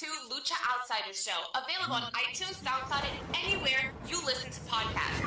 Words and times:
to 0.00 0.06
Lucha 0.28 0.52
Outsiders 0.74 1.24
Show, 1.24 1.32
available 1.54 1.94
on 1.94 2.02
iTunes, 2.12 2.56
SoundCloud, 2.62 3.02
and 3.08 3.18
anywhere 3.46 3.92
you 4.06 4.18
listen 4.26 4.50
to 4.50 4.60
podcasts. 4.68 5.22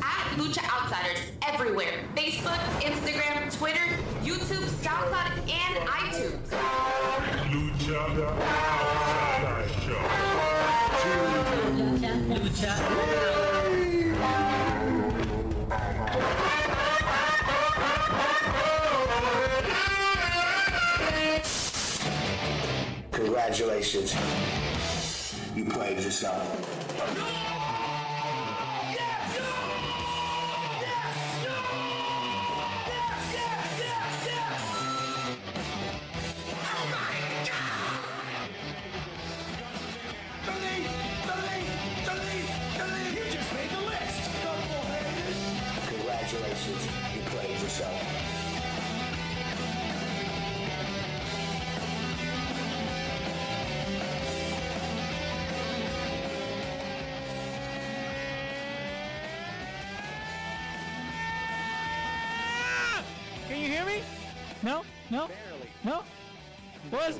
At 0.00 0.38
Lucha 0.38 0.62
Outsiders 0.70 1.18
everywhere 1.48 2.04
Facebook, 2.14 2.60
Instagram, 2.80 3.52
Twitter, 3.58 3.84
YouTube, 4.22 4.62
SoundCloud, 4.84 5.32
and 5.50 5.88
iTunes. 5.88 6.48
Lucha 7.50 8.02
Outside 8.70 9.72
Show. 12.62 13.31
Congratulations. 23.44 24.14
You 25.56 25.64
played 25.64 25.98
yourself. 25.98 27.51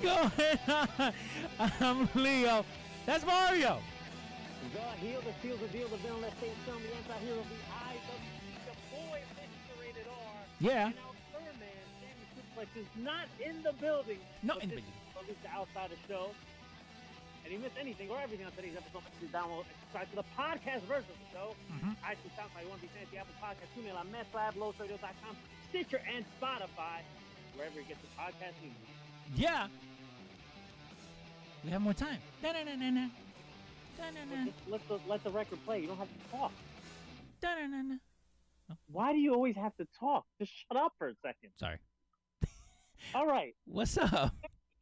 going 0.07 0.59
on? 0.69 1.13
I'm 1.81 2.09
Leo. 2.15 2.65
That's 3.07 3.25
Mario. 3.27 3.79
The 4.73 4.81
heel, 5.05 5.21
the 5.23 5.35
seal, 5.43 5.57
the 5.59 5.69
deal, 5.69 5.89
the 5.89 5.97
villain, 5.99 6.23
let's 6.23 6.39
say 6.41 6.51
film, 6.65 6.81
the 6.83 6.95
anti-hero, 6.97 7.43
the 7.43 7.61
eye, 7.71 7.99
the, 8.07 8.17
the 8.71 8.77
boy, 8.95 9.19
Mr. 9.37 9.75
Rated 9.81 10.07
R. 10.07 10.39
Yeah. 10.61 10.87
And 10.87 10.95
our 11.03 11.15
third 11.35 11.55
man, 11.59 11.83
Sammy 11.99 12.27
Suplex, 12.39 12.69
is 12.79 12.87
not 13.03 13.27
in 13.43 13.62
the 13.62 13.75
building. 13.83 14.19
Not 14.43 14.62
in 14.62 14.71
the 14.71 14.77
building. 14.81 14.95
But 15.15 15.27
this 15.27 15.37
is 15.37 15.47
outside 15.51 15.91
the 15.91 15.99
show. 16.07 16.31
And 17.45 17.51
he 17.51 17.59
missed 17.59 17.75
anything 17.75 18.07
or 18.09 18.23
everything 18.23 18.47
on 18.47 18.53
today's 18.55 18.79
episode, 18.79 19.03
please 19.19 19.35
download 19.35 19.67
and 19.67 19.75
subscribe 19.83 20.09
to 20.15 20.17
the 20.23 20.29
podcast 20.39 20.87
version 20.87 21.11
of 21.11 21.19
the 21.27 21.31
show. 21.35 21.49
Mhm. 21.75 21.99
iTunes, 22.07 22.33
SoundCloud, 22.39 22.62
you 22.62 22.71
want 22.71 22.81
to 22.81 22.87
be 22.87 22.93
fancy, 22.95 23.19
Apple 23.19 23.35
Podcast, 23.43 23.71
TuneIn, 23.75 23.99
on 23.99 24.07
MessLab, 24.15 24.55
LowSradio.com, 24.55 25.35
Stitcher, 25.69 26.01
and 26.07 26.23
Spotify, 26.39 27.03
wherever 27.59 27.75
you 27.83 27.87
get 27.91 27.99
the 27.99 28.09
podcast 28.15 28.55
news. 28.62 28.79
Yeah. 29.35 29.67
We 31.65 31.71
have 31.71 31.81
more 31.81 31.95
time. 31.95 32.19
Da-na-na-na-na. 32.43 33.09
Da-na-na. 33.97 34.45
Just 34.47 34.59
let 34.69 34.89
the, 34.89 34.99
let 35.09 35.23
the 35.25 35.31
record 35.31 35.59
play. 35.65 35.81
You 35.81 35.87
don't 35.89 35.97
have 35.99 36.09
to 36.09 36.31
talk. 36.37 36.53
Da-na-na-na. 37.41 37.97
Why 38.91 39.12
do 39.12 39.19
you 39.19 39.34
always 39.34 39.55
have 39.56 39.77
to 39.77 39.87
talk? 39.99 40.25
Just 40.41 40.53
shut 40.53 40.77
up 40.77 40.93
for 40.99 41.09
a 41.09 41.15
second. 41.25 41.50
Sorry. 41.59 41.78
All 43.15 43.27
right, 43.27 43.55
What's 43.67 43.97
up? 43.99 44.33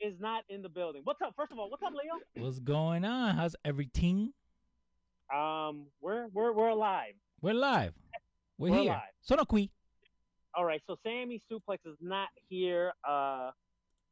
is 0.01 0.15
not 0.21 0.45
in 0.49 0.63
the 0.63 0.69
building. 0.69 1.03
What's 1.05 1.21
up? 1.23 1.35
First 1.37 1.53
of 1.53 1.59
all, 1.59 1.69
what's 1.71 1.83
up, 1.83 1.93
Leo? 1.93 2.45
What's 2.45 2.59
going 2.61 3.05
on? 3.05 3.35
How's 3.35 3.57
everything? 3.65 4.33
Um, 5.35 5.87
we're 6.01 6.27
we're 6.33 6.53
we're 6.53 6.69
alive. 6.69 7.13
We're 7.43 7.55
live. 7.55 7.93
We're, 8.59 8.71
We're 8.71 8.79
here. 8.81 8.91
live. 8.93 9.01
Sono 9.21 9.45
qui. 9.45 9.71
All 10.55 10.65
right, 10.65 10.81
so 10.87 10.97
Sammy 11.03 11.41
Suplex 11.51 11.79
is 11.87 11.97
not 12.01 12.29
here. 12.49 12.93
Uh, 13.09 13.51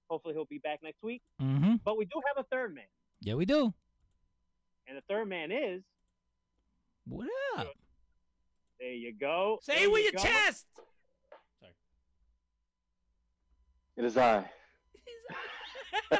hopefully 0.08 0.34
he'll 0.34 0.44
be 0.46 0.58
back 0.58 0.80
next 0.82 1.02
week. 1.02 1.22
Mm-hmm. 1.40 1.76
But 1.84 1.96
we 1.98 2.04
do 2.06 2.20
have 2.34 2.44
a 2.44 2.46
third 2.48 2.74
man, 2.74 2.84
Yeah, 3.20 3.34
we 3.34 3.44
do. 3.44 3.72
and 4.86 4.96
the 4.96 5.02
third 5.08 5.28
man 5.28 5.50
is 5.52 5.82
What 7.06 7.28
up? 7.58 7.66
there. 8.80 8.90
You 8.92 9.12
go. 9.12 9.58
Say 9.62 9.82
it 9.84 9.90
with 9.92 9.98
you 10.04 10.10
your 10.12 10.12
go. 10.12 10.22
chest. 10.22 10.66
It 13.96 14.04
is 14.04 14.16
I. 14.16 14.48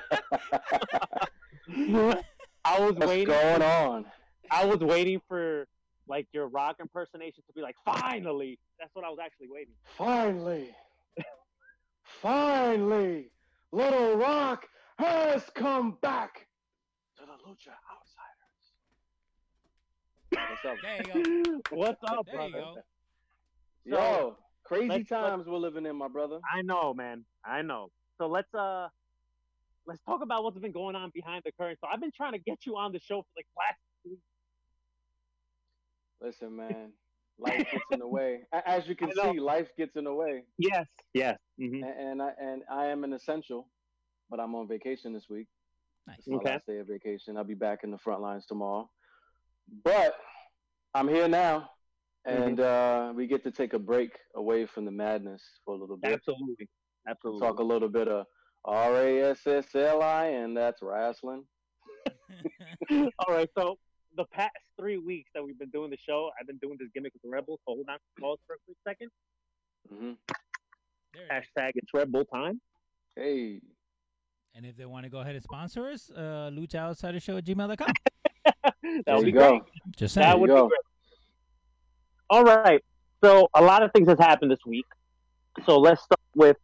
I 2.65 2.81
was 2.81 2.95
What's 2.95 3.07
waiting. 3.07 3.27
going 3.29 3.63
on? 3.63 4.05
I 4.51 4.65
was 4.65 4.81
waiting 4.81 5.21
for 5.29 5.67
like 6.09 6.27
your 6.33 6.49
rock 6.49 6.77
impersonation 6.81 7.43
to 7.47 7.53
be 7.53 7.61
like, 7.61 7.77
finally. 7.85 8.59
That's 8.81 8.91
what 8.95 9.05
I 9.05 9.09
was 9.11 9.19
actually 9.23 9.49
waiting. 9.51 9.75
Finally, 9.97 10.71
finally, 12.23 13.31
Little 13.73 14.17
Rock 14.17 14.67
has 14.99 15.45
come 15.55 15.99
back 16.03 16.47
to 17.19 17.25
the 17.25 17.33
Lucha 17.49 17.75
Outsiders. 17.93 18.73
What's 20.51 20.65
up? 20.65 20.77
There 20.83 21.23
you 21.23 21.43
go. 21.45 21.61
What's 21.77 22.03
up, 22.07 22.27
There 22.27 22.35
brother? 22.51 22.83
Yo, 23.85 24.37
crazy 24.65 24.89
let's- 24.89 25.09
times 25.09 25.47
we're 25.47 25.59
living 25.59 25.87
in, 25.87 25.97
my 25.97 26.09
brother. 26.09 26.39
I 26.55 26.63
know, 26.63 26.95
man. 26.95 27.25
I 27.45 27.63
know. 27.63 27.91
So 28.19 28.27
let's 28.27 28.53
uh 28.55 28.89
let's 29.87 30.01
talk 30.03 30.23
about 30.23 30.43
what's 30.45 30.59
been 30.59 30.73
going 30.73 30.97
on 30.97 31.11
behind 31.15 31.43
the 31.45 31.53
curtain. 31.53 31.77
So 31.81 31.89
I've 31.93 32.01
been 32.01 32.13
trying 32.15 32.33
to 32.33 32.39
get 32.39 32.67
you 32.67 32.77
on 32.77 32.93
the 32.93 32.99
show 33.01 33.23
for 33.23 33.29
like 33.37 33.47
last 33.57 33.79
week. 34.05 34.19
Listen, 36.21 36.57
man, 36.57 36.93
life 37.39 37.67
gets 37.71 37.85
in 37.93 37.99
the 38.01 38.07
way. 38.09 38.41
As 38.67 38.87
you 38.89 38.95
can 39.01 39.11
see, 39.13 39.39
life 39.41 39.69
gets 39.77 39.97
in 39.97 40.05
the 40.05 40.15
way, 40.15 40.45
Yes. 40.59 40.87
Yes. 41.15 41.39
and, 41.59 41.85
and 41.85 42.23
I 42.23 42.33
and 42.41 42.63
I 42.71 42.87
am 42.87 43.05
an 43.05 43.13
essential, 43.13 43.69
but 44.31 44.41
I'm 44.41 44.55
on 44.55 44.69
vacation 44.69 45.13
this 45.13 45.29
week. 45.29 45.47
Nice. 46.07 46.19
It's 46.19 46.29
my 46.29 46.37
Okay. 46.37 46.53
last 46.53 46.67
day 46.67 46.79
of 46.79 46.87
vacation. 46.87 47.37
I'll 47.37 47.45
be 47.45 47.55
back 47.55 47.81
in 47.85 47.91
the 47.91 47.99
front 47.99 48.23
lines 48.23 48.47
tomorrow. 48.47 48.89
But 49.85 50.15
I'm 50.95 51.09
here 51.09 51.29
now, 51.29 51.71
and 52.25 52.59
uh, 52.61 53.13
we 53.15 53.27
get 53.27 53.43
to 53.45 53.51
take 53.51 53.75
a 53.75 53.79
break 53.79 54.19
away 54.35 54.65
from 54.67 54.85
the 54.87 54.91
madness 54.91 55.43
for 55.65 55.75
a 55.75 55.79
little 55.79 55.97
bit. 55.99 56.13
Absolutely. 56.15 56.69
Absolutely. 57.07 57.41
Talk 57.47 57.59
a 57.59 57.63
little 57.63 57.89
bit 57.89 58.09
of 58.09 58.27
R 58.65 58.97
A 58.97 59.23
S 59.31 59.47
S 59.47 59.75
L 59.75 60.03
I, 60.03 60.27
and 60.27 60.57
that's 60.57 60.83
wrestling. 60.83 61.45
All 62.91 63.09
right. 63.35 63.49
So 63.57 63.79
the 64.17 64.25
past 64.33 64.51
three 64.79 64.95
three 64.95 64.99
weeks 64.99 65.31
that 65.35 65.43
we've 65.45 65.59
been 65.59 65.71
doing 65.71 65.91
the 65.91 65.99
show, 66.09 66.31
I've 66.41 66.47
been 66.47 66.59
doing 66.59 66.77
this 66.79 66.89
gimmick 66.95 67.13
with 67.13 67.23
the 67.23 67.29
Rebels. 67.29 67.59
Hold 67.67 67.81
on, 67.89 67.99
pause 68.21 68.39
for 68.47 68.55
a 68.55 68.59
quick 68.65 68.77
second. 68.87 69.11
hmm 69.89 70.13
There 71.15 71.23
it 71.25 71.43
is. 71.43 71.49
Hashtag 71.57 71.71
it's 71.75 71.93
Red 71.95 72.11
Bull 72.13 72.25
time. 72.25 72.61
Hey, 73.17 73.61
And 74.55 74.65
if 74.65 74.77
they 74.77 74.87
want 74.87 75.05
to 75.05 75.11
go 75.11 75.19
ahead 75.21 75.35
and 75.35 75.43
sponsor 75.43 75.89
us, 75.89 76.11
uh, 76.15 76.51
Lucha 76.53 76.77
Outsider 76.77 77.19
Show 77.21 77.37
at 77.37 77.45
gmail.com. 77.45 77.89
that 78.45 78.75
there 79.07 79.17
would 79.17 79.25
be 79.27 79.33
go. 79.33 79.49
great. 79.51 79.63
Just 79.97 80.15
saying. 80.15 80.31
you 80.33 80.39
would 80.39 80.49
be 80.49 80.55
great. 80.55 80.71
All 82.31 82.45
right. 82.45 82.83
So 83.25 83.49
a 83.55 83.63
lot 83.63 83.83
of 83.83 83.91
things 83.93 84.09
has 84.09 84.19
happened 84.19 84.51
this 84.53 84.65
week. 84.65 84.85
So 85.67 85.79
let's 85.79 86.03
start 86.05 86.21
with, 86.37 86.57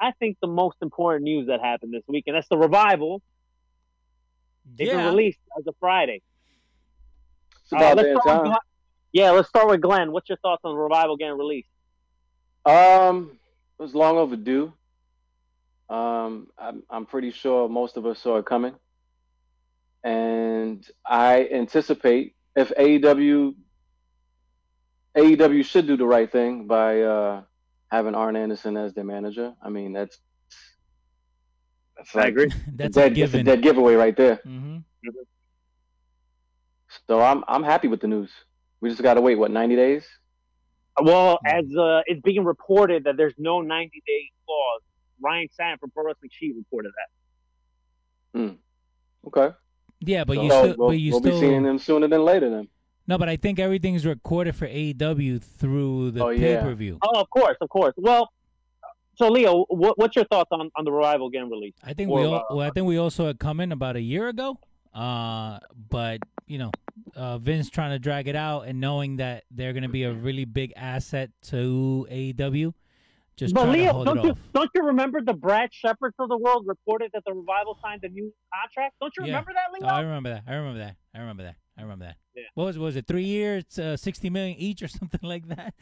I 0.00 0.12
think, 0.20 0.36
the 0.40 0.46
most 0.46 0.76
important 0.80 1.24
news 1.24 1.48
that 1.48 1.60
happened 1.60 1.92
this 1.92 2.04
week, 2.06 2.24
and 2.28 2.36
that's 2.36 2.48
the 2.48 2.56
revival. 2.58 3.20
They've 4.64 4.86
been 4.88 4.98
Yeah. 4.98 5.06
released 5.08 5.38
as 5.58 5.66
of 5.66 5.74
Friday. 5.80 6.22
It's 7.66 7.72
Uh, 7.72 7.76
about 7.76 7.96
let's 7.96 8.08
damn 8.08 8.20
start 8.20 8.36
time. 8.36 8.44
Glenn. 8.44 8.58
Yeah, 9.12 9.30
let's 9.32 9.48
start 9.48 9.68
with 9.68 9.80
Glenn. 9.80 10.12
What's 10.12 10.28
your 10.28 10.38
thoughts 10.38 10.60
on 10.64 10.74
the 10.74 10.78
revival 10.80 11.16
getting 11.16 11.36
released? 11.36 11.68
Um, 12.64 13.38
it 13.78 13.82
was 13.82 13.94
long 13.94 14.18
overdue. 14.18 14.72
Um, 15.88 16.48
I'm, 16.58 16.82
I'm 16.90 17.06
pretty 17.06 17.30
sure 17.32 17.68
most 17.68 17.96
of 17.96 18.06
us 18.06 18.18
saw 18.20 18.36
it 18.38 18.46
coming, 18.46 18.74
and 20.04 20.84
I 21.04 21.48
anticipate 21.52 22.34
if 22.56 22.70
AEW 22.70 23.54
AEW 25.16 25.64
should 25.64 25.86
do 25.86 25.96
the 25.96 26.06
right 26.06 26.30
thing 26.30 26.66
by 26.66 27.00
uh, 27.02 27.42
having 27.90 28.14
Arn 28.14 28.36
Anderson 28.36 28.76
as 28.76 28.94
their 28.94 29.04
manager. 29.04 29.54
I 29.62 29.70
mean, 29.70 29.92
that's 29.92 30.18
that's 31.96 32.14
I 32.14 32.18
like 32.20 32.28
agree. 32.28 32.52
That's 32.74 32.96
dead, 32.96 33.16
a 33.16 33.20
it's 33.22 33.34
a 33.34 33.42
dead 33.42 33.62
giveaway 33.62 33.94
right 33.94 34.16
there. 34.16 34.36
hmm 34.36 34.78
So 37.06 37.20
I'm 37.20 37.44
I'm 37.48 37.62
happy 37.62 37.88
with 37.88 38.00
the 38.00 38.08
news. 38.08 38.30
We 38.80 38.90
just 38.90 39.02
got 39.02 39.14
to 39.14 39.20
wait 39.20 39.36
what 39.36 39.50
90 39.50 39.76
days. 39.76 40.04
Well, 41.00 41.38
as 41.44 41.64
uh, 41.76 42.02
it's 42.06 42.20
being 42.22 42.44
reported 42.44 43.04
that 43.04 43.16
there's 43.16 43.34
no 43.38 43.60
90 43.60 44.02
day 44.06 44.30
clause. 44.46 44.82
Ryan 45.20 45.48
Satin 45.52 45.78
from 45.78 45.90
Pro 45.90 46.04
Wrestling 46.04 46.30
Sheet 46.32 46.54
reported 46.56 46.92
that. 48.34 48.38
Hmm. 48.38 48.54
Okay. 49.26 49.54
Yeah, 50.00 50.24
but 50.24 50.36
so 50.36 50.42
you 50.42 50.50
still, 50.50 50.74
we'll, 50.76 50.88
but 50.88 50.98
you 50.98 51.10
we'll 51.12 51.20
still, 51.20 51.32
be 51.32 51.40
seeing 51.40 51.62
them 51.62 51.78
sooner 51.78 52.06
than 52.06 52.24
later 52.24 52.50
then. 52.50 52.68
no, 53.06 53.16
but 53.16 53.28
I 53.28 53.36
think 53.36 53.58
everything's 53.58 54.04
recorded 54.04 54.54
for 54.54 54.66
AEW 54.66 55.42
through 55.42 56.10
the 56.12 56.22
Oh, 56.22 56.36
pay 56.36 56.56
per 56.56 56.74
view. 56.74 56.98
Oh, 57.02 57.20
of 57.20 57.30
course, 57.30 57.56
of 57.60 57.68
course. 57.70 57.94
Well, 57.96 58.30
so 59.16 59.28
Leo, 59.28 59.64
what, 59.68 59.98
what's 59.98 60.14
your 60.14 60.26
thoughts 60.26 60.48
on, 60.52 60.70
on 60.76 60.84
the 60.84 60.92
revival 60.92 61.30
game 61.30 61.50
release? 61.50 61.74
I 61.82 61.94
think 61.94 62.10
Or, 62.10 62.20
we 62.20 62.26
all, 62.26 62.34
uh, 62.34 62.42
well, 62.50 62.66
I 62.66 62.70
think 62.70 62.86
we 62.86 62.98
also 62.98 63.26
had 63.26 63.38
come 63.38 63.60
in 63.60 63.72
about 63.72 63.96
a 63.96 64.00
year 64.00 64.28
ago. 64.28 64.58
Uh, 64.94 65.58
but 65.90 66.20
you 66.46 66.58
know, 66.58 66.70
uh, 67.14 67.38
Vince 67.38 67.68
trying 67.70 67.90
to 67.90 67.98
drag 67.98 68.28
it 68.28 68.36
out 68.36 68.62
and 68.66 68.80
knowing 68.80 69.16
that 69.16 69.44
they're 69.50 69.72
going 69.72 69.82
to 69.82 69.88
be 69.88 70.04
a 70.04 70.12
really 70.12 70.44
big 70.44 70.72
asset 70.76 71.30
to 71.42 72.06
AEW, 72.10 72.72
just 73.36 73.54
but 73.54 73.68
Leo, 73.68 74.02
don't 74.04 74.24
you 74.24 74.30
off. 74.30 74.38
don't 74.54 74.70
you 74.74 74.82
remember 74.82 75.20
the 75.20 75.34
Brad 75.34 75.68
Shepards 75.72 76.14
of 76.18 76.28
the 76.30 76.38
world 76.38 76.64
reported 76.66 77.10
that 77.12 77.22
the 77.26 77.34
revival 77.34 77.78
signed 77.82 78.02
a 78.04 78.08
new 78.08 78.32
contract? 78.54 78.94
Don't 79.00 79.12
you 79.18 79.24
Yeah. 79.24 79.32
remember 79.32 79.52
that, 79.52 79.66
Oh, 79.70 79.78
Leo? 79.84 79.88
I 79.94 80.00
remember 80.00 80.28
that. 80.30 80.42
I 80.46 80.54
remember 80.54 80.78
that. 80.78 80.96
I 81.14 81.18
remember 81.20 81.42
that. 81.42 81.56
I 81.78 81.82
remember 81.82 82.04
that. 82.06 82.16
Yeah. 82.34 82.42
What 82.54 82.64
was 82.64 82.78
was 82.78 82.96
it? 82.96 83.06
Three 83.06 83.24
years, 83.24 83.78
uh, 83.78 83.98
sixty 83.98 84.30
million 84.30 84.56
each, 84.58 84.82
or 84.82 84.88
something 85.00 85.20
like 85.22 85.46
that. 85.48 85.74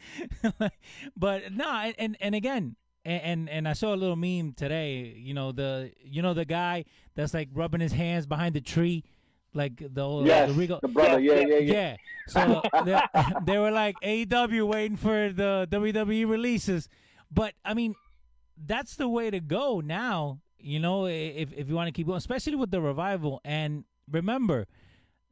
but 1.15 1.51
no, 1.53 1.69
and 1.69 1.95
and, 1.97 2.17
and 2.19 2.35
again, 2.35 2.75
and, 3.05 3.21
and 3.21 3.49
and 3.49 3.67
I 3.67 3.73
saw 3.73 3.93
a 3.93 3.95
little 3.95 4.15
meme 4.17 4.53
today. 4.53 5.15
You 5.17 5.33
know 5.33 5.51
the 5.53 5.91
you 6.03 6.21
know 6.21 6.33
the 6.33 6.45
guy 6.45 6.85
that's 7.15 7.33
like 7.33 7.49
rubbing 7.53 7.79
his 7.81 7.93
hands 7.93 8.25
behind 8.25 8.55
the 8.55 8.61
tree, 8.61 9.03
like 9.55 9.81
the 9.93 10.01
old 10.01 10.27
Yes, 10.27 10.49
the 10.49 10.53
Regal. 10.55 10.79
the 10.81 10.87
brother. 10.87 11.19
Yeah, 11.19 11.39
Yeah, 11.39 11.57
yeah, 11.59 11.73
yeah. 11.73 11.95
So 12.27 12.61
they, 12.85 13.01
they 13.45 13.57
were 13.57 13.71
like 13.71 13.95
AEW 14.03 14.67
waiting 14.67 14.97
for 14.97 15.31
the 15.31 15.67
WWE 15.71 16.27
releases. 16.29 16.89
But 17.31 17.53
I 17.63 17.73
mean, 17.73 17.95
that's 18.57 18.95
the 18.95 19.07
way 19.07 19.29
to 19.31 19.39
go 19.39 19.81
now. 19.81 20.41
You 20.59 20.79
know, 20.79 21.05
if 21.07 21.53
if 21.53 21.69
you 21.69 21.75
want 21.75 21.87
to 21.87 21.91
keep 21.91 22.07
going, 22.07 22.17
especially 22.17 22.55
with 22.55 22.71
the 22.71 22.81
revival. 22.81 23.41
And 23.45 23.85
remember, 24.11 24.67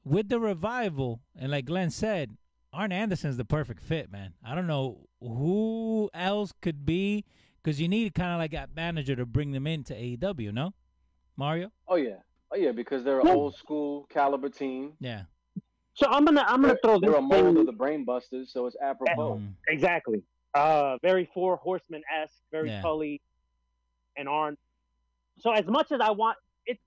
with 0.04 0.30
the 0.30 0.40
revival, 0.40 1.22
and 1.36 1.52
like 1.52 1.66
Glenn 1.66 1.90
said, 1.90 2.38
Arn 2.72 2.92
Anderson's 2.92 3.38
the 3.38 3.46
perfect 3.46 3.82
fit, 3.84 4.12
man. 4.12 4.34
I 4.46 4.56
don't 4.56 4.68
know 4.68 5.08
who 5.22 6.10
else 6.14 6.54
could 6.62 6.86
be 6.86 7.24
because 7.64 7.80
you 7.82 7.88
need 7.88 8.14
kind 8.14 8.32
of 8.34 8.40
like 8.40 8.52
that 8.52 8.76
manager 8.76 9.16
to 9.16 9.26
bring 9.26 9.52
them 9.52 9.66
into 9.68 9.94
AEW. 9.94 10.54
No, 10.54 10.74
Mario. 11.38 11.72
Oh 11.88 11.96
yeah, 11.96 12.18
oh 12.54 12.58
yeah, 12.58 12.72
because 12.72 13.04
they're 13.04 13.20
an 13.20 13.28
Yeah. 13.28 13.34
old 13.34 13.56
school 13.56 14.06
caliber 14.10 14.50
team. 14.50 14.94
Yeah. 15.00 15.24
So 15.96 16.08
I'm 16.10 16.26
gonna 16.26 16.42
I'm 16.48 16.62
gonna 16.62 16.68
They're, 16.74 16.80
throw 16.84 17.00
this 17.00 17.10
they're 17.10 17.20
a 17.20 17.22
mold 17.22 17.46
thing- 17.46 17.58
of 17.58 17.66
the 17.66 17.72
Brain 17.72 18.04
Busters, 18.06 18.52
so 18.52 18.66
it's 18.66 18.76
apropos. 18.82 19.38
Mm. 19.38 19.54
exactly. 19.68 20.24
Uh, 20.54 20.98
very 21.02 21.30
four 21.34 21.56
horsemen 21.58 22.02
esque, 22.16 22.34
very 22.52 22.70
Yeah. 22.70 22.82
Tully 22.82 23.22
and 24.18 24.28
Arn. 24.30 24.58
So 25.40 25.52
as 25.52 25.66
much 25.66 25.92
as 25.92 26.00
I 26.02 26.12
want, 26.12 26.38
it's 26.66 26.82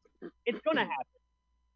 it's 0.45 0.61
gonna 0.65 0.81
happen. 0.85 1.07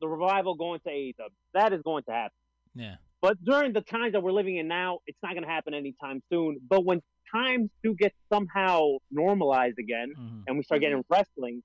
The 0.01 0.09
revival 0.09 0.55
going 0.55 0.81
to 0.81 0.89
AEW, 0.91 1.29
that 1.55 1.73
is 1.73 1.83
going 1.83 2.05
to 2.05 2.13
happen. 2.13 2.37
Yeah. 2.75 2.97
But 3.21 3.43
during 3.45 3.75
the 3.75 3.83
times 3.83 4.13
that 4.13 4.23
we're 4.23 4.33
living 4.33 4.57
in 4.57 4.67
now, 4.67 5.01
it's 5.07 5.19
not 5.23 5.33
going 5.33 5.43
to 5.43 5.49
happen 5.51 5.75
anytime 5.75 6.23
soon. 6.33 6.59
But 6.67 6.87
when 6.87 7.03
times 7.31 7.69
do 7.83 7.95
get 7.95 8.15
somehow 8.33 8.97
normalized 9.11 9.79
again 9.79 10.15
Mhm. 10.19 10.45
and 10.47 10.57
we 10.57 10.63
start 10.63 10.81
getting 10.81 11.05
wrestling, 11.11 11.63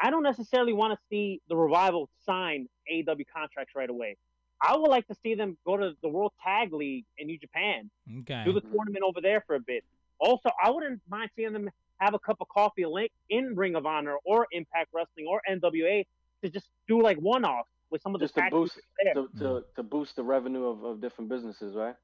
I 0.00 0.10
don't 0.10 0.22
necessarily 0.22 0.72
want 0.72 0.92
to 0.92 0.98
see 1.10 1.40
the 1.48 1.56
revival 1.56 2.08
sign 2.24 2.68
AEW 2.92 3.24
contracts 3.34 3.74
right 3.74 3.90
away. 3.90 4.16
I 4.62 4.76
would 4.76 4.88
like 4.88 5.06
to 5.08 5.14
see 5.22 5.34
them 5.34 5.56
go 5.64 5.76
to 5.76 5.92
the 6.02 6.08
World 6.08 6.32
Tag 6.42 6.72
League 6.72 7.04
in 7.16 7.26
New 7.28 7.38
Japan, 7.38 7.90
Okay. 8.20 8.42
do 8.44 8.52
the 8.52 8.60
tournament 8.60 9.04
over 9.04 9.20
there 9.20 9.42
for 9.46 9.54
a 9.54 9.60
bit. 9.60 9.84
Also, 10.18 10.50
I 10.62 10.70
wouldn't 10.70 11.00
mind 11.08 11.30
seeing 11.36 11.52
them 11.52 11.70
have 11.98 12.14
a 12.14 12.18
cup 12.18 12.38
of 12.40 12.48
coffee 12.48 12.86
link 12.86 13.10
in 13.30 13.54
Ring 13.56 13.74
of 13.76 13.86
Honor 13.86 14.16
or 14.24 14.46
Impact 14.52 14.88
Wrestling 14.92 15.26
or 15.28 15.40
NWA 15.48 16.04
to 16.42 16.50
just 16.50 16.68
do 16.88 17.00
like 17.02 17.18
one 17.18 17.44
offs 17.44 17.70
with 17.90 18.02
some 18.02 18.14
of 18.14 18.20
the 18.20 18.26
Just 18.26 18.34
to 18.36 18.48
boost 18.50 18.78
there. 19.02 19.14
to, 19.14 19.28
to, 19.38 19.64
to 19.76 19.82
boost 19.82 20.16
the 20.16 20.22
revenue 20.22 20.66
of, 20.66 20.84
of 20.84 21.00
different 21.00 21.28
businesses, 21.30 21.74
right? 21.74 21.94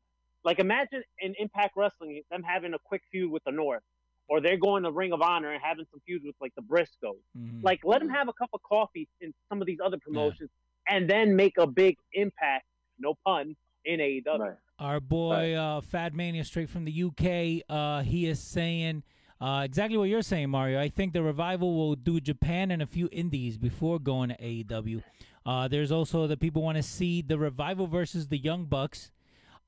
Like 0.45 0.59
imagine 0.59 1.03
in 1.21 1.35
Impact 1.39 1.77
Wrestling 1.77 2.23
them 2.31 2.43
having 2.43 2.75
a 2.75 2.79
quick 2.85 3.03
feud 3.11 3.31
with 3.31 3.43
the 3.45 3.53
North, 3.53 3.83
or 4.29 4.41
they're 4.41 4.57
going 4.57 4.83
to 4.85 4.91
Ring 4.91 5.13
of 5.13 5.21
Honor 5.23 5.53
and 5.53 5.63
having 5.63 5.85
some 5.91 6.01
feuds 6.07 6.25
with 6.25 6.35
like 6.41 6.55
the 6.55 6.63
Briscoes. 6.63 7.21
Mhm. 7.37 7.63
Like 7.63 7.81
let 7.85 8.01
them 8.01 8.09
have 8.09 8.29
a 8.29 8.33
cup 8.33 8.51
of 8.53 8.63
coffee 8.63 9.09
in 9.21 9.33
some 9.49 9.61
of 9.61 9.67
these 9.67 9.79
other 9.85 9.99
promotions, 9.99 10.51
and 10.89 11.09
then 11.09 11.37
make 11.37 11.59
a 11.59 11.67
big 11.67 11.97
impact. 12.13 12.65
No 12.99 13.15
pun 13.27 13.57
in 13.85 14.01
AEW. 14.01 14.39
Right. 14.39 14.57
Our 14.79 15.01
boy 15.01 15.55
uh, 15.55 15.81
Fad 15.81 16.15
Mania, 16.15 16.45
straight 16.45 16.71
from 16.71 16.85
the 16.85 16.93
UK, 17.05 17.63
uh, 17.69 18.03
he 18.03 18.27
is 18.27 18.41
saying 18.41 19.03
uh, 19.41 19.63
exactly 19.65 19.99
what 19.99 20.09
you're 20.09 20.23
saying, 20.23 20.49
Mario. 20.51 20.81
I 20.81 20.89
think 20.89 21.13
the 21.13 21.23
revival 21.23 21.77
will 21.77 21.97
do 21.97 22.21
Japan 22.21 22.71
and 22.71 22.81
a 22.81 22.87
few 22.87 23.09
indies 23.13 23.59
before 23.59 23.99
going 23.99 24.31
to 24.31 24.37
AEW. 24.37 25.03
Uh, 25.45 25.69
there's 25.69 25.93
also 25.93 26.27
the 26.27 26.37
people 26.37 26.63
want 26.63 26.77
to 26.77 26.83
see 26.83 27.21
the 27.21 27.39
revival 27.39 27.87
versus 27.87 28.29
the 28.29 28.39
Young 28.39 28.65
Bucks. 28.65 29.13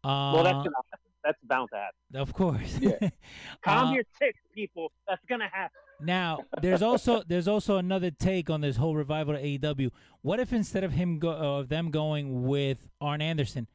Uh, 0.02 0.32
well, 0.34 0.44
that's 0.44 0.54
gonna 0.54 0.70
happen. 0.90 1.05
That's 1.26 1.38
bound 1.42 1.68
to 1.72 1.76
happen. 1.76 2.20
of 2.20 2.32
course. 2.34 2.78
Yeah. 2.80 3.10
Calm 3.64 3.88
Uh, 3.88 3.92
your 3.94 4.04
tits, 4.22 4.38
people. 4.54 4.92
That's 5.08 5.20
gonna 5.28 5.48
happen. 5.52 5.74
Now, 6.00 6.38
there's 6.62 6.82
also 6.82 7.22
there's 7.28 7.48
also 7.48 7.78
another 7.78 8.12
take 8.12 8.48
on 8.48 8.60
this 8.60 8.76
whole 8.76 8.94
revival 8.94 9.34
to 9.34 9.40
AEW. 9.42 9.90
What 10.22 10.38
if 10.38 10.52
instead 10.52 10.84
of 10.84 10.92
him 10.92 11.18
go 11.18 11.30
uh, 11.30 11.58
of 11.60 11.68
them 11.68 11.90
going 11.90 12.44
with 12.46 12.88
Arn 13.00 13.20
Anderson, 13.20 13.66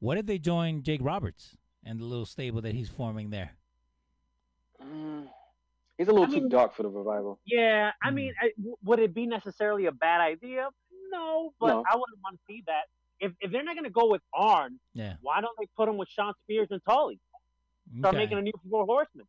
what 0.00 0.18
if 0.18 0.26
they 0.26 0.38
join 0.38 0.82
Jake 0.82 1.00
Roberts 1.02 1.56
and 1.82 1.98
the 1.98 2.04
little 2.04 2.26
stable 2.26 2.60
that 2.60 2.74
he's 2.74 2.90
forming 2.90 3.30
there? 3.30 3.52
Mm, 4.84 5.26
he's 5.96 6.08
a 6.08 6.12
little 6.12 6.26
I 6.26 6.30
too 6.30 6.40
mean- 6.42 6.48
dark 6.50 6.74
for 6.74 6.82
the 6.82 6.90
revival. 6.90 7.38
Yeah, 7.46 7.92
I 8.02 8.08
Hmm. 8.10 8.14
mean, 8.16 8.34
I, 8.40 8.50
w- 8.58 8.76
would 8.84 8.98
it 8.98 9.14
be 9.14 9.26
necessarily 9.26 9.86
a 9.86 9.92
bad 9.92 10.20
idea? 10.20 10.68
No, 11.10 11.54
but 11.58 11.68
No. 11.68 11.84
I 11.90 11.96
wouldn't 11.96 12.18
want 12.22 12.36
to 12.38 12.42
see 12.46 12.62
that. 12.66 12.84
If 13.20 13.32
if 13.40 13.50
they're 13.50 13.64
not 13.64 13.74
gonna 13.76 13.90
go 13.90 14.08
with 14.10 14.22
Arn, 14.32 14.78
Yeah. 14.94 15.14
why 15.22 15.40
don't 15.40 15.56
they 15.58 15.66
put 15.76 15.88
him 15.88 15.96
with 15.96 16.08
Shawn 16.08 16.32
Spears 16.44 16.68
and 16.70 16.80
Tully? 16.88 17.18
Start 17.98 18.14
Okay. 18.14 18.24
making 18.24 18.38
a 18.38 18.42
new 18.42 18.52
four 18.70 18.84
horsemen. 18.84 19.26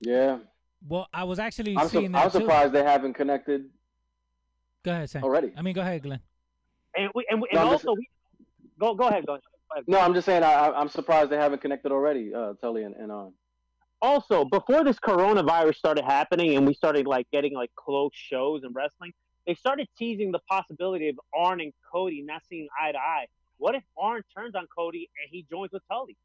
Yeah, 0.00 0.38
Well, 0.86 1.08
I 1.12 1.24
was 1.24 1.38
actually 1.40 1.76
I'm, 1.76 1.88
su- 1.88 1.98
seeing 1.98 2.12
that 2.12 2.24
I'm 2.26 2.30
too. 2.30 2.38
surprised 2.40 2.72
they 2.72 2.84
haven't 2.84 3.14
connected 3.14 3.68
Go 4.84 4.92
ahead, 4.92 5.10
Sam. 5.10 5.24
already. 5.24 5.52
I 5.56 5.62
mean, 5.62 5.74
go 5.74 5.80
ahead, 5.80 6.02
Glenn. 6.02 6.20
And 6.96 7.10
we 7.14 7.26
and, 7.28 7.40
we, 7.42 7.48
and 7.50 7.58
I'm 7.58 7.70
just- 7.70 7.84
also 7.86 7.96
we 7.98 8.08
go 8.78 8.94
go 8.94 9.08
ahead, 9.08 9.26
go 9.26 9.32
ahead. 9.34 9.42
Go 9.42 9.74
ahead. 9.74 9.84
No, 9.88 9.98
I'm 10.00 10.14
just 10.14 10.26
saying 10.26 10.42
I, 10.44 10.52
I- 10.52 10.80
I'm 10.80 10.88
surprised 10.88 11.30
they 11.30 11.36
haven't 11.36 11.60
connected 11.62 11.90
already. 11.92 12.32
Uh, 12.32 12.54
Tully 12.60 12.84
and, 12.84 12.94
and 12.94 13.10
Arn. 13.10 13.32
Also, 14.00 14.44
before 14.44 14.84
this 14.84 14.98
coronavirus 15.00 15.74
started 15.74 16.04
happening 16.04 16.56
and 16.56 16.64
we 16.64 16.72
started 16.74 17.06
like 17.08 17.28
getting 17.32 17.52
like 17.54 17.70
close 17.74 18.12
shows 18.14 18.62
and 18.62 18.72
wrestling, 18.74 19.12
they 19.48 19.54
started 19.54 19.88
teasing 19.98 20.30
the 20.30 20.38
possibility 20.40 21.08
of 21.08 21.18
Arn 21.34 21.60
and 21.60 21.72
Cody 21.90 22.22
not 22.22 22.42
seeing 22.48 22.68
eye 22.80 22.92
to 22.92 22.98
eye. 22.98 23.26
What 23.56 23.74
if 23.74 23.82
Arn 23.96 24.22
turns 24.36 24.54
on 24.54 24.66
Cody 24.76 25.08
and 25.20 25.30
he 25.32 25.44
joins 25.50 25.72
with 25.72 25.82
Tully? 25.90 26.16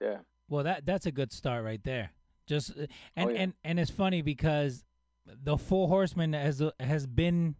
Yeah, 0.00 0.16
Well, 0.48 0.64
that 0.64 0.84
that's 0.86 1.06
a 1.06 1.12
good 1.12 1.32
start 1.32 1.64
right 1.64 1.82
there. 1.84 2.10
Just 2.46 2.70
uh, 2.70 2.86
and 3.14 3.30
Oh, 3.30 3.32
yeah. 3.32 3.40
and 3.42 3.52
and 3.64 3.78
it's 3.80 3.90
funny 3.90 4.22
because 4.22 4.84
the 5.26 5.56
Four 5.58 5.88
Horsemen 5.88 6.32
has 6.32 6.60
uh, 6.62 6.70
has 6.80 7.06
been 7.06 7.56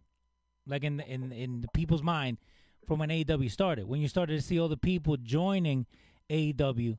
like 0.67 0.83
in 0.83 0.99
in 1.01 1.31
in 1.31 1.61
the 1.61 1.67
people's 1.73 2.03
mind 2.03 2.37
from 2.87 2.99
when 2.99 3.09
AEW 3.09 3.49
started. 3.51 3.87
When 3.87 4.01
you 4.01 4.07
started 4.07 4.35
to 4.35 4.41
see 4.41 4.59
all 4.59 4.67
the 4.67 4.77
people 4.77 5.17
joining 5.17 5.85
AEW, 6.29 6.97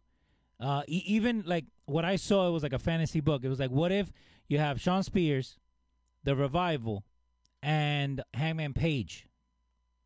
uh, 0.61 0.83
e- 0.89 1.03
even 1.07 1.43
like 1.47 1.65
what 1.87 2.05
I 2.05 2.17
saw, 2.17 2.49
it 2.49 2.51
was 2.53 2.63
like 2.63 2.73
a 2.73 2.79
fantasy 2.79 3.21
book. 3.21 3.43
It 3.45 3.49
was 3.49 3.59
like, 3.61 3.71
what 3.71 3.91
if 3.93 4.13
you 4.49 4.59
have 4.59 4.81
Shawn 4.81 5.03
Spears, 5.03 5.57
the 6.29 6.37
Revival, 6.37 7.05
and 7.63 8.23
Hangman 8.35 8.75
Page 8.75 9.27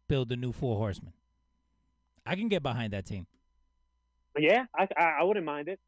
build 0.07 0.29
the 0.29 0.37
new 0.37 0.53
Four 0.53 0.77
Horsemen? 0.77 1.13
I 2.25 2.37
can 2.37 2.47
get 2.47 2.63
behind 2.63 2.93
that 2.93 3.07
team. 3.07 3.27
Yeah, 4.39 4.67
I, 4.73 4.87
I 4.97 5.03
I 5.19 5.23
wouldn't 5.25 5.45
mind 5.45 5.67
it. 5.67 5.81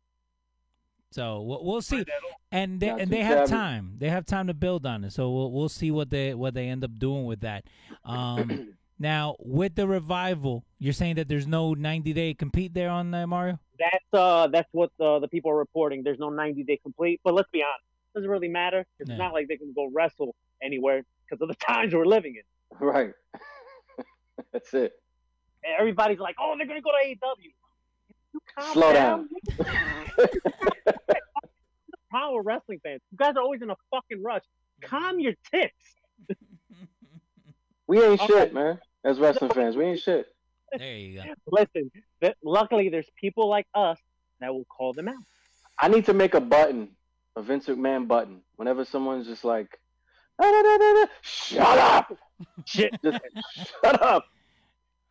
So 1.13 1.41
we'll, 1.43 1.65
we'll 1.65 1.83
see, 1.83 2.05
and 2.51 2.81
they 2.81 2.89
Not 2.89 3.03
and 3.03 3.11
they 3.13 3.23
have 3.23 3.49
shabby. 3.49 3.51
time. 3.53 3.95
They 3.99 4.09
have 4.09 4.27
time 4.27 4.49
to 4.49 4.55
build 4.55 4.85
on 4.85 5.05
it. 5.05 5.13
So 5.13 5.31
we'll 5.31 5.53
we'll 5.53 5.69
see 5.69 5.93
what 5.93 6.11
they 6.11 6.35
what 6.35 6.55
they 6.55 6.67
end 6.67 6.83
up 6.83 6.99
doing 6.99 7.27
with 7.27 7.43
that. 7.43 7.67
Um, 8.05 8.75
now 8.99 9.37
with 9.39 9.77
the 9.77 9.87
revival, 9.87 10.65
you're 10.81 10.93
saying 10.93 11.15
that 11.15 11.29
there's 11.29 11.47
no 11.47 11.75
90 11.75 12.13
day 12.13 12.35
compete 12.35 12.75
there 12.75 12.91
on 12.91 13.15
uh, 13.15 13.25
Mario. 13.29 13.61
That's 13.79 14.05
uh 14.13 14.49
that's 14.49 14.69
what 14.73 14.91
the 14.99 15.21
the 15.21 15.29
people 15.29 15.53
are 15.53 15.57
reporting. 15.59 16.03
There's 16.03 16.19
no 16.19 16.29
90 16.29 16.65
day 16.65 16.81
complete, 16.83 17.21
but 17.23 17.35
let's 17.35 17.49
be 17.53 17.63
honest, 17.63 17.85
doesn't 18.15 18.31
really 18.31 18.49
matter. 18.49 18.85
It's 19.01 19.11
Yeah. 19.11 19.17
not 19.17 19.33
like 19.33 19.49
they 19.49 19.57
can 19.57 19.73
go 19.75 19.89
wrestle 19.93 20.35
anywhere 20.63 21.03
because 21.29 21.43
of 21.43 21.49
the 21.49 21.55
times 21.67 21.95
we're 21.95 22.07
living 22.07 22.37
in. 22.37 22.79
Right. 22.87 23.13
That's 24.53 24.73
it. 24.75 24.93
Everybody's 25.79 26.19
like, 26.19 26.37
oh, 26.41 26.55
they're 26.59 26.67
gonna 26.67 26.81
go 26.83 26.91
to 26.91 27.09
AEW. 27.09 28.73
Slow 28.73 28.93
down. 28.93 29.29
Problem 32.11 32.37
with 32.37 32.47
wrestling 32.47 32.81
fans. 32.83 33.01
You 33.11 33.19
guys 33.19 33.35
are 33.37 33.43
always 33.43 33.63
in 33.63 33.71
a 33.71 33.77
fucking 33.91 34.23
rush. 34.23 34.43
Calm 34.83 35.21
your 35.21 35.33
tits. 35.53 35.73
We 37.87 38.03
ain't 38.03 38.21
Okay. 38.21 38.33
shit, 38.33 38.55
man. 38.55 38.79
As 39.05 39.19
wrestling 39.21 39.51
fans, 39.51 39.77
we 39.77 39.85
ain't 39.85 40.01
shit. 40.01 40.27
There 40.77 40.97
you 40.97 41.23
go. 41.23 41.35
Listen, 41.47 41.91
th- 42.23 42.35
luckily 42.43 42.89
there's 42.89 43.09
people 43.21 43.49
like 43.49 43.67
us 43.75 43.99
that 44.41 44.53
will 44.53 44.65
call 44.65 44.93
them 44.93 45.09
out. 45.09 45.15
I 45.79 45.89
need 45.89 46.07
to 46.07 46.15
make 46.15 46.35
a 46.35 46.41
button, 46.41 46.91
a 47.37 47.43
Vince 47.43 47.67
McMahon 47.67 48.07
button. 48.09 48.41
Whenever 48.57 48.85
someone's 48.85 49.27
just 49.27 49.45
like, 49.45 49.79
"Ah, 50.39 50.45
da, 50.45 50.63
da, 50.63 50.79
da, 50.79 50.93
da," 51.05 51.07
shut 51.23 51.79
up, 51.79 52.17
Shit. 52.65 52.95
just 53.03 53.21
shut 53.83 54.03
up. 54.03 54.25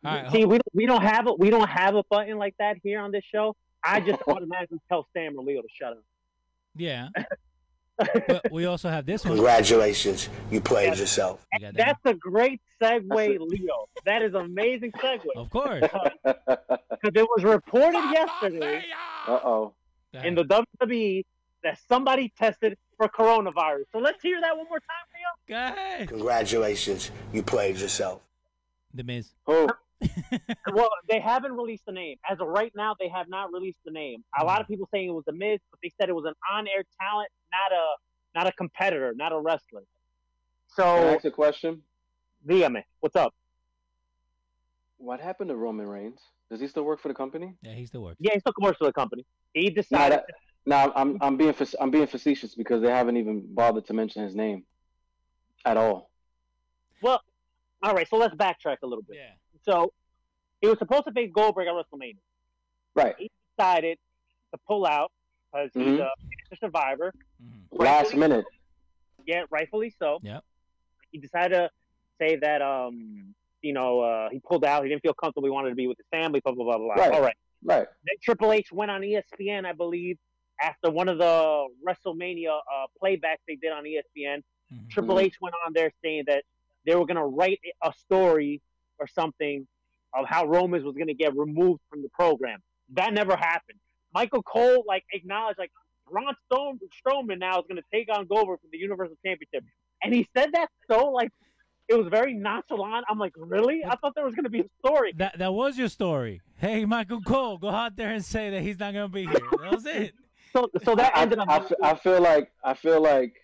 All 0.04 0.14
right, 0.14 0.30
See, 0.32 0.44
we 0.44 0.58
we 0.72 0.86
don't 0.86 1.02
have 1.02 1.26
a 1.26 1.32
we 1.34 1.50
don't 1.50 1.68
have 1.68 1.94
a 1.94 2.02
button 2.10 2.38
like 2.38 2.54
that 2.58 2.76
here 2.82 3.00
on 3.00 3.10
this 3.10 3.24
show. 3.32 3.56
I 3.82 4.00
just 4.00 4.22
automatically 4.28 4.80
tell 4.88 5.06
Sam 5.12 5.38
or 5.38 5.44
Leo 5.44 5.62
to 5.62 5.68
shut 5.78 5.92
up. 5.92 6.04
yeah. 6.74 7.08
but 8.26 8.50
we 8.50 8.64
also 8.66 8.88
have 8.88 9.06
this 9.06 9.24
one. 9.24 9.34
Congratulations, 9.36 10.28
you 10.50 10.60
played 10.60 10.98
yourself. 10.98 11.46
You 11.52 11.60
that 11.60 11.76
That's 11.76 12.00
a 12.06 12.14
great 12.14 12.60
segue, 12.82 13.06
Leo. 13.38 13.88
That 14.04 14.20
is 14.22 14.34
amazing 14.34 14.90
segue? 14.92 15.20
Of 15.36 15.48
course. 15.50 15.84
uh 15.94 16.10
because 16.24 17.12
it 17.14 17.28
was 17.36 17.44
reported 17.44 18.02
yesterday 18.12 18.82
Uh 19.28 19.38
oh. 19.44 19.74
in 20.24 20.34
the 20.34 20.42
WWE 20.82 21.24
that 21.64 21.78
somebody 21.88 22.32
tested 22.38 22.76
for 22.96 23.08
coronavirus. 23.08 23.84
So 23.92 23.98
let's 23.98 24.22
hear 24.22 24.40
that 24.40 24.56
one 24.56 24.66
more 24.68 24.78
time, 24.78 25.06
Leo. 25.14 25.56
Go 25.58 25.74
ahead. 25.74 26.08
Congratulations, 26.08 27.10
you 27.32 27.42
played 27.42 27.76
yourself. 27.78 28.20
The 28.94 29.02
Miz. 29.02 29.30
Who? 29.46 29.68
Well, 30.72 30.88
they 31.08 31.20
haven't 31.20 31.52
released 31.52 31.84
the 31.86 31.92
name. 31.92 32.16
As 32.28 32.38
of 32.40 32.48
right 32.48 32.72
now, 32.74 32.94
they 32.98 33.08
have 33.08 33.28
not 33.28 33.52
released 33.52 33.78
the 33.84 33.90
name. 33.90 34.22
A 34.38 34.44
lot 34.44 34.60
of 34.60 34.66
people 34.66 34.88
saying 34.92 35.08
it 35.08 35.12
was 35.12 35.24
a 35.28 35.32
Miz, 35.32 35.60
but 35.70 35.78
they 35.82 35.90
said 35.98 36.08
it 36.08 36.14
was 36.14 36.24
an 36.26 36.34
on-air 36.52 36.82
talent, 37.00 37.28
not 37.52 37.72
a 37.72 37.84
not 38.34 38.46
a 38.48 38.52
competitor, 38.52 39.12
not 39.16 39.32
a 39.32 39.38
wrestler. 39.38 39.82
Can 40.76 40.84
I 40.84 40.98
So, 40.98 41.14
ask 41.14 41.24
a 41.24 41.30
question? 41.30 41.82
dígame, 42.46 42.82
what's 43.00 43.14
up? 43.16 43.32
What 44.98 45.20
happened 45.20 45.50
to 45.50 45.56
Roman 45.56 45.86
Reigns? 45.86 46.20
Does 46.50 46.60
he 46.60 46.66
still 46.68 46.82
work 46.84 47.00
for 47.00 47.08
the 47.08 47.14
company? 47.14 47.54
Yeah, 47.62 47.72
he 47.72 47.86
still 47.86 48.02
works. 48.02 48.16
Yeah, 48.20 48.32
he's 48.32 48.40
still 48.42 48.52
commercial 48.52 48.78
for 48.78 48.86
the 48.86 48.92
company. 48.92 49.24
He 49.54 49.68
No, 49.68 49.74
decided. 49.74 50.18
that, 50.18 50.24
no, 50.66 50.92
I'm 50.94 51.18
I'm 51.20 51.36
being 51.36 51.54
I'm 51.80 51.90
being 51.90 52.06
facetious 52.06 52.54
because 52.54 52.82
they 52.82 52.90
haven't 52.90 53.16
even 53.16 53.42
bothered 53.54 53.86
to 53.86 53.92
mention 53.92 54.22
his 54.22 54.34
name 54.34 54.64
at 55.64 55.76
all. 55.76 56.10
well, 57.02 57.20
all 57.82 57.94
right. 57.94 58.08
So 58.08 58.16
let's 58.16 58.34
backtrack 58.34 58.76
a 58.82 58.86
little 58.86 59.02
bit. 59.02 59.16
Yeah. 59.16 59.32
So 59.62 59.92
he 60.60 60.68
was 60.68 60.78
supposed 60.78 61.04
to 61.04 61.12
face 61.12 61.30
Goldberg 61.34 61.66
at 61.68 61.74
WrestleMania. 61.74 62.16
Right. 62.94 63.14
He 63.18 63.30
decided 63.56 63.98
to 64.52 64.60
pull 64.66 64.86
out 64.86 65.10
because 65.52 65.70
he's 65.74 65.82
Mhm. 65.86 66.00
a 66.00 66.10
cancer 66.20 66.56
survivor. 66.60 67.12
Mhm. 67.42 67.78
Last 67.78 68.04
Rightfully- 68.14 68.20
minute. 68.20 68.44
Yeah, 69.26 69.44
rightfully 69.50 69.90
so. 69.98 70.18
Yeah. 70.22 70.40
He 71.12 71.18
decided 71.18 71.54
to 71.56 71.70
say 72.18 72.36
that 72.36 72.60
um, 72.62 73.34
you 73.62 73.72
know, 73.72 74.00
uh, 74.00 74.28
he 74.30 74.40
pulled 74.40 74.64
out. 74.64 74.82
He 74.82 74.90
didn't 74.90 75.00
feel 75.02 75.14
comfortable. 75.14 75.46
He 75.46 75.50
wanted 75.50 75.70
to 75.70 75.74
be 75.74 75.86
with 75.86 75.96
his 75.96 76.06
family. 76.10 76.40
Blah 76.40 76.52
blah 76.54 76.64
blah 76.64 76.78
blah. 76.78 76.94
Right. 76.94 77.12
All 77.12 77.22
right. 77.22 77.36
Right. 77.62 77.86
Then 78.04 78.16
Triple 78.22 78.52
H 78.52 78.70
went 78.70 78.90
on 78.90 79.00
ESPN, 79.02 79.64
I 79.64 79.72
believe, 79.72 80.18
after 80.60 80.90
one 80.90 81.08
of 81.08 81.18
the 81.18 81.66
WrestleMania 81.86 82.50
uh, 82.56 82.86
playbacks 83.02 83.38
they 83.48 83.56
did 83.56 83.72
on 83.72 83.84
ESPN. 83.84 84.42
Mhm. 84.72 84.90
Triple. 84.90 85.18
H 85.20 85.36
went 85.40 85.54
on 85.66 85.72
there 85.72 85.92
saying 86.02 86.24
that 86.26 86.44
they 86.86 86.94
were 86.94 87.06
going 87.06 87.16
to 87.16 87.24
write 87.24 87.60
a 87.82 87.92
story 87.98 88.60
or 88.98 89.06
something 89.06 89.66
of 90.14 90.26
how 90.28 90.46
Romans 90.46 90.84
was 90.84 90.94
going 90.94 91.08
to 91.08 91.14
get 91.14 91.36
removed 91.36 91.80
from 91.90 92.02
the 92.02 92.08
program. 92.10 92.60
That 92.94 93.12
never 93.12 93.36
happened. 93.36 93.78
Michael 94.12 94.42
Cole 94.42 94.84
like 94.86 95.04
acknowledged 95.12 95.58
like 95.58 95.72
Braun 96.10 96.34
Strowman, 96.52 96.78
Strowman 97.04 97.38
now 97.38 97.58
is 97.58 97.64
going 97.68 97.80
to 97.82 97.88
take 97.92 98.08
on 98.14 98.26
Goldberg 98.26 98.60
for 98.60 98.68
the 98.70 98.78
Universal 98.78 99.16
Championship, 99.24 99.64
and 100.02 100.14
he 100.14 100.28
said 100.36 100.50
that 100.52 100.68
so 100.88 101.06
like 101.10 101.30
it 101.88 101.94
was 101.94 102.06
very 102.08 102.32
nonchalant. 102.32 103.04
I'm 103.10 103.18
like, 103.18 103.32
really? 103.36 103.82
I 103.84 103.96
thought 103.96 104.14
there 104.14 104.24
was 104.24 104.34
going 104.34 104.44
to 104.44 104.50
be 104.50 104.60
a 104.60 104.68
story. 104.86 105.12
That 105.16 105.38
that 105.38 105.52
was 105.52 105.76
your 105.76 105.88
story. 105.88 106.40
Hey, 106.58 106.84
Michael 106.84 107.20
Cole, 107.22 107.58
go 107.58 107.68
out 107.70 107.96
there 107.96 108.10
and 108.10 108.24
say 108.24 108.50
that 108.50 108.62
he's 108.62 108.78
not 108.78 108.92
gonna 108.94 109.08
be 109.08 109.26
here. 109.26 109.34
That 109.62 109.72
was 109.72 109.84
it. 109.86 110.14
So 110.54 110.70
so 110.84 110.94
that 110.94 111.16
I, 111.16 111.22
ended 111.22 111.38
up. 111.40 111.48
I, 111.50 111.60
fe- 111.60 111.74
I 111.82 111.94
feel 111.96 112.20
like 112.20 112.52
I 112.64 112.74
feel 112.74 113.02
like 113.02 113.34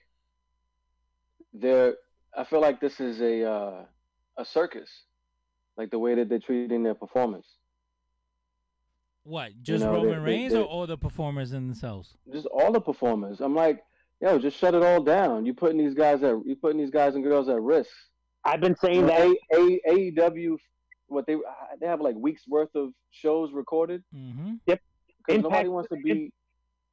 they're 1.52 1.94
I 2.36 2.44
feel 2.44 2.60
like 2.60 2.80
this 2.80 3.00
is 3.00 3.20
a 3.20 3.44
uh, 3.50 3.84
a 4.38 4.44
circus, 4.44 4.88
like 5.76 5.90
the 5.90 5.98
way 5.98 6.14
that 6.14 6.28
they're 6.28 6.38
treating 6.38 6.82
their 6.82 6.94
performance. 6.94 7.46
What? 9.24 9.50
Just 9.62 9.84
know, 9.84 9.92
Roman 9.92 10.10
they- 10.10 10.16
Reigns 10.18 10.52
they- 10.52 10.60
or 10.60 10.64
all 10.64 10.86
the 10.86 10.96
performers 10.96 11.52
in 11.52 11.66
themselves? 11.66 12.16
Just 12.32 12.46
all 12.46 12.72
the 12.72 12.80
performers. 12.80 13.40
I'm 13.40 13.54
like, 13.54 13.82
yo, 14.22 14.38
just 14.38 14.56
shut 14.56 14.74
it 14.74 14.82
all 14.82 15.02
down. 15.02 15.44
You 15.44 15.52
putting 15.52 15.78
these 15.78 15.94
guys 15.94 16.22
at 16.22 16.34
you 16.46 16.56
putting 16.56 16.78
these 16.78 16.90
guys 16.90 17.14
and 17.16 17.24
girls 17.24 17.48
at 17.48 17.60
risk. 17.60 17.90
I've 18.44 18.60
been 18.60 18.76
saying 18.76 19.06
that. 19.06 19.20
A, 19.52 19.80
A, 19.90 20.12
AEW, 20.12 20.56
what 21.08 21.26
they 21.26 21.36
they 21.80 21.86
have 21.86 22.00
like 22.00 22.14
weeks 22.14 22.46
worth 22.48 22.74
of 22.76 22.90
shows 23.10 23.52
recorded 23.52 24.02
Mm-hmm. 24.14 24.54
because 24.64 24.78
Impact- 25.28 25.42
nobody 25.42 25.68
wants 25.68 25.88
to 25.90 25.96
be. 25.96 26.32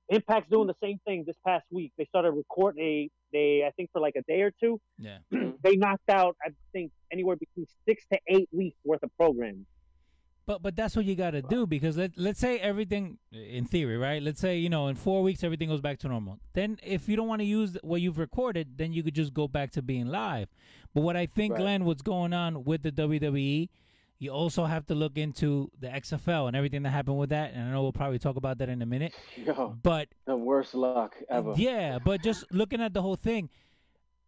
Impact's 0.10 0.50
doing 0.50 0.68
the 0.68 0.76
same 0.82 1.00
thing 1.06 1.24
this 1.26 1.36
past 1.46 1.66
week. 1.72 1.92
They 1.98 2.06
started 2.06 2.32
recording 2.32 2.84
a 2.84 3.10
they 3.34 3.64
I 3.68 3.72
think 3.72 3.90
for 3.92 4.02
like 4.02 4.16
a 4.16 4.22
day 4.24 4.42
or 4.42 4.52
two. 4.52 4.80
Yeah. 4.98 5.18
They 5.64 5.76
knocked 5.76 6.10
out 6.10 6.36
I 6.42 6.50
think 6.72 6.92
anywhere 7.12 7.36
between 7.36 7.66
six 7.88 8.06
to 8.14 8.20
eight 8.28 8.48
weeks 8.52 8.78
worth 8.86 9.04
of 9.04 9.12
programming. 9.18 9.66
But 10.46 10.62
but 10.62 10.78
that's 10.78 10.96
what 10.96 11.04
you 11.04 11.16
got 11.16 11.32
to 11.32 11.42
do 11.42 11.68
because 11.68 11.98
let 11.98 12.18
let's 12.18 12.40
say 12.40 12.58
everything 12.60 13.18
in 13.34 13.66
theory, 13.66 13.98
right? 13.98 14.24
Let's 14.24 14.40
say 14.40 14.58
you 14.58 14.70
know 14.70 14.88
in 14.88 14.96
four 14.96 15.22
weeks 15.22 15.44
everything 15.44 15.68
goes 15.68 15.82
back 15.82 16.00
to 16.00 16.08
normal. 16.08 16.40
Then 16.54 16.78
if 16.84 17.10
you 17.10 17.18
don't 17.18 17.28
want 17.28 17.42
to 17.42 17.46
use 17.46 17.78
what 17.84 18.00
you've 18.00 18.18
recorded, 18.18 18.78
then 18.78 18.94
you 18.94 19.04
could 19.04 19.16
just 19.16 19.34
go 19.34 19.50
back 19.50 19.72
to 19.72 19.82
being 19.82 20.08
live. 20.08 20.48
But 20.94 21.02
what 21.02 21.18
I 21.18 21.26
think, 21.26 21.54
Right. 21.54 21.62
Glenn, 21.62 21.86
what's 21.86 22.02
going 22.02 22.32
on 22.32 22.64
with 22.64 22.82
the 22.82 22.94
WWE, 22.94 23.68
you 24.19 24.31
also 24.31 24.65
have 24.65 24.86
to 24.88 24.95
look 24.95 25.17
into 25.17 25.71
the 25.79 25.88
XFL 25.88 26.47
and 26.47 26.55
everything 26.55 26.83
that 26.83 26.89
happened 26.89 27.17
with 27.17 27.29
that. 27.29 27.53
And 27.53 27.63
I 27.63 27.71
know 27.71 27.83
we'll 27.83 27.93
probably 27.93 28.19
talk 28.19 28.36
about 28.36 28.57
that 28.59 28.69
in 28.69 28.81
a 28.81 28.86
minute. 28.86 29.13
Yo, 29.36 29.77
But 29.83 30.09
the 30.25 30.36
worst 30.36 30.74
luck 30.74 31.15
ever. 31.29 31.53
yeah, 31.55 32.00
but 32.03 32.21
just 32.24 32.45
looking 32.51 32.81
at 32.81 32.93
the 32.93 33.01
whole 33.01 33.15
thing, 33.15 33.50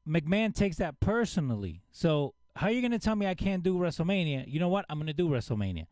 McMahon 0.08 0.54
takes 0.54 0.78
that 0.78 1.00
personally. 1.00 1.82
So 1.92 2.34
how 2.56 2.68
are 2.68 2.72
you 2.72 2.82
gonna 2.82 3.00
tell 3.00 3.16
me 3.16 3.26
I 3.28 3.36
can't 3.36 3.64
do 3.64 3.76
WrestleMania? 3.78 4.46
You 4.48 4.60
know 4.60 4.70
what? 4.70 4.86
I'm 4.90 5.00
gonna 5.00 5.14
do 5.14 5.28
WrestleMania. 5.30 5.86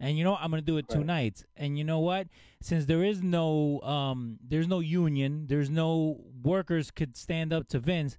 And 0.00 0.16
you 0.16 0.24
know 0.24 0.32
what? 0.32 0.40
I'm 0.42 0.50
gonna 0.50 0.62
do 0.62 0.76
it 0.76 0.88
two 0.88 0.98
Right. 0.98 1.06
nights. 1.06 1.44
And 1.56 1.76
you 1.76 1.84
know 1.84 1.98
what? 2.00 2.28
Since 2.60 2.86
there 2.86 3.02
is 3.02 3.22
no 3.22 3.80
um 3.80 4.38
there's 4.46 4.68
no 4.68 4.80
union, 4.80 5.46
there's 5.48 5.70
no 5.70 6.20
workers 6.42 6.90
could 6.90 7.16
stand 7.16 7.52
up 7.52 7.68
to 7.68 7.78
Vince, 7.78 8.16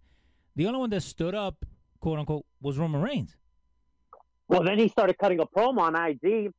the 0.55 0.65
only 0.67 0.79
one 0.79 0.89
that 0.89 1.01
stood 1.01 1.33
up, 1.36 1.65
quote 2.00 2.19
unquote, 2.19 2.45
was 2.62 2.77
Roman 2.77 3.01
Reigns. 3.01 3.38
Well 4.50 4.63
then 4.63 4.77
he 4.77 4.88
started 4.89 5.18
cutting 5.18 5.39
a 5.39 5.46
promo 5.46 5.79
on 5.82 5.96
IG, 5.96 6.51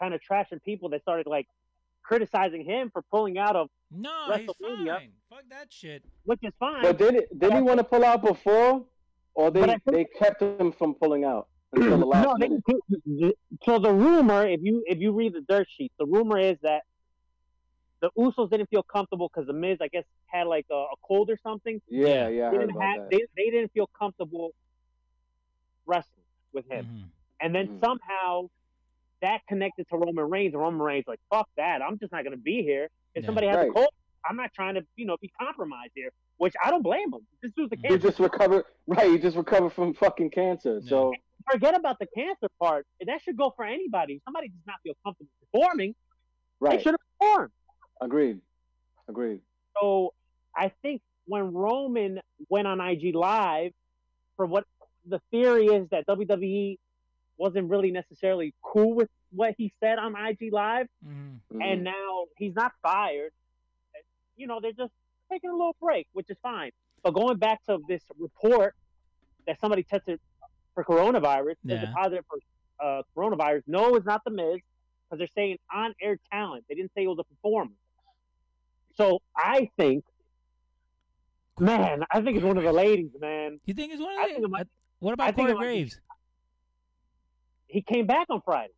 kind 0.00 0.14
of 0.14 0.20
trashing 0.20 0.62
people 0.62 0.90
that 0.90 1.02
started 1.02 1.26
like 1.26 1.46
criticizing 2.02 2.64
him 2.64 2.90
for 2.92 3.02
pulling 3.10 3.36
out 3.38 3.56
of 3.56 3.68
No, 3.90 4.30
he's 4.36 4.46
WrestleMania. 4.48 4.96
fine. 4.98 5.12
Fuck 5.28 5.42
that 5.50 5.72
shit. 5.72 6.04
which 6.24 6.38
is 6.42 6.52
fine. 6.60 6.82
But 6.82 6.98
did 6.98 7.14
it, 7.16 7.38
did 7.38 7.52
he 7.52 7.60
want 7.62 7.78
to 7.78 7.84
pull 7.84 8.04
out 8.04 8.22
before, 8.22 8.84
or 9.34 9.50
they 9.50 9.62
think- 9.66 9.82
they 9.86 10.04
kept 10.04 10.40
him 10.42 10.70
from 10.70 10.94
pulling 10.94 11.24
out 11.24 11.48
until 11.72 11.98
the 11.98 12.06
last 12.14 12.38
no, 12.38 12.48
they, 13.18 13.32
so 13.64 13.78
the 13.80 13.92
rumor, 13.92 14.46
if 14.46 14.60
you 14.62 14.84
if 14.86 14.98
you 15.00 15.10
read 15.12 15.32
the 15.32 15.40
dirt 15.48 15.66
sheet, 15.76 15.90
the 15.98 16.06
rumor 16.06 16.38
is 16.38 16.58
that 16.62 16.82
the 18.00 18.10
Usos 18.16 18.50
didn't 18.50 18.68
feel 18.68 18.82
comfortable 18.82 19.28
because 19.32 19.46
the 19.46 19.52
Miz, 19.54 19.78
I 19.80 19.88
guess, 19.88 20.04
had 20.26 20.46
like 20.46 20.66
a, 20.70 20.74
a 20.74 20.96
cold 21.02 21.30
or 21.30 21.38
something. 21.42 21.80
Yeah, 21.88 22.28
yeah, 22.28 22.50
They 22.50 22.56
heard 22.56 22.60
didn't 22.66 22.76
about 22.76 22.82
have, 22.82 23.00
that. 23.00 23.10
they, 23.10 23.22
they 23.44 23.50
didn't 23.50 23.72
feel 23.72 23.88
comfortable 23.98 24.50
wrestling 25.86 26.25
with 26.56 26.68
him. 26.70 26.84
Mhm. 26.86 27.10
and 27.38 27.54
then 27.54 27.68
Mhm. 27.68 27.84
somehow 27.84 28.48
that 29.20 29.40
connected 29.46 29.86
to 29.90 29.96
Roman 29.98 30.28
Reigns, 30.30 30.54
and 30.54 30.62
Roman 30.62 30.80
Reigns 30.80 31.04
like, 31.06 31.20
fuck 31.30 31.48
that, 31.56 31.82
I'm 31.82 31.98
just 31.98 32.10
not 32.12 32.24
gonna 32.24 32.36
be 32.38 32.62
here. 32.62 32.88
If 33.14 33.22
Yeah. 33.22 33.26
somebody 33.26 33.46
has 33.46 33.56
a 33.68 33.70
cold, 33.70 33.88
I'm 34.28 34.36
not 34.36 34.52
trying 34.54 34.74
to, 34.76 34.86
you 34.96 35.04
know, 35.04 35.16
be 35.20 35.28
compromised 35.40 35.92
here. 35.94 36.10
Which 36.38 36.54
I 36.64 36.70
don't 36.70 36.82
blame 36.82 37.12
him. 37.12 37.26
This 37.42 37.52
was 37.56 37.68
the 37.70 37.76
You 37.76 37.90
You 37.90 37.98
just 37.98 38.18
recovered, 38.18 38.64
right? 38.86 39.10
You 39.10 39.18
just 39.18 39.36
recovered 39.36 39.70
from 39.70 39.92
fucking 39.94 40.30
cancer. 40.30 40.80
So 40.82 41.12
Forget 41.50 41.76
about 41.76 41.98
the 41.98 42.06
cancer 42.06 42.48
part. 42.58 42.86
That 43.06 43.20
should 43.22 43.36
go 43.36 43.50
for 43.50 43.64
anybody. 43.64 44.14
If 44.14 44.22
somebody 44.24 44.48
does 44.48 44.66
not 44.66 44.80
feel 44.82 44.94
comfortable 45.04 45.30
performing, 45.52 45.94
Right. 46.58 46.70
they 46.70 46.76
right, 46.76 46.82
should 46.82 46.92
have 46.94 47.00
performed. 47.20 47.52
agreed, 48.00 48.40
agreed. 49.08 49.40
So 49.80 50.12
I 50.56 50.70
think 50.82 51.02
when 51.26 51.52
Roman 51.52 52.20
went 52.48 52.66
on 52.66 52.80
IG 52.80 53.12
Live, 53.12 53.72
for 54.36 54.44
what 54.46 54.66
the 55.06 55.20
theory 55.30 55.66
is 55.66 55.88
that 55.90 56.06
WWE 56.06 56.78
wasn't 57.38 57.68
really 57.70 57.90
necessarily 57.90 58.54
cool 58.62 58.94
with 58.94 59.08
what 59.30 59.54
he 59.58 59.72
said 59.80 59.98
on 59.98 60.14
IG 60.16 60.50
Live, 60.50 60.88
Mhm. 61.04 61.40
Mhm. 61.52 61.62
and 61.64 61.84
now 61.84 62.26
he's 62.38 62.54
not 62.54 62.72
fired. 62.82 63.32
You 64.36 64.46
know, 64.46 64.60
they're 64.60 64.72
just 64.72 64.92
taking 65.30 65.50
a 65.50 65.52
little 65.52 65.76
break, 65.80 66.06
which 66.12 66.30
is 66.30 66.36
fine. 66.42 66.70
But 67.02 67.12
going 67.12 67.36
back 67.38 67.62
to 67.66 67.78
this 67.88 68.02
report 68.18 68.74
that 69.46 69.60
somebody 69.60 69.82
tested 69.82 70.20
for 70.74 70.84
coronavirus, 70.84 71.56
Yeah. 71.62 71.92
positive 71.94 72.24
for 72.26 72.38
uh, 72.78 73.02
coronavirus. 73.16 73.62
No, 73.66 73.94
it's 73.94 74.04
not 74.04 74.22
the 74.24 74.30
Miz, 74.30 74.60
because 75.08 75.18
they're 75.18 75.26
saying 75.28 75.58
on-air 75.72 76.18
talent. 76.30 76.66
They 76.68 76.74
didn't 76.74 76.92
say 76.94 77.04
it 77.04 77.06
was 77.06 77.18
a 77.18 77.24
performer. 77.24 77.72
So 78.96 79.22
I 79.34 79.70
think, 79.78 80.04
man, 81.58 82.04
I 82.10 82.20
think 82.20 82.36
it's 82.36 82.44
one 82.44 82.58
of 82.58 82.64
the 82.64 82.72
ladies, 82.72 83.10
man. 83.18 83.60
You 83.64 83.74
think 83.74 83.92
it's 83.92 84.00
one 84.02 84.18
I 84.18 84.22
of 84.24 84.28
think 84.28 84.38
the? 84.40 84.44
it 84.44 84.50
might- 84.50 84.60
uh, 84.62 84.64
what 85.00 85.12
about 85.12 85.34
think 85.34 85.48
Corey 85.48 85.54
might 85.54 85.60
be- 85.60 85.66
Graves? 85.66 86.00
He 87.68 87.82
came 87.82 88.06
back 88.06 88.26
on 88.30 88.40
Friday. 88.44 88.72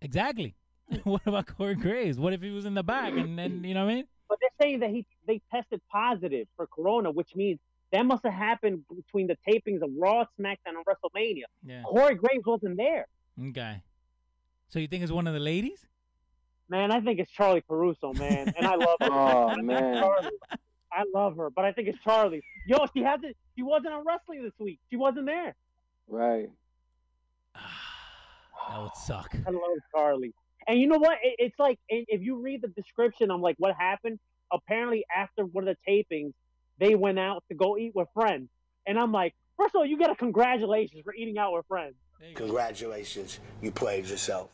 Exactly. 0.00 0.54
Hmm. 0.90 0.96
what 1.04 1.22
about 1.26 1.46
Corey 1.46 1.74
Graves? 1.74 2.18
What 2.18 2.32
if 2.32 2.40
he 2.42 2.50
was 2.50 2.64
in 2.64 2.74
the 2.74 2.82
back 2.82 3.12
and 3.12 3.38
then 3.38 3.62
you 3.64 3.74
know 3.74 3.84
what 3.84 3.92
I 3.92 3.94
mean? 3.94 4.04
But 4.28 4.38
they're 4.40 4.66
saying 4.66 4.80
that 4.80 4.90
he 4.90 5.06
they 5.26 5.40
tested 5.52 5.80
positive 5.90 6.46
for 6.56 6.66
corona, 6.66 7.10
which 7.10 7.30
means 7.34 7.58
that 7.92 8.06
must 8.06 8.24
have 8.24 8.32
happened 8.32 8.84
between 8.94 9.26
the 9.26 9.36
tapings 9.48 9.82
of 9.82 9.90
Raw, 9.98 10.24
SmackDown, 10.40 10.76
and 10.76 10.84
WrestleMania. 10.86 11.42
Yeah. 11.64 11.82
Corey 11.82 12.14
Graves 12.14 12.44
wasn't 12.46 12.76
there. 12.76 13.06
Okay. 13.48 13.82
So 14.68 14.78
you 14.78 14.86
think 14.86 15.02
it's 15.02 15.12
one 15.12 15.26
of 15.26 15.34
the 15.34 15.40
ladies? 15.40 15.84
Man, 16.68 16.92
I 16.92 17.00
think 17.00 17.18
it's 17.18 17.32
Charly 17.32 17.62
Caruso, 17.66 18.12
man, 18.12 18.52
and 18.56 18.64
I 18.66 18.76
love 18.76 18.96
him. 19.00 19.12
Oh 19.12 19.56
man, 19.56 20.02
Charly. 20.02 20.30
I 20.92 21.04
love 21.14 21.36
her, 21.36 21.50
but 21.50 21.64
I 21.64 21.72
think 21.72 21.88
it's 21.88 21.98
Charly. 22.04 22.40
Yo, 22.66 22.86
she 22.94 23.02
hasn't. 23.02 23.36
She 23.56 23.62
wasn't 23.62 23.94
on 23.94 24.04
wrestling 24.06 24.42
this 24.42 24.52
week. 24.58 24.78
She 24.90 24.96
wasn't 24.96 25.26
there. 25.26 25.54
right? 26.08 26.50
That 28.68 28.82
would 28.82 28.94
suck. 28.94 29.34
I 29.46 29.50
love 29.50 29.62
Charly. 29.92 30.32
And 30.68 30.78
you 30.78 30.86
know 30.86 30.98
what? 30.98 31.18
It, 31.24 31.36
it's 31.38 31.58
like 31.58 31.78
if 31.88 32.20
you 32.20 32.40
read 32.40 32.62
the 32.62 32.68
description, 32.68 33.30
I'm 33.30 33.40
like, 33.40 33.56
what 33.58 33.74
happened? 33.76 34.20
Apparently, 34.52 35.04
after 35.16 35.44
one 35.44 35.66
of 35.66 35.76
the 35.84 35.90
tapings, 35.92 36.32
they 36.78 36.94
went 36.94 37.18
out 37.18 37.42
to 37.48 37.54
go 37.56 37.76
eat 37.76 37.92
with 37.94 38.06
friends, 38.14 38.48
and 38.86 38.96
I'm 38.98 39.10
like, 39.10 39.34
first 39.56 39.74
of 39.74 39.78
all, 39.80 39.86
you 39.86 39.98
get 39.98 40.10
a 40.10 40.14
congratulations 40.14 41.02
for 41.04 41.12
eating 41.14 41.36
out 41.38 41.52
with 41.52 41.66
friends. 41.66 41.94
Congratulations, 42.36 43.40
you 43.60 43.72
played 43.72 44.06
yourself. 44.06 44.50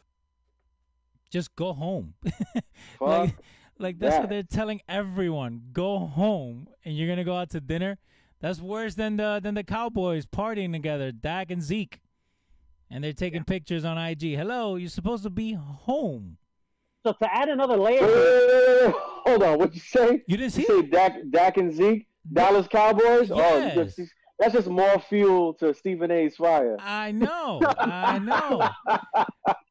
Just 1.31 1.55
go 1.57 1.73
home. 1.75 2.15
Fuck. 2.25 2.63
like, 3.01 3.37
like 3.79 3.99
that's 3.99 4.19
what 4.19 4.29
they're 4.29 4.43
telling 4.43 4.81
everyone. 4.89 5.63
Go 5.73 5.99
home, 5.99 6.69
and 6.85 6.97
you're 6.97 7.09
gonna 7.09 7.25
go 7.25 7.37
out 7.37 7.51
to 7.51 7.61
dinner. 7.61 7.99
That's 8.41 8.61
worse 8.61 8.95
than 8.95 9.17
the 9.17 9.41
than 9.43 9.55
the 9.55 9.65
Cowboys 9.65 10.27
partying 10.27 10.73
together, 10.73 11.13
Dak 11.13 11.51
and 11.51 11.63
Zeke, 11.63 12.01
and 12.91 13.03
they're 13.03 13.13
taking 13.13 13.45
pictures 13.45 13.85
on 13.85 13.99
IG. 13.99 14.35
Hello, 14.37 14.77
you're 14.77 14.89
supposed 14.91 15.23
to 15.25 15.31
be 15.31 15.55
home. 15.55 16.37
So 17.05 17.13
to 17.13 17.35
add 17.35 17.49
another 17.49 17.77
layer, 17.77 18.03
Wait, 18.03 18.15
wait, 18.15 18.17
wait, 18.17 18.49
wait, 18.49 18.87
wait. 18.87 18.95
Hold 19.27 19.43
on, 19.43 19.59
what 19.59 19.75
you 19.75 19.81
say? 19.81 20.23
You 20.27 20.37
didn't 20.37 20.53
see 20.53 20.67
You 20.69 20.83
say? 20.83 20.87
Dak, 20.89 21.13
Dak 21.31 21.57
and 21.57 21.73
Zeke, 21.73 22.07
Dallas 22.33 22.67
Cowboys? 22.67 23.31
Oh, 23.31 23.37
Yes. 23.39 23.77
you 23.77 23.85
just, 24.05 24.13
that's 24.41 24.53
just 24.55 24.67
more 24.69 24.99
fuel 25.09 25.55
to 25.55 25.73
Stephen 25.73 26.11
A's 26.11 26.35
fire. 26.37 26.77
I 26.81 27.13
know, 27.13 27.61
I 27.65 28.19
know. 28.19 28.69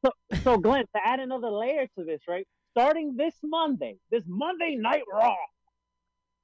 so, 0.04 0.10
so 0.44 0.56
Glenn, 0.58 0.84
to 0.94 1.00
add 1.06 1.20
another 1.20 1.50
layer 1.50 1.86
to 1.98 2.04
this, 2.04 2.20
right? 2.26 2.46
Starting 2.76 3.16
this 3.16 3.32
Monday, 3.42 3.96
this 4.10 4.22
Monday 4.26 4.76
Night 4.76 5.04
Raw, 5.10 5.34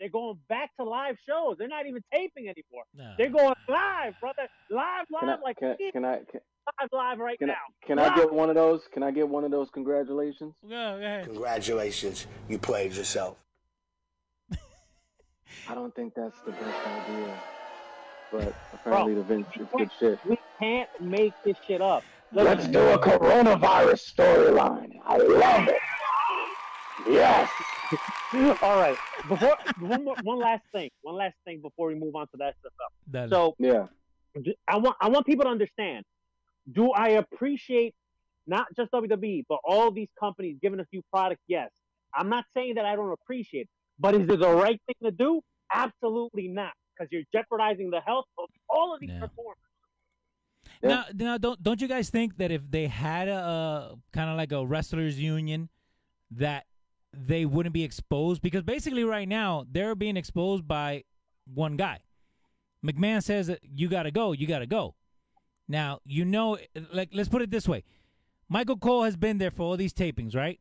they're 0.00 0.08
going 0.08 0.38
back 0.48 0.70
to 0.80 0.84
live 0.84 1.16
shows. 1.28 1.56
They're 1.58 1.68
not 1.68 1.84
even 1.86 2.02
taping 2.10 2.44
anymore. 2.44 2.84
No. 2.96 3.12
They're 3.18 3.28
going 3.28 3.52
live, 3.68 4.14
brother. 4.18 4.48
Live, 4.70 5.04
live, 5.10 5.20
Can 5.20 5.28
I, 5.28 5.36
like 5.42 5.58
can, 5.58 5.76
can 5.92 6.04
I, 6.06 6.16
can, 6.30 6.40
live, 6.80 6.88
live 6.90 7.18
right 7.18 7.38
can 7.38 7.50
I, 7.50 7.52
now. 7.52 7.58
can 7.86 7.98
I 7.98 8.16
get 8.16 8.32
one 8.32 8.48
of 8.48 8.54
those? 8.54 8.80
Can 8.94 9.02
I 9.02 9.10
get 9.10 9.28
one 9.28 9.44
of 9.44 9.50
those 9.50 9.68
congratulations? 9.68 10.54
Go, 10.62 10.70
go 10.70 10.96
ahead. 11.04 11.26
Congratulations, 11.26 12.26
you 12.48 12.56
played 12.56 12.94
yourself. 12.94 13.36
I 15.68 15.74
don't 15.74 15.94
think 15.94 16.14
that's 16.14 16.40
the 16.46 16.52
best 16.52 16.86
idea. 16.86 17.34
But 18.32 18.54
apparently 18.72 19.12
the 19.16 19.22
Vince, 19.22 19.48
it's 19.54 19.70
good 19.76 19.90
shit. 20.00 20.18
We 20.24 20.38
can't 20.58 20.88
make 20.98 21.34
this 21.44 21.58
shit 21.66 21.82
up. 21.82 22.04
Let's 22.32 22.66
do 22.68 22.80
a 22.80 22.98
coronavirus 22.98 24.14
storyline. 24.14 24.92
I 25.04 25.18
love 25.18 25.68
it. 25.68 25.76
Yes. 27.08 27.50
All 28.62 28.76
right. 28.76 28.96
Before 29.28 29.56
one, 29.80 30.04
more, 30.04 30.16
one 30.22 30.38
last 30.38 30.62
thing. 30.72 30.90
One 31.02 31.16
last 31.16 31.34
thing 31.44 31.60
before 31.60 31.88
we 31.88 31.94
move 31.94 32.14
on 32.14 32.26
to 32.28 32.36
that 32.38 32.54
stuff. 32.60 32.72
Dale. 33.10 33.28
So 33.30 33.54
Yeah. 33.58 33.86
I 34.66 34.78
want 34.78 34.96
I 35.00 35.08
want 35.08 35.26
people 35.26 35.44
to 35.44 35.50
understand. 35.50 36.04
Do 36.72 36.92
I 36.92 37.10
appreciate 37.10 37.94
not 38.46 38.66
just 38.76 38.90
WWE, 38.92 39.44
but 39.48 39.58
all 39.64 39.90
these 39.90 40.08
companies 40.18 40.56
giving 40.62 40.80
us 40.80 40.86
new 40.92 41.02
products? 41.12 41.42
Yes. 41.48 41.70
I'm 42.14 42.28
not 42.28 42.44
saying 42.54 42.74
that 42.76 42.84
I 42.84 42.94
don't 42.96 43.12
appreciate, 43.12 43.62
it, 43.62 43.68
but 43.98 44.14
is 44.14 44.28
it 44.28 44.38
the 44.40 44.48
right 44.50 44.80
thing 44.86 44.94
to 45.02 45.10
do? 45.10 45.40
Absolutely 45.74 46.48
not, 46.48 46.72
because 46.94 47.08
you're 47.10 47.22
jeopardizing 47.34 47.90
the 47.90 48.00
health 48.00 48.26
of 48.38 48.48
all 48.68 48.94
of 48.94 49.00
these 49.00 49.10
Yeah. 49.10 49.20
performers. 49.20 49.56
Yeah. 50.82 50.88
Now, 50.88 51.04
now, 51.14 51.38
don't 51.38 51.62
don't 51.62 51.80
you 51.80 51.88
guys 51.88 52.10
think 52.10 52.36
that 52.38 52.50
if 52.50 52.70
they 52.70 52.86
had 52.86 53.28
a, 53.28 53.94
kind 54.12 54.30
of 54.30 54.36
like 54.36 54.52
a 54.52 54.64
wrestlers 54.66 55.18
union, 55.20 55.68
that 56.32 56.64
they 57.12 57.44
wouldn't 57.44 57.72
be 57.74 57.84
exposed? 57.84 58.42
Because 58.42 58.62
basically, 58.62 59.04
right 59.04 59.28
now 59.28 59.64
they're 59.70 59.94
being 59.94 60.16
exposed 60.16 60.66
by 60.66 61.04
one 61.52 61.76
guy. 61.76 62.00
McMahon 62.84 63.22
says 63.22 63.46
that 63.46 63.60
you 63.62 63.88
got 63.88 64.04
to 64.04 64.10
go, 64.10 64.32
you 64.32 64.46
got 64.46 64.60
to 64.60 64.66
go. 64.66 64.94
Now 65.68 66.00
you 66.04 66.24
know, 66.24 66.58
like 66.92 67.10
let's 67.12 67.28
put 67.28 67.42
it 67.42 67.50
this 67.50 67.68
way: 67.68 67.84
Michael 68.48 68.76
Cole 68.76 69.04
has 69.04 69.16
been 69.16 69.38
there 69.38 69.50
for 69.50 69.62
all 69.62 69.76
these 69.76 69.92
tapings, 69.94 70.34
right? 70.34 70.58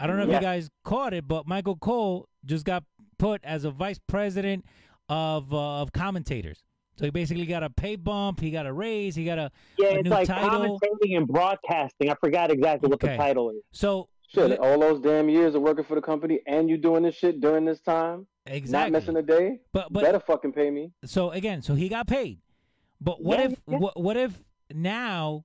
I 0.00 0.06
don't 0.06 0.16
know 0.16 0.24
if 0.24 0.30
you 0.30 0.40
guys 0.40 0.70
caught 0.84 1.12
it, 1.14 1.26
but 1.26 1.46
Michael 1.46 1.76
Cole 1.76 2.28
just 2.44 2.64
got 2.64 2.84
put 3.18 3.42
as 3.44 3.64
a 3.64 3.70
vice 3.70 3.98
president 4.06 4.64
of 5.08 5.52
uh, 5.54 5.80
of 5.82 5.92
commentators. 5.92 6.62
So 6.96 7.04
he 7.04 7.10
basically 7.12 7.46
got 7.46 7.62
a 7.62 7.70
pay 7.70 7.94
bump, 7.94 8.40
he 8.40 8.50
got 8.50 8.66
a 8.66 8.72
raise, 8.72 9.14
he 9.14 9.24
got 9.24 9.38
a 9.38 9.52
Yeah, 9.78 9.88
a 9.88 9.94
it's 9.94 10.04
new 10.04 10.10
like 10.10 10.26
title. 10.26 10.78
commentating 10.80 11.16
and 11.16 11.28
broadcasting. 11.28 12.10
I 12.10 12.14
forgot 12.16 12.50
exactly 12.50 12.88
what 12.90 12.98
the 12.98 13.16
title 13.16 13.50
is. 13.50 13.62
So 13.72 14.08
Shit, 14.28 14.50
li- 14.50 14.56
all 14.58 14.78
those 14.78 15.00
damn 15.00 15.28
years 15.28 15.54
of 15.54 15.62
working 15.62 15.84
for 15.84 15.94
the 15.94 16.02
company 16.02 16.40
and 16.46 16.68
you 16.68 16.76
doing 16.76 17.02
this 17.02 17.14
shit 17.14 17.40
during 17.40 17.64
this 17.64 17.80
time, 17.80 18.26
exactly. 18.46 18.92
not 18.92 19.00
missing 19.00 19.16
a 19.16 19.22
day, 19.22 19.60
but 19.72 19.90
but 19.92 20.02
better 20.02 20.20
fucking 20.20 20.52
pay 20.52 20.70
me. 20.70 20.92
so 21.04 21.30
again, 21.30 21.62
so 21.62 21.74
he 21.74 21.88
got 21.88 22.06
paid. 22.06 22.38
But 23.00 23.22
what 23.22 23.38
Yeah, 23.38 23.46
if 23.46 23.50
yeah. 23.66 23.78
what, 23.78 23.98
what 24.00 24.16
if 24.16 24.38
now 24.74 25.44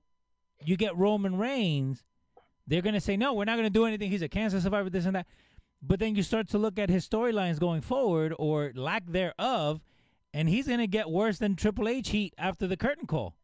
you 0.64 0.76
get 0.76 0.96
Roman 0.96 1.36
Reigns? 1.36 2.04
They're 2.66 2.82
gonna 2.82 3.00
say 3.00 3.16
no, 3.16 3.32
we're 3.34 3.44
not 3.46 3.56
gonna 3.56 3.70
do 3.70 3.86
anything. 3.86 4.10
He's 4.10 4.22
a 4.22 4.28
cancer 4.28 4.60
survivor, 4.60 4.90
this 4.90 5.06
and 5.06 5.16
that. 5.16 5.26
But 5.82 5.98
then 6.00 6.14
you 6.14 6.22
start 6.22 6.48
to 6.50 6.58
look 6.58 6.78
at 6.78 6.88
his 6.90 7.06
storylines 7.08 7.58
going 7.58 7.80
forward 7.82 8.34
or 8.38 8.72
lack 8.74 9.06
thereof, 9.06 9.80
and 10.34 10.48
he's 10.48 10.66
gonna 10.68 10.86
get 10.86 11.10
worse 11.10 11.38
than 11.38 11.56
Triple 11.56 11.88
H 11.88 12.10
heat 12.10 12.34
after 12.36 12.66
the 12.66 12.76
curtain 12.76 13.06
call. 13.06 13.34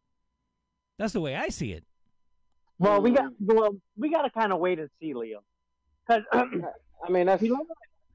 That's 0.99 1.13
the 1.15 1.21
way 1.21 1.35
I 1.35 1.49
see 1.49 1.73
it. 1.73 1.85
Well, 2.81 3.03
we 3.03 3.11
got 3.11 3.27
Mm-hmm. 3.27 3.55
well, 3.57 3.77
we 3.97 4.11
got 4.11 4.23
to 4.23 4.31
kind 4.31 4.53
of 4.53 4.59
wait 4.59 4.79
and 4.79 4.89
see, 5.01 5.13
Leo, 5.13 5.43
because 6.09 6.23
I 6.33 7.11
mean, 7.11 7.27
that's 7.27 7.43
we 7.43 7.51
live, 7.51 7.59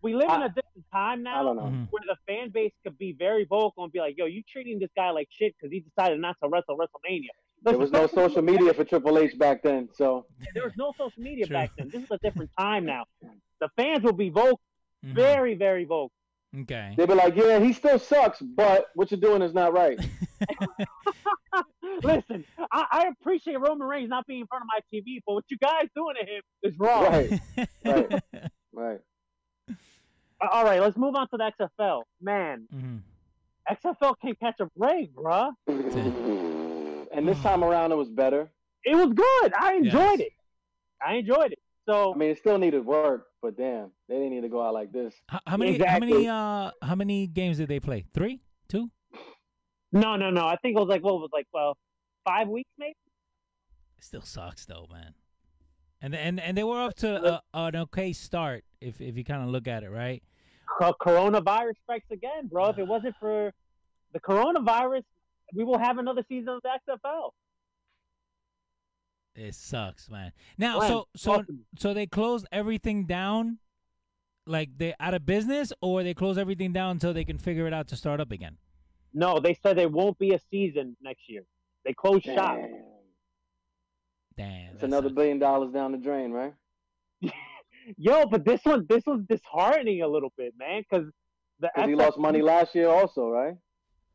we 0.01 0.15
live 0.15 0.31
in 0.31 0.41
a 0.41 0.47
different 0.49 0.85
time 0.91 1.21
now. 1.21 1.39
I 1.39 1.43
don't 1.43 1.55
know. 1.55 1.63
Mhm. 1.69 1.87
where 1.91 2.01
the 2.07 2.17
fan 2.27 2.49
base 2.49 2.73
could 2.83 2.97
be 2.97 3.13
very 3.13 3.45
vocal 3.45 3.83
and 3.83 3.93
be 3.93 3.99
like, 3.99 4.15
"Yo, 4.17 4.25
you 4.25 4.41
treating 4.51 4.79
this 4.79 4.89
guy 4.95 5.11
like 5.11 5.27
shit 5.31 5.53
because 5.55 5.71
he 5.71 5.81
decided 5.81 6.19
not 6.19 6.35
to 6.41 6.49
wrestle 6.49 6.77
WrestleMania." 6.77 7.29
There 7.61 7.77
was 7.77 7.91
no 7.91 8.07
social 8.07 8.41
media 8.41 8.73
for 8.73 8.83
Triple 8.83 9.19
H 9.19 9.37
back 9.37 9.61
then, 9.61 9.87
so 9.93 10.25
There 10.55 10.63
was 10.63 10.73
no 10.75 10.93
social 10.97 11.21
media 11.21 11.45
True. 11.45 11.57
back 11.57 11.71
then. 11.77 11.91
This 11.93 12.01
is 12.01 12.07
a 12.11 12.17
different 12.23 12.49
time 12.57 12.85
now. 12.87 13.03
The 13.59 13.69
fans 13.77 14.03
will 14.03 14.13
be 14.13 14.29
vocal, 14.29 14.59
Mhm. 15.05 15.13
very, 15.13 15.53
very 15.55 15.85
vocal. 15.85 16.11
Okay. 16.61 16.93
they'd 16.97 17.07
be 17.07 17.13
like, 17.15 17.35
"Yeah, 17.35 17.59
he 17.59 17.73
still 17.73 17.99
sucks, 17.99 18.39
but 18.41 18.87
what 18.95 19.11
you're 19.11 19.19
doing 19.19 19.41
is 19.41 19.53
not 19.53 19.73
right." 19.73 19.99
Listen, 22.03 22.43
I, 22.71 22.85
I 22.91 23.07
appreciate 23.19 23.59
Roman 23.59 23.87
Reigns 23.87 24.09
not 24.09 24.25
being 24.27 24.41
in 24.41 24.47
front 24.47 24.63
of 24.63 24.67
my 24.67 24.79
TV, 24.93 25.19
but 25.25 25.33
what 25.33 25.45
you 25.49 25.57
guys 25.57 25.87
doing 25.95 26.15
to 26.19 26.25
him 26.25 26.41
is 26.63 26.73
wrong. 26.79 27.03
Right, 27.03 27.39
right, 27.85 28.21
right. 28.73 28.99
All 30.51 30.63
right, 30.65 30.81
let's 30.81 30.97
move 30.97 31.15
on 31.15 31.27
to 31.29 31.37
the 31.37 31.51
XFL. 31.79 32.03
Man, 32.21 32.67
Mhm. 32.73 32.99
XFL 33.71 34.15
can't 34.21 34.39
catch 34.39 34.59
a 34.59 34.67
break, 34.77 35.13
bruh. 35.15 35.51
and 35.67 37.27
this 37.27 37.39
time 37.41 37.63
around 37.63 37.91
it 37.91 37.95
was 37.95 38.09
better. 38.09 38.49
It 38.83 38.95
was 38.95 39.13
good. 39.13 39.53
I 39.59 39.75
enjoyed 39.75 40.19
Yes. 40.19 40.27
it. 40.27 40.31
I 41.05 41.13
enjoyed 41.15 41.51
it. 41.53 41.59
So 41.87 42.13
I 42.13 42.17
mean, 42.17 42.31
it 42.31 42.37
still 42.39 42.57
needed 42.57 42.85
work, 42.85 43.27
but 43.41 43.55
damn, 43.57 43.91
they 44.09 44.15
didn't 44.15 44.31
need 44.31 44.41
to 44.41 44.49
go 44.49 44.61
out 44.65 44.73
like 44.73 44.91
this. 44.91 45.13
How, 45.27 45.39
how 45.45 45.57
many? 45.57 45.77
How 45.77 45.99
many? 45.99 46.27
Uh, 46.27 46.71
how 46.81 46.95
many 46.95 47.27
games 47.27 47.57
did 47.57 47.67
they 47.67 47.79
play? 47.79 48.05
Three, 48.13 48.41
two. 48.67 48.89
no, 49.91 50.15
no, 50.15 50.31
no. 50.31 50.47
I 50.47 50.55
think 50.57 50.75
it 50.75 50.79
was 50.79 50.89
like 50.89 51.03
what 51.03 51.15
was 51.15 51.29
like 51.31 51.45
well, 51.53 51.77
five 52.25 52.47
weeks 52.47 52.69
maybe. 52.77 52.95
It 53.97 54.03
still 54.03 54.23
sucks 54.23 54.65
though, 54.65 54.87
man. 54.91 55.13
And 56.01 56.15
and 56.15 56.39
and 56.39 56.57
they 56.57 56.63
were 56.63 56.81
up 56.81 56.95
to 56.95 57.23
uh, 57.25 57.39
an 57.53 57.75
okay 57.75 58.13
start 58.13 58.63
if 58.81 58.99
if 58.99 59.15
you 59.15 59.23
kind 59.23 59.43
of 59.43 59.49
look 59.49 59.67
at 59.67 59.83
it, 59.83 59.89
right? 59.89 60.23
Co- 60.79 60.95
Coronavirus 60.99 61.73
strikes 61.83 62.07
again, 62.11 62.47
bro. 62.47 62.69
If 62.69 62.79
it 62.79 62.87
wasn't 62.87 63.15
for 63.19 63.51
the 64.13 64.19
coronavirus, 64.19 65.03
we 65.53 65.63
will 65.63 65.77
have 65.77 65.99
another 65.99 66.23
season 66.27 66.49
of 66.49 66.61
the 66.63 66.69
XFL. 66.89 67.29
It 69.35 69.53
sucks, 69.55 70.09
man. 70.09 70.31
Now, 70.57 70.77
Glenn, 70.77 70.89
so 70.89 71.07
so 71.15 71.35
talk 71.37 71.45
so 71.77 71.93
they 71.93 72.07
closed 72.07 72.47
everything 72.51 73.05
down, 73.05 73.59
like 74.47 74.69
they 74.77 74.93
out 74.99 75.13
of 75.13 75.25
business, 75.25 75.73
or 75.81 76.03
they 76.03 76.13
close 76.13 76.37
everything 76.37 76.71
down 76.71 76.91
until 76.91 77.13
they 77.13 77.25
can 77.25 77.37
figure 77.37 77.67
it 77.67 77.73
out 77.73 77.87
to 77.89 77.95
start 77.97 78.21
up 78.21 78.31
again. 78.31 78.57
No, 79.13 79.39
they 79.39 79.53
said 79.53 79.77
there 79.77 79.89
won't 79.89 80.17
be 80.17 80.33
a 80.33 80.39
season 80.51 80.95
next 81.01 81.23
year. 81.29 81.43
They 81.83 81.93
closed 81.93 82.23
shop. 82.25 82.57
Damn. 82.57 82.81
Damn, 84.37 84.71
It's 84.71 84.81
that 84.81 84.87
another 84.87 85.07
sucks. 85.09 85.15
billion 85.15 85.39
dollars 85.39 85.73
down 85.73 85.91
the 85.93 85.97
drain, 85.97 86.31
right? 86.31 86.53
Yo, 87.97 88.25
but 88.25 88.43
this 88.43 88.61
one, 88.63 88.85
this 88.89 89.03
was 89.05 89.21
disheartening 89.29 90.01
a 90.01 90.07
little 90.07 90.33
bit, 90.37 90.53
man, 90.57 90.83
because 90.89 91.07
the 91.59 91.69
Because 91.75 91.89
he 91.89 91.95
lost 91.95 92.17
money 92.17 92.41
last 92.41 92.73
year, 92.75 92.89
also, 92.89 93.29
right? 93.29 93.55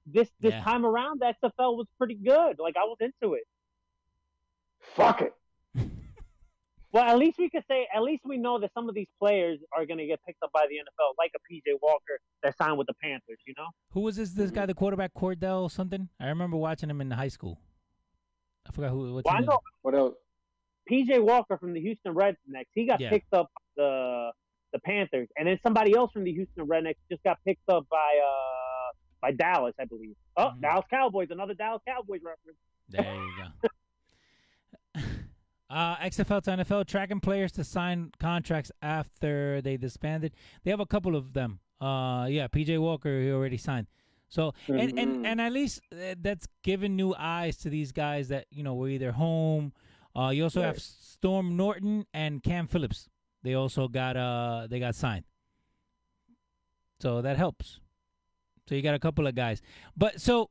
This 0.07 0.31
this 0.41 0.53
Yeah. 0.53 0.63
time 0.63 0.85
around, 0.85 1.21
the 1.21 1.27
XFL 1.27 1.77
was 1.77 1.87
pretty 1.99 2.17
good. 2.17 2.59
Like 2.59 2.77
I 2.77 2.85
was 2.85 2.97
into 3.01 3.35
it. 3.35 3.45
Fuck 4.95 5.23
it. 5.23 5.35
Well, 6.93 7.05
at 7.05 7.19
least 7.19 7.39
we 7.39 7.49
could 7.49 7.63
say, 7.69 7.87
at 7.95 8.03
least 8.03 8.25
we 8.25 8.37
know 8.37 8.59
that 8.59 8.73
some 8.75 8.89
of 8.89 8.97
these 8.97 9.07
players 9.21 9.61
are 9.73 9.87
going 9.87 9.99
to 9.99 10.07
get 10.07 10.19
picked 10.27 10.43
up 10.43 10.51
by 10.53 10.67
the 10.69 10.75
NFL, 10.75 11.15
like 11.19 11.31
a 11.37 11.39
PJ 11.53 11.79
Walker 11.81 12.19
that 12.43 12.57
signed 12.59 12.79
with 12.79 12.89
the 12.89 12.95
Panthers. 13.01 13.39
You 13.47 13.55
know, 13.57 13.67
Who 13.93 14.01
was 14.01 14.17
this? 14.17 14.31
This 14.33 14.51
guy, 14.51 14.67
the 14.67 14.75
quarterback, 14.75 15.15
Cordell 15.15 15.71
something. 15.71 16.09
I 16.19 16.27
remember 16.27 16.57
watching 16.57 16.91
him 16.91 17.01
in 17.01 17.09
high 17.13 17.29
school. 17.29 17.61
I 18.69 18.73
forgot 18.73 18.91
who. 18.91 19.15
What 19.15 19.25
well, 19.25 19.35
I 19.35 19.39
team 19.39 19.47
know 19.47 19.61
What 19.83 19.95
else? 19.95 20.15
PJ 20.91 21.23
Walker 21.23 21.57
from 21.59 21.75
the 21.75 21.81
Houston 21.81 22.13
Roughnecks. 22.13 22.71
He 22.75 22.87
got 22.87 22.99
Yeah. 23.01 23.11
picked 23.11 23.33
up 23.35 23.53
the 23.77 24.33
the 24.73 24.81
Panthers, 24.81 25.29
and 25.37 25.47
then 25.47 25.61
somebody 25.63 25.95
else 25.95 26.11
from 26.11 26.25
the 26.25 26.33
Houston 26.33 26.67
Roughnecks 26.67 26.99
just 27.09 27.23
got 27.23 27.39
picked 27.45 27.69
up 27.69 27.87
by 27.89 28.21
uh 28.21 28.93
by 29.21 29.31
Dallas, 29.31 29.75
I 29.79 29.85
believe. 29.85 30.17
Oh, 30.37 30.47
Mhm. 30.47 30.61
Dallas 30.61 30.87
Cowboys, 30.91 31.29
another 31.31 31.55
Dallas 31.55 31.83
Cowboys 31.87 32.21
reference. 32.25 32.59
There 32.89 33.15
you 33.15 33.33
go. 33.63 33.69
Uh, 35.71 35.97
XFL 35.99 36.43
to 36.43 36.51
NFL 36.51 36.87
tracking 36.89 37.21
players 37.21 37.53
to 37.53 37.63
sign 37.63 38.11
contracts 38.19 38.73
after 38.83 39.63
they 39.63 39.77
disbanded. 39.77 40.35
They 40.65 40.71
have 40.73 40.81
a 40.81 40.87
couple 40.87 41.15
of 41.15 41.33
them. 41.33 41.61
Uh, 41.81 42.27
yeah, 42.29 42.49
PJ 42.49 42.79
Walker 42.81 43.21
he 43.23 43.31
already 43.31 43.57
signed. 43.57 43.87
So 44.29 44.53
and, 44.69 44.99
and 44.99 45.17
Mhm. 45.19 45.27
and 45.27 45.41
at 45.41 45.53
least 45.53 45.81
uh, 45.93 46.15
that's 46.21 46.47
given 46.63 46.95
new 46.97 47.15
eyes 47.17 47.57
to 47.59 47.71
these 47.71 47.93
guys 47.93 48.29
that 48.29 48.47
you 48.51 48.63
know 48.63 48.75
were 48.75 48.89
either 48.89 49.13
home. 49.13 49.73
Uh, 50.15 50.31
you 50.31 50.43
also 50.43 50.61
have 50.63 50.81
Storm 50.81 51.57
Norton 51.57 52.05
and 52.13 52.43
Cam 52.43 52.67
Phillips. 52.67 53.09
They 53.43 53.55
also 53.55 53.87
got 53.89 54.17
uh 54.17 54.67
they 54.69 54.81
got 54.81 54.95
signed. 54.95 55.25
So 57.01 57.23
that 57.23 57.37
helps. 57.37 57.81
So 58.69 58.75
you 58.75 58.83
got 58.83 58.95
a 58.95 58.99
couple 58.99 59.27
of 59.27 59.35
guys. 59.35 59.63
But 59.97 60.21
so 60.21 60.51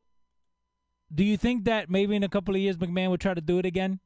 do 1.14 1.24
you 1.24 1.38
think 1.38 1.66
that 1.66 1.90
maybe 1.90 2.16
in 2.16 2.24
a 2.24 2.30
couple 2.30 2.56
of 2.56 2.62
years 2.62 2.78
McMahon 2.78 3.10
would 3.12 3.22
try 3.22 3.34
to 3.34 3.42
do 3.42 3.60
it 3.60 3.66
again, 3.66 4.00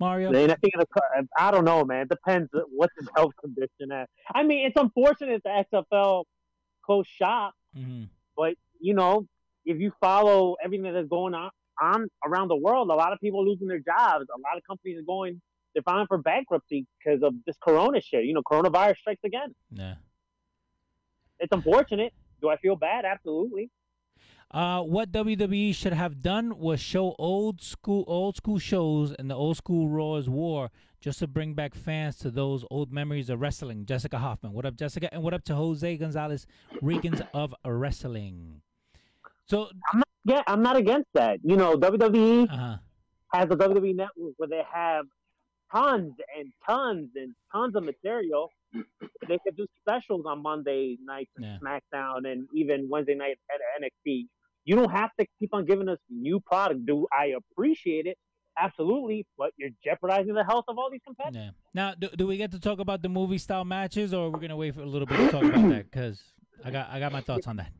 Mario? 0.00 0.32
They 0.32 0.42
ain't 0.44 0.60
thinking 0.60 0.80
of- 0.80 1.26
I 1.36 1.50
don't 1.50 1.64
know, 1.64 1.84
man. 1.84 2.02
It 2.02 2.08
depends 2.08 2.50
what's 2.70 2.94
his 2.98 3.08
health 3.16 3.32
condition 3.40 3.92
at. 3.92 4.08
I 4.34 4.42
mean, 4.42 4.66
it's 4.66 4.80
unfortunate 4.80 5.42
the 5.44 5.50
XFL 5.72 6.24
closed 6.84 7.08
shop, 7.10 7.54
hmm 7.74 8.04
but 8.36 8.54
you 8.80 8.92
know, 8.94 9.26
if 9.64 9.80
you 9.80 9.90
follow 10.00 10.56
everything 10.62 10.92
that's 10.92 11.08
going 11.08 11.32
on, 11.34 11.50
on 11.80 12.08
around 12.24 12.48
the 12.48 12.56
world, 12.56 12.90
a 12.90 12.94
lot 12.94 13.12
of 13.12 13.18
people 13.20 13.40
are 13.40 13.44
losing 13.44 13.66
their 13.66 13.78
jobs. 13.78 14.26
A 14.28 14.40
lot 14.40 14.56
of 14.56 14.62
companies 14.68 14.98
are 14.98 15.02
going, 15.06 15.40
they're 15.74 15.82
filing 15.82 16.06
for 16.06 16.18
bankruptcy 16.18 16.86
because 16.98 17.22
of 17.22 17.34
this 17.46 17.56
Corona 17.60 18.00
shit. 18.00 18.24
You 18.24 18.34
know, 18.34 18.42
coronavirus 18.42 18.96
strikes 18.98 19.24
again. 19.24 19.54
Yeah. 19.70 19.94
It's 21.38 21.52
unfortunate. 21.52 22.12
Do 22.40 22.48
I 22.50 22.56
feel 22.58 22.76
bad? 22.76 23.04
Absolutely. 23.04 23.70
Uh, 24.52 24.80
what 24.80 25.10
WWE 25.10 25.74
should 25.74 25.92
have 25.92 26.22
done 26.22 26.56
was 26.58 26.80
show 26.80 27.14
old 27.18 27.60
school 27.60 28.04
old 28.06 28.36
school 28.36 28.58
shows 28.58 29.12
and 29.12 29.28
the 29.28 29.34
old 29.34 29.56
school 29.56 29.88
Raw 29.88 30.14
is 30.16 30.28
War 30.28 30.70
just 31.00 31.18
to 31.18 31.26
bring 31.26 31.54
back 31.54 31.74
fans 31.74 32.16
to 32.18 32.30
those 32.30 32.64
old 32.70 32.92
memories 32.92 33.28
of 33.28 33.40
wrestling. 33.40 33.84
Jessica 33.86 34.18
Hoffman, 34.18 34.52
what 34.52 34.64
up, 34.64 34.76
Jessica? 34.76 35.12
And 35.12 35.22
what 35.22 35.34
up 35.34 35.44
to 35.44 35.54
Jose 35.54 35.96
Gonzalez, 35.96 36.46
Regans 36.80 37.20
of 37.34 37.54
wrestling. 37.64 38.62
So, 39.46 39.68
Yeah, 40.24 40.42
I'm 40.46 40.62
not 40.62 40.76
against 40.76 41.08
that. 41.14 41.38
You 41.42 41.56
know, 41.56 41.76
WWE 41.76 42.48
uh, 42.50 42.76
has 43.32 43.44
a 43.50 43.56
WWE 43.56 43.94
network 43.96 44.34
where 44.36 44.48
they 44.48 44.62
have 44.72 45.06
tons 45.72 46.12
and 46.38 46.52
tons 46.66 47.10
and 47.16 47.34
tons 47.52 47.74
of 47.76 47.84
material. 47.84 48.50
They 49.28 49.38
could 49.44 49.56
do 49.56 49.66
specials 49.80 50.24
on 50.26 50.42
Monday 50.42 50.98
nights 51.04 51.30
and 51.36 51.44
Yeah. 51.44 51.58
SmackDown 51.62 52.30
and 52.30 52.48
even 52.54 52.88
Wednesday 52.88 53.14
night 53.14 53.38
at 53.52 53.82
NXT. 53.82 54.26
You 54.66 54.76
don't 54.76 54.90
have 54.90 55.10
to 55.18 55.26
keep 55.38 55.54
on 55.54 55.64
giving 55.64 55.88
us 55.88 55.98
new 56.10 56.40
product. 56.40 56.84
Do 56.86 57.06
I 57.16 57.34
appreciate 57.38 58.06
it? 58.06 58.18
Absolutely, 58.58 59.24
but 59.38 59.52
you're 59.56 59.70
jeopardizing 59.84 60.34
the 60.34 60.42
health 60.42 60.64
of 60.68 60.76
all 60.76 60.90
these 60.90 61.02
competitors. 61.06 61.42
yeah. 61.44 61.50
Now, 61.72 61.94
do, 61.94 62.08
do 62.08 62.26
we 62.26 62.36
get 62.36 62.50
to 62.52 62.58
talk 62.58 62.80
about 62.80 63.00
the 63.02 63.08
movie 63.08 63.38
style 63.38 63.64
matches, 63.64 64.12
or 64.12 64.30
we're 64.30 64.40
gonna 64.40 64.56
wait 64.56 64.74
for 64.74 64.80
a 64.80 64.86
little 64.86 65.06
bit 65.06 65.18
to 65.18 65.28
talk 65.30 65.44
about 65.44 65.68
that? 65.68 65.90
Because 65.90 66.20
I 66.64 66.70
got 66.70 66.90
I 66.90 66.98
got 66.98 67.12
my 67.12 67.20
thoughts 67.20 67.46
on 67.46 67.56
that. 67.56 67.70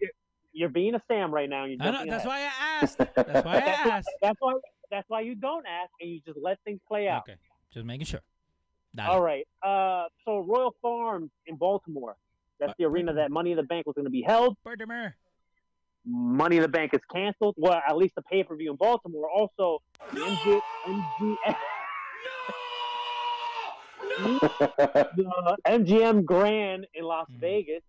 You're 0.53 0.69
being 0.69 0.95
a 0.95 1.03
Sam 1.09 1.35
right 1.35 1.49
now. 1.51 1.65
You're 1.65 1.79
know, 1.79 1.93
that's 1.93 2.25
ahead. 2.25 2.27
why 2.27 2.41
I 2.41 2.83
asked. 2.83 2.99
That's 2.99 3.45
why 3.45 3.57
I 3.57 3.59
asked. 3.91 4.11
that's 4.23 4.37
why. 4.39 4.53
That's 4.91 5.09
why 5.09 5.21
you 5.23 5.35
don't 5.35 5.67
ask 5.67 5.91
and 6.01 6.11
you 6.11 6.21
just 6.25 6.39
let 6.41 6.59
things 6.65 6.81
play 6.87 7.09
out. 7.09 7.23
Okay, 7.23 7.39
just 7.73 7.85
making 7.85 8.07
sure. 8.07 8.21
Dale. 8.95 9.07
All 9.07 9.23
right. 9.23 9.47
Uh, 9.63 10.05
so 10.25 10.39
Royal 10.39 10.75
Farms 10.81 11.31
in 11.47 11.57
Baltimore. 11.57 12.17
That's 12.61 12.73
the 12.79 12.85
arena 12.85 13.13
that 13.15 13.31
Money 13.31 13.51
in 13.51 13.57
the 13.57 13.63
Bank 13.63 13.87
was 13.87 13.95
going 13.95 14.07
to 14.07 14.11
be 14.11 14.23
held. 14.23 14.57
Baltimore. 14.65 15.15
Money 16.07 16.57
in 16.57 16.63
the 16.63 16.69
Bank 16.69 16.95
is 16.95 17.01
canceled. 17.13 17.55
Well, 17.59 17.81
at 17.87 17.97
least 17.97 18.15
the 18.15 18.23
pay 18.23 18.45
per 18.45 18.57
view 18.57 18.71
in 18.71 18.77
Baltimore. 18.77 19.29
Also, 19.29 19.81
the 20.13 20.21
MG, 20.21 20.61
MGM, 20.89 21.55
the 25.17 25.57
MGM 25.67 26.25
Grand 26.25 26.87
in 26.95 27.05
Las 27.05 27.27
Mhm. 27.37 27.41
Vegas, 27.41 27.83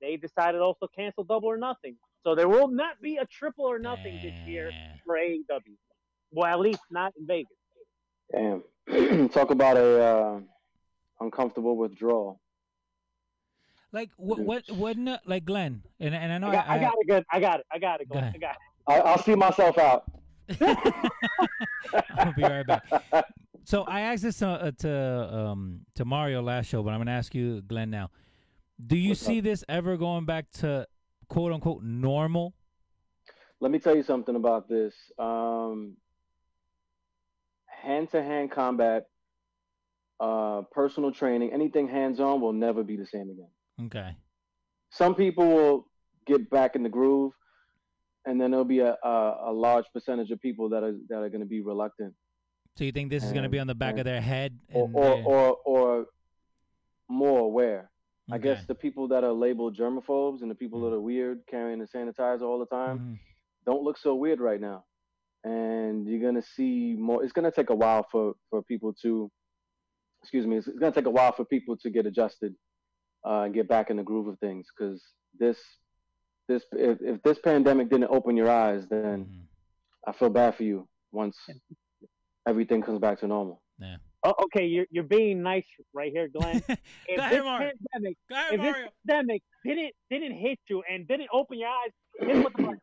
they 0.00 0.16
decided 0.16 0.60
also 0.60 0.88
cancel 0.96 1.22
Double 1.22 1.48
or 1.48 1.56
Nothing. 1.56 1.96
So 2.24 2.34
there 2.34 2.48
will 2.48 2.68
not 2.68 3.00
be 3.00 3.18
a 3.18 3.26
Triple 3.26 3.64
or 3.66 3.78
Nothing 3.78 4.18
this 4.22 4.34
year 4.44 4.72
for 5.06 5.16
AEW. 5.16 5.76
Well, 6.32 6.46
at 6.46 6.58
least 6.60 6.82
not 6.90 7.12
in 7.16 7.26
Vegas. 7.26 7.56
Damn. 8.32 9.28
Talk 9.28 9.50
about 9.50 9.76
a 9.76 10.02
uh, 10.02 10.40
uncomfortable 11.20 11.76
withdrawal. 11.76 12.40
Like 13.92 14.10
what? 14.16 14.40
What? 14.40 14.70
What? 14.70 14.96
no- 14.96 15.18
Like 15.26 15.44
Glenn, 15.44 15.82
and 16.00 16.14
and 16.14 16.32
I 16.32 16.38
know 16.38 16.48
I 16.48 16.52
got, 16.52 16.68
I, 16.68 16.78
got 16.78 16.94
it. 16.98 17.08
Good. 17.08 17.24
I 17.30 17.40
got 17.40 17.60
it. 17.60 17.66
I 17.70 17.78
got 17.78 18.00
it. 18.00 18.08
Go 18.08 18.12
Glenn. 18.14 18.24
ahead. 18.24 18.36
I 18.36 18.38
got 18.38 18.56
it. 18.98 19.04
I, 19.04 19.10
I'll 19.10 19.22
see 19.22 19.34
myself 19.34 19.78
out. 19.78 20.04
I'll 22.16 22.32
be 22.34 22.42
right 22.42 22.66
back. 22.66 22.84
So 23.64 23.82
I 23.84 24.00
asked 24.00 24.22
this 24.22 24.42
uh, 24.42 24.72
to 24.78 24.90
um 25.36 25.80
to 25.94 26.04
Mario 26.04 26.42
last 26.42 26.66
show, 26.66 26.82
but 26.82 26.90
I'm 26.90 27.00
gonna 27.00 27.10
ask 27.12 27.34
you, 27.34 27.60
Glenn, 27.62 27.90
now. 27.90 28.10
Do 28.84 28.96
you 28.96 29.10
What's 29.10 29.20
see 29.20 29.38
up? 29.38 29.44
this 29.44 29.64
ever 29.68 29.96
going 29.96 30.24
back 30.24 30.50
to 30.54 30.86
quote 31.28 31.52
unquote 31.52 31.82
normal? 31.84 32.54
Let 33.60 33.70
me 33.70 33.78
tell 33.78 33.94
you 33.94 34.02
something 34.02 34.34
about 34.34 34.68
this. 34.68 34.94
Um, 35.20 35.96
hand-to-hand 37.66 38.50
combat, 38.50 39.04
uh, 40.18 40.62
personal 40.72 41.12
training, 41.12 41.52
anything 41.52 41.86
hands-on 41.88 42.40
will 42.40 42.52
never 42.52 42.82
be 42.82 42.96
the 42.96 43.06
same 43.06 43.30
again. 43.30 43.48
Okay. 43.86 44.16
Some 44.90 45.14
people 45.14 45.46
will 45.48 45.86
get 46.26 46.48
back 46.50 46.76
in 46.76 46.82
the 46.82 46.88
groove, 46.88 47.32
and 48.26 48.40
then 48.40 48.50
there'll 48.50 48.64
be 48.64 48.80
a, 48.80 48.96
a, 49.02 49.36
a 49.46 49.52
large 49.52 49.86
percentage 49.92 50.30
of 50.30 50.40
people 50.40 50.68
that 50.70 50.82
are 50.82 50.94
that 51.08 51.16
are 51.18 51.28
going 51.28 51.40
to 51.40 51.46
be 51.46 51.60
reluctant, 51.60 52.14
So 52.76 52.84
you 52.84 52.92
think 52.92 53.10
this 53.10 53.24
is 53.24 53.32
gonna 53.32 53.48
be 53.48 53.58
on 53.58 53.66
the 53.66 53.74
back 53.74 53.92
and- 53.92 54.00
of 54.00 54.04
their 54.04 54.20
head? 54.20 54.58
or 54.72 54.88
or, 54.92 55.02
their- 55.16 55.24
or 55.24 55.56
or 55.64 56.06
more 57.08 57.40
aware. 57.40 57.90
I 58.30 58.38
guess 58.38 58.64
the 58.66 58.74
people 58.74 59.08
that 59.08 59.24
are 59.24 59.32
labeled 59.32 59.76
germaphobes 59.76 60.40
and 60.42 60.50
the 60.50 60.54
people 60.54 60.80
that 60.82 60.92
are 60.96 61.00
weird 61.00 61.40
carrying 61.50 61.80
the 61.80 61.86
sanitizer 61.86 62.42
all 62.42 62.58
the 62.60 62.66
time 62.66 62.98
Mhm. 62.98 63.18
don't 63.66 63.82
look 63.82 63.98
so 63.98 64.14
weird 64.14 64.40
right 64.40 64.60
now. 64.60 64.84
And 65.44 66.06
you're 66.06 66.20
gonna 66.20 66.40
see 66.56 66.94
more. 66.98 67.22
It's 67.24 67.32
gonna 67.32 67.50
take 67.50 67.70
a 67.70 67.74
while 67.74 68.04
for 68.12 68.34
for 68.48 68.62
people 68.62 68.92
to, 69.02 69.30
excuse 70.22 70.46
me, 70.46 70.56
it's, 70.58 70.68
it's 70.68 70.78
gonna 70.78 70.92
take 70.94 71.06
a 71.06 71.10
while 71.18 71.32
for 71.32 71.44
people 71.44 71.76
to 71.78 71.90
get 71.90 72.06
adjusted 72.06 72.54
uh, 73.26 73.42
and 73.42 73.54
get 73.54 73.68
back 73.68 73.90
in 73.90 73.96
the 73.96 74.02
groove 74.02 74.26
of 74.28 74.38
things. 74.38 74.66
Because 74.76 75.02
this 75.38 75.58
this 76.48 76.64
if, 76.72 76.98
if 77.00 77.22
this 77.22 77.38
pandemic 77.38 77.88
didn't 77.90 78.10
open 78.10 78.36
your 78.36 78.50
eyes, 78.50 78.86
then 78.88 79.24
Mhm. 79.26 79.46
I 80.08 80.12
feel 80.12 80.30
bad 80.30 80.54
for 80.56 80.64
you. 80.64 80.88
once 81.12 81.36
everything 82.48 82.80
comes 82.82 82.98
back 82.98 83.18
to 83.20 83.26
normal. 83.26 83.62
Yeah. 83.78 83.96
Oh, 84.24 84.34
okay, 84.44 84.64
you're 84.66 84.86
you're 84.90 85.04
being 85.04 85.42
nice 85.42 85.66
right 85.92 86.10
here, 86.12 86.28
Glenn. 86.28 86.62
If 87.08 87.30
this 87.30 87.42
Mario. 87.44 87.70
pandemic, 87.92 88.16
Go 88.28 88.34
ahead, 88.36 88.54
if 88.54 88.60
this 88.62 88.76
pandemic 89.06 89.42
didn't 89.64 89.92
didn't 90.10 90.32
hit 90.38 90.58
you 90.68 90.82
and 90.90 91.06
didn't 91.06 91.28
open 91.32 91.58
your 91.58 91.68
eyes, 91.68 91.90
hit 92.20 92.36
with 92.44 92.52
the 92.56 92.62
button, 92.62 92.80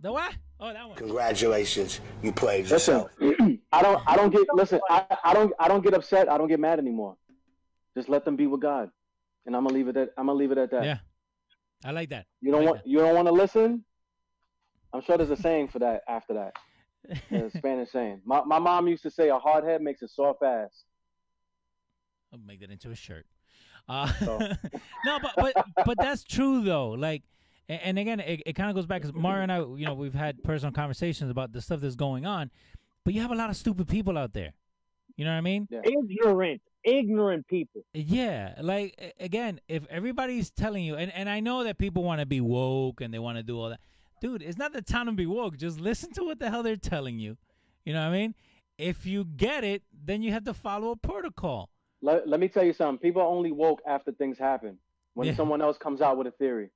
The 0.00 0.12
what? 0.12 0.34
Oh, 0.60 0.72
that 0.72 0.88
one. 0.88 0.96
Congratulations, 0.96 2.00
you 2.22 2.32
played 2.32 2.66
Listen, 2.68 3.06
yourself. 3.20 3.58
I 3.72 3.82
don't 3.82 4.02
I 4.06 4.16
don't 4.16 4.30
get 4.30 4.46
listen, 4.54 4.80
I, 4.90 5.04
I 5.24 5.32
don't 5.34 5.52
I 5.58 5.68
don't 5.68 5.82
get 5.84 5.94
upset, 5.94 6.28
I 6.30 6.38
don't 6.38 6.48
get 6.48 6.60
mad 6.60 6.78
anymore. 6.78 7.16
Just 7.96 8.08
let 8.08 8.24
them 8.24 8.36
be 8.36 8.46
with 8.46 8.60
God. 8.60 8.90
And 9.46 9.54
I'm 9.54 9.64
gonna 9.64 9.74
leave 9.74 9.88
it 9.88 9.96
at 9.96 10.10
I'm 10.16 10.26
gonna 10.26 10.38
leave 10.38 10.50
it 10.52 10.58
at 10.58 10.70
that. 10.70 10.84
Yeah. 10.84 10.98
I 11.84 11.90
like 11.90 12.08
that. 12.10 12.26
You 12.40 12.50
don't 12.52 12.62
I 12.62 12.64
want 12.66 12.76
like 12.78 12.86
you 12.86 12.98
don't 12.98 13.14
want 13.14 13.28
to 13.28 13.32
listen? 13.32 13.84
I'm 14.92 15.02
sure 15.02 15.18
there's 15.18 15.30
a 15.30 15.36
saying 15.36 15.68
for 15.68 15.78
that 15.80 16.02
after 16.08 16.34
that. 16.34 16.52
that. 17.30 17.44
A 17.44 17.50
Spanish 17.58 17.90
saying. 17.90 18.20
My 18.24 18.42
my 18.44 18.58
mom 18.58 18.88
used 18.88 19.02
to 19.02 19.10
say 19.10 19.28
a 19.28 19.38
hard 19.38 19.64
head 19.64 19.82
makes 19.82 20.02
a 20.02 20.08
soft 20.08 20.42
ass. 20.42 20.84
I'll 22.32 22.38
make 22.44 22.60
that 22.60 22.70
into 22.70 22.90
a 22.90 22.94
shirt. 22.94 23.26
Uh, 23.88 24.10
So- 24.14 24.38
no, 25.04 25.18
but 25.20 25.32
but 25.36 25.66
but 25.84 25.98
that's 25.98 26.24
true 26.24 26.62
though. 26.62 26.90
Like, 26.90 27.22
and 27.68 27.98
again, 27.98 28.20
it, 28.20 28.42
it 28.46 28.52
kind 28.54 28.70
of 28.70 28.76
goes 28.76 28.86
back 28.86 29.02
because 29.02 29.14
Mario 29.14 29.42
and 29.42 29.52
I, 29.52 29.58
you 29.58 29.86
know, 29.86 29.94
we've 29.94 30.14
had 30.14 30.42
personal 30.42 30.72
conversations 30.72 31.30
about 31.30 31.52
the 31.52 31.60
stuff 31.60 31.80
that's 31.80 31.96
going 31.96 32.24
on. 32.26 32.50
But 33.04 33.12
you 33.14 33.20
have 33.20 33.30
a 33.30 33.34
lot 33.34 33.50
of 33.50 33.56
stupid 33.56 33.86
people 33.88 34.16
out 34.16 34.32
there. 34.32 34.54
You 35.16 35.24
know 35.26 35.32
what 35.32 35.36
I 35.38 35.42
mean? 35.42 35.68
Yeah. 35.70 35.82
ignorant, 35.84 36.62
ignorant 36.84 37.46
people. 37.48 37.82
Yeah, 37.92 38.54
like 38.60 39.14
again, 39.20 39.60
if 39.68 39.86
everybody's 39.88 40.50
telling 40.50 40.84
you, 40.84 40.96
and, 40.96 41.12
and 41.12 41.28
I 41.28 41.40
know 41.40 41.64
that 41.64 41.78
people 41.78 42.02
want 42.02 42.20
to 42.20 42.26
be 42.26 42.40
woke 42.40 43.00
and 43.00 43.12
they 43.12 43.18
want 43.18 43.38
to 43.38 43.42
do 43.42 43.58
all 43.60 43.70
that, 43.70 43.80
dude, 44.20 44.42
it's 44.42 44.58
not 44.58 44.72
the 44.72 44.82
time 44.82 45.06
to 45.06 45.12
be 45.12 45.26
woke. 45.26 45.56
Just 45.56 45.80
listen 45.80 46.12
to 46.12 46.24
what 46.24 46.38
the 46.38 46.50
hell 46.50 46.62
they're 46.62 46.76
telling 46.76 47.18
you. 47.18 47.36
You 47.84 47.92
know 47.92 48.00
what 48.00 48.14
I 48.14 48.18
mean? 48.18 48.34
If 48.78 49.06
you 49.06 49.24
get 49.24 49.64
it, 49.64 49.82
then 49.92 50.22
you 50.22 50.32
have 50.32 50.44
to 50.44 50.54
follow 50.54 50.90
a 50.90 50.96
protocol. 50.96 51.70
Let, 52.02 52.28
let 52.28 52.40
me 52.40 52.48
tell 52.48 52.64
you 52.64 52.72
something. 52.72 52.98
People 52.98 53.22
are 53.22 53.28
only 53.28 53.52
woke 53.52 53.80
after 53.86 54.12
things 54.12 54.38
happen. 54.38 54.78
When 55.14 55.28
Yeah. 55.28 55.34
someone 55.36 55.62
else 55.62 55.78
comes 55.78 56.00
out 56.00 56.16
with 56.18 56.26
a 56.26 56.32
theory. 56.32 56.70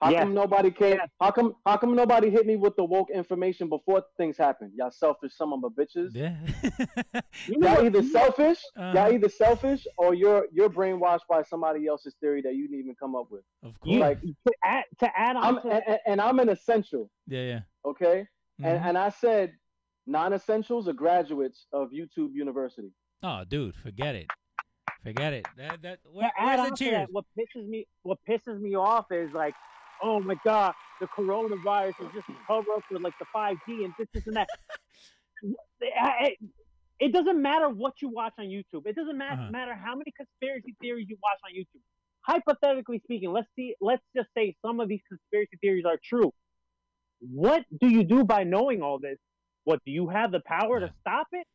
How 0.00 0.10
Yes. 0.10 0.22
come 0.22 0.32
nobody 0.34 0.70
came? 0.70 0.94
Yes. 0.96 1.08
How 1.20 1.30
come? 1.30 1.54
How 1.66 1.76
come 1.76 1.94
nobody 1.94 2.30
hit 2.30 2.46
me 2.46 2.56
with 2.56 2.74
the 2.76 2.84
woke 2.84 3.10
information 3.10 3.68
before 3.68 4.02
things 4.16 4.38
happen? 4.38 4.72
Y'all 4.74 4.90
selfish, 4.90 5.34
some 5.36 5.52
of 5.52 5.60
my 5.60 5.68
bitches. 5.68 6.10
Yeah. 6.14 6.36
Y'all 7.46 7.84
either 7.84 8.02
selfish, 8.02 8.58
Uh-huh. 8.76 8.92
y'all 8.94 9.12
either 9.12 9.28
selfish, 9.28 9.86
or 9.98 10.14
you're 10.14 10.46
you're 10.52 10.70
brainwashed 10.70 11.26
by 11.28 11.42
somebody 11.42 11.86
else's 11.86 12.14
theory 12.20 12.40
that 12.42 12.54
you 12.54 12.66
didn't 12.66 12.80
even 12.80 12.94
come 12.98 13.14
up 13.14 13.26
with. 13.30 13.42
of 13.62 13.78
course. 13.80 14.00
Like- 14.00 14.20
to 14.22 14.52
add 14.64 14.84
to 15.00 15.18
add 15.18 15.36
on 15.36 15.44
I'm 15.44 15.62
to 15.62 15.68
and, 15.68 15.82
and- 15.86 15.98
and 16.06 16.20
I'm 16.20 16.38
an 16.38 16.48
essential, 16.48 17.10
yeah, 17.26 17.42
yeah. 17.42 17.60
okay? 17.84 18.26
And 18.62 18.80
Mhm. 18.80 18.84
and 18.86 18.98
I 18.98 19.08
said 19.10 19.52
non-essentials 20.06 20.88
are 20.88 20.92
graduates 20.94 21.66
of 21.72 21.90
YouTube 21.90 22.32
University. 22.34 22.90
Oh, 23.22 23.44
dude, 23.44 23.74
forget 23.74 24.14
it. 24.14 24.28
Forget 25.02 25.32
it. 25.34 25.46
That 25.56 25.82
that 25.82 26.02
to 26.04 26.08
where, 26.10 26.32
add 26.38 26.44
where's 26.46 26.60
on 26.60 26.64
the 26.70 26.76
to 26.76 26.84
cheers? 26.84 26.92
that, 26.92 27.08
what 27.12 27.24
pisses 27.38 27.66
me 27.68 27.86
what 28.02 28.18
pisses 28.28 28.60
me 28.60 28.74
off 28.74 29.06
is 29.12 29.30
like, 29.32 29.54
oh 30.02 30.20
my 30.20 30.36
god, 30.44 30.72
the 31.00 31.06
coronavirus 31.06 31.94
is 32.00 32.06
just 32.14 32.28
a 32.28 32.34
cover 32.46 32.72
up 32.76 32.82
for 32.88 32.98
like 32.98 33.14
the 33.18 33.26
five 33.32 33.56
G 33.68 33.84
and 33.84 33.92
this, 33.98 34.08
this 34.14 34.26
and 34.26 34.36
that. 34.36 34.48
it, 35.80 36.38
it 36.98 37.12
doesn't 37.12 37.40
matter 37.40 37.68
what 37.68 37.94
you 38.02 38.08
watch 38.10 38.34
on 38.38 38.46
YouTube. 38.46 38.86
It 38.86 38.94
doesn't 38.96 39.16
ma- 39.16 39.24
Uh-huh. 39.32 39.50
matter 39.50 39.74
how 39.74 39.94
many 39.94 40.12
conspiracy 40.16 40.74
theories 40.80 41.06
you 41.08 41.16
watch 41.22 41.38
on 41.44 41.52
YouTube. 41.58 41.82
Hypothetically 42.22 43.00
speaking, 43.04 43.32
let's 43.32 43.48
see. 43.56 43.74
Let's 43.80 44.02
just 44.14 44.28
say 44.36 44.54
some 44.64 44.80
of 44.80 44.88
these 44.88 45.00
conspiracy 45.08 45.56
theories 45.62 45.84
are 45.86 45.98
true. 46.04 46.32
What 47.20 47.64
do 47.80 47.88
you 47.88 48.04
do 48.04 48.24
by 48.24 48.44
knowing 48.44 48.82
all 48.82 48.98
this? 48.98 49.18
What 49.64 49.80
do 49.86 49.90
you 49.92 50.08
have 50.08 50.30
the 50.32 50.40
power 50.46 50.80
Yeah. 50.80 50.86
to 50.88 50.94
stop 51.00 51.26
it? 51.32 51.46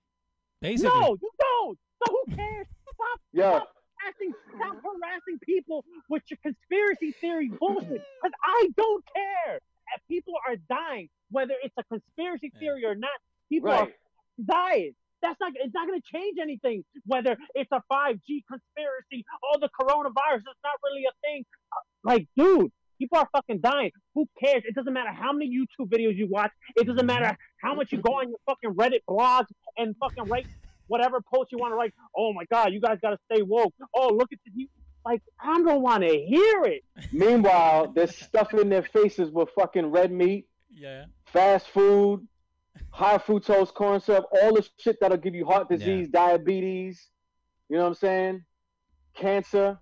Basically. 0.62 1.00
No, 1.00 1.16
you 1.22 1.30
don't. 1.40 1.78
So 2.04 2.12
who 2.26 2.36
cares? 2.36 2.68
Stop 2.84 3.20
Yeah, 3.34 3.50
Stop 3.58 3.70
harassing, 4.06 4.34
stop 4.56 4.78
harassing 4.84 5.39
people 5.44 5.84
with 6.10 6.24
your 6.30 6.38
conspiracy 6.44 7.12
theory 7.20 7.52
bullshit. 7.60 8.02
Because 8.22 8.38
I 8.44 8.70
don't 8.78 9.04
care. 9.13 9.54
And 9.54 10.02
people 10.10 10.34
are 10.48 10.56
dying, 10.68 11.10
whether 11.30 11.54
it's 11.63 11.76
a 11.78 11.84
conspiracy 11.84 12.52
theory 12.60 12.86
or 12.86 12.96
not. 12.96 13.12
People 13.50 13.70
right. 13.70 13.82
are 13.82 13.91
dying. 14.44 14.94
That's 15.22 15.39
not. 15.39 15.54
It's 15.56 15.74
not 15.74 15.88
going 15.88 16.02
to 16.02 16.08
change 16.12 16.38
anything. 16.41 16.84
Whether 17.06 17.38
it's 17.54 17.72
a 17.72 17.82
5G 17.91 18.44
conspiracy, 18.50 19.26
oh, 19.44 19.60
the 19.60 19.70
coronavirus 19.80 20.39
is 20.39 20.60
not 20.63 20.74
really 20.84 21.04
a 21.06 21.13
thing. 21.22 21.46
Uh, 21.72 21.80
Like, 22.04 22.28
dude, 22.36 22.72
people 23.00 23.20
are 23.20 23.30
fucking 23.32 23.62
dying. 23.62 23.91
Who 24.15 24.28
cares? 24.44 24.63
It 24.65 24.76
doesn't 24.76 24.94
matter 24.94 25.12
how 25.12 25.34
many 25.34 25.50
YouTube 25.50 25.89
videos 25.89 26.15
you 26.15 26.28
watch. 26.30 26.52
It 26.76 26.88
doesn't 26.88 27.06
matter 27.06 27.38
how 27.58 27.76
much 27.76 27.91
you 27.91 28.00
go 28.00 28.13
on 28.13 28.30
your 28.30 28.39
fucking 28.46 28.74
Reddit 28.74 29.02
blogs 29.10 29.48
and 29.78 29.96
fucking 30.00 30.26
write 30.26 30.48
whatever 30.88 31.19
post 31.34 31.52
you 31.52 31.58
want 31.58 31.71
to 31.71 31.76
write. 31.76 31.93
Oh 32.15 32.34
my 32.34 32.45
God, 32.52 32.74
you 32.74 32.80
guys 32.80 32.98
got 33.02 33.12
to 33.12 33.17
stay 33.32 33.41
woke. 33.41 33.74
Oh, 33.93 34.10
look 34.13 34.30
at 34.32 34.39
the 34.45 34.67
like. 35.06 35.21
I 35.41 35.62
don't 35.62 35.82
want 35.82 36.04
to 36.04 36.10
hear 36.10 36.63
it. 36.63 36.84
Meanwhile, 37.12 37.91
they're 37.95 38.08
stuffing 38.08 38.69
their 38.69 38.84
faces 38.84 39.30
with 39.32 39.50
fucking 39.56 39.88
red 39.88 40.12
meat, 40.12 40.48
Yeah. 40.74 41.06
fast 41.26 41.67
food, 41.69 42.28
high 42.89 43.17
fructose 43.17 43.74
corn 43.74 44.00
syrup, 44.00 44.26
all 44.41 44.54
the 44.56 44.67
shit 44.80 44.98
that'll 45.02 45.17
give 45.17 45.36
you 45.36 45.45
heart 45.45 45.69
disease, 45.69 46.10
diabetes. 46.10 47.08
You 47.69 47.78
know 47.78 47.84
what 47.84 47.88
I'm 47.89 47.95
saying? 47.95 48.45
Cancer. 49.15 49.80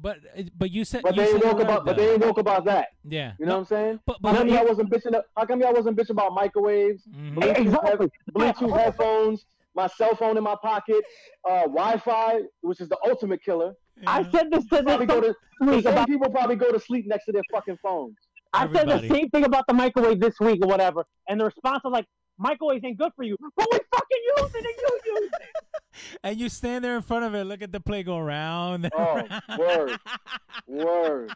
But 0.00 0.18
but 0.56 0.70
you 0.70 0.84
said 0.84 1.02
But 1.02 1.16
you 1.16 1.22
they 1.22 1.30
ain't 1.32 1.42
said 1.42 1.52
woke 1.52 1.60
about. 1.62 1.78
word, 1.80 1.86
But 1.86 1.96
they 1.96 2.12
ain't 2.12 2.24
woke 2.24 2.38
about 2.38 2.64
that. 2.66 2.88
Yeah. 3.02 3.32
You 3.40 3.46
know 3.46 3.54
what 3.54 3.58
I'm 3.60 3.64
saying? 3.66 4.00
But 4.06 4.18
How 4.22 4.32
come 4.36 4.48
y'all 4.48 4.64
wasn't 4.66 4.90
bitching? 4.90 5.20
How 5.36 5.44
come 5.44 5.60
y'all 5.60 5.74
wasn't 5.74 5.96
bitching 5.96 6.10
about 6.10 6.34
microwaves, 6.34 7.02
Mhm. 7.08 7.34
Bluetooth, 7.34 7.58
Exactly. 7.58 8.08
Bluetooth 8.32 8.78
headphones, 8.84 9.44
my 9.78 9.86
cell 9.86 10.14
phone 10.16 10.36
in 10.36 10.42
my 10.42 10.56
pocket, 10.60 11.02
uh, 11.48 11.62
Wi-Fi, 11.62 12.40
which 12.62 12.80
is 12.80 12.88
the 12.88 12.98
ultimate 13.06 13.42
killer? 13.42 13.72
I 14.06 14.22
said 14.30 14.50
this 14.50 14.66
to 14.66 14.82
Probably 14.82 15.06
go 15.06 15.20
to. 15.20 15.34
The 15.60 15.66
same 15.82 15.86
about. 15.86 16.06
people 16.08 16.30
probably 16.30 16.56
go 16.56 16.70
to 16.70 16.78
sleep 16.80 17.06
next 17.08 17.24
to 17.26 17.32
their 17.32 17.42
fucking 17.52 17.78
phones. 17.82 18.16
I 18.52 18.70
said 18.72 18.88
the 18.88 19.00
same 19.08 19.28
thing 19.30 19.44
about 19.44 19.64
the 19.68 19.74
microwave 19.74 20.20
this 20.20 20.34
week 20.40 20.60
or 20.64 20.68
whatever, 20.68 21.04
and 21.28 21.40
the 21.40 21.44
response 21.44 21.80
was 21.84 21.92
like, 21.92 22.06
"Microwaves 22.38 22.84
ain't 22.84 22.98
good 22.98 23.12
for 23.16 23.22
you," 23.24 23.36
but 23.56 23.66
we 23.72 23.78
fucking 23.94 24.22
use 24.38 24.50
it 24.54 24.64
and 24.64 24.74
you 25.06 25.20
use 25.22 25.30
it. 25.32 26.18
and 26.24 26.38
you 26.38 26.48
stand 26.48 26.84
there 26.84 26.96
in 26.96 27.02
front 27.02 27.24
of 27.24 27.34
it, 27.34 27.44
look 27.44 27.60
at 27.62 27.72
the 27.72 27.80
play 27.80 28.02
go 28.02 28.18
round. 28.18 28.84
and 28.84 28.94
Oh, 28.96 29.14
round. 29.48 29.58
word. 29.58 29.98
Word. 30.66 31.34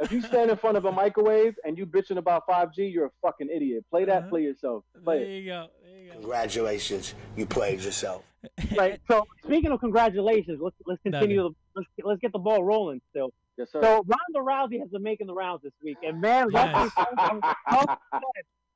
If 0.00 0.10
you 0.10 0.20
stand 0.22 0.50
in 0.50 0.56
front 0.56 0.76
of 0.76 0.84
a 0.86 0.92
microwave 0.92 1.54
and 1.64 1.78
you 1.78 1.86
bitching 1.86 2.16
about 2.18 2.46
5G, 2.48 2.92
you're 2.92 3.06
a 3.06 3.10
fucking 3.22 3.48
idiot. 3.54 3.84
Play 3.90 4.04
that 4.06 4.22
Uh-huh. 4.22 4.30
for 4.30 4.38
yourself. 4.40 4.84
there 4.94 5.02
Play 5.04 5.22
it. 5.22 5.28
you 5.42 5.44
go. 5.46 5.68
There 5.84 5.98
you 6.02 6.06
go. 6.08 6.12
Congratulations, 6.18 7.14
you 7.36 7.46
played 7.46 7.80
yourself. 7.80 8.24
Right. 8.76 9.00
So 9.10 9.24
speaking 9.44 9.70
of 9.72 9.80
congratulations, 9.80 10.58
let's 10.60 10.76
let's 10.86 11.00
continue. 11.02 11.42
The, 11.44 11.50
let's 11.76 11.88
let's 12.02 12.20
get 12.20 12.32
the 12.32 12.38
ball 12.38 12.62
rolling 12.64 13.00
still. 13.10 13.30
Yes, 13.56 13.70
sir. 13.72 13.80
So 13.80 13.88
Ronda 14.04 14.40
Rousey 14.40 14.80
has 14.80 14.90
been 14.90 15.02
making 15.02 15.28
the 15.28 15.34
rounds 15.34 15.62
this 15.62 15.72
week, 15.82 15.96
and 16.02 16.20
man, 16.20 16.48
Yes. 16.52 16.74
wrestling 16.96 17.16
fans 17.16 17.40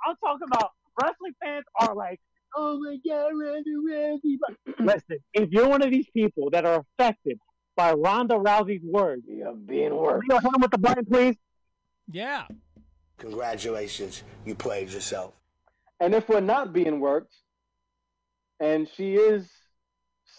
I'm 0.07 0.15
talking 0.25 0.47
about 0.53 0.71
wrestling 1.03 1.35
fans 1.43 1.65
are 1.81 1.95
like, 1.95 2.19
oh 2.57 2.79
my 2.79 2.97
god, 3.07 3.33
Ronda 3.35 3.71
Rousey. 3.91 4.37
Listen, 4.81 5.19
if 5.35 5.51
you're 5.51 5.69
one 5.69 5.83
of 5.83 5.91
these 5.91 6.07
people 6.15 6.49
that 6.51 6.65
are 6.65 6.85
affected 6.99 7.39
by 7.79 7.93
Ronda 7.93 8.35
Rousey's 8.35 8.83
words, 8.85 9.23
yeah, 9.29 9.53
being 9.53 9.95
worked. 9.95 10.25
you 10.25 10.35
know, 10.35 10.41
hit 10.41 10.53
him 10.53 10.61
with 10.61 10.73
the 10.73 10.79
button, 10.79 11.05
please. 11.05 11.37
Yeah. 12.11 12.43
Congratulations, 13.19 14.25
you 14.45 14.57
played 14.57 14.91
yourself. 14.91 15.35
And 16.01 16.13
if 16.13 16.29
we're 16.29 16.41
not 16.41 16.73
being 16.73 16.99
worked, 16.99 17.33
and 18.59 18.89
she 18.97 19.15
is 19.15 19.49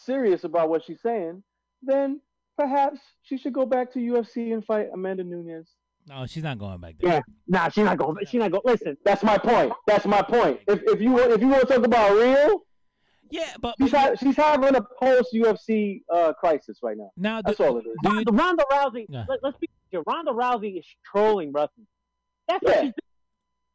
serious 0.06 0.44
about 0.44 0.70
what 0.70 0.84
she's 0.84 1.02
saying, 1.02 1.42
then 1.82 2.20
perhaps 2.58 3.00
she 3.22 3.38
should 3.38 3.54
go 3.54 3.66
back 3.66 3.94
to 3.94 4.00
UFC 4.00 4.52
and 4.54 4.66
fight 4.66 4.88
Amanda 4.94 5.24
Nunes. 5.24 5.70
No, 6.08 6.26
she's 6.26 6.44
not 6.44 6.60
going 6.60 6.82
back 6.82 6.96
there. 7.00 7.14
Yeah, 7.14 7.22
nah, 7.48 7.70
she's 7.70 7.86
not 7.86 7.98
going. 7.98 8.18
She's 8.26 8.40
not 8.40 8.52
going. 8.52 8.64
Listen, 8.66 8.98
That's 9.06 9.24
my 9.24 9.38
point. 9.38 9.72
That's 9.88 10.06
my 10.06 10.22
point. 10.22 10.60
If, 10.68 10.82
if 10.84 11.00
you 11.00 11.18
if 11.20 11.40
you 11.40 11.48
want 11.48 11.68
to 11.68 11.74
talk 11.74 11.86
about 11.86 12.18
real, 12.18 12.64
Yeah, 13.32 13.54
but, 13.62 13.76
she's 13.80 13.92
ha- 13.92 14.16
she's 14.20 14.36
having 14.36 14.76
a 14.76 14.82
post 15.02 15.34
UFC 15.34 16.02
uh, 16.14 16.34
crisis 16.34 16.80
right 16.82 16.98
now. 16.98 17.12
now 17.18 17.42
That's 17.42 17.58
do, 17.58 17.64
all 17.66 17.78
it 17.78 17.86
is. 17.86 17.96
do 18.04 18.16
you 18.16 18.24
Ronda 18.32 18.64
Rousey. 18.72 19.06
Yeah. 19.10 19.26
Let, 19.28 19.44
us 19.44 19.54
be 19.60 19.70
clear. 19.92 20.04
Ronda 20.08 20.32
Rousey 20.32 20.80
is 20.80 20.86
trolling 21.06 21.52
wrestling. 21.52 21.88
That's 22.48 22.64
what 22.64 22.74
she's 22.76 22.82
doing. 22.82 22.94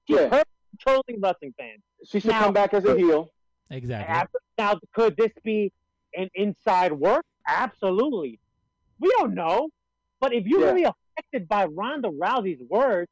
She's 0.09 0.17
Yeah. 0.33 0.43
trolling 0.81 1.21
wrestling 1.21 1.55
fans. 1.59 1.83
She 2.07 2.21
should 2.21 2.31
Now- 2.31 2.45
come 2.45 2.55
back 2.55 2.75
as 2.75 2.85
a 2.85 2.97
heel. 2.97 3.31
exactly? 3.71 4.13
Ab- 4.15 4.29
Now, 4.59 4.79
could 4.95 5.17
this 5.17 5.33
be 5.43 5.73
an 6.17 6.29
inside 6.35 6.93
work? 6.93 7.25
Absolutely. 7.47 8.41
We 9.01 9.11
don't 9.19 9.35
know. 9.35 9.69
But 10.21 10.33
if 10.33 10.47
you're 10.47 10.61
Yeah. 10.61 10.73
really 10.73 10.85
affected 10.85 11.49
by 11.49 11.67
Ronda 11.67 12.09
Rousey's 12.09 12.63
words, 12.69 13.11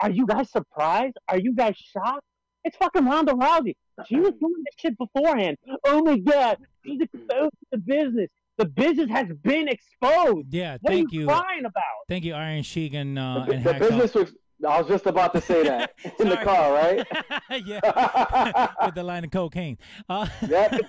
are 0.00 0.10
you 0.10 0.26
guys 0.26 0.50
surprised? 0.50 1.16
Are 1.28 1.38
you 1.38 1.52
guys 1.54 1.76
shocked? 1.76 2.24
It's 2.64 2.76
fucking 2.76 3.04
Ronda 3.04 3.32
Rousey. 3.32 3.74
She 4.06 4.16
was 4.16 4.32
doing 4.40 4.54
this 4.64 4.74
shit 4.78 4.96
beforehand. 4.98 5.56
Oh 5.86 6.02
my 6.02 6.18
god, 6.18 6.58
she's 6.84 7.00
exposed 7.00 7.52
to 7.52 7.66
the 7.72 7.78
business. 7.78 8.28
The 8.58 8.66
business 8.66 9.10
has 9.10 9.26
been 9.42 9.66
exposed. 9.68 10.48
Yeah, 10.50 10.76
What 10.80 10.92
thank 10.92 11.10
are 11.10 11.14
you, 11.14 11.20
you, 11.22 11.26
crying 11.26 11.60
about? 11.64 11.82
thank 12.08 12.24
you, 12.24 12.34
Iron 12.34 12.62
Sheik 12.62 12.94
and 12.94 13.18
uh, 13.18 13.44
The, 13.46 13.52
and 13.54 13.64
the 13.64 13.74
business 13.74 14.14
was 14.14 14.34
I 14.64 14.78
was 14.80 14.86
just 14.86 15.06
about 15.06 15.34
to 15.34 15.40
say 15.40 15.64
that 15.64 15.94
in 16.20 16.28
the 16.28 16.36
car, 16.36 16.72
right? 16.72 17.04
yeah, 17.64 18.68
with 18.86 18.94
the 18.94 19.02
line 19.02 19.24
of 19.24 19.30
cocaine. 19.32 19.76
Uh, 20.08 20.28
Yep. 20.48 20.80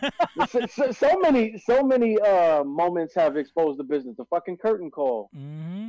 so, 0.50 0.66
so, 0.68 0.92
so 0.92 1.20
many, 1.20 1.58
so 1.58 1.82
many 1.82 2.20
uh, 2.20 2.64
moments 2.64 3.16
have 3.16 3.36
exposed 3.36 3.80
the 3.80 3.84
business. 3.84 4.16
The 4.16 4.26
fucking 4.26 4.58
curtain 4.58 4.92
call. 4.92 5.30
hmm 5.34 5.88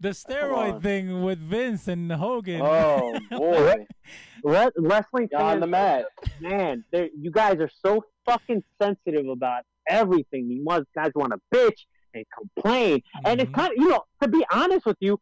The 0.00 0.10
steroid 0.10 0.82
thing 0.82 1.22
with 1.22 1.38
Vince 1.38 1.88
and 1.88 2.10
Hogan. 2.12 2.60
Oh 2.62 3.18
boy, 3.30 3.86
Re- 4.44 4.70
wrestling 4.76 5.28
on 5.36 5.60
the 5.60 5.66
mat. 5.66 6.04
man, 6.40 6.84
you 6.92 7.30
guys 7.30 7.56
are 7.60 7.70
so 7.84 8.04
fucking 8.26 8.62
sensitive 8.80 9.26
about 9.28 9.62
everything. 9.88 10.50
You 10.50 10.62
must, 10.64 10.84
guys 10.94 11.12
want 11.14 11.32
to 11.32 11.40
bitch 11.54 11.86
and 12.14 12.24
complain, 12.38 13.00
and 13.24 13.40
it's 13.40 13.50
Mhm. 13.50 13.54
kind 13.54 13.72
of, 13.72 13.78
you 13.78 13.88
know, 13.88 14.02
to 14.22 14.28
be 14.28 14.44
honest 14.52 14.84
with 14.84 14.96
you, 15.00 15.18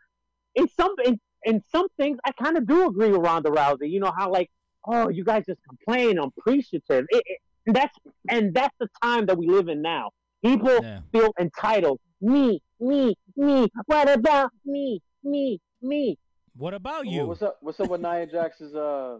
in 0.57 0.69
some 0.69 0.95
in, 1.05 1.21
in 1.45 1.63
some 1.71 1.87
things, 1.97 2.19
I 2.25 2.33
kind 2.33 2.57
of 2.57 2.67
do 2.67 2.89
agree 2.89 3.11
with 3.11 3.21
Ronda 3.21 3.51
Rousey. 3.51 3.91
You 3.91 4.01
know 4.01 4.13
how 4.17 4.31
like, 4.31 4.51
oh, 4.89 5.09
you 5.09 5.23
guys 5.25 5.45
just 5.47 5.61
complain, 5.69 6.19
I'm 6.19 6.31
appreciative. 6.37 7.05
It, 7.11 7.23
it, 7.27 7.39
and 7.67 7.77
that's 7.77 7.97
and 8.29 8.53
that's 8.53 8.75
the 8.81 8.89
time 9.03 9.27
that 9.27 9.39
we 9.39 9.47
live 9.49 9.69
in 9.69 9.83
now. 9.83 10.11
People 10.45 10.79
Yeah. 10.83 11.01
feel 11.13 11.33
entitled. 11.39 12.01
Me, 12.21 12.61
me, 12.81 13.15
me. 13.37 13.69
What 13.87 14.09
about 14.11 14.51
me, 14.65 15.01
me, 15.23 15.61
me? 15.83 16.19
What 16.57 16.75
about 16.75 17.05
Well, 17.05 17.15
you? 17.15 17.27
What's 17.27 17.43
up? 17.43 17.59
What's 17.61 17.81
up 17.81 17.89
with 17.91 18.01
Nia 18.01 18.27
Jax's 18.27 18.75
uh? 18.75 19.19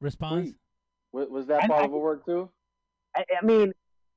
Response? 0.00 0.46
tweet? 0.50 0.56
Was, 1.12 1.28
was 1.28 1.46
that 1.46 1.64
I- 1.64 1.68
part 1.68 1.82
I- 1.82 1.84
of 1.84 1.90
her 1.92 1.98
work 1.98 2.24
too? 2.24 2.48
I, 3.14 3.24
I 3.40 3.44
mean, 3.44 3.72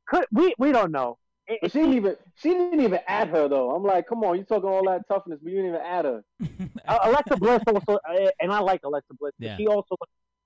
could 0.07 0.25
we? 0.31 0.53
We 0.57 0.71
don't 0.71 0.91
know. 0.91 1.17
It- 1.47 1.59
But 1.61 1.71
she 1.73 1.79
didn't 1.79 1.95
even 1.95 2.15
she 2.35 2.49
didn't 2.49 2.79
even 2.79 2.99
add 3.07 3.27
her 3.29 3.47
though. 3.47 3.71
I'm 3.75 3.83
like, 3.83 4.07
come 4.07 4.23
on, 4.23 4.37
you 4.37 4.43
talking 4.45 4.69
all 4.69 4.83
that 4.89 5.01
toughness, 5.07 5.39
but 5.43 5.49
you 5.51 5.57
didn't 5.57 5.75
even 5.75 5.81
add 5.81 6.05
her. 6.05 6.23
Uh, 6.87 6.99
Alexa 7.05 7.35
Bliss 7.37 7.63
also, 7.65 7.97
uh, 8.07 8.29
and 8.39 8.51
I 8.53 8.59
like 8.59 8.81
Alexa 8.83 9.11
Bliss. 9.19 9.33
Yeah. 9.39 9.57
She 9.57 9.65
also 9.65 9.95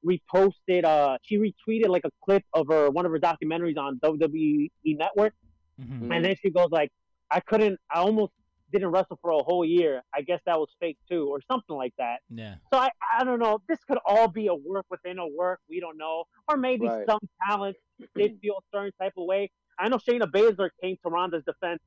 reposted. 0.05 0.85
Uh, 0.85 1.17
she 1.21 1.37
retweeted 1.37 1.89
like 1.89 2.03
a 2.05 2.09
clip 2.23 2.43
of 2.53 2.67
her 2.69 2.89
one 2.89 3.05
of 3.05 3.11
her 3.11 3.19
documentaries 3.19 3.77
on 3.77 3.99
WWE 3.99 4.69
Network, 4.85 5.33
Mhm. 5.81 6.15
and 6.15 6.23
then 6.23 6.35
she 6.41 6.49
goes 6.49 6.67
like, 6.71 6.89
"I 7.31 7.39
couldn't. 7.39 7.79
I 7.93 7.99
almost 7.99 8.33
didn't 8.71 8.89
wrestle 8.89 9.17
for 9.21 9.31
a 9.31 9.43
whole 9.43 9.65
year. 9.65 10.03
I 10.13 10.21
guess 10.21 10.39
that 10.45 10.59
was 10.59 10.69
fake 10.79 10.97
too, 11.09 11.27
or 11.29 11.39
something 11.51 11.75
like 11.75 11.93
that." 11.97 12.19
Yeah. 12.29 12.55
So 12.71 12.79
I, 12.79 12.89
I 13.17 13.23
don't 13.23 13.39
know. 13.39 13.61
This 13.67 13.79
could 13.83 13.97
all 14.05 14.27
be 14.27 14.47
a 14.47 14.55
work 14.55 14.85
within 14.89 15.17
a 15.19 15.27
work. 15.27 15.59
We 15.69 15.79
don't 15.79 15.97
know, 15.97 16.25
or 16.47 16.57
maybe 16.57 16.87
Right. 16.87 17.05
some 17.07 17.19
talent 17.47 17.75
did 18.15 18.39
feel 18.41 18.55
a 18.57 18.77
certain 18.77 18.91
type 18.99 19.13
of 19.17 19.25
way. 19.25 19.51
I 19.77 19.89
know 19.89 19.97
Shayna 19.97 20.23
Baszler 20.31 20.69
came 20.81 20.97
to 21.03 21.09
Ronda's 21.09 21.43
defense 21.45 21.79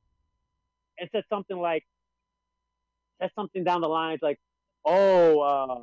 and 0.99 1.09
said 1.11 1.23
something 1.29 1.57
like, 1.57 1.83
said 3.21 3.31
something 3.35 3.63
down 3.63 3.81
the 3.81 3.87
lines 3.89 4.19
like, 4.21 4.39
"Oh, 4.85 5.39
uh, 5.41 5.81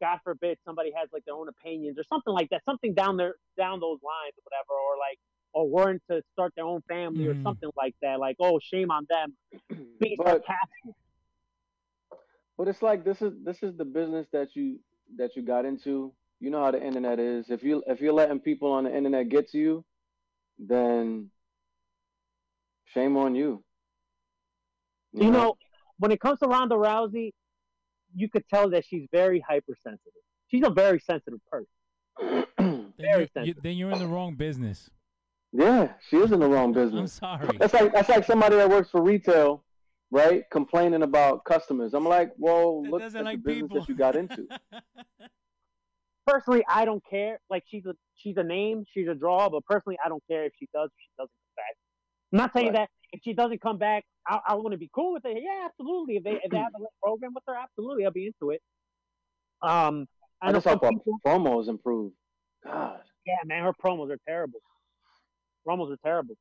God 0.00 0.18
forbid 0.24 0.58
somebody 0.64 0.92
has 0.96 1.08
like 1.12 1.24
their 1.24 1.34
own 1.34 1.48
opinions 1.48 1.98
or 1.98 2.04
something 2.08 2.32
like 2.32 2.50
that. 2.50 2.62
Something 2.64 2.94
down 2.94 3.16
there, 3.16 3.34
down 3.56 3.80
those 3.80 3.98
lines 4.02 4.34
or 4.36 4.42
whatever, 4.42 4.72
or 4.72 4.96
like, 4.98 5.18
or 5.52 5.68
wanting 5.68 6.00
to 6.10 6.22
start 6.32 6.52
their 6.56 6.64
own 6.64 6.80
family 6.88 7.26
or 7.28 7.34
Mhm. 7.34 7.42
something 7.42 7.70
like 7.76 7.94
that. 8.02 8.18
Like, 8.18 8.36
oh, 8.40 8.58
shame 8.60 8.90
on 8.90 9.06
them. 9.08 9.36
Being 10.00 10.16
But- 10.18 10.26
sarcastic. 10.26 10.94
But 12.58 12.68
it's 12.68 12.82
like 12.82 13.02
this 13.04 13.20
is 13.22 13.32
this 13.44 13.62
is 13.62 13.76
the 13.76 13.84
business 13.84 14.26
that 14.32 14.54
you 14.54 14.78
that 15.16 15.34
you 15.36 15.42
got 15.42 15.64
into. 15.64 16.14
You 16.38 16.50
know 16.50 16.62
how 16.62 16.70
the 16.70 16.82
internet 16.84 17.18
is. 17.18 17.50
If 17.50 17.62
you 17.62 17.82
if 17.86 18.00
you're 18.00 18.12
letting 18.12 18.40
people 18.40 18.70
on 18.72 18.84
the 18.84 18.94
internet 18.96 19.28
get 19.30 19.48
to 19.50 19.58
you, 19.58 19.84
then 20.58 21.30
shame 22.84 23.16
on 23.16 23.34
you. 23.34 23.64
You 25.12 25.30
know, 25.30 25.56
when 25.98 26.10
it 26.12 26.20
comes 26.20 26.38
to 26.40 26.46
Ronda 26.46 26.74
Rousey, 26.74 27.32
you 28.14 28.28
could 28.28 28.46
tell 28.48 28.70
that 28.70 28.84
she's 28.86 29.06
very 29.12 29.40
hypersensitive. 29.40 30.12
She's 30.48 30.64
a 30.64 30.70
very 30.70 31.00
sensitive 31.00 31.40
person. 31.50 31.66
Then, 32.58 32.92
Very 32.98 33.10
you're, 33.10 33.20
you, 33.22 33.28
sensitive. 33.34 33.62
then 33.62 33.76
you're 33.76 33.90
in 33.90 33.98
the 33.98 34.06
wrong 34.06 34.34
business. 34.34 34.90
Yeah, 35.52 35.92
she 36.08 36.16
is 36.16 36.32
in 36.32 36.40
the 36.40 36.48
wrong 36.48 36.72
business. 36.72 37.18
I'm 37.22 37.38
business. 37.38 37.50
sorry. 37.50 37.58
That's 37.58 37.74
like 37.74 37.92
that's 37.92 38.08
like 38.08 38.24
somebody 38.24 38.56
that 38.56 38.68
works 38.70 38.90
for 38.90 39.02
retail, 39.02 39.64
right? 40.10 40.44
Complaining 40.50 41.02
about 41.02 41.44
customers. 41.44 41.94
I'm 41.94 42.06
like, 42.08 42.32
well, 42.38 42.82
That 42.82 42.90
look 42.90 43.00
doesn't 43.02 43.18
at 43.20 43.24
like 43.24 43.38
the 43.42 43.42
business 43.52 43.62
people. 43.68 43.80
that 43.80 43.88
you 43.88 43.94
got 43.94 44.16
into. 44.16 44.46
Personally, 46.26 46.64
I 46.68 46.84
don't 46.84 47.02
care. 47.10 47.40
Like 47.50 47.64
she's 47.68 47.84
a 47.86 47.94
she's 48.14 48.36
a 48.36 48.44
name, 48.44 48.84
she's 48.94 49.08
a 49.08 49.14
draw, 49.14 49.48
but 49.48 49.64
personally, 49.66 49.98
I 50.04 50.08
don't 50.08 50.22
care 50.30 50.44
if 50.44 50.52
she 50.58 50.68
does 50.72 50.86
or 50.86 50.98
she 50.98 51.10
doesn't 51.18 51.30
come 51.30 51.56
back. 51.56 51.76
I'm 52.32 52.36
not 52.38 52.52
saying 52.52 52.66
Right. 52.68 52.74
that 52.74 52.88
if 53.12 53.20
she 53.24 53.32
doesn't 53.34 53.60
come 53.60 53.76
back, 53.76 54.04
I, 54.26 54.38
I 54.48 54.54
want 54.54 54.70
to 54.70 54.78
be 54.78 54.88
cool 54.94 55.12
with 55.14 55.24
it. 55.26 55.36
Yeah, 55.42 55.66
absolutely. 55.66 56.16
If 56.16 56.24
they 56.24 56.38
if 56.44 56.50
they 56.50 56.58
have 56.58 56.68
a 56.76 56.84
program 57.04 57.32
with 57.34 57.42
her, 57.48 57.56
absolutely, 57.56 58.04
I'll 58.04 58.12
be 58.12 58.26
into 58.26 58.50
it. 58.52 58.62
Um, 59.62 60.06
I, 60.40 60.46
I 60.46 60.52
know 60.52 60.56
just 60.58 60.64
some 60.64 60.74
hope 60.74 60.84
our 60.84 60.90
people. 60.92 61.18
promos 61.26 61.68
improve. 61.68 62.12
God. 62.64 63.00
Yeah, 63.26 63.34
man, 63.44 63.64
her 63.64 63.72
promos 63.72 64.10
are 64.12 64.18
terrible. 64.26 64.60
Promos 65.66 65.92
are 65.92 65.98
terrible. 66.04 66.36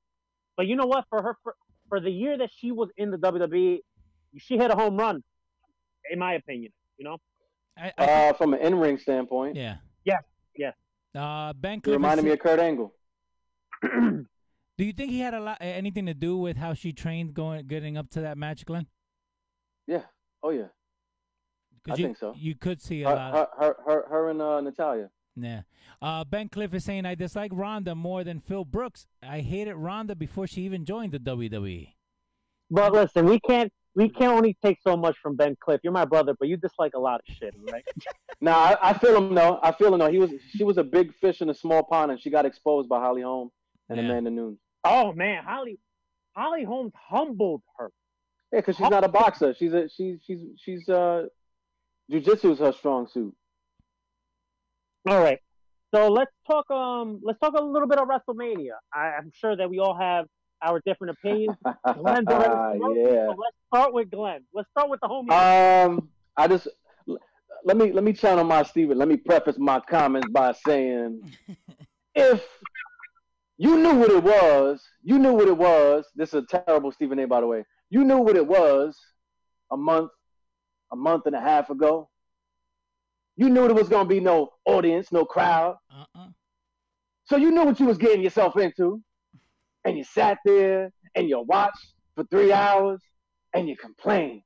But 0.57 0.67
you 0.67 0.75
know 0.75 0.86
what? 0.86 1.05
For 1.10 1.21
her, 1.21 1.38
for, 1.43 1.55
for 1.89 1.99
the 1.99 2.12
year 2.12 2.38
that 2.38 2.49
she 2.55 2.71
was 2.71 2.89
in 2.97 3.12
the 3.12 3.17
WWE, 3.17 3.79
she 4.38 4.57
hit 4.57 4.71
a 4.71 4.75
home 4.75 4.97
run, 4.97 5.23
in 6.12 6.19
my 6.19 6.34
opinion. 6.34 6.71
You 6.97 7.05
know, 7.05 7.17
I, 7.77 7.91
I 7.97 8.05
Uh, 8.29 8.34
from 8.34 8.53
an 8.53 8.62
in-ring 8.62 8.97
standpoint, 8.97 9.55
yeah. 9.55 9.77
Yeah, 10.05 10.19
yeah. 10.55 10.71
Uh, 11.15 11.53
Ben 11.53 11.77
it 11.77 11.84
Cliff 11.84 11.93
reminded 11.93 12.25
me 12.25 12.31
of 12.31 12.39
Kurt 12.39 12.60
Angle. 12.60 12.93
Do 13.84 14.86
you 14.86 14.93
think 14.93 15.12
he 15.12 15.19
had 15.19 15.34
a 15.34 15.39
lot, 15.39 15.57
anything 15.60 16.05
to 16.07 16.13
do 16.13 16.38
with 16.38 16.57
how 16.57 16.73
she 16.73 16.91
trained 16.93 17.34
going, 17.34 17.67
getting 17.67 17.97
up 17.97 18.10
to 18.12 18.21
that 18.21 18.38
match, 18.38 18.65
Glenn? 18.65 18.88
Yeah. 19.88 20.03
Oh 20.41 20.49
yeah. 20.49 20.67
I 21.89 21.95
you, 21.95 22.05
think 22.05 22.17
so. 22.17 22.34
You 22.38 22.55
could 22.55 22.81
see 22.81 23.03
a 23.03 23.10
Her, 23.10 23.15
lot. 23.15 23.34
her, 23.34 23.47
her, 23.60 23.75
her, 23.86 24.05
her 24.10 24.29
and 24.29 24.41
uh, 24.41 24.62
Natalya. 24.62 25.10
Yeah. 25.36 25.62
Uh, 26.02 26.24
ben 26.24 26.50
Cliff 26.50 26.74
is 26.74 26.84
saying 26.84 27.06
I 27.06 27.15
dislike 27.15 27.52
Ronda 27.54 27.96
more 27.96 28.24
than 28.24 28.39
Phil 28.39 28.65
Brooks. 28.65 29.08
I 29.24 29.39
hated 29.39 29.76
Ronda 29.76 30.15
before 30.15 30.48
she 30.48 30.62
even 30.63 30.86
joined 30.86 31.13
the 31.13 31.20
E." 31.20 31.54
WWE. 31.54 31.94
but 32.70 32.91
listen, 32.94 33.26
we 33.26 33.39
can't 33.39 33.72
we 33.96 34.08
can't 34.10 34.32
only 34.34 34.58
take 34.63 34.80
so 34.82 34.96
much 34.96 35.17
from 35.22 35.36
Ben 35.36 35.56
Cliff. 35.62 35.82
You're 35.84 35.94
my 35.94 36.06
brother, 36.06 36.34
but 36.38 36.48
you 36.48 36.56
dislike 36.58 36.94
a 36.96 37.00
lot 37.00 37.22
of 37.28 37.36
shit, 37.36 37.54
right? 37.72 37.84
Nah, 38.44 38.56
I, 38.56 38.89
I 38.89 38.94
feel 38.98 39.15
him 39.17 39.36
though. 39.36 39.60
I 39.62 39.72
feel 39.72 39.94
him 39.94 40.00
though. 40.00 40.10
He 40.12 40.17
was 40.17 40.32
she 40.56 40.63
was 40.63 40.78
a 40.78 40.84
big 40.84 41.13
fish 41.22 41.41
in 41.41 41.50
a 41.50 41.54
small 41.54 41.84
pond, 41.84 42.12
and 42.12 42.20
she 42.20 42.30
got 42.32 42.46
exposed 42.46 42.89
by 42.89 43.00
Holly 43.00 43.22
Holm 43.22 43.52
and 43.89 44.00
Yeah. 44.00 44.06
Amanda 44.06 44.32
Nunes. 44.32 44.58
oh 44.84 45.13
man, 45.13 45.44
Holly 45.44 45.78
Holly 46.36 46.63
Holmes 46.63 46.94
humbled 47.10 47.62
her. 47.78 47.91
Yeah, 48.52 48.60
because 48.60 48.78
she's 48.78 48.89
not 48.89 49.04
a 49.04 49.10
boxer. 49.10 49.54
She's 49.54 49.74
a 49.74 49.88
she's 49.89 50.17
she's 50.26 50.39
she's 50.58 50.89
uh, 50.89 51.28
jujitsu 52.12 52.52
is 52.54 52.60
her 52.60 52.72
strong 52.74 53.08
suit. 53.08 53.36
All 55.07 55.21
right. 55.21 55.39
So 55.93 56.07
let's 56.07 56.31
talk. 56.49 56.69
Um, 56.71 57.19
let's 57.23 57.39
talk 57.39 57.53
a 57.57 57.61
little 57.61 57.87
bit 57.87 57.99
of 57.99 58.07
WrestleMania. 58.07 58.71
I, 58.93 59.13
I'm 59.17 59.31
sure 59.33 59.55
that 59.55 59.69
we 59.69 59.79
all 59.79 59.97
have 59.97 60.25
our 60.61 60.81
different 60.85 61.17
opinions. 61.17 61.57
Glenn's 61.95 62.27
already 62.27 62.99
yeah. 62.99 63.27
So 63.27 63.35
let's 63.37 63.57
start 63.67 63.93
with 63.93 64.11
Glenn. 64.11 64.41
Let's 64.53 64.69
start 64.69 64.89
with 64.89 64.99
the 65.01 65.07
homie. 65.07 65.31
Um, 65.31 66.09
I 66.37 66.47
just 66.47 66.67
let 67.63 67.77
me 67.77 67.91
let 67.91 68.04
me 68.04 68.13
channel 68.13 68.43
my 68.43 68.63
Stephen. 68.63 68.97
Let 68.97 69.08
me 69.08 69.17
preface 69.17 69.58
my 69.58 69.79
comments 69.79 70.29
by 70.31 70.54
saying, 70.65 71.21
if 72.15 72.45
you 73.58 73.77
knew 73.77 73.95
what 73.95 74.12
it 74.12 74.23
was, 74.23 74.83
you 75.04 75.19
knew 75.19 75.33
what 75.33 75.47
it 75.47 75.58
was. 75.58 76.06
This 76.15 76.29
is 76.33 76.43
a 76.43 76.63
terrible 76.63 76.91
Stephen 76.91 77.19
A. 77.19 77.27
By 77.27 77.41
the 77.41 77.47
way, 77.47 77.65
you 77.89 78.04
knew 78.04 78.19
what 78.19 78.35
it 78.35 78.45
was 78.45 78.97
a 79.71 79.77
month, 79.77 80.12
a 80.91 80.95
month 80.95 81.25
and 81.25 81.35
a 81.35 81.41
half 81.41 81.69
ago. 81.69 82.10
You 83.42 83.50
knew 83.50 83.65
there 83.65 83.73
was 83.73 83.89
gonna 83.89 84.08
be 84.08 84.19
no 84.19 84.52
audience, 84.65 85.12
no 85.12 85.25
crowd. 85.25 85.75
Uh-uh. 85.92 86.27
So 87.23 87.37
you 87.37 87.50
knew 87.50 87.63
what 87.63 87.79
you 87.79 87.87
was 87.87 87.98
getting 87.98 88.21
yourself 88.21 88.56
into, 88.56 89.02
and 89.83 89.98
you 89.98 90.04
sat 90.04 90.37
there 90.46 90.92
and 91.15 91.27
you 91.27 91.44
watched 91.48 91.94
for 92.13 92.23
three 92.25 92.54
hours 92.54 93.02
and 93.56 93.67
you 93.67 93.75
complained. 93.75 94.44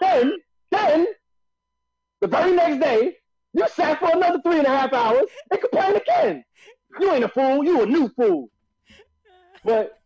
Then, 0.00 0.36
then, 0.70 1.08
the 2.20 2.28
very 2.28 2.52
next 2.52 2.78
day, 2.78 3.16
you 3.52 3.66
sat 3.66 3.98
for 3.98 4.12
another 4.16 4.40
three 4.42 4.58
and 4.58 4.66
a 4.68 4.70
half 4.70 4.92
hours 4.92 5.26
and 5.50 5.60
complained 5.60 5.96
again. 5.96 6.44
You 7.00 7.10
ain't 7.10 7.24
a 7.24 7.28
fool. 7.28 7.64
You 7.64 7.82
a 7.82 7.86
new 7.86 8.08
fool. 8.10 8.48
But 9.64 9.98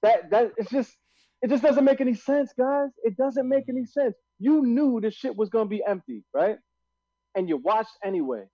that 0.00 0.30
that 0.30 0.52
it's 0.56 0.70
just 0.70 0.96
it 1.42 1.50
just 1.50 1.62
doesn't 1.62 1.84
make 1.84 2.00
any 2.00 2.14
sense, 2.14 2.54
guys. 2.56 2.88
It 3.02 3.18
doesn't 3.18 3.46
make 3.46 3.64
any 3.68 3.84
sense. 3.84 4.14
You 4.38 4.62
knew 4.64 4.98
this 5.02 5.12
shit 5.12 5.36
was 5.36 5.50
gonna 5.50 5.68
be 5.68 5.82
empty, 5.86 6.24
right? 6.32 6.56
And 7.34 7.48
you 7.48 7.56
watched 7.56 7.96
anyway. 8.04 8.44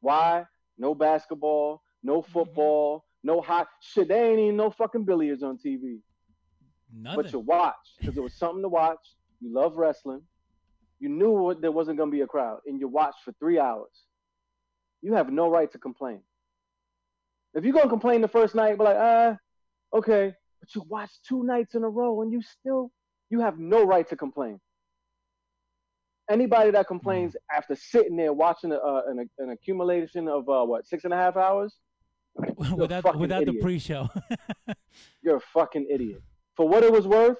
Why? 0.00 0.44
No 0.78 0.94
basketball, 0.94 1.82
no 2.02 2.22
football, 2.22 3.04
no 3.22 3.40
hot 3.40 3.68
shit. 3.80 4.08
They 4.08 4.30
ain't 4.30 4.38
even 4.38 4.56
no 4.56 4.70
fucking 4.70 5.04
billiards 5.04 5.42
on 5.42 5.58
TV. 5.58 5.98
Nothing. 6.94 7.22
But 7.22 7.32
you 7.32 7.38
watched 7.40 7.98
because 8.00 8.16
it 8.16 8.22
was 8.22 8.34
something 8.38 8.62
to 8.62 8.68
watch. 8.68 9.16
You 9.40 9.52
love 9.52 9.76
wrestling. 9.76 10.22
You 10.98 11.08
knew 11.08 11.30
what, 11.30 11.60
there 11.60 11.72
wasn't 11.72 11.98
going 11.98 12.10
to 12.10 12.14
be 12.14 12.20
a 12.20 12.26
crowd, 12.26 12.60
and 12.66 12.78
you 12.78 12.86
watched 12.86 13.24
for 13.24 13.32
three 13.40 13.58
hours. 13.58 14.04
You 15.00 15.14
have 15.14 15.32
no 15.32 15.48
right 15.50 15.70
to 15.72 15.78
complain. 15.78 16.20
If 17.54 17.64
you're 17.64 17.72
going 17.72 17.86
to 17.86 17.90
complain 17.90 18.20
the 18.20 18.28
first 18.28 18.54
night, 18.54 18.78
be 18.78 18.84
like, 18.84 18.96
ah, 18.98 19.36
okay. 19.92 20.32
But 20.60 20.74
you 20.76 20.84
watched 20.88 21.24
two 21.28 21.42
nights 21.42 21.74
in 21.74 21.82
a 21.82 21.88
row, 21.88 22.22
and 22.22 22.32
you 22.32 22.40
still, 22.40 22.92
you 23.30 23.40
have 23.40 23.58
no 23.58 23.84
right 23.84 24.08
to 24.10 24.16
complain. 24.16 24.60
Anybody 26.30 26.70
that 26.70 26.86
complains 26.86 27.36
after 27.54 27.74
sitting 27.74 28.16
there 28.16 28.32
watching 28.32 28.72
a, 28.72 28.76
uh, 28.76 29.02
an, 29.08 29.28
an 29.38 29.50
accumulation 29.50 30.28
of 30.28 30.48
uh, 30.48 30.64
what 30.64 30.86
six 30.86 31.04
and 31.04 31.12
a 31.12 31.16
half 31.16 31.36
hours, 31.36 31.76
without 32.76 33.18
without 33.18 33.44
the 33.44 33.54
pre-show. 33.60 34.08
you're 35.22 35.36
a 35.36 35.40
fucking 35.40 35.86
idiot. 35.90 36.22
For 36.56 36.68
what 36.68 36.82
it 36.82 36.92
was 36.92 37.06
worth, 37.06 37.38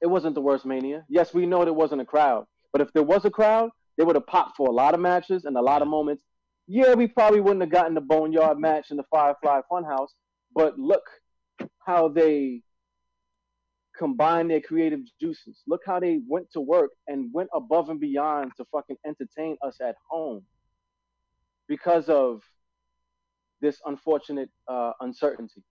it 0.00 0.06
wasn't 0.06 0.34
the 0.34 0.40
worst 0.40 0.64
Mania. 0.64 1.04
Yes, 1.08 1.34
we 1.34 1.46
know 1.46 1.64
there 1.64 1.72
wasn't 1.72 2.00
a 2.00 2.04
crowd, 2.04 2.46
but 2.72 2.80
if 2.80 2.92
there 2.92 3.02
was 3.02 3.24
a 3.24 3.30
crowd, 3.30 3.70
they 3.96 4.04
would 4.04 4.16
have 4.16 4.26
popped 4.26 4.56
for 4.56 4.68
a 4.68 4.72
lot 4.72 4.94
of 4.94 5.00
matches 5.00 5.44
and 5.44 5.56
a 5.56 5.60
lot 5.60 5.82
of 5.82 5.88
moments. 5.88 6.24
Yeah, 6.66 6.94
we 6.94 7.08
probably 7.08 7.40
wouldn't 7.40 7.62
have 7.62 7.70
gotten 7.70 7.94
the 7.94 8.00
Boneyard 8.00 8.58
match 8.58 8.90
in 8.90 8.96
the 8.96 9.02
Firefly 9.10 9.60
Funhouse, 9.70 10.10
but 10.54 10.78
look 10.78 11.02
how 11.84 12.08
they 12.08 12.62
combined 14.00 14.50
their 14.50 14.62
creative 14.62 15.00
juices. 15.20 15.62
Look 15.68 15.82
how 15.84 16.00
they 16.00 16.20
went 16.26 16.50
to 16.52 16.60
work 16.60 16.90
and 17.06 17.28
went 17.34 17.50
above 17.54 17.90
and 17.90 18.00
beyond 18.00 18.52
to 18.56 18.64
fucking 18.72 18.96
entertain 19.06 19.58
us 19.62 19.76
at 19.82 19.94
home 20.08 20.42
because 21.68 22.08
of 22.08 22.40
this 23.60 23.78
unfortunate 23.84 24.48
uh, 24.68 24.92
uncertainty. 25.02 25.62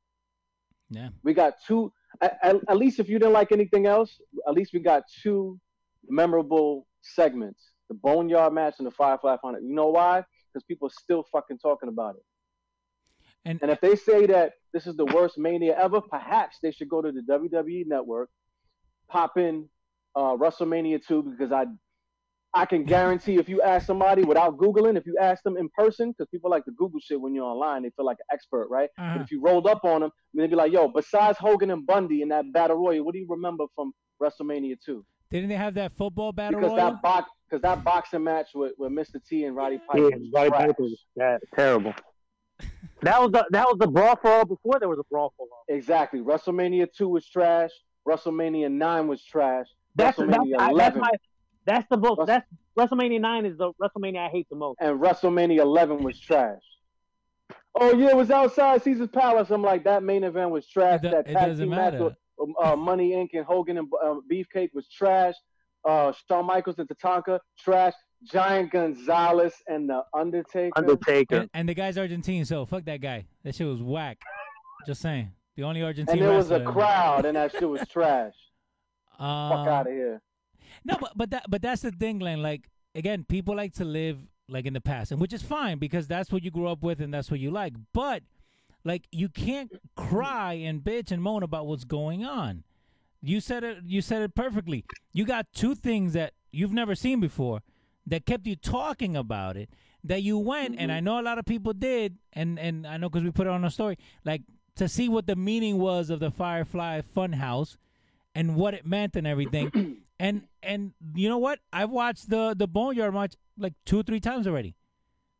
yeah. 0.91 1.09
We 1.23 1.33
got 1.33 1.55
two. 1.67 1.91
At, 2.21 2.37
at, 2.43 2.77
least 2.77 2.99
if 2.99 3.09
you 3.09 3.17
didn't 3.17 3.33
like 3.33 3.51
anything 3.51 3.87
else, 3.87 4.19
at 4.47 4.53
least 4.53 4.73
we 4.73 4.79
got 4.79 5.03
two 5.23 5.59
memorable 6.07 6.85
segments: 7.01 7.71
the 7.89 7.95
Boneyard 7.95 8.53
match 8.53 8.75
and 8.77 8.85
the 8.85 8.91
Firefly 8.91 9.37
Final. 9.41 9.59
You 9.59 9.73
know 9.73 9.87
why? 9.87 10.23
Because 10.47 10.63
people 10.65 10.87
are 10.87 10.97
still 11.01 11.25
fucking 11.31 11.57
talking 11.57 11.89
about 11.89 12.15
it. 12.15 12.23
And, 13.45 13.59
And 13.61 13.71
if 13.71 13.79
they 13.81 13.95
say 13.95 14.25
that 14.27 14.53
this 14.73 14.85
is 14.85 14.95
the 14.95 15.05
worst 15.05 15.37
Mania 15.37 15.75
ever, 15.77 16.01
perhaps 16.01 16.57
they 16.61 16.71
should 16.71 16.89
go 16.89 17.01
to 17.01 17.11
the 17.11 17.21
WWE 17.21 17.85
Network, 17.87 18.29
pop 19.07 19.37
in 19.37 19.69
uh, 20.15 20.35
WrestleMania 20.35 21.05
2 21.05 21.23
because 21.23 21.51
I 21.51 21.65
I 22.51 22.65
can 22.65 22.83
guarantee 22.83 23.35
if 23.37 23.47
you 23.47 23.61
ask 23.61 23.85
somebody 23.85 24.23
without 24.23 24.57
Googling, 24.57 24.97
if 24.97 25.05
you 25.05 25.15
ask 25.21 25.43
them 25.43 25.55
in 25.55 25.69
person, 25.69 26.09
because 26.09 26.27
people 26.31 26.49
like 26.49 26.65
to 26.65 26.71
Google 26.71 26.99
shit 26.99 27.21
when 27.21 27.35
you're 27.35 27.45
online, 27.45 27.83
they 27.83 27.91
feel 27.91 28.07
like 28.07 28.17
an 28.19 28.25
expert, 28.33 28.67
right? 28.71 28.89
Uh-huh. 28.97 29.17
But 29.17 29.21
if 29.21 29.31
you 29.31 29.39
rolled 29.39 29.67
up 29.67 29.85
on 29.85 30.01
them, 30.01 30.09
they'd 30.33 30.49
be 30.49 30.55
like, 30.55 30.71
yo, 30.73 30.87
besides 30.87 31.37
Hogan 31.37 31.69
and 31.69 31.85
Bundy 31.85 32.23
in 32.23 32.29
that 32.29 32.51
Battle 32.51 32.77
Royal, 32.77 33.05
what 33.05 33.13
do 33.13 33.19
you 33.19 33.27
remember 33.29 33.65
from 33.75 33.93
WrestleMania 34.21 34.77
2? 34.83 35.05
didn't 35.29 35.49
they 35.49 35.55
have 35.55 35.75
that 35.75 35.91
football 35.91 36.31
battle 36.31 36.59
Because 36.59 36.75
royal? 36.75 36.89
that 36.91 37.01
box 37.03 37.29
because 37.47 37.61
that 37.61 37.83
boxing 37.83 38.23
match 38.23 38.47
with, 38.55 38.71
with 38.79 38.91
Mr. 38.91 39.23
T 39.23 39.45
and 39.45 39.55
Roddy 39.55 39.77
Piper 39.87 40.09
Yeah, 40.09 40.15
was 40.17 40.29
Roddy. 40.33 40.49
Piper 40.49 40.73
was 40.79 41.05
yeah, 41.15 41.37
terrible. 41.55 41.93
That 43.01 43.21
was 43.21 43.31
the 43.31 43.45
that 43.51 43.65
was 43.65 43.77
the 43.79 43.87
brawl 43.87 44.17
for 44.17 44.29
all 44.29 44.45
before 44.45 44.77
there 44.77 44.89
was 44.89 44.99
a 44.99 45.03
brawl 45.09 45.33
for 45.37 45.47
all. 45.49 45.63
Exactly. 45.69 46.19
WrestleMania 46.19 46.91
2 46.91 47.07
was 47.07 47.25
trash. 47.25 47.69
WrestleMania 48.05 48.69
9 48.69 49.07
was 49.07 49.23
trash. 49.23 49.67
That's 49.95 50.17
that's, 50.17 50.29
WrestleMania 50.29 50.55
I, 50.59 50.69
11 50.71 50.75
that's 50.77 50.95
my 50.97 51.11
that's 51.65 51.87
the 51.89 51.97
most 51.97 52.17
Wrest- 52.19 52.27
that's 52.27 52.91
WrestleMania 52.91 53.21
nine 53.21 53.45
is 53.45 53.57
the 53.57 53.71
WrestleMania 53.81 54.25
I 54.25 54.29
hate 54.29 54.47
the 54.49 54.55
most. 54.57 54.79
and 54.81 54.99
WrestleMania 54.99 55.59
11 55.59 56.03
was 56.03 56.19
trash. 56.19 56.61
Oh 57.75 57.93
yeah, 57.93 58.09
it 58.09 58.17
was 58.17 58.31
outside 58.31 58.81
Caesar's 58.83 59.09
Palace. 59.09 59.49
I'm 59.49 59.61
like, 59.61 59.83
that 59.85 60.03
main 60.03 60.23
event 60.23 60.51
was 60.51 60.67
trash. 60.67 60.99
It 60.99 61.03
do- 61.03 61.09
that 61.11 61.29
it 61.29 61.33
tag 61.33 61.47
doesn't 61.47 61.65
team 61.67 61.69
match 61.75 61.93
matter. 61.93 62.03
with 62.05 62.15
uh, 62.61 62.75
Money 62.75 63.11
Inc. 63.11 63.29
and 63.33 63.45
Hogan 63.45 63.77
and 63.77 63.87
uh, 64.03 64.15
Beefcake 64.31 64.69
was 64.73 64.87
trash. 64.89 65.35
Uh, 65.85 66.11
Shawn 66.27 66.45
Michaels 66.45 66.77
and 66.79 66.89
Tatanka, 66.89 67.39
trash. 67.57 67.93
Giant 68.23 68.71
Gonzalez 68.71 69.53
and 69.67 69.89
the 69.89 70.03
Undertaker. 70.13 70.71
Undertaker. 70.75 71.35
and, 71.35 71.49
and 71.53 71.69
the 71.69 71.73
guy's 71.73 71.97
Argentine, 71.97 72.45
so 72.45 72.65
fuck 72.65 72.85
that 72.85 73.01
guy. 73.01 73.25
That 73.43 73.55
shit 73.55 73.67
was 73.67 73.81
whack. 73.81 74.19
Just 74.85 75.01
saying. 75.01 75.31
The 75.55 75.63
only 75.63 75.83
Argentine 75.83 76.17
and 76.17 76.25
there 76.25 76.37
was 76.37 76.51
a 76.51 76.61
crowd, 76.63 77.25
and 77.25 77.35
that 77.35 77.51
shit 77.51 77.67
was 77.67 77.81
trash. 77.91 78.33
Um, 79.17 79.49
Fuck 79.49 79.67
out 79.67 79.87
of 79.87 79.93
here. 79.93 80.21
No, 80.85 80.95
but 80.99 81.11
but 81.15 81.29
that 81.31 81.45
but 81.49 81.61
that's 81.61 81.81
the 81.81 81.91
thing, 81.91 82.19
Glenn. 82.19 82.41
Like 82.41 82.69
again, 82.95 83.25
people 83.27 83.55
like 83.55 83.73
to 83.73 83.85
live 83.85 84.17
like 84.47 84.65
in 84.65 84.73
the 84.73 84.81
past, 84.81 85.11
and 85.11 85.19
which 85.19 85.33
is 85.33 85.41
fine 85.41 85.77
because 85.77 86.07
that's 86.07 86.31
what 86.31 86.43
you 86.43 86.51
grew 86.51 86.67
up 86.67 86.81
with 86.81 87.01
and 87.01 87.13
that's 87.13 87.29
what 87.29 87.39
you 87.39 87.51
like. 87.51 87.73
But 87.93 88.23
like 88.85 89.03
you 89.11 89.27
can't 89.27 89.71
cry 89.95 90.53
and 90.53 90.81
bitch 90.81 91.11
and 91.11 91.21
moan 91.21 91.43
about 91.43 91.67
what's 91.67 91.83
going 91.83 92.23
on. 92.23 92.63
You 93.21 93.41
said 93.41 93.65
it. 93.65 93.79
You 93.83 94.01
said 94.01 94.21
it 94.21 94.33
perfectly. 94.35 94.85
You 95.11 95.25
got 95.25 95.47
two 95.53 95.75
things 95.75 96.13
that 96.13 96.33
you've 96.51 96.71
never 96.71 96.95
seen 96.95 97.19
before 97.19 97.61
that 98.07 98.25
kept 98.25 98.45
you 98.47 98.55
talking 98.55 99.15
about 99.15 99.57
it. 99.57 99.69
That 100.03 100.23
you 100.23 100.37
went, 100.37 100.75
and 100.79 100.91
I 100.93 101.01
know 101.01 101.19
a 101.19 101.23
lot 101.23 101.39
of 101.39 101.45
people 101.45 101.73
did, 101.73 102.17
and 102.33 102.57
and 102.57 102.87
I 102.87 102.95
know 102.97 103.09
because 103.09 103.23
we 103.25 103.31
put 103.31 103.47
it 103.47 103.49
on 103.51 103.65
a 103.65 103.69
story, 103.69 103.97
like 104.23 104.43
to 104.77 104.87
see 104.87 105.09
what 105.09 105.27
the 105.27 105.35
meaning 105.35 105.77
was 105.77 106.09
of 106.09 106.21
the 106.21 106.31
Firefly 106.31 107.01
Funhouse 107.01 107.75
and 108.33 108.55
what 108.55 108.73
it 108.73 108.85
meant 108.85 109.17
and 109.17 109.27
everything. 109.27 109.97
and 110.19 110.43
and 110.63 110.93
you 111.15 111.27
know 111.27 111.37
what? 111.37 111.59
I've 111.73 111.89
watched 111.89 112.29
the 112.29 112.55
the 112.57 112.65
Boneyard 112.67 113.13
match 113.13 113.33
like 113.57 113.73
two 113.85 114.01
three 114.03 114.21
times 114.21 114.47
already. 114.47 114.75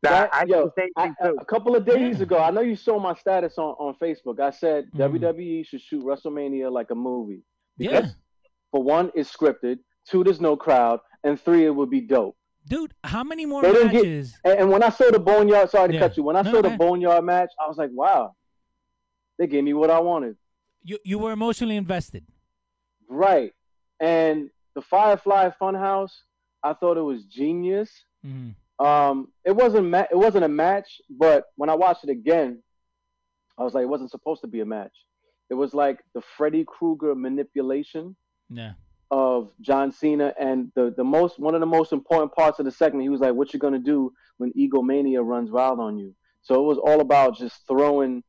That- 0.02 0.30
That- 0.30 0.34
I 0.34 0.44
yo, 0.44 0.64
did 0.64 0.72
the 0.76 0.82
same 0.82 0.90
I- 0.96 1.04
thing 1.06 1.14
too. 1.22 1.36
a 1.40 1.44
couple 1.46 1.74
of 1.74 1.86
days 1.86 2.18
Yeah. 2.18 2.22
ago, 2.24 2.38
I 2.38 2.50
know 2.50 2.60
you 2.60 2.76
saw 2.76 2.98
my 2.98 3.14
status 3.14 3.56
on, 3.56 3.74
on 3.78 3.94
Facebook. 3.94 4.40
I 4.40 4.50
said 4.50 4.90
Mhm. 4.92 4.98
WWE 4.98 5.64
should 5.66 5.80
shoot 5.80 6.04
WrestleMania 6.04 6.70
like 6.70 6.90
a 6.90 6.94
movie. 6.94 7.42
Yeah, 7.78 8.08
For 8.72 8.82
one, 8.82 9.10
it's 9.14 9.34
scripted. 9.34 9.78
Two, 10.06 10.22
there's 10.22 10.40
no 10.40 10.54
crowd. 10.56 11.00
And 11.24 11.40
three, 11.40 11.64
it 11.64 11.74
would 11.74 11.88
be 11.90 12.02
dope. 12.02 12.36
Dude. 12.66 12.92
How 13.04 13.24
many 13.24 13.46
more 13.46 13.62
They 13.62 13.72
didn't 13.72 13.92
get- 13.92 14.02
matches? 14.04 14.38
And, 14.44 14.58
and 14.60 14.70
when 14.70 14.82
I 14.82 14.88
saw 14.90 15.10
the 15.10 15.18
Boneyard, 15.18 15.70
sorry 15.70 15.88
to 15.88 15.94
Yeah. 15.94 16.00
cut 16.00 16.16
you. 16.16 16.22
When 16.24 16.36
I 16.36 16.42
No, 16.42 16.52
saw 16.52 16.62
the. 16.62 16.70
Boneyard 16.76 17.24
match, 17.24 17.50
I 17.62 17.66
was 17.68 17.76
like, 17.78 17.90
wow, 17.92 18.34
they 19.38 19.46
gave 19.46 19.64
me 19.64 19.72
what 19.74 19.90
I 19.90 20.00
wanted. 20.00 20.36
You 20.84 20.98
you 21.04 21.18
were 21.18 21.32
emotionally 21.32 21.76
invested. 21.76 22.24
Right. 23.08 23.52
And 23.98 24.50
the 24.74 24.82
Firefly 24.82 25.50
Funhouse, 25.60 26.12
I 26.62 26.72
thought 26.74 26.96
it 26.96 27.02
was 27.02 27.24
genius. 27.24 27.90
Mhm. 28.24 28.54
Um, 28.78 29.32
it 29.44 29.52
wasn't 29.52 29.88
ma- 29.88 30.06
it 30.10 30.16
wasn't 30.16 30.44
a 30.44 30.48
match, 30.48 31.00
but 31.10 31.46
when 31.56 31.68
I 31.68 31.74
watched 31.74 32.04
it 32.04 32.10
again, 32.10 32.62
I 33.58 33.62
was 33.64 33.74
like, 33.74 33.82
it 33.82 33.88
wasn't 33.88 34.10
supposed 34.10 34.40
to 34.40 34.46
be 34.46 34.60
a 34.60 34.64
match. 34.64 34.94
It 35.50 35.54
was 35.54 35.74
like 35.74 36.00
the 36.14 36.22
Freddy 36.22 36.64
Krueger 36.64 37.14
manipulation 37.14 38.16
Yeah, 38.48 38.72
of 39.10 39.50
John 39.60 39.90
Cena, 39.92 40.32
and 40.38 40.70
the 40.74 40.94
the 40.96 41.04
most 41.04 41.38
one 41.38 41.54
of 41.54 41.60
the 41.60 41.66
most 41.66 41.92
important 41.92 42.32
parts 42.32 42.58
of 42.58 42.64
the 42.64 42.70
segment, 42.70 43.02
he 43.02 43.08
was 43.08 43.20
like, 43.20 43.34
"What 43.34 43.52
you 43.52 43.58
gonna 43.58 43.78
do 43.78 44.12
when 44.38 44.52
egomania 44.56 45.22
runs 45.22 45.50
wild 45.50 45.80
on 45.80 45.98
you?" 45.98 46.14
So 46.42 46.54
it 46.54 46.66
was 46.66 46.78
all 46.78 47.00
about 47.00 47.36
just 47.36 47.66
throwing 47.66 48.22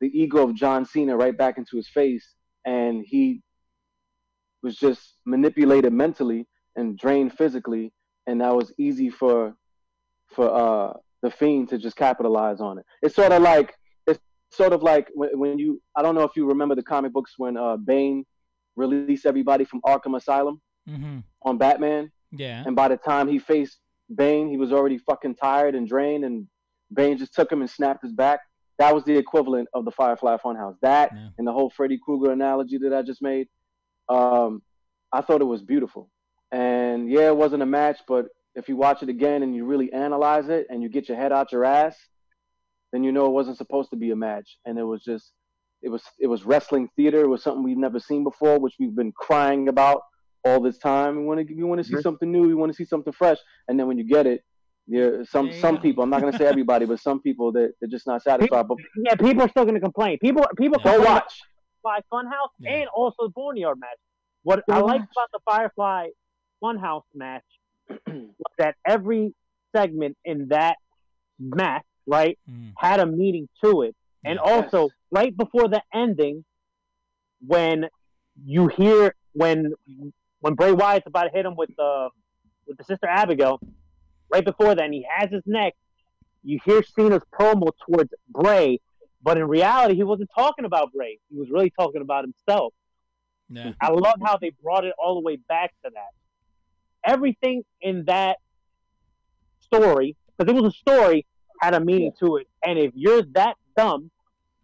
the 0.00 0.08
ego 0.08 0.42
of 0.42 0.54
John 0.54 0.84
Cena 0.84 1.16
right 1.16 1.36
back 1.36 1.58
into 1.58 1.76
his 1.76 1.88
face, 1.88 2.34
and 2.64 3.04
he 3.06 3.42
was 4.62 4.76
just 4.76 5.16
manipulated 5.26 5.92
mentally 5.92 6.46
and 6.76 6.96
drained 6.98 7.36
physically, 7.36 7.92
and 8.26 8.40
that 8.40 8.54
was 8.54 8.72
easy 8.78 9.10
for 9.10 9.54
for 10.28 10.50
uh, 10.50 10.92
the 11.22 11.30
Fiend 11.30 11.68
to 11.70 11.78
just 11.78 11.96
capitalize 11.96 12.60
on 12.60 12.78
it. 12.78 12.86
It's 13.02 13.14
sort 13.14 13.32
of 13.32 13.42
like 13.42 13.74
it's 14.06 14.20
sort 14.50 14.72
of 14.72 14.82
like 14.82 15.08
when, 15.14 15.38
when 15.38 15.58
you 15.58 15.82
I 15.96 16.02
don't 16.02 16.14
know 16.14 16.22
if 16.22 16.36
you 16.36 16.46
remember 16.46 16.74
the 16.74 16.82
comic 16.82 17.12
books 17.12 17.34
when 17.36 17.56
uh, 17.56 17.76
Bane 17.76 18.24
released 18.76 19.26
everybody 19.26 19.64
from 19.64 19.80
Arkham 19.82 20.16
Asylum 20.16 20.60
hmm 20.86 21.20
on 21.44 21.58
Batman, 21.58 22.10
yeah. 22.30 22.62
and 22.66 22.76
by 22.76 22.88
the 22.88 22.96
time 22.96 23.26
he 23.28 23.38
faced 23.38 23.78
Bane, 24.14 24.48
he 24.48 24.56
was 24.56 24.72
already 24.72 24.98
fucking 24.98 25.34
tired 25.34 25.74
and 25.74 25.88
drained, 25.88 26.24
and 26.24 26.46
Bane 26.92 27.18
just 27.18 27.34
took 27.34 27.50
him 27.50 27.60
and 27.62 27.70
snapped 27.70 28.02
his 28.02 28.12
back. 28.12 28.40
That 28.78 28.94
was 28.94 29.04
the 29.04 29.16
equivalent 29.16 29.68
of 29.74 29.84
the 29.84 29.90
Firefly 29.90 30.36
Funhouse. 30.36 30.76
That 30.82 31.10
Yeah. 31.12 31.28
and 31.38 31.46
the 31.46 31.52
whole 31.52 31.70
Freddy 31.70 31.98
Krueger 32.04 32.30
analogy 32.32 32.78
that 32.78 32.92
I 32.92 33.02
just 33.02 33.22
made, 33.22 33.48
um, 34.08 34.62
I 35.12 35.20
thought 35.20 35.40
it 35.40 35.46
was 35.46 35.62
beautiful. 35.62 36.10
And 36.50 37.10
yeah, 37.10 37.28
it 37.28 37.36
wasn't 37.36 37.62
a 37.62 37.66
match, 37.66 37.98
but 38.06 38.26
if 38.54 38.68
you 38.68 38.76
watch 38.76 39.02
it 39.02 39.08
again 39.08 39.42
and 39.42 39.54
you 39.54 39.64
really 39.64 39.92
analyze 39.92 40.48
it 40.48 40.66
and 40.68 40.82
you 40.82 40.88
get 40.88 41.08
your 41.08 41.16
head 41.16 41.32
out 41.32 41.52
your 41.52 41.64
ass, 41.64 41.96
then 42.92 43.02
you 43.02 43.10
know 43.12 43.26
it 43.26 43.32
wasn't 43.32 43.56
supposed 43.56 43.90
to 43.90 43.96
be 43.96 44.10
a 44.10 44.16
match, 44.16 44.58
and 44.66 44.78
it 44.78 44.84
was 44.84 45.02
just 45.02 45.32
it 45.82 45.88
was 45.88 46.02
it 46.18 46.26
was 46.28 46.44
wrestling 46.44 46.88
theater. 46.96 47.20
It 47.22 47.28
was 47.28 47.42
something 47.42 47.62
we've 47.62 47.76
never 47.76 47.98
seen 48.00 48.22
before, 48.24 48.58
which 48.58 48.74
we've 48.78 48.94
been 48.94 49.12
crying 49.12 49.68
about 49.68 50.02
all 50.44 50.60
this 50.60 50.78
time. 50.78 51.16
We 51.18 51.24
want 51.24 51.46
to 51.46 51.54
we 51.54 51.64
want 51.64 51.80
to 51.82 51.84
see 51.84 52.00
something 52.00 52.30
new. 52.30 52.42
We 52.46 52.54
want 52.54 52.70
to 52.72 52.76
see 52.76 52.84
something 52.84 53.12
fresh, 53.12 53.38
and 53.68 53.78
then 53.78 53.86
when 53.88 53.98
you 53.98 54.04
get 54.04 54.26
it, 54.26 54.42
yeah, 54.86 55.22
some 55.24 55.46
There 55.46 55.54
you 55.56 55.60
some 55.60 55.78
people. 55.80 56.04
I'm 56.04 56.10
not 56.10 56.20
gonna 56.20 56.36
say 56.36 56.46
everybody, 56.46 56.86
but 56.86 57.00
some 57.00 57.20
people 57.20 57.52
that 57.52 57.72
they're 57.80 57.88
just 57.90 58.06
not 58.06 58.22
satisfied. 58.22 58.68
But 58.68 58.78
Yeah, 58.96 59.14
people 59.16 59.42
are 59.42 59.48
still 59.48 59.64
going 59.64 59.74
to 59.74 59.80
complain. 59.80 60.18
People 60.18 60.44
people 60.56 60.80
Yeah. 60.84 60.92
go 60.98 60.98
watch. 61.04 61.06
about 61.06 61.32
Firefly 61.82 62.00
Funhouse 62.12 62.48
Yeah. 62.60 62.70
and 62.80 62.88
also 62.94 63.24
the 63.24 63.30
Boneyard 63.30 63.78
match. 63.80 63.98
What 64.44 64.64
Go 64.66 64.74
I 64.74 64.80
like 64.80 65.00
about 65.00 65.30
the 65.32 65.40
Firefly 65.48 66.08
Funhouse 66.62 67.02
match 67.14 67.44
was 68.06 68.54
that 68.58 68.76
every 68.86 69.34
segment 69.74 70.16
in 70.24 70.48
that 70.48 70.76
match, 71.40 71.84
right, 72.06 72.38
Mhm. 72.48 72.72
had 72.78 73.00
a 73.00 73.06
meaning 73.06 73.48
to 73.64 73.82
it. 73.82 73.96
And 74.24 74.38
Yeah. 74.42 74.52
also, 74.52 74.82
Yes. 74.84 74.90
Right 75.12 75.36
before 75.36 75.68
the 75.68 75.82
ending, 75.94 76.44
when 77.46 77.88
you 78.44 78.66
hear 78.66 79.14
when 79.34 79.74
when 80.40 80.54
Bray 80.54 80.72
Wyatt's 80.72 81.06
about 81.06 81.24
to 81.24 81.30
hit 81.30 81.46
him 81.46 81.54
with 81.54 81.70
the 81.76 82.08
with 82.66 82.78
the 82.78 82.84
sister 82.84 83.06
Abigail, 83.06 83.60
right 84.32 84.44
before 84.44 84.74
that, 84.74 84.84
and 84.84 84.94
he 84.94 85.06
has 85.08 85.30
his 85.30 85.42
neck, 85.46 85.74
you 86.42 86.58
hear 86.64 86.82
Cena's 86.82 87.22
promo 87.32 87.70
towards 87.86 88.12
Bray, 88.28 88.80
but 89.22 89.36
in 89.36 89.46
reality, 89.46 89.94
he 89.94 90.02
wasn't 90.02 90.30
talking 90.34 90.64
about 90.64 90.92
Bray. 90.92 91.18
He 91.30 91.38
was 91.38 91.50
really 91.50 91.70
talking 91.70 92.02
about 92.02 92.24
himself. 92.24 92.72
Yeah. 93.50 93.72
I 93.80 93.90
love 93.90 94.16
how 94.24 94.38
they 94.38 94.52
brought 94.62 94.84
it 94.84 94.94
all 94.98 95.14
the 95.14 95.20
way 95.20 95.36
back 95.36 95.72
to 95.84 95.90
that. 95.92 96.12
everything 97.04 97.64
in 97.80 98.04
that 98.06 98.36
story, 99.60 100.16
because 100.36 100.52
it 100.52 100.60
was 100.60 100.72
a 100.72 100.76
story, 100.76 101.26
had 101.60 101.74
a 101.74 101.80
meaning 101.80 102.12
to 102.20 102.36
it. 102.36 102.48
And 102.64 102.78
if 102.78 102.92
you're 102.94 103.22
that 103.32 103.56
dumb 103.76 104.10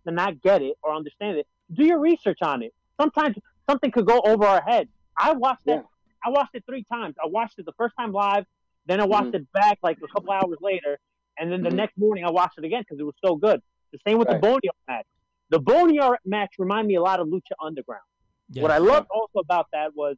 to 0.08 0.14
not 0.14 0.40
get 0.42 0.62
it 0.62 0.76
or 0.82 0.94
understand 0.94 1.36
it, 1.38 1.46
do 1.72 1.84
your 1.84 1.98
research 1.98 2.38
on 2.42 2.62
it. 2.62 2.74
Sometimes 3.00 3.36
something 3.68 3.90
could 3.90 4.06
go 4.06 4.20
over 4.24 4.44
our 4.44 4.62
heads. 4.62 4.90
I 5.16 5.32
watched 5.32 5.66
that. 5.66 5.76
Yeah. 5.76 5.82
I 6.24 6.30
watched 6.30 6.54
it 6.54 6.64
three 6.66 6.84
times. 6.92 7.14
I 7.22 7.28
watched 7.28 7.58
it 7.58 7.66
the 7.66 7.72
first 7.76 7.94
time 7.98 8.12
live, 8.12 8.44
then 8.86 9.00
I 9.00 9.04
watched 9.06 9.32
Mhm. 9.32 9.42
it 9.42 9.52
back 9.52 9.78
like 9.82 9.98
a 10.02 10.08
couple 10.08 10.32
hours 10.32 10.58
later, 10.60 10.98
and 11.38 11.52
then 11.52 11.62
the 11.62 11.70
Mhm. 11.70 11.74
next 11.74 11.98
morning 11.98 12.24
I 12.24 12.30
watched 12.30 12.58
it 12.58 12.64
again 12.64 12.82
because 12.82 12.98
it 12.98 13.04
was 13.04 13.14
so 13.24 13.36
good. 13.36 13.62
The 13.92 13.98
same 14.06 14.18
with 14.18 14.28
Right. 14.28 14.34
the 14.34 14.40
Boneyard 14.40 14.76
match. 14.88 15.06
The 15.50 15.60
Boneyard 15.60 16.18
match 16.24 16.54
reminded 16.58 16.88
me 16.88 16.94
a 16.96 17.02
lot 17.02 17.20
of 17.20 17.28
Lucha 17.28 17.52
Underground. 17.60 18.02
Yeah. 18.50 18.62
What 18.62 18.70
I 18.70 18.78
loved 18.78 19.08
also 19.10 19.38
about 19.38 19.66
that 19.72 19.94
was 19.94 20.16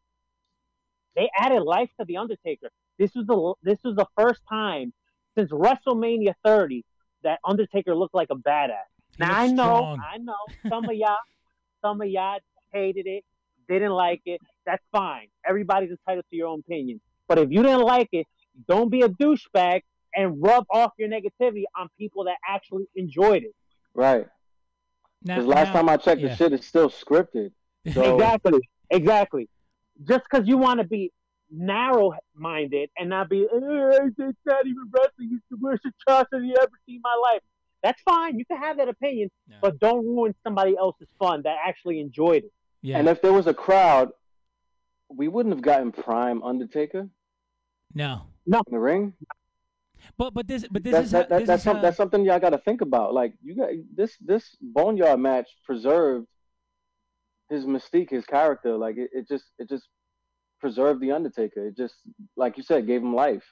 they 1.16 1.28
added 1.36 1.62
life 1.62 1.90
to 1.98 2.04
the 2.04 2.16
Undertaker. 2.16 2.70
This 2.98 3.14
was 3.14 3.26
the 3.26 3.54
this 3.62 3.82
was 3.82 3.96
the 3.96 4.06
first 4.16 4.42
time 4.48 4.92
since 5.36 5.50
WrestleMania 5.50 6.34
30 6.44 6.84
that 7.22 7.38
Undertaker 7.44 7.94
looked 7.94 8.14
like 8.14 8.30
a 8.30 8.36
badass. 8.36 8.86
He 9.20 9.26
Now 9.26 9.38
I 9.38 9.46
know, 9.48 9.52
strong. 9.52 10.02
I 10.14 10.18
know, 10.18 10.34
some 10.68 10.84
of 10.84 10.94
y'all, 10.94 11.16
some 11.82 12.00
of 12.00 12.08
y'all 12.08 12.38
hated 12.72 13.06
it, 13.06 13.24
didn't 13.68 13.92
like 13.92 14.22
it. 14.26 14.40
That's 14.66 14.82
fine. 14.92 15.28
Everybody's 15.48 15.90
entitled 15.90 16.24
to 16.30 16.36
your 16.36 16.48
own 16.48 16.60
opinion. 16.60 17.00
But 17.28 17.38
if 17.38 17.50
you 17.50 17.62
didn't 17.62 17.82
like 17.82 18.08
it, 18.12 18.26
don't 18.68 18.90
be 18.90 19.02
a 19.02 19.08
douchebag 19.08 19.82
and 20.14 20.42
rub 20.42 20.64
off 20.70 20.92
your 20.98 21.08
negativity 21.08 21.64
on 21.78 21.88
people 21.98 22.24
that 22.24 22.36
actually 22.48 22.84
enjoyed 22.96 23.44
it. 23.44 23.54
Right. 23.94 24.26
Because 25.22 25.46
last 25.46 25.68
now- 25.68 25.72
time 25.74 25.88
I 25.88 25.96
checked, 25.96 26.20
yeah. 26.20 26.28
the 26.28 26.36
shit 26.36 26.52
is 26.52 26.66
still 26.66 26.90
scripted. 26.90 27.52
So- 27.94 28.14
Exactly. 28.16 28.60
Exactly. 28.90 29.48
Just 30.06 30.24
because 30.30 30.48
you 30.48 30.58
want 30.58 30.80
to 30.80 30.86
be 30.86 31.12
narrow 31.50 32.12
minded 32.34 32.90
and 32.98 33.10
not 33.10 33.28
be, 33.28 33.42
"Eh, 33.42 33.46
it's 34.18 34.38
not 34.46 34.66
even 34.66 34.84
wrestling, 34.90 35.30
it's 35.32 35.44
the 35.50 35.56
worst 35.60 35.82
atrocity 35.84 36.48
you 36.48 36.54
ever 36.60 36.70
seen 36.86 36.96
in 36.96 37.02
my 37.02 37.14
life. 37.32 37.42
That's 37.82 38.00
fine. 38.02 38.38
You 38.38 38.44
can 38.44 38.58
have 38.58 38.76
that 38.78 38.88
opinion, 38.88 39.30
Yeah. 39.48 39.56
but 39.62 39.78
don't 39.78 40.04
ruin 40.04 40.34
somebody 40.44 40.76
else's 40.76 41.08
fun 41.18 41.42
that 41.44 41.56
actually 41.66 42.00
enjoyed 42.00 42.44
it. 42.44 42.52
yeah. 42.82 42.98
And 42.98 43.08
if 43.08 43.22
there 43.22 43.32
was 43.32 43.46
a 43.46 43.54
crowd, 43.54 44.10
we 45.08 45.28
wouldn't 45.28 45.54
have 45.54 45.62
gotten 45.62 45.90
Prime 45.92 46.42
Undertaker 46.42 47.08
no, 47.94 48.22
No. 48.46 48.58
in 48.66 48.72
the 48.72 48.78
ring. 48.78 49.14
but 50.16 50.32
but 50.34 50.46
this 50.46 50.64
but 50.70 50.84
this 50.84 50.92
That, 50.92 51.04
is 51.04 51.10
that, 51.10 51.22
how, 51.24 51.28
that, 51.30 51.38
this 51.40 51.46
that's, 51.48 51.60
is 51.60 51.64
some, 51.64 51.76
how- 51.76 51.82
that's 51.82 51.96
something 51.96 52.24
y'all 52.24 52.38
got 52.38 52.50
to 52.50 52.58
think 52.58 52.80
about. 52.82 53.12
Like 53.14 53.34
you 53.42 53.56
got 53.56 53.70
this 53.94 54.16
this 54.20 54.56
Boneyard 54.60 55.18
match 55.18 55.48
preserved 55.64 56.26
his 57.48 57.64
mystique, 57.64 58.10
his 58.10 58.24
character. 58.26 58.76
Like 58.76 58.96
it, 58.98 59.10
it 59.12 59.26
just 59.28 59.44
it 59.58 59.68
just 59.68 59.88
preserved 60.60 61.00
the 61.00 61.12
Undertaker. 61.12 61.66
It 61.66 61.76
just 61.76 61.94
like 62.36 62.56
you 62.56 62.62
said, 62.62 62.86
gave 62.86 63.02
him 63.02 63.14
life. 63.14 63.44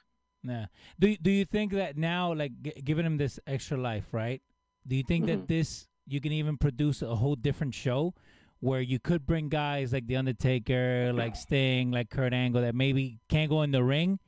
Yeah. 0.49 0.67
Do 0.99 1.17
do 1.17 1.31
you 1.31 1.45
think 1.45 1.73
that 1.73 1.97
now, 1.97 2.33
like 2.33 2.53
g- 2.63 2.81
giving 2.85 3.05
him 3.05 3.17
this 3.19 3.39
extra 3.47 3.77
life, 3.77 4.07
right? 4.13 4.41
Do 4.87 4.97
you 4.97 5.03
think 5.03 5.27
that 5.27 5.41
Mhm. 5.41 5.47
this 5.49 5.89
you 6.07 6.21
can 6.21 6.33
even 6.33 6.57
produce 6.57 7.03
a 7.03 7.15
whole 7.17 7.37
different 7.37 7.75
show 7.75 8.15
where 8.61 8.81
you 8.81 8.99
could 8.99 9.27
bring 9.27 9.49
guys 9.49 9.93
like 9.93 10.07
the 10.07 10.17
Undertaker, 10.17 11.13
like 11.13 11.37
Sting, 11.37 11.91
like 11.91 12.09
Kurt 12.11 12.33
Angle 12.33 12.63
that 12.63 12.75
maybe 12.75 13.21
can't 13.29 13.51
go 13.51 13.63
in 13.63 13.71
the 13.73 13.85
ring, 13.85 14.19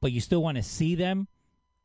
but 0.00 0.12
you 0.12 0.20
still 0.20 0.42
want 0.42 0.56
to 0.56 0.62
see 0.62 0.94
them 0.94 1.26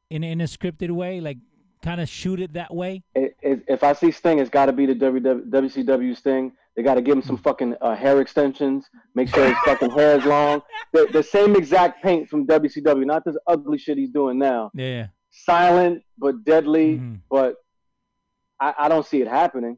in 0.09 0.23
in 0.23 0.41
a 0.41 0.45
scripted 0.45 0.91
way, 0.91 1.21
like 1.21 1.37
kind 1.81 2.01
of 2.01 2.09
shoot 2.09 2.39
it 2.41 2.53
that 2.53 2.73
way? 2.73 3.03
It, 3.15 3.35
if 3.41 3.83
I 3.83 3.93
see 3.93 4.11
Sting, 4.11 4.39
it's 4.39 4.49
got 4.49 4.65
to 4.65 4.73
be 4.73 4.85
the 4.85 4.95
WCW 4.95 6.15
Sting. 6.15 6.51
They 6.77 6.83
got 6.83 6.93
to 6.93 7.01
give 7.01 7.15
him 7.17 7.23
some 7.23 7.37
fucking 7.37 7.75
uh, 7.81 7.95
hair 7.95 8.21
extensions. 8.21 8.85
Make 9.15 9.33
sure 9.33 9.43
his 9.47 9.57
fucking 9.65 9.89
hair 9.89 10.17
is 10.19 10.23
long. 10.25 10.61
The, 10.93 11.05
the 11.11 11.21
same 11.23 11.55
exact 11.57 12.01
paint 12.01 12.29
from 12.29 12.47
WCW, 12.47 13.05
not 13.05 13.25
this 13.25 13.35
ugly 13.45 13.77
shit 13.77 13.97
he's 13.97 14.11
doing 14.11 14.37
now. 14.39 14.71
Yeah. 14.73 15.07
Silent 15.31 16.03
but 16.17 16.43
deadly, 16.45 16.97
Mhm. 16.99 17.19
but 17.29 17.55
I, 18.59 18.73
I 18.79 18.87
don't 18.89 19.05
see 19.05 19.19
it 19.21 19.27
happening. 19.27 19.77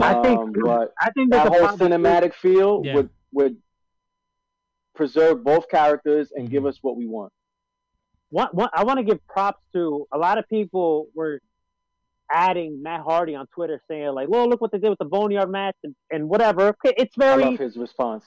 I 0.00 0.14
think, 0.22 0.38
Um, 0.40 0.52
but 0.64 0.92
I 1.00 1.10
think 1.10 1.32
that 1.32 1.48
whole 1.48 1.60
possibility- 1.66 2.02
cinematic 2.02 2.34
feel 2.34 2.82
Yeah. 2.84 2.94
would 2.94 3.10
would 3.32 3.56
preserve 4.94 5.44
both 5.44 5.68
characters 5.68 6.32
and 6.34 6.48
give 6.48 6.62
Mhm. 6.62 6.68
us 6.68 6.78
what 6.82 6.96
we 6.96 7.06
want. 7.06 7.32
one, 8.30 8.48
one, 8.52 8.68
I 8.72 8.82
want 8.84 8.98
to 8.98 9.04
give 9.04 9.24
props 9.28 9.62
to 9.74 10.06
a 10.12 10.18
lot 10.18 10.36
of 10.38 10.48
people 10.48 11.06
were 11.14 11.40
adding 12.30 12.82
Matt 12.82 13.00
Hardy 13.02 13.34
on 13.34 13.46
Twitter 13.54 13.80
saying 13.88 14.08
like, 14.14 14.28
"Well, 14.28 14.48
look 14.48 14.60
what 14.60 14.72
they 14.72 14.78
did 14.78 14.90
with 14.90 14.98
the 14.98 15.04
Boneyard 15.04 15.50
match 15.50 15.76
and, 15.84 15.94
and 16.10 16.28
whatever." 16.28 16.68
Okay, 16.68 16.94
It's 16.96 17.16
I 17.18 17.24
very 17.24 17.44
love 17.44 17.58
his 17.58 17.76
response. 17.76 18.24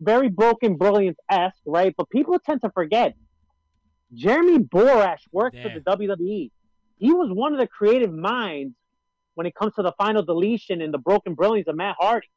very 0.00 0.28
broken 0.28 0.76
brilliance 0.76 1.18
esque, 1.30 1.60
right? 1.66 1.94
But 1.96 2.08
people 2.10 2.38
tend 2.38 2.60
to 2.62 2.70
forget 2.70 3.14
Jeremy 4.14 4.58
Borash 4.58 5.20
worked 5.32 5.56
for 5.62 5.68
the 5.70 5.80
WWE. 5.80 6.50
He 6.98 7.12
was 7.12 7.30
one 7.32 7.52
of 7.52 7.58
the 7.58 7.66
creative 7.66 8.12
minds 8.12 8.74
when 9.34 9.46
it 9.46 9.54
comes 9.54 9.74
to 9.74 9.82
the 9.82 9.92
final 9.98 10.22
deletion 10.22 10.80
and 10.80 10.94
the 10.94 10.98
broken 10.98 11.34
brilliance 11.34 11.68
of 11.68 11.76
Matt 11.76 11.96
Hardy. 11.98 12.28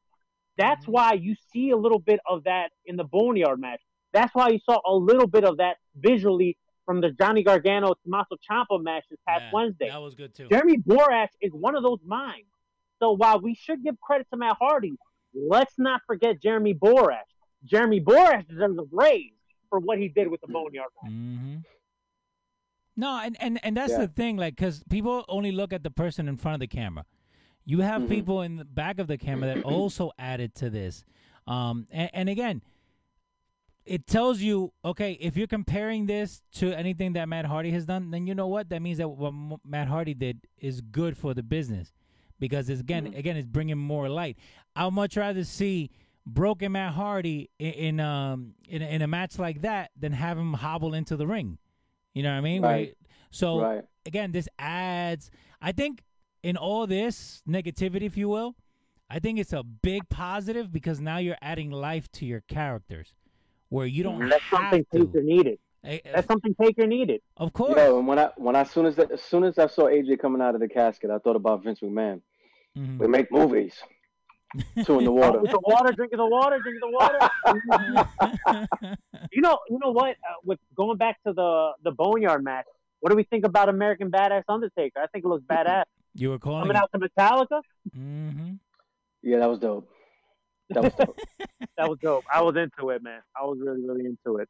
That's 0.58 0.84
Mhm. 0.86 0.92
why 0.92 1.12
you 1.14 1.34
see 1.52 1.70
a 1.70 1.76
little 1.76 1.98
bit 2.00 2.20
of 2.28 2.44
that 2.44 2.72
in 2.84 2.96
the 2.96 3.04
Boneyard 3.04 3.58
match. 3.60 3.80
That's 4.12 4.34
why 4.34 4.48
you 4.48 4.58
saw 4.58 4.80
a 4.84 4.94
little 4.94 5.26
bit 5.28 5.44
of 5.44 5.58
that 5.58 5.78
visually 5.94 6.58
from 6.90 7.00
the 7.00 7.12
Johnny 7.12 7.44
Gargano 7.44 7.94
Tommaso 8.02 8.34
Ciampa 8.50 8.82
match 8.82 9.04
this 9.08 9.20
past 9.24 9.42
Yeah, 9.44 9.50
Wednesday. 9.52 9.88
That 9.90 10.02
was 10.02 10.16
good 10.16 10.34
too. 10.34 10.48
Jeremy 10.50 10.78
Borash 10.78 11.28
is 11.40 11.52
one 11.52 11.76
of 11.76 11.84
those 11.84 12.00
minds. 12.04 12.48
So 12.98 13.12
while 13.12 13.40
we 13.40 13.54
should 13.54 13.84
give 13.84 13.94
credit 14.00 14.26
to 14.32 14.36
Matt 14.36 14.56
Hardy, 14.58 14.94
let's 15.32 15.72
not 15.78 16.00
forget 16.04 16.42
Jeremy 16.42 16.74
Borash. 16.74 17.20
Jeremy 17.64 18.00
Borash 18.00 18.48
deserves 18.48 18.76
a 18.76 18.82
raise 18.90 19.30
for 19.68 19.78
what 19.78 19.98
he 19.98 20.08
did 20.08 20.26
with 20.26 20.40
the 20.40 20.48
Boneyard 20.48 20.88
match. 21.00 21.12
hmm 21.12 21.56
No, 22.96 23.20
and, 23.22 23.36
and, 23.40 23.60
and 23.64 23.76
that's 23.76 23.92
Yeah. 23.92 23.98
the 24.00 24.08
thing, 24.08 24.36
like, 24.36 24.56
because 24.56 24.82
people 24.90 25.24
only 25.28 25.52
look 25.52 25.72
at 25.72 25.84
the 25.84 25.92
person 25.92 26.26
in 26.26 26.36
front 26.38 26.54
of 26.54 26.60
the 26.60 26.66
camera. 26.66 27.04
You 27.64 27.82
have 27.82 28.02
Mhm. 28.02 28.08
people 28.08 28.42
in 28.42 28.56
the 28.56 28.64
back 28.64 28.98
of 28.98 29.06
the 29.06 29.16
camera 29.16 29.46
that 29.54 29.62
also 29.64 30.10
added 30.18 30.56
to 30.56 30.68
this. 30.70 31.04
Um, 31.46 31.86
and, 31.92 32.10
and 32.12 32.28
again, 32.28 32.62
it 33.84 34.06
tells 34.06 34.40
you, 34.40 34.72
okay, 34.84 35.12
if 35.20 35.36
you're 35.36 35.46
comparing 35.46 36.06
this 36.06 36.42
to 36.52 36.72
anything 36.72 37.14
that 37.14 37.28
Matt 37.28 37.46
Hardy 37.46 37.70
has 37.72 37.86
done, 37.86 38.10
then 38.10 38.26
you 38.26 38.34
know 38.34 38.46
what? 38.48 38.68
That 38.68 38.82
means 38.82 38.98
that 38.98 39.08
what 39.08 39.28
M- 39.28 39.56
Matt 39.64 39.88
Hardy 39.88 40.14
did 40.14 40.40
is 40.58 40.80
good 40.80 41.16
for 41.16 41.34
the 41.34 41.42
business 41.42 41.92
because 42.38 42.68
it's, 42.70 42.80
again, 42.80 43.06
Mhm. 43.12 43.18
again, 43.18 43.36
it's 43.36 43.46
bringing 43.48 43.78
more 43.78 44.08
light. 44.08 44.36
I'd 44.76 44.92
much 44.92 45.16
rather 45.16 45.44
see 45.44 45.90
broken 46.26 46.72
Matt 46.72 46.92
Hardy 46.92 47.50
in, 47.58 47.72
in 47.72 48.00
um 48.00 48.54
in, 48.68 48.82
a- 48.82 48.86
in 48.86 49.02
a 49.02 49.06
match 49.06 49.38
like 49.38 49.62
that 49.62 49.90
than 49.98 50.12
have 50.12 50.36
him 50.38 50.52
hobble 50.52 50.94
into 50.94 51.16
the 51.16 51.26
ring. 51.26 51.58
You 52.14 52.22
know 52.22 52.30
what 52.30 52.38
I 52.38 52.40
mean? 52.42 52.62
Right. 52.62 52.94
So 53.30 53.60
right. 53.60 53.84
again, 54.06 54.32
this 54.32 54.48
adds. 54.58 55.30
I 55.62 55.72
think 55.72 56.04
in 56.42 56.56
all 56.56 56.86
this 56.86 57.42
negativity, 57.48 58.02
if 58.02 58.16
you 58.16 58.28
will, 58.28 58.54
I 59.08 59.18
think 59.18 59.38
it's 59.38 59.52
a 59.52 59.62
big 59.62 60.08
positive 60.08 60.70
because 60.70 61.00
now 61.00 61.16
you're 61.18 61.36
adding 61.42 61.70
life 61.70 62.10
to 62.12 62.26
your 62.26 62.42
characters, 62.42 63.12
where 63.70 63.86
you 63.86 64.02
don't 64.02 64.28
That's 64.28 64.42
have 64.42 64.60
something 64.60 64.84
to. 64.92 64.98
Taker 65.06 65.22
needed. 65.22 65.58
Eh, 65.82 65.98
That's 66.12 66.26
something 66.26 66.54
Taker 66.62 66.86
needed. 66.86 67.22
of 67.38 67.52
course. 67.54 67.74
Yo, 67.76 67.98
and 67.98 68.06
when 68.06 68.18
I 68.18 68.28
when 68.36 68.54
I 68.54 68.64
soon 68.64 68.84
as 68.86 68.98
as 68.98 69.22
soon 69.22 69.44
as 69.44 69.58
I 69.58 69.66
saw 69.66 69.84
AJ 69.88 70.18
coming 70.20 70.42
out 70.42 70.54
of 70.54 70.60
the 70.60 70.68
casket, 70.68 71.10
I 71.10 71.18
thought 71.18 71.36
about 71.36 71.64
Vince 71.64 71.80
McMahon. 71.80 72.20
Mhm. 72.76 72.98
We 72.98 73.06
make 73.08 73.32
movies. 73.32 73.82
Two 74.84 74.98
in 74.98 75.04
the 75.04 75.12
water. 75.12 75.40
With 75.40 75.52
the 75.52 75.60
water, 75.62 75.92
drinking 75.92 76.18
the 76.18 76.26
water, 76.26 76.58
drinking 76.60 76.80
the 76.80 76.90
water. 76.90 78.66
you 79.32 79.40
know, 79.40 79.58
you 79.68 79.78
know 79.78 79.92
what? 79.92 80.10
Uh, 80.10 80.34
with 80.44 80.58
going 80.76 80.98
back 80.98 81.22
to 81.26 81.32
the 81.32 81.70
the 81.84 81.92
Boneyard 81.92 82.42
match, 82.44 82.66
what 83.00 83.10
do 83.10 83.16
we 83.16 83.22
think 83.24 83.44
about 83.46 83.68
American 83.68 84.10
Badass 84.10 84.42
Undertaker? 84.48 85.00
I 85.00 85.06
think 85.06 85.24
it 85.24 85.28
looks 85.28 85.44
badass. 85.44 85.84
you 86.14 86.30
were 86.30 86.38
calling. 86.38 86.62
Coming 86.62 86.76
out 86.76 86.90
to 86.92 86.98
Metallica, 86.98 87.60
Mm-hmm. 87.96 88.54
Yeah, 89.22 89.38
that 89.38 89.48
was 89.48 89.58
dope. 89.60 89.88
That 90.70 90.82
was 90.84 90.92
dope. 90.94 91.18
that 91.76 91.88
was 91.88 91.98
dope. 92.00 92.24
I 92.32 92.42
was 92.42 92.56
into 92.56 92.90
it, 92.90 93.02
man. 93.02 93.20
I 93.40 93.44
was 93.44 93.58
really, 93.60 93.82
really 93.86 94.06
into 94.06 94.38
it. 94.38 94.48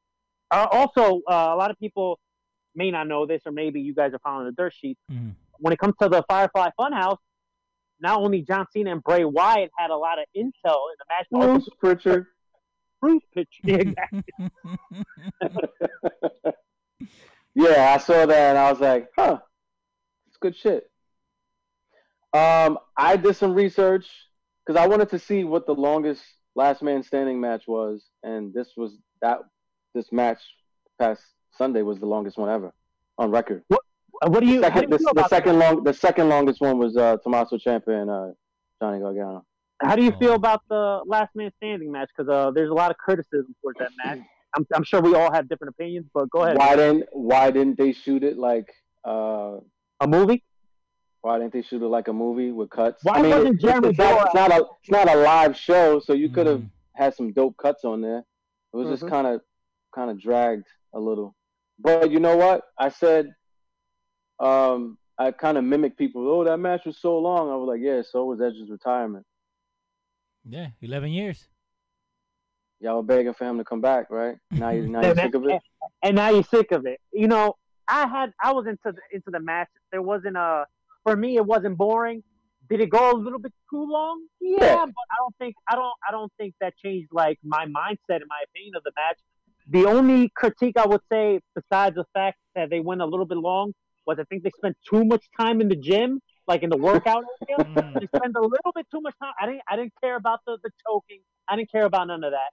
Uh, 0.50 0.66
also, 0.70 1.20
uh, 1.28 1.50
a 1.52 1.56
lot 1.56 1.70
of 1.70 1.78
people 1.78 2.18
may 2.74 2.90
not 2.90 3.06
know 3.08 3.26
this, 3.26 3.42
or 3.46 3.52
maybe 3.52 3.80
you 3.80 3.94
guys 3.94 4.12
are 4.12 4.18
following 4.20 4.46
the 4.46 4.52
dirt 4.52 4.74
sheet. 4.74 4.98
Mhm. 5.10 5.34
When 5.58 5.72
it 5.72 5.78
comes 5.78 5.94
to 6.00 6.08
the 6.08 6.24
Firefly 6.28 6.70
Funhouse, 6.78 7.18
not 8.00 8.18
only 8.20 8.42
John 8.42 8.66
Cena 8.72 8.92
and 8.92 9.02
Bray 9.02 9.24
Wyatt 9.24 9.70
had 9.76 9.90
a 9.90 9.96
lot 9.96 10.18
of 10.18 10.24
intel 10.36 10.50
in 10.90 10.96
the 10.98 11.04
match, 11.08 11.26
but 11.30 11.40
also 11.40 11.52
Bruce 11.52 11.68
Pritchard. 11.78 12.26
Bruce 13.00 13.22
pitch. 13.34 13.60
Yeah, 13.62 13.76
exactly. 13.76 14.24
Yeah, 17.54 17.94
I 17.94 17.98
saw 17.98 18.26
that 18.26 18.50
and 18.50 18.58
I 18.58 18.70
was 18.70 18.80
like, 18.80 19.08
huh, 19.16 19.40
it's 20.28 20.36
good 20.36 20.54
shit. 20.56 20.88
Um, 22.32 22.78
I 22.96 23.16
did 23.16 23.34
some 23.34 23.54
research 23.54 24.08
because 24.66 24.80
I 24.80 24.86
wanted 24.86 25.08
to 25.10 25.18
see 25.18 25.44
what 25.44 25.66
the 25.66 25.74
longest 25.74 26.22
last 26.54 26.82
man 26.82 27.02
standing 27.02 27.40
match 27.40 27.64
was, 27.66 28.04
and 28.22 28.52
this 28.54 28.68
was 28.76 28.98
that. 29.22 29.38
This 29.92 30.12
match 30.12 30.38
past 31.00 31.20
Sunday 31.58 31.82
was 31.82 31.98
the 31.98 32.06
longest 32.06 32.38
one 32.38 32.48
ever 32.48 32.72
on 33.18 33.32
record. 33.32 33.64
Uh, 33.72 33.76
what 34.28 34.38
do 34.40 34.46
you? 34.46 34.62
how 34.62 34.68
do 34.68 34.74
Second, 34.76 34.90
you 34.92 34.98
the, 34.98 35.12
the 35.16 35.28
second 35.28 35.58
long, 35.58 35.82
the 35.82 35.92
second 35.94 36.28
longest 36.28 36.60
one 36.60 36.78
was 36.78 36.96
uh, 36.96 37.16
Tommaso 37.24 37.56
Ciampa 37.56 37.88
and 37.88 38.08
uh, 38.08 38.28
Johnny 38.80 39.00
Gargano. 39.00 39.44
How 39.82 39.96
do 39.96 40.04
you 40.04 40.12
Oh. 40.14 40.18
feel 40.18 40.34
about 40.34 40.62
the 40.68 41.00
last 41.06 41.34
man 41.34 41.50
standing 41.56 41.90
match? 41.90 42.08
Because 42.16 42.30
uh, 42.30 42.50
there's 42.52 42.70
a 42.70 42.74
lot 42.74 42.90
of 42.92 42.98
criticism 42.98 43.52
towards 43.62 43.78
that 43.80 43.90
match. 44.04 44.20
I'm, 44.56 44.66
I'm 44.74 44.84
sure 44.84 45.00
we 45.00 45.14
all 45.14 45.32
have 45.32 45.48
different 45.48 45.70
opinions, 45.76 46.06
but 46.14 46.28
go 46.30 46.42
ahead. 46.42 46.56
Why 46.58 46.76
didn't 46.76 47.06
Why 47.12 47.50
didn't 47.50 47.78
they 47.78 47.92
shoot 47.92 48.22
it 48.22 48.36
like? 48.38 48.72
uh 49.04 49.56
A 50.00 50.06
movie? 50.06 50.44
Why 51.22 51.38
didn't 51.38 51.52
they 51.52 51.62
shoot 51.62 51.82
it 51.82 51.86
like 51.88 52.08
a 52.08 52.12
movie 52.12 52.50
with 52.50 52.70
cuts? 52.70 53.04
Why 53.04 53.16
I 53.18 53.22
mean, 53.22 53.30
wasn't 53.30 53.54
it's, 53.54 53.62
Jeremy 53.62 53.88
it's, 53.90 53.98
not, 53.98 54.26
it's 54.26 54.34
not 54.34 54.50
a 54.52 54.64
it's 54.80 54.90
not 54.90 55.10
a 55.14 55.16
live 55.16 55.56
show, 55.56 56.00
so 56.00 56.12
you 56.14 56.30
could 56.30 56.46
have 56.46 56.60
Mhm. 56.60 56.70
had 56.94 57.14
some 57.14 57.32
dope 57.32 57.56
cuts 57.58 57.84
on 57.84 58.00
there. 58.00 58.24
It 58.72 58.76
was 58.76 58.86
Mhm. 58.88 58.90
just 58.92 59.06
kind 59.08 59.26
of 59.26 59.42
kind 59.94 60.10
of 60.10 60.18
dragged 60.20 60.66
a 60.94 61.00
little. 61.00 61.34
But 61.78 62.10
you 62.10 62.20
know 62.20 62.36
what? 62.36 62.62
I 62.78 62.88
said, 62.88 63.34
um, 64.38 64.96
I 65.18 65.30
kind 65.32 65.58
of 65.58 65.64
mimicked 65.64 65.98
people. 65.98 66.26
Oh, 66.30 66.44
that 66.44 66.56
match 66.58 66.86
was 66.86 66.98
so 66.98 67.18
long. 67.18 67.50
I 67.50 67.56
was 67.56 67.68
like, 67.68 67.80
yeah, 67.80 68.00
so 68.02 68.24
was 68.24 68.40
Edge's 68.40 68.70
retirement. 68.70 69.26
Yeah, 70.48 70.68
eleven 70.80 71.10
years. 71.10 71.48
Y'all 72.80 72.96
were 72.96 73.02
begging 73.02 73.34
for 73.34 73.44
him 73.44 73.58
to 73.58 73.64
come 73.64 73.82
back, 73.82 74.08
right? 74.08 74.36
Now 74.52 74.70
you 74.70 74.88
now 74.88 75.02
you're 75.02 75.14
sick 75.16 75.34
of 75.34 75.44
it. 75.46 75.60
and 76.02 76.16
now 76.16 76.30
you're 76.30 76.42
sick 76.44 76.72
of 76.72 76.86
it. 76.86 76.98
You 77.12 77.28
know, 77.28 77.56
I 77.86 78.06
had 78.06 78.32
I 78.42 78.52
was 78.52 78.66
into 78.66 78.80
the, 78.92 79.00
into 79.12 79.30
the 79.30 79.40
match. 79.40 79.68
There 79.92 80.00
wasn't 80.00 80.38
a 80.38 80.64
for 81.04 81.16
me. 81.16 81.36
It 81.36 81.46
wasn't 81.46 81.76
boring. 81.76 82.22
Did 82.68 82.80
it 82.80 82.90
go 82.90 83.10
a 83.10 83.16
little 83.16 83.38
bit 83.40 83.52
too 83.68 83.84
long? 83.90 84.22
Yeah, 84.40 84.58
Yeah. 84.64 84.86
but 84.86 85.06
I 85.10 85.16
don't 85.18 85.36
think 85.38 85.54
I 85.68 85.74
don't 85.74 85.92
I 86.08 86.12
don't 86.12 86.32
think 86.38 86.54
that 86.60 86.76
changed 86.76 87.08
like 87.12 87.38
my 87.42 87.64
mindset 87.66 88.18
and 88.22 88.28
my 88.28 88.42
opinion 88.48 88.74
of 88.76 88.84
the 88.84 88.92
match. 88.96 89.18
The 89.68 89.86
only 89.86 90.30
critique 90.34 90.76
I 90.78 90.86
would 90.86 91.00
say, 91.10 91.40
besides 91.54 91.94
the 91.96 92.04
fact 92.14 92.38
that 92.54 92.70
they 92.70 92.80
went 92.80 93.00
a 93.02 93.06
little 93.06 93.26
bit 93.26 93.38
long, 93.38 93.72
was 94.06 94.18
I 94.18 94.24
think 94.24 94.42
they 94.44 94.50
spent 94.56 94.76
too 94.88 95.04
much 95.04 95.24
time 95.38 95.60
in 95.60 95.68
the 95.68 95.76
gym, 95.76 96.20
like 96.46 96.62
in 96.62 96.70
the 96.70 96.76
workout 96.76 97.24
area. 97.48 97.64
Mm. 97.76 98.00
they 98.00 98.06
spent 98.16 98.34
a 98.36 98.40
little 98.40 98.72
bit 98.74 98.86
too 98.90 99.00
much 99.00 99.14
time. 99.22 99.32
I 99.40 99.46
didn't 99.46 99.62
I 99.68 99.76
didn't 99.76 99.94
care 100.02 100.16
about 100.16 100.40
the, 100.46 100.58
the 100.62 100.70
choking. 100.86 101.20
I 101.48 101.56
didn't 101.56 101.70
care 101.72 101.84
about 101.86 102.06
none 102.06 102.22
of 102.24 102.30
that. 102.32 102.50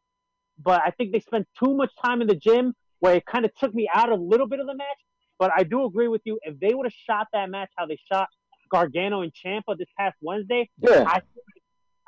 But 0.63 0.81
I 0.83 0.89
think 0.91 1.11
they 1.11 1.19
spent 1.19 1.47
too 1.63 1.75
much 1.75 1.91
time 2.03 2.21
in 2.21 2.27
the 2.27 2.35
gym 2.35 2.73
where 2.99 3.13
it 3.15 3.25
kind 3.27 3.45
of 3.45 3.53
took 3.55 3.73
me 3.75 3.87
out 3.93 4.09
a 4.11 4.15
little 4.15 4.47
bit 4.47 4.59
of 4.59 4.65
the 4.65 4.75
match. 4.75 5.01
But 5.37 5.51
I 5.55 5.61
do 5.63 5.85
agree 5.85 6.07
with 6.07 6.21
you. 6.25 6.39
If 6.41 6.59
they 6.59 6.73
would 6.73 6.87
have 6.87 6.93
shot 7.07 7.27
that 7.33 7.49
match 7.51 7.69
how 7.77 7.85
they 7.85 7.99
shot 8.11 8.27
Gargano 8.69 9.21
and 9.21 9.31
Ciampa 9.33 9.77
this 9.77 9.87
past 9.97 10.15
Wednesday, 10.21 10.69
Yeah, 10.79 11.05
I 11.07 11.19
think 11.19 11.47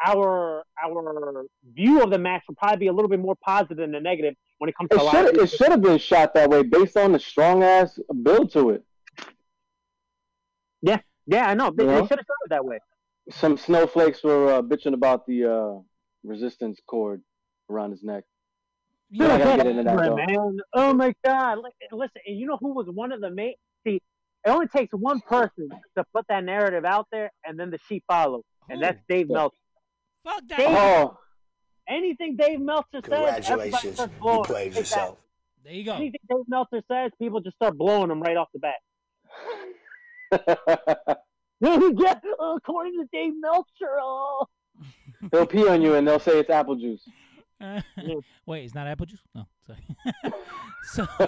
our 0.05 0.63
our 0.81 1.45
view 1.73 2.01
of 2.01 2.09
the 2.09 2.17
match 2.17 2.43
would 2.47 2.57
probably 2.57 2.77
be 2.77 2.87
a 2.87 2.93
little 2.93 3.09
bit 3.09 3.19
more 3.19 3.35
positive 3.43 3.77
than 3.77 3.91
the 3.91 3.99
negative 3.99 4.35
when 4.59 4.69
it 4.69 4.75
comes 4.77 4.89
to 4.89 4.97
it 4.97 5.11
should 5.11 5.37
it 5.37 5.49
should 5.49 5.71
have 5.71 5.81
been 5.81 5.97
shot 5.97 6.33
that 6.33 6.49
way 6.49 6.63
based 6.63 6.97
on 6.97 7.11
the 7.11 7.19
strong 7.19 7.63
ass 7.63 7.99
build 8.23 8.51
to 8.53 8.71
it. 8.71 8.83
Yeah, 10.81 10.99
yeah, 11.25 11.49
I 11.49 11.53
know. 11.53 11.71
They, 11.71 11.85
they 11.85 11.93
should 11.93 12.09
have 12.11 12.19
shot 12.19 12.45
it 12.45 12.49
that 12.49 12.63
way. 12.63 12.79
Some 13.31 13.57
snowflakes 13.57 14.23
were 14.23 14.53
uh, 14.53 14.61
bitching 14.61 14.93
about 14.93 15.27
the 15.27 15.45
uh, 15.45 15.81
resistance 16.23 16.79
cord 16.87 17.21
around 17.69 17.91
his 17.91 18.03
neck. 18.03 18.23
Yeah, 19.11 19.55
into 19.63 19.83
that, 19.83 20.15
man. 20.15 20.57
Oh 20.73 20.93
my 20.93 21.13
God! 21.25 21.57
Listen, 21.91 22.21
and 22.25 22.37
you 22.37 22.45
know 22.45 22.57
who 22.59 22.73
was 22.73 22.87
one 22.87 23.11
of 23.11 23.21
the 23.21 23.31
main? 23.31 23.55
See, 23.83 24.01
it 24.45 24.49
only 24.49 24.67
takes 24.67 24.93
one 24.93 25.19
person 25.21 25.69
to 25.97 26.03
put 26.13 26.25
that 26.29 26.43
narrative 26.43 26.85
out 26.85 27.07
there, 27.11 27.31
and 27.45 27.59
then 27.59 27.69
the 27.71 27.79
sheep 27.87 28.03
follow, 28.07 28.43
and 28.69 28.79
Who? 28.79 28.85
that's 28.85 28.99
Dave 29.09 29.27
Yeah. 29.29 29.35
Meltzer. 29.35 29.57
Fuck 30.23 30.41
that. 30.49 30.57
Dave- 30.57 30.67
Oh, 30.77 31.17
Anything 31.87 32.35
Dave 32.35 32.59
Meltzer 32.59 33.01
says, 33.03 33.11
everybody 33.11 33.41
Congratulations, 33.71 33.93
starts 33.95 34.13
you 34.13 34.19
blowing. 34.21 34.43
played 34.43 34.75
yourself. 34.75 35.17
There 35.63 35.73
you 35.73 35.83
go. 35.83 35.93
Anything 35.95 36.19
Dave 36.29 36.45
Meltzer 36.47 36.83
says, 36.87 37.11
people 37.17 37.39
just 37.41 37.55
start 37.55 37.77
blowing 37.77 38.11
him 38.11 38.21
right 38.21 38.37
off 38.37 38.47
the 38.53 38.59
bat. 38.59 38.75
yeah, 41.61 42.19
according 42.55 42.93
to 42.99 43.05
Dave 43.11 43.33
Meltzer, 43.39 43.97
oh. 44.01 44.45
they'll 45.31 45.45
pee 45.47 45.67
on 45.67 45.81
you 45.81 45.95
and 45.95 46.07
they'll 46.07 46.19
say 46.19 46.39
it's 46.39 46.49
apple 46.49 46.75
juice. 46.75 47.07
Wait, 48.45 48.63
it's 48.63 48.73
not 48.73 48.87
apple 48.87 49.05
juice? 49.05 49.21
No, 49.35 49.45
sorry. 49.65 49.79
so 50.83 51.07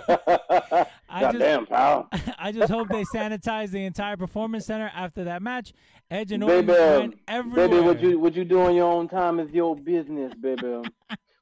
I 1.10 1.22
just, 1.22 1.34
Goddamn, 1.34 1.66
pal. 1.66 2.10
I 2.38 2.52
just 2.52 2.72
hope 2.72 2.88
they 2.90 3.04
sanitize 3.04 3.72
the 3.72 3.84
entire 3.84 4.18
performance 4.18 4.66
center 4.66 4.92
after 4.96 5.26
that 5.26 5.42
match. 5.42 5.74
Edge 6.10 6.32
and 6.32 6.44
Orton 6.44 6.66
Baby, 6.66 7.18
everywhere. 7.28 7.68
baby, 7.68 7.82
what 7.82 8.02
you 8.02 8.20
what 8.20 8.36
you 8.36 8.46
do 8.46 8.62
on 8.62 8.76
your 8.76 8.92
own 8.92 9.08
time 9.08 9.40
is 9.40 9.50
your 9.52 9.76
business, 9.76 10.34
baby. 10.40 10.82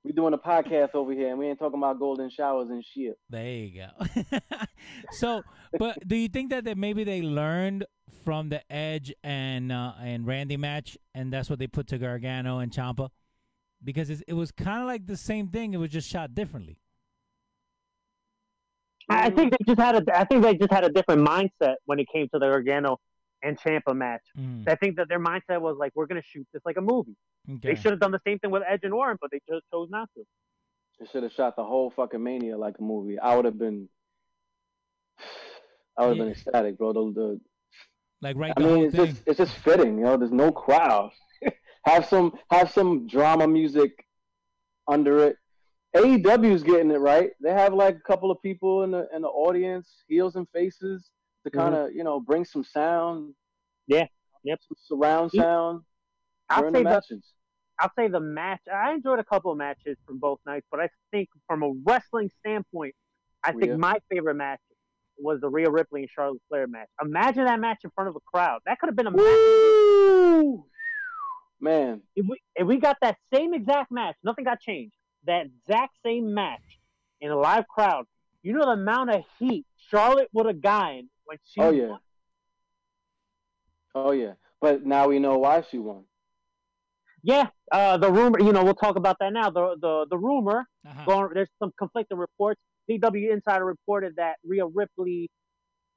we 0.04 0.12
doing 0.12 0.34
a 0.34 0.38
podcast 0.38 0.96
over 0.96 1.12
here, 1.12 1.30
and 1.30 1.38
we 1.38 1.48
ain't 1.48 1.60
talking 1.60 1.80
about 1.80 2.00
golden 2.00 2.30
showers 2.30 2.70
and 2.70 2.84
shit. 2.94 3.18
There 3.30 3.46
you 3.46 3.84
go. 3.84 4.40
so, 5.12 5.44
but 5.78 5.98
do 6.08 6.16
you 6.16 6.30
think 6.30 6.50
that, 6.50 6.66
that 6.66 6.78
maybe 6.78 7.04
they 7.04 7.22
learned 7.22 7.86
from 8.26 8.50
the 8.50 8.62
Edge 8.72 9.14
and 9.24 9.72
uh, 9.72 9.94
and 10.02 10.26
Randy 10.26 10.58
match, 10.58 10.98
and 11.14 11.32
that's 11.32 11.50
what 11.50 11.60
they 11.60 11.68
put 11.68 11.88
to 11.88 11.98
Gargano 11.98 12.60
and 12.60 12.72
Ciampa? 12.72 13.10
Because 13.84 14.10
it's, 14.10 14.22
it 14.28 14.34
was 14.34 14.52
kind 14.52 14.82
of 14.82 14.88
like 14.88 15.06
the 15.08 15.16
same 15.18 15.48
thing. 15.48 15.74
It 15.74 15.78
was 15.78 15.90
just 15.90 16.10
shot 16.10 16.36
differently. 16.36 16.78
I 19.10 19.26
I 19.28 19.30
think 19.30 19.52
they 19.52 19.58
just 19.66 19.80
had 19.80 19.96
a. 19.96 20.18
I 20.20 20.26
think 20.26 20.44
they 20.44 20.56
just 20.56 20.72
had 20.72 20.84
a 20.84 20.90
different 20.90 21.28
mindset 21.28 21.76
when 21.86 22.00
it 22.00 22.08
came 22.14 22.26
to 22.34 22.40
the 22.40 22.48
Gargano 22.50 23.00
and 23.42 23.58
Ciampa 23.60 23.96
match. 23.96 24.22
Mm, 24.38 24.68
I 24.68 24.76
think 24.76 24.98
that 24.98 25.08
their 25.10 25.20
mindset 25.20 25.62
was 25.62 25.78
like, 25.80 25.92
we're 25.96 26.06
gonna 26.08 26.22
shoot 26.22 26.46
this 26.54 26.62
like 26.66 26.78
a 26.78 26.82
movie. 26.82 27.16
okay. 27.50 27.70
They 27.70 27.76
should 27.76 27.92
have 27.92 28.00
done 28.00 28.12
the 28.12 28.22
same 28.28 28.38
thing 28.40 28.52
with 28.52 28.64
Edge 28.68 28.82
and 28.84 28.94
Orton, 28.94 29.18
but 29.22 29.32
they 29.32 29.40
just 29.50 29.64
chose 29.72 29.88
not 29.90 30.10
to. 30.16 30.24
They 31.00 31.06
should 31.08 31.24
have 31.24 31.32
shot 31.32 31.56
the 31.56 31.64
whole 31.64 31.90
fucking 31.96 32.22
Mania 32.22 32.58
like 32.58 32.76
a 32.80 32.84
movie. 32.84 33.18
I 33.18 33.36
would 33.36 33.46
have 33.46 33.58
been, 33.58 33.88
I 35.98 36.06
would 36.06 36.10
have 36.10 36.18
Yeah. 36.18 36.24
been 36.26 36.32
ecstatic, 36.34 36.78
bro. 36.78 36.92
The, 36.94 37.14
the, 37.14 37.42
Like 38.22 38.36
right 38.36 38.54
I 38.56 38.62
the 38.62 38.68
mean, 38.68 38.76
whole 38.76 38.86
it's 38.88 38.96
thing. 38.96 39.06
just 39.08 39.22
it's 39.26 39.38
just 39.38 39.56
fitting, 39.64 39.98
you 39.98 40.04
know. 40.04 40.18
There's 40.18 40.32
no 40.34 40.52
crowd. 40.52 41.12
Have 41.86 42.06
some 42.06 42.34
have 42.52 42.72
some 42.72 43.08
drama 43.08 43.48
music 43.48 43.92
under 44.88 45.26
it. 45.26 45.38
AEW's 45.96 46.64
getting 46.64 46.92
it 46.92 47.00
right. 47.00 47.32
They 47.42 47.52
have 47.52 47.74
like 47.74 47.96
a 47.96 48.08
couple 48.08 48.30
of 48.32 48.42
people 48.42 48.84
in 48.84 48.92
the 48.92 49.08
in 49.16 49.22
the 49.22 49.28
audience, 49.28 49.90
heels 50.08 50.36
and 50.36 50.48
faces, 50.54 51.10
to 51.44 51.50
mm-hmm. 51.50 51.60
kind 51.60 51.76
of 51.76 51.94
you 51.94 52.04
know 52.04 52.20
bring 52.20 52.46
some 52.46 52.64
sound. 52.64 53.34
Yeah. 53.88 54.06
Yep. 54.44 54.60
Some 54.68 54.78
surround 54.98 55.32
sound 55.32 55.82
I'll 56.50 56.64
say 56.72 56.72
the 56.72 56.84
matches. 56.84 57.24
I'll 57.80 57.92
say 57.98 58.08
the 58.08 58.20
match. 58.20 58.62
I 58.74 58.92
enjoyed 58.94 59.20
a 59.20 59.24
couple 59.24 59.52
of 59.52 59.58
matches 59.58 59.98
from 60.06 60.20
both 60.20 60.40
nights, 60.46 60.66
but 60.70 60.80
I 60.80 60.90
think 61.12 61.30
from 61.48 61.64
a 61.64 61.72
wrestling 61.86 62.30
standpoint, 62.40 62.94
I 63.44 63.50
oh, 63.50 63.60
think 63.60 63.70
Rhea. 63.70 63.78
my 63.78 64.00
favorite 64.12 64.36
match 64.36 64.60
was 65.18 65.40
the 65.42 65.50
Rhea 65.50 65.70
Ripley 65.70 66.02
and 66.02 66.10
Charlotte 66.14 66.42
Flair 66.50 66.68
match. 66.68 66.88
Imagine 67.02 67.46
that 67.46 67.60
match 67.60 67.80
in 67.84 67.92
front 67.92 68.10
of 68.10 68.16
a 68.16 68.20
crowd. 68.34 68.60
That 68.66 68.80
could 68.80 68.88
have 68.88 68.96
been 68.96 69.08
a 69.08 69.12
match. 69.12 70.64
Woo! 71.62 71.70
Man, 71.70 72.02
If 72.16 72.26
we 72.28 72.42
if 72.56 72.68
we 72.68 72.78
got 72.80 72.98
that 73.02 73.18
same 73.34 73.54
exact 73.54 73.92
match, 73.92 74.16
nothing 74.24 74.46
got 74.46 74.60
changed. 74.62 74.96
That 75.26 75.48
exact 75.48 75.94
same 76.06 76.34
match 76.34 76.62
in 77.22 77.32
a 77.32 77.36
live 77.38 77.68
crowd, 77.68 78.06
you 78.44 78.54
know 78.54 78.66
the 78.66 78.72
amount 78.72 79.10
of 79.12 79.24
heat 79.38 79.66
Charlotte 79.90 80.30
would 80.34 80.46
have 80.46 80.62
gotten 80.62 81.10
when 81.26 81.38
she. 81.52 81.60
oh 81.62 81.70
yeah, 81.72 81.88
won. 81.88 82.00
oh 83.96 84.12
yeah. 84.12 84.34
But 84.62 84.86
now 84.86 85.08
we 85.08 85.20
know 85.20 85.38
why 85.38 85.64
she 85.70 85.78
won. 85.78 86.04
Yeah, 87.24 87.48
uh, 87.72 87.98
the 87.98 88.10
rumor. 88.12 88.40
You 88.40 88.54
know, 88.54 88.64
we'll 88.64 88.74
talk 88.74 88.96
about 88.96 89.18
that 89.20 89.34
now. 89.34 89.50
The 89.50 89.76
the 89.82 90.06
the 90.10 90.18
rumor 90.18 90.66
Uh-huh. 90.88 91.06
going. 91.06 91.30
There's 91.34 91.50
some 91.60 91.72
conflicting 91.78 92.18
reports. 92.18 92.62
PW 92.90 93.32
Insider 93.34 93.66
reported 93.66 94.16
that 94.16 94.38
Rhea 94.44 94.66
Ripley 94.66 95.30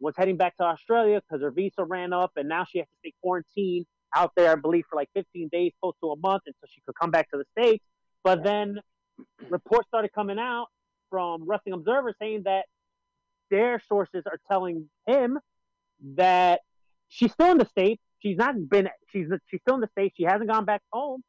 was 0.01 0.15
heading 0.17 0.37
back 0.37 0.57
to 0.57 0.65
Australia 0.65 1.21
because 1.23 1.43
her 1.43 1.51
visa 1.53 1.85
ran 1.85 2.13
up, 2.13 2.33
and 2.37 2.49
now 2.49 2.65
she 2.69 2.79
has 2.79 2.89
to 2.89 2.95
stay 2.99 3.15
quarantined 3.23 3.87
out 4.15 4.33
there, 4.37 4.53
I 4.53 4.55
believe, 4.57 4.85
for 4.89 4.97
like 4.97 5.09
15 5.15 5.49
days, 5.51 5.73
close 5.81 5.95
to 6.03 6.11
a 6.11 6.17
month, 6.17 6.43
until 6.47 6.69
she 6.73 6.81
could 6.87 6.95
come 7.01 7.11
back 7.11 7.31
to 7.31 7.39
the 7.39 7.45
states. 7.61 7.85
But 8.25 8.43
then 8.45 8.79
reports 9.49 9.89
started 9.89 10.13
coming 10.13 10.39
out 10.39 10.67
from 11.11 11.45
Wrestling 11.47 11.75
Observer 11.75 12.15
saying 12.21 12.43
that 12.45 12.65
their 13.51 13.81
sources 13.87 14.23
are 14.27 14.39
telling 14.51 14.89
him 15.07 15.39
that 16.17 16.61
she's 17.09 17.33
still 17.33 17.51
in 17.51 17.59
the 17.59 17.67
states. 17.67 18.03
She's 18.21 18.37
not 18.37 18.55
been. 18.69 18.89
She's 19.11 19.27
she's 19.49 19.61
still 19.61 19.75
in 19.75 19.81
the 19.81 19.89
states. 19.89 20.15
She 20.17 20.25
hasn't 20.25 20.49
gone 20.49 20.65
back 20.65 20.83
home, 20.93 21.23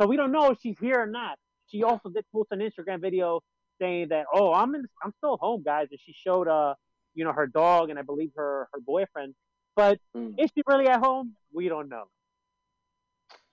so 0.00 0.06
we 0.06 0.16
don't 0.16 0.32
know 0.32 0.50
if 0.50 0.58
she's 0.62 0.76
here 0.80 0.98
or 1.00 1.06
not. 1.06 1.38
She 1.68 1.82
also 1.82 2.08
did 2.08 2.24
post 2.32 2.48
an 2.50 2.60
Instagram 2.60 3.00
video 3.00 3.40
saying 3.80 4.08
that, 4.08 4.24
"Oh, 4.32 4.52
I'm 4.52 4.74
in. 4.74 4.84
I'm 5.04 5.12
still 5.18 5.36
home, 5.36 5.62
guys," 5.62 5.88
and 5.90 6.00
she 6.00 6.12
showed 6.14 6.48
uh, 6.48 6.74
you 7.14 7.24
know, 7.24 7.32
her 7.32 7.46
dog 7.46 7.90
and 7.90 7.98
I 7.98 8.02
believe 8.02 8.30
her 8.36 8.68
her 8.72 8.80
boyfriend. 8.80 9.34
But 9.76 10.00
Mm. 10.16 10.34
is 10.42 10.50
she 10.54 10.62
really 10.66 10.88
at 10.88 11.00
home? 11.00 11.36
We 11.52 11.68
don't 11.68 11.88
know. 11.88 12.04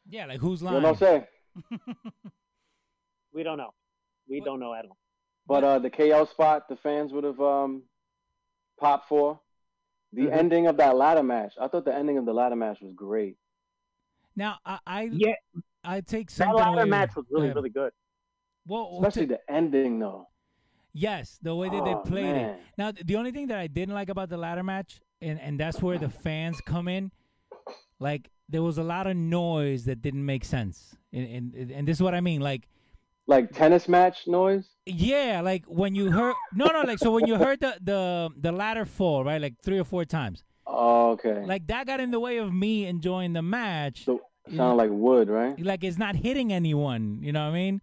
Yeah, 0.09 0.25
like 0.27 0.39
who's 0.39 0.61
lying? 0.61 0.77
You 0.77 0.81
lying? 0.83 0.99
know 0.99 1.07
what 1.07 1.13
I'm 1.13 1.77
saying? 1.81 1.95
We 3.33 3.43
don't 3.43 3.57
know. 3.57 3.71
We 4.29 4.39
What- 4.39 4.45
don't 4.45 4.59
know 4.59 4.73
at 4.73 4.85
all. 4.85 4.97
But 5.47 5.63
uh, 5.63 5.79
the 5.79 5.89
KO 5.89 6.25
spot, 6.25 6.67
the 6.69 6.75
fans 6.77 7.11
would 7.13 7.23
have 7.23 7.39
um, 7.39 7.83
popped 8.79 9.07
for. 9.09 9.39
The 10.13 10.23
Mhm. 10.27 10.31
ending 10.37 10.67
of 10.67 10.77
that 10.77 10.95
ladder 10.95 11.21
match, 11.21 11.53
I 11.59 11.67
thought 11.67 11.83
the 11.85 11.93
ending 11.93 12.17
of 12.17 12.25
the 12.25 12.33
ladder 12.33 12.55
match 12.55 12.79
was 12.81 12.93
great. 12.95 13.37
now 14.37 14.57
I 14.65 14.79
I, 14.87 15.01
Yeah, 15.11 15.33
I 15.83 16.01
take 16.01 16.31
that 16.31 16.55
ladder 16.55 16.81
away. 16.81 16.89
match 16.89 17.15
was 17.15 17.25
really 17.29 17.47
Yeah. 17.47 17.53
really 17.53 17.69
good. 17.69 17.91
Well, 18.65 18.99
Especially 19.01 19.27
to- 19.27 19.33
the 19.35 19.51
ending, 19.51 19.99
though. 19.99 20.27
yes, 20.93 21.37
the 21.41 21.53
way 21.55 21.67
that 21.69 21.81
Oh, 21.81 21.85
they 22.03 22.09
played 22.09 22.35
it. 22.35 22.59
Now, 22.77 22.91
the 22.93 23.15
only 23.17 23.31
thing 23.31 23.47
that 23.47 23.59
I 23.59 23.67
didn't 23.67 23.93
like 23.93 24.09
about 24.09 24.29
the 24.29 24.37
ladder 24.37 24.63
match, 24.63 25.01
and, 25.21 25.39
and 25.41 25.59
that's 25.59 25.81
where 25.81 25.97
the 25.99 26.09
fans 26.09 26.59
come 26.61 26.87
in, 26.87 27.11
like 27.99 28.31
there 28.49 28.63
was 28.63 28.77
a 28.77 28.83
lot 28.83 29.07
of 29.07 29.15
noise 29.17 29.85
that 29.85 30.01
didn't 30.01 30.25
make 30.25 30.45
sense, 30.45 30.95
and 31.13 31.53
and, 31.55 31.71
and 31.71 31.87
this 31.87 31.97
is 31.97 32.01
what 32.03 32.13
I 32.15 32.21
mean. 32.21 32.41
Like 32.41 32.67
like 33.27 33.51
tennis 33.51 33.87
match 33.87 34.27
noise. 34.27 34.65
Yeah, 34.85 35.41
like 35.41 35.65
when 35.65 35.95
you 35.95 36.11
heard 36.11 36.35
no, 36.53 36.65
no, 36.67 36.81
like 36.81 36.99
so 36.99 37.11
when 37.11 37.25
you 37.27 37.35
heard 37.35 37.59
the 37.59 37.75
the 37.81 38.29
the 38.37 38.51
ladder 38.51 38.85
fall, 38.85 39.23
right, 39.23 39.41
like 39.41 39.55
three 39.63 39.79
or 39.79 39.83
four 39.83 40.05
times, 40.05 40.43
Oh, 40.67 41.11
okay. 41.11 41.43
like 41.45 41.65
that 41.67 41.87
got 41.87 41.99
in 41.99 42.11
the 42.11 42.19
way 42.19 42.37
of 42.37 42.53
me 42.53 42.85
enjoying 42.85 43.33
the 43.33 43.41
match. 43.41 44.05
so 44.05 44.21
sound 44.55 44.77
like 44.77 44.91
wood, 44.91 45.27
right? 45.29 45.59
Like 45.63 45.83
it's 45.83 45.97
not 45.97 46.15
hitting 46.15 46.53
anyone, 46.53 47.19
you 47.23 47.31
know 47.31 47.45
what 47.45 47.51
I 47.51 47.53
mean? 47.53 47.81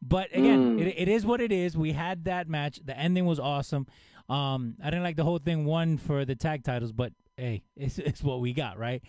But 0.00 0.28
again, 0.32 0.76
Mm. 0.78 0.80
it, 0.86 0.94
it 0.96 1.08
is 1.08 1.24
what 1.26 1.40
it 1.40 1.50
is. 1.50 1.76
We 1.76 1.90
had 1.92 2.24
that 2.26 2.48
match. 2.48 2.78
The 2.84 2.96
ending 2.96 3.24
was 3.26 3.40
awesome. 3.40 3.86
Um, 4.28 4.76
I 4.82 4.90
didn't 4.90 5.02
like 5.02 5.16
the 5.16 5.24
whole 5.24 5.38
thing. 5.38 5.64
One 5.64 5.96
for 5.98 6.24
the 6.24 6.34
tag 6.36 6.62
titles, 6.62 6.92
but 6.92 7.12
hey, 7.36 7.64
it's 7.76 7.98
it's 7.98 8.22
what 8.22 8.40
we 8.40 8.52
got, 8.52 8.78
right? 8.78 9.02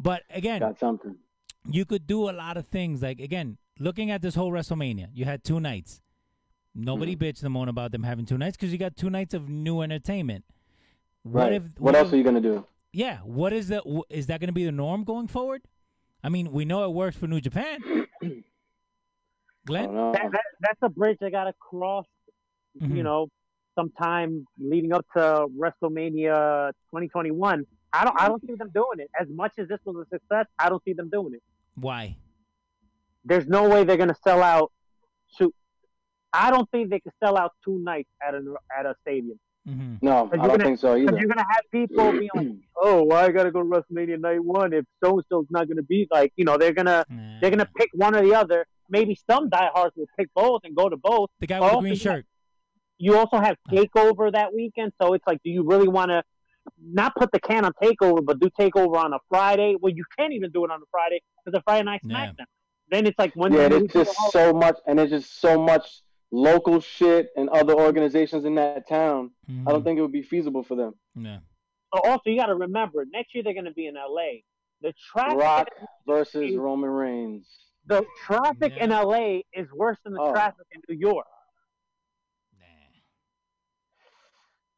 But 0.00 0.22
again, 0.30 0.60
Got 0.60 0.78
something. 0.78 1.16
you 1.70 1.84
could 1.84 2.06
do 2.06 2.30
a 2.30 2.32
lot 2.32 2.56
of 2.56 2.66
things. 2.66 3.02
Like 3.02 3.20
again, 3.20 3.58
looking 3.78 4.10
at 4.10 4.22
this 4.22 4.34
whole 4.34 4.52
WrestleMania, 4.52 5.08
you 5.12 5.24
had 5.24 5.42
two 5.44 5.60
nights. 5.60 6.00
Nobody 6.74 7.16
Mm-hmm. 7.16 7.24
bitched 7.24 7.42
and 7.42 7.52
moaned 7.52 7.70
about 7.70 7.90
them 7.92 8.04
having 8.04 8.24
two 8.26 8.38
nights 8.38 8.56
because 8.56 8.70
you 8.72 8.78
got 8.78 8.96
two 8.96 9.10
nights 9.10 9.34
of 9.34 9.48
new 9.48 9.80
entertainment. 9.82 10.44
What 11.24 11.42
Right. 11.44 11.52
if? 11.54 11.62
what 11.78 11.96
else 11.96 12.08
if- 12.08 12.14
are 12.14 12.16
you 12.16 12.22
gonna 12.24 12.40
do? 12.40 12.64
Yeah. 12.92 13.18
What 13.18 13.52
is 13.52 13.68
the? 13.68 13.80
wh- 13.80 14.10
Is 14.14 14.26
that 14.28 14.40
going 14.40 14.48
to 14.48 14.52
be 14.54 14.64
the 14.64 14.72
norm 14.72 15.04
going 15.04 15.26
forward? 15.28 15.62
I 16.24 16.28
mean, 16.30 16.50
we 16.52 16.64
know 16.64 16.84
it 16.84 16.92
works 16.94 17.16
for 17.16 17.26
New 17.26 17.40
Japan. 17.40 17.78
Glenn. 19.66 19.94
That, 19.94 20.30
that, 20.32 20.40
that's 20.60 20.78
a 20.82 20.88
bridge 20.88 21.18
I 21.22 21.30
got 21.30 21.44
to 21.44 21.52
cross. 21.58 22.06
Mhm. 22.80 22.96
You 22.96 23.02
know, 23.02 23.28
sometime 23.78 24.46
leading 24.58 24.92
up 24.92 25.04
to 25.16 25.46
WrestleMania 25.58 26.70
2021. 26.90 27.66
I 27.92 28.04
don't. 28.04 28.20
I 28.20 28.28
don't 28.28 28.44
see 28.46 28.54
them 28.54 28.70
doing 28.74 28.98
it. 29.00 29.10
As 29.18 29.28
much 29.30 29.52
as 29.58 29.68
this 29.68 29.78
was 29.84 29.96
a 29.96 30.08
success, 30.14 30.46
I 30.58 30.68
don't 30.68 30.82
see 30.84 30.92
them 30.92 31.08
doing 31.10 31.34
it. 31.34 31.42
Why? 31.74 32.16
There's 33.24 33.46
no 33.46 33.68
way 33.68 33.84
they're 33.84 33.96
gonna 33.96 34.16
sell 34.24 34.42
out. 34.42 34.72
Shoot, 35.38 35.54
I 36.32 36.50
don't 36.50 36.70
think 36.70 36.90
they 36.90 37.00
can 37.00 37.12
sell 37.22 37.36
out 37.38 37.52
two 37.64 37.78
nights 37.78 38.08
at 38.26 38.34
a 38.34 38.42
at 38.78 38.86
a 38.86 38.94
stadium. 39.02 39.38
hmm 39.66 39.96
No, 40.00 40.10
I 40.10 40.16
you're 40.16 40.28
don't 40.28 40.48
gonna- 40.48 40.64
think 40.64 40.78
so 40.78 40.94
Because 40.94 41.08
either. 41.12 41.18
you're 41.18 41.28
gonna 41.28 41.46
have 41.48 41.64
people 41.70 42.12
being 42.12 42.30
like, 42.34 42.48
"Oh, 42.76 43.02
why 43.04 43.24
I 43.24 43.30
gotta 43.32 43.50
go 43.50 43.62
to 43.62 43.68
WrestleMania 43.68 44.18
night 44.20 44.42
one 44.42 44.72
if 44.72 44.84
so 45.02 45.16
and 45.18 45.24
so's 45.28 45.46
not 45.50 45.68
gonna 45.68 45.82
be 45.82 46.06
like." 46.10 46.32
You 46.36 46.44
know, 46.44 46.56
they're 46.56 46.72
gonna 46.72 47.04
they're 47.40 47.50
gonna 47.50 47.68
pick 47.76 47.90
one 47.94 48.14
or 48.14 48.22
the 48.22 48.34
other. 48.34 48.66
Maybe 48.90 49.18
some 49.28 49.48
diehards 49.50 49.94
will 49.96 50.06
pick 50.18 50.28
both 50.34 50.62
and 50.64 50.74
go 50.74 50.88
to 50.88 50.96
both. 50.96 51.28
The 51.40 51.46
guy 51.46 51.60
with 51.60 51.70
the 51.72 51.78
green 51.80 51.94
shirt. 51.96 52.24
You 53.00 53.16
also 53.16 53.38
have 53.38 53.56
Takeover 53.70 54.32
that 54.32 54.52
weekend, 54.54 54.92
so 55.00 55.12
it's 55.14 55.24
like, 55.26 55.40
do 55.44 55.50
you 55.50 55.62
really 55.62 55.86
want 55.88 56.10
to 56.10 56.22
not 56.80 57.14
put 57.16 57.30
the 57.32 57.40
can 57.40 57.64
on 57.64 57.72
Takeover, 57.82 58.24
but 58.24 58.38
do 58.40 58.48
Takeover 58.58 58.96
on 58.96 59.12
a 59.12 59.18
Friday? 59.28 59.76
Well, 59.80 59.92
you 59.94 60.04
can't 60.18 60.32
even 60.32 60.50
do 60.50 60.64
it 60.64 60.70
on 60.70 60.80
a 60.80 60.86
Friday 60.90 61.20
because 61.44 61.58
a 61.58 61.62
Friday 61.62 61.84
night 61.84 62.00
Yeah. 62.04 62.26
SmackDown. 62.32 62.46
Then 62.90 63.06
it's 63.06 63.18
like 63.18 63.34
when 63.34 63.52
yeah, 63.52 63.68
it's 63.70 63.92
just 63.92 64.16
so 64.30 64.52
much, 64.52 64.78
and 64.86 64.98
it's 64.98 65.10
just 65.10 65.40
so 65.40 65.60
much 65.60 66.02
local 66.30 66.80
shit 66.80 67.30
and 67.36 67.48
other 67.50 67.74
organizations 67.74 68.44
in 68.44 68.54
that 68.56 68.88
town. 68.88 69.30
I 69.48 69.52
don't 69.70 69.80
Mhm. 69.80 69.84
think 69.84 69.98
it 69.98 70.02
would 70.02 70.12
be 70.12 70.22
feasible 70.22 70.62
for 70.62 70.74
them. 70.74 70.94
Yeah. 71.14 71.40
Also, 71.92 72.22
you 72.30 72.36
got 72.38 72.46
to 72.46 72.54
remember 72.54 73.04
next 73.10 73.34
year 73.34 73.42
they're 73.42 73.54
going 73.54 73.64
to 73.64 73.72
be 73.72 73.86
in 73.86 73.96
LA. 73.96 74.42
The 74.82 74.92
traffic, 75.10 75.38
Rock 75.38 75.68
versus 76.06 76.54
Roman 76.54 76.90
Reigns. 76.90 77.64
the 77.86 78.04
traffic 78.26 78.74
in 78.76 78.90
LA 78.90 79.40
is 79.54 79.66
worse 79.72 79.98
than 80.04 80.12
the 80.12 80.20
Oh. 80.20 80.32
traffic 80.32 80.66
in 80.72 80.82
New 80.88 80.96
York. 80.96 81.26
Nah. 82.58 82.64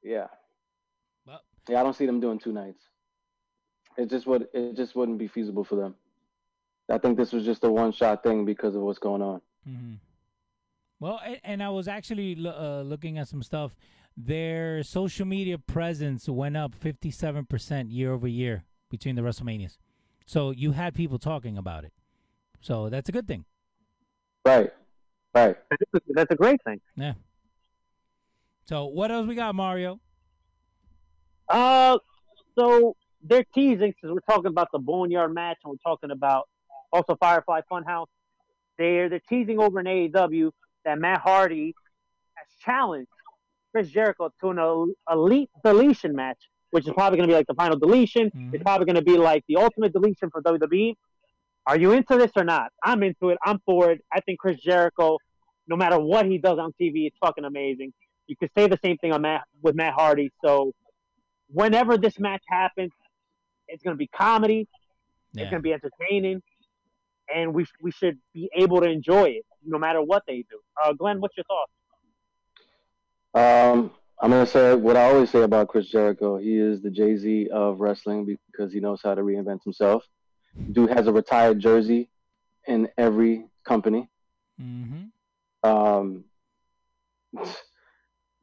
Yeah, 0.02 0.18
Well, 0.18 0.39
yeah. 1.68 1.80
I 1.80 1.82
don't 1.82 1.94
see 1.94 2.06
them 2.06 2.20
doing 2.20 2.38
two 2.38 2.52
nights. 2.52 2.82
It 3.96 4.08
just 4.08 4.26
would. 4.26 4.48
It 4.54 4.76
just 4.76 4.94
wouldn't 4.96 5.18
be 5.18 5.28
feasible 5.28 5.64
for 5.64 5.76
them. 5.76 5.94
I 6.90 6.98
think 6.98 7.16
this 7.16 7.32
was 7.32 7.44
just 7.44 7.62
a 7.64 7.70
one-shot 7.70 8.22
thing 8.22 8.44
because 8.44 8.74
of 8.74 8.82
what's 8.82 8.98
going 8.98 9.22
on. 9.22 9.40
Mm-hmm. 9.68 9.94
Well, 10.98 11.20
and, 11.24 11.40
and 11.44 11.62
I 11.62 11.70
was 11.70 11.86
actually 11.88 12.36
uh, 12.44 12.82
looking 12.82 13.18
at 13.18 13.28
some 13.28 13.42
stuff. 13.42 13.76
Their 14.16 14.82
social 14.82 15.24
media 15.24 15.56
presence 15.56 16.28
went 16.28 16.56
up 16.56 16.74
57% 16.78 17.86
year 17.90 18.12
over 18.12 18.26
year 18.26 18.64
between 18.90 19.14
the 19.14 19.22
WrestleManias. 19.22 19.78
So 20.26 20.50
you 20.50 20.72
had 20.72 20.94
people 20.94 21.18
talking 21.18 21.56
about 21.56 21.84
it. 21.84 21.92
So 22.60 22.90
that's 22.90 23.08
a 23.08 23.12
good 23.12 23.26
thing. 23.26 23.44
Right. 24.44 24.72
Right. 25.34 25.56
That's 26.08 26.32
a 26.32 26.36
great 26.36 26.62
thing. 26.64 26.80
Yeah. 26.96 27.14
So 28.64 28.86
what 28.86 29.10
else 29.10 29.26
we 29.26 29.34
got, 29.34 29.54
Mario? 29.54 30.00
Uh, 31.50 31.98
so 32.58 32.96
they're 33.22 33.44
teasing 33.54 33.92
since 34.00 34.12
we're 34.12 34.20
talking 34.20 34.46
about 34.46 34.68
the 34.72 34.78
Boneyard 34.78 35.34
match 35.34 35.58
and 35.64 35.70
we're 35.72 35.90
talking 35.90 36.10
about 36.10 36.48
also 36.92 37.16
Firefly 37.16 37.60
Funhouse. 37.70 38.06
They're 38.78 39.08
they're 39.08 39.20
teasing 39.28 39.58
over 39.58 39.80
in 39.80 39.86
AEW 39.86 40.52
that 40.84 40.98
Matt 40.98 41.20
Hardy 41.20 41.74
has 42.34 42.46
challenged 42.64 43.10
Chris 43.72 43.88
Jericho 43.90 44.32
to 44.40 44.50
an 44.50 44.94
elite 45.10 45.50
deletion 45.62 46.14
match, 46.16 46.38
which 46.70 46.86
is 46.86 46.92
probably 46.94 47.18
going 47.18 47.28
to 47.28 47.32
be 47.32 47.36
like 47.36 47.46
the 47.46 47.54
final 47.54 47.78
deletion. 47.78 48.30
Mhm. 48.30 48.54
It's 48.54 48.62
probably 48.62 48.86
going 48.86 48.96
to 48.96 49.02
be 49.02 49.18
like 49.18 49.44
the 49.48 49.56
ultimate 49.56 49.92
deletion 49.92 50.30
for 50.30 50.40
WWE. 50.42 50.94
Are 51.66 51.78
you 51.78 51.92
into 51.92 52.16
this 52.16 52.32
or 52.36 52.44
not? 52.44 52.72
I'm 52.82 53.02
into 53.02 53.28
it. 53.28 53.38
I'm 53.44 53.58
for 53.66 53.90
it. 53.90 54.00
I 54.12 54.20
think 54.20 54.38
Chris 54.40 54.58
Jericho, 54.60 55.18
no 55.68 55.76
matter 55.76 56.00
what 56.00 56.24
he 56.26 56.38
does 56.38 56.58
on 56.58 56.72
TV, 56.80 57.06
it's 57.06 57.16
fucking 57.20 57.44
amazing. 57.44 57.92
You 58.26 58.36
could 58.36 58.50
say 58.56 58.66
the 58.66 58.78
same 58.82 58.96
thing 58.96 59.12
on 59.12 59.22
Matt 59.22 59.42
with 59.60 59.74
Matt 59.74 59.92
Hardy. 59.92 60.30
So 60.42 60.72
whenever 61.52 61.98
this 61.98 62.18
match 62.18 62.42
happens, 62.48 62.92
it's 63.68 63.82
going 63.82 63.94
to 63.94 63.98
be 63.98 64.08
comedy. 64.08 64.68
It's 65.34 65.50
going 65.50 65.62
to 65.62 65.62
be 65.62 65.72
entertaining, 65.72 66.42
and 67.32 67.54
we 67.54 67.64
we 67.80 67.92
should 67.92 68.18
be 68.34 68.50
able 68.52 68.80
to 68.80 68.88
enjoy 68.88 69.28
it 69.28 69.44
no 69.64 69.78
matter 69.78 70.02
what 70.02 70.24
they 70.26 70.44
do. 70.50 70.60
Uh, 70.82 70.92
Glenn, 70.92 71.20
what's 71.20 71.36
your 71.36 71.44
thoughts? 71.44 71.72
Um, 73.32 73.92
I'm 74.20 74.30
gonna 74.30 74.46
say 74.46 74.74
what 74.74 74.96
I 74.96 75.04
always 75.04 75.30
say 75.30 75.42
about 75.42 75.68
Chris 75.68 75.86
Jericho. 75.86 76.36
He 76.36 76.58
is 76.58 76.82
the 76.82 76.90
Jay 76.90 77.16
Z 77.16 77.48
of 77.52 77.80
wrestling 77.80 78.36
because 78.52 78.72
he 78.72 78.80
knows 78.80 79.00
how 79.02 79.14
to 79.14 79.22
reinvent 79.22 79.62
himself. 79.62 80.04
Dude 80.72 80.90
has 80.90 81.06
a 81.06 81.12
retired 81.12 81.60
jersey 81.60 82.10
in 82.66 82.88
every 82.98 83.46
company. 83.64 84.10
Mm-hmm. 84.60 85.68
Um, 85.68 86.24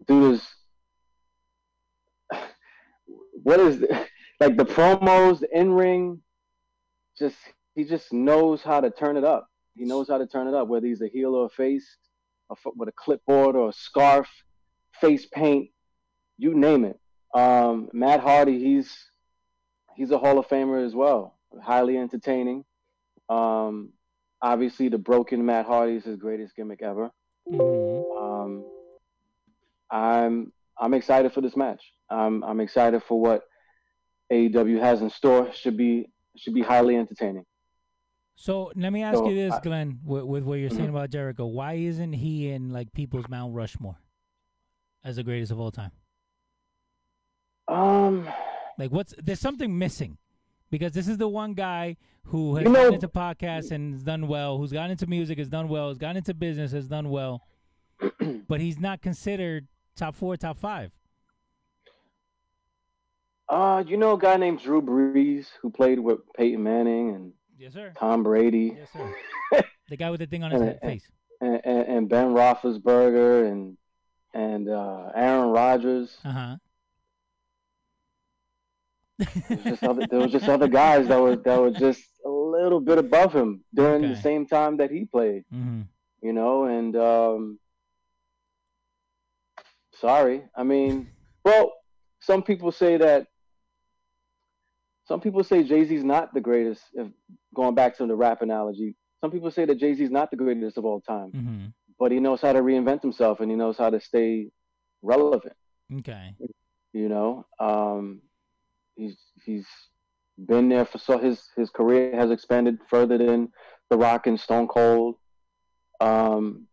dude 0.08 0.34
is 0.36 0.48
what 3.48 3.62
is 3.62 3.80
like 4.42 4.58
the 4.58 4.66
promos, 4.66 5.40
the 5.40 5.48
in 5.58 5.72
ring. 5.72 6.20
Just 7.18 7.38
he 7.76 7.86
just 7.86 8.12
knows 8.12 8.62
how 8.62 8.82
to 8.82 8.92
turn 8.92 9.16
it 9.16 9.24
up. 9.24 9.48
He 9.78 9.86
knows 9.86 10.10
how 10.10 10.18
to 10.18 10.28
turn 10.28 10.50
it 10.50 10.54
up, 10.54 10.68
whether 10.68 10.86
he's 10.86 11.02
a 11.02 11.08
heel 11.08 11.34
or 11.34 11.46
a 11.46 11.50
face, 11.50 11.88
a 12.52 12.58
foot 12.58 12.76
with 12.76 12.90
a 12.90 12.92
clipboard 12.92 13.56
or 13.56 13.70
a 13.70 13.74
scarf, 13.74 14.28
face 15.00 15.26
paint, 15.26 15.70
you 16.38 16.56
name 16.56 16.84
it. 16.84 17.00
Um, 17.34 17.88
Matt 17.94 18.20
Hardy, 18.20 18.60
he's 18.60 18.94
he's 19.96 20.12
a 20.12 20.18
Hall 20.18 20.40
of 20.40 20.48
Famer 20.50 20.86
as 20.86 20.94
well, 20.94 21.38
highly 21.64 21.98
entertaining. 21.98 22.66
Um, 23.30 23.94
obviously, 24.42 24.90
the 24.90 24.98
broken 24.98 25.46
Matt 25.46 25.68
Hardy 25.68 25.96
is 25.96 26.04
his 26.04 26.18
greatest 26.18 26.54
gimmick 26.54 26.82
ever. 26.82 27.12
Mm-hmm. 27.50 28.24
Um, 28.24 28.66
I'm 29.90 30.52
I'm 30.78 30.94
excited 30.94 31.32
for 31.32 31.40
this 31.40 31.56
match. 31.56 31.94
I'm 32.10 32.44
I'm 32.44 32.60
excited 32.60 33.04
for 33.04 33.20
what 33.20 33.44
AEW 34.32 34.80
has 34.80 35.02
in 35.02 35.10
store. 35.10 35.52
Should 35.54 35.78
be 35.78 36.10
should 36.38 36.54
be 36.54 36.62
highly 36.62 36.96
entertaining. 36.96 37.46
So 38.36 38.72
let 38.76 38.94
me 38.94 39.02
ask 39.02 39.18
So, 39.18 39.28
you 39.30 39.36
this, 39.36 39.54
I- 39.54 39.62
Glenn, 39.62 40.00
with, 40.06 40.24
with 40.24 40.44
what 40.44 40.56
you're 40.60 40.70
saying 40.70 40.88
Mhm. 40.88 40.90
about 40.90 41.10
Jericho. 41.10 41.48
Why 41.48 41.74
isn't 41.74 42.14
he 42.14 42.50
in 42.50 42.70
like 42.72 42.92
people's 42.94 43.28
Mount 43.28 43.56
Rushmore 43.56 43.98
as 45.04 45.16
the 45.16 45.24
greatest 45.24 45.52
of 45.52 45.60
all 45.60 45.72
time? 45.72 45.92
Um, 47.68 48.28
Like, 48.78 48.92
what's 48.92 49.14
there's 49.18 49.40
something 49.40 49.78
missing 49.78 50.18
because 50.70 50.92
this 50.92 51.08
is 51.08 51.18
the 51.18 51.28
one 51.28 51.54
guy 51.54 51.98
who 52.26 52.56
has 52.58 52.66
You 52.66 52.72
know- 52.72 52.80
gotten 52.80 52.94
into 52.96 53.08
podcasts 53.10 53.72
and 53.72 53.94
has 53.94 54.04
done 54.04 54.28
well, 54.28 54.58
who's 54.58 54.72
gotten 54.72 54.92
into 54.92 55.08
music, 55.08 55.38
has 55.40 55.50
done 55.50 55.68
well, 55.68 55.88
has 55.90 55.98
gotten 55.98 56.18
into 56.18 56.34
business, 56.34 56.72
has 56.74 56.88
done 56.88 57.10
well, 57.10 57.42
but 58.48 58.62
he's 58.62 58.78
not 58.80 59.02
considered 59.02 59.68
top 59.96 60.14
four, 60.14 60.38
top 60.38 60.58
five. 60.58 60.92
Uh, 63.50 63.84
you 63.88 63.98
know 63.98 64.14
a 64.14 64.18
guy 64.20 64.38
named 64.38 64.62
Drew 64.62 64.82
Brees 64.82 65.48
who 65.62 65.70
played 65.70 66.00
with 66.00 66.20
Peyton 66.36 66.62
Manning 66.64 67.16
and 67.16 67.34
Yes, 67.58 67.74
sir. 67.74 67.94
Tom 67.98 68.24
Brady 68.24 68.76
Yes, 68.78 68.90
sir. 68.94 69.64
the 69.90 69.98
guy 69.98 70.10
with 70.12 70.20
the 70.20 70.28
thing 70.28 70.44
on 70.44 70.52
his 70.52 70.62
And- 70.62 70.70
head, 70.70 70.80
and- 70.84 70.92
face. 70.92 71.08
and, 71.42 71.62
and, 71.66 72.10
Ben 72.10 72.28
Roethlisberger 72.34 73.52
and 73.52 73.78
and 74.34 74.70
uh, 74.70 75.10
Aaron 75.16 75.50
Rodgers. 75.50 76.18
Uh 76.24 76.32
huh. 76.32 76.56
There 79.18 79.58
was 79.58 79.64
just 79.64 79.84
other, 79.84 80.08
there 80.10 80.20
was 80.20 80.32
just 80.32 80.48
other 80.50 80.68
guys 80.68 81.08
that 81.08 81.20
were 81.20 81.36
that 81.38 81.60
were 81.60 81.72
just 81.72 82.04
a 82.26 82.30
little 82.30 82.80
bit 82.80 83.00
above 83.00 83.34
him 83.34 83.64
during 83.74 84.04
the 84.04 84.16
same 84.16 84.46
time 84.46 84.78
that 84.78 84.92
he 84.92 85.06
played. 85.06 85.44
hmm 85.52 85.82
you 86.22 86.34
know, 86.34 86.66
and 86.66 86.96
um, 86.96 87.60
sorry, 89.94 90.44
I 90.56 90.64
mean, 90.64 91.10
well, 91.46 91.74
some 92.20 92.44
people 92.44 92.72
say 92.72 92.98
that. 92.98 93.28
Some 95.08 95.22
people 95.22 95.44
say 95.44 95.64
Jay 95.64 95.86
Z's 95.86 96.04
not 96.04 96.34
the 96.34 96.42
greatest. 96.42 96.84
If 96.94 97.08
going 97.56 97.76
back 97.76 97.98
to 97.98 98.06
the 98.06 98.16
rap 98.16 98.42
analogy, 98.42 98.96
some 99.22 99.32
people 99.32 99.50
say 99.52 99.66
that 99.66 99.76
Jay 99.80 99.94
Z's 99.94 100.12
not 100.12 100.30
the 100.32 100.38
greatest 100.38 100.78
of 100.78 100.86
all 100.86 101.02
time. 101.02 101.32
hmm 101.32 101.66
but 102.00 102.12
he 102.12 102.20
knows 102.20 102.42
how 102.42 102.54
to 102.54 102.62
reinvent 102.62 103.02
himself 103.02 103.40
and 103.40 103.50
he 103.50 103.58
knows 103.58 103.76
how 103.76 103.90
to 103.90 104.00
stay 104.00 104.52
relevant. 105.02 105.56
Okay. 105.92 106.36
You 106.94 107.10
know, 107.10 107.48
um, 107.60 108.22
he's 108.96 109.18
he's 109.44 109.66
been 110.38 110.70
there 110.70 110.86
for 110.86 111.00
so 111.00 111.18
his 111.18 111.50
his 111.56 111.72
career 111.72 112.16
has 112.16 112.30
expanded 112.30 112.78
further 112.88 113.18
than 113.18 113.52
The 113.90 113.98
Rock 113.98 114.28
and 114.28 114.40
Stone 114.40 114.68
Cold. 114.68 115.16
Um, 116.00 116.68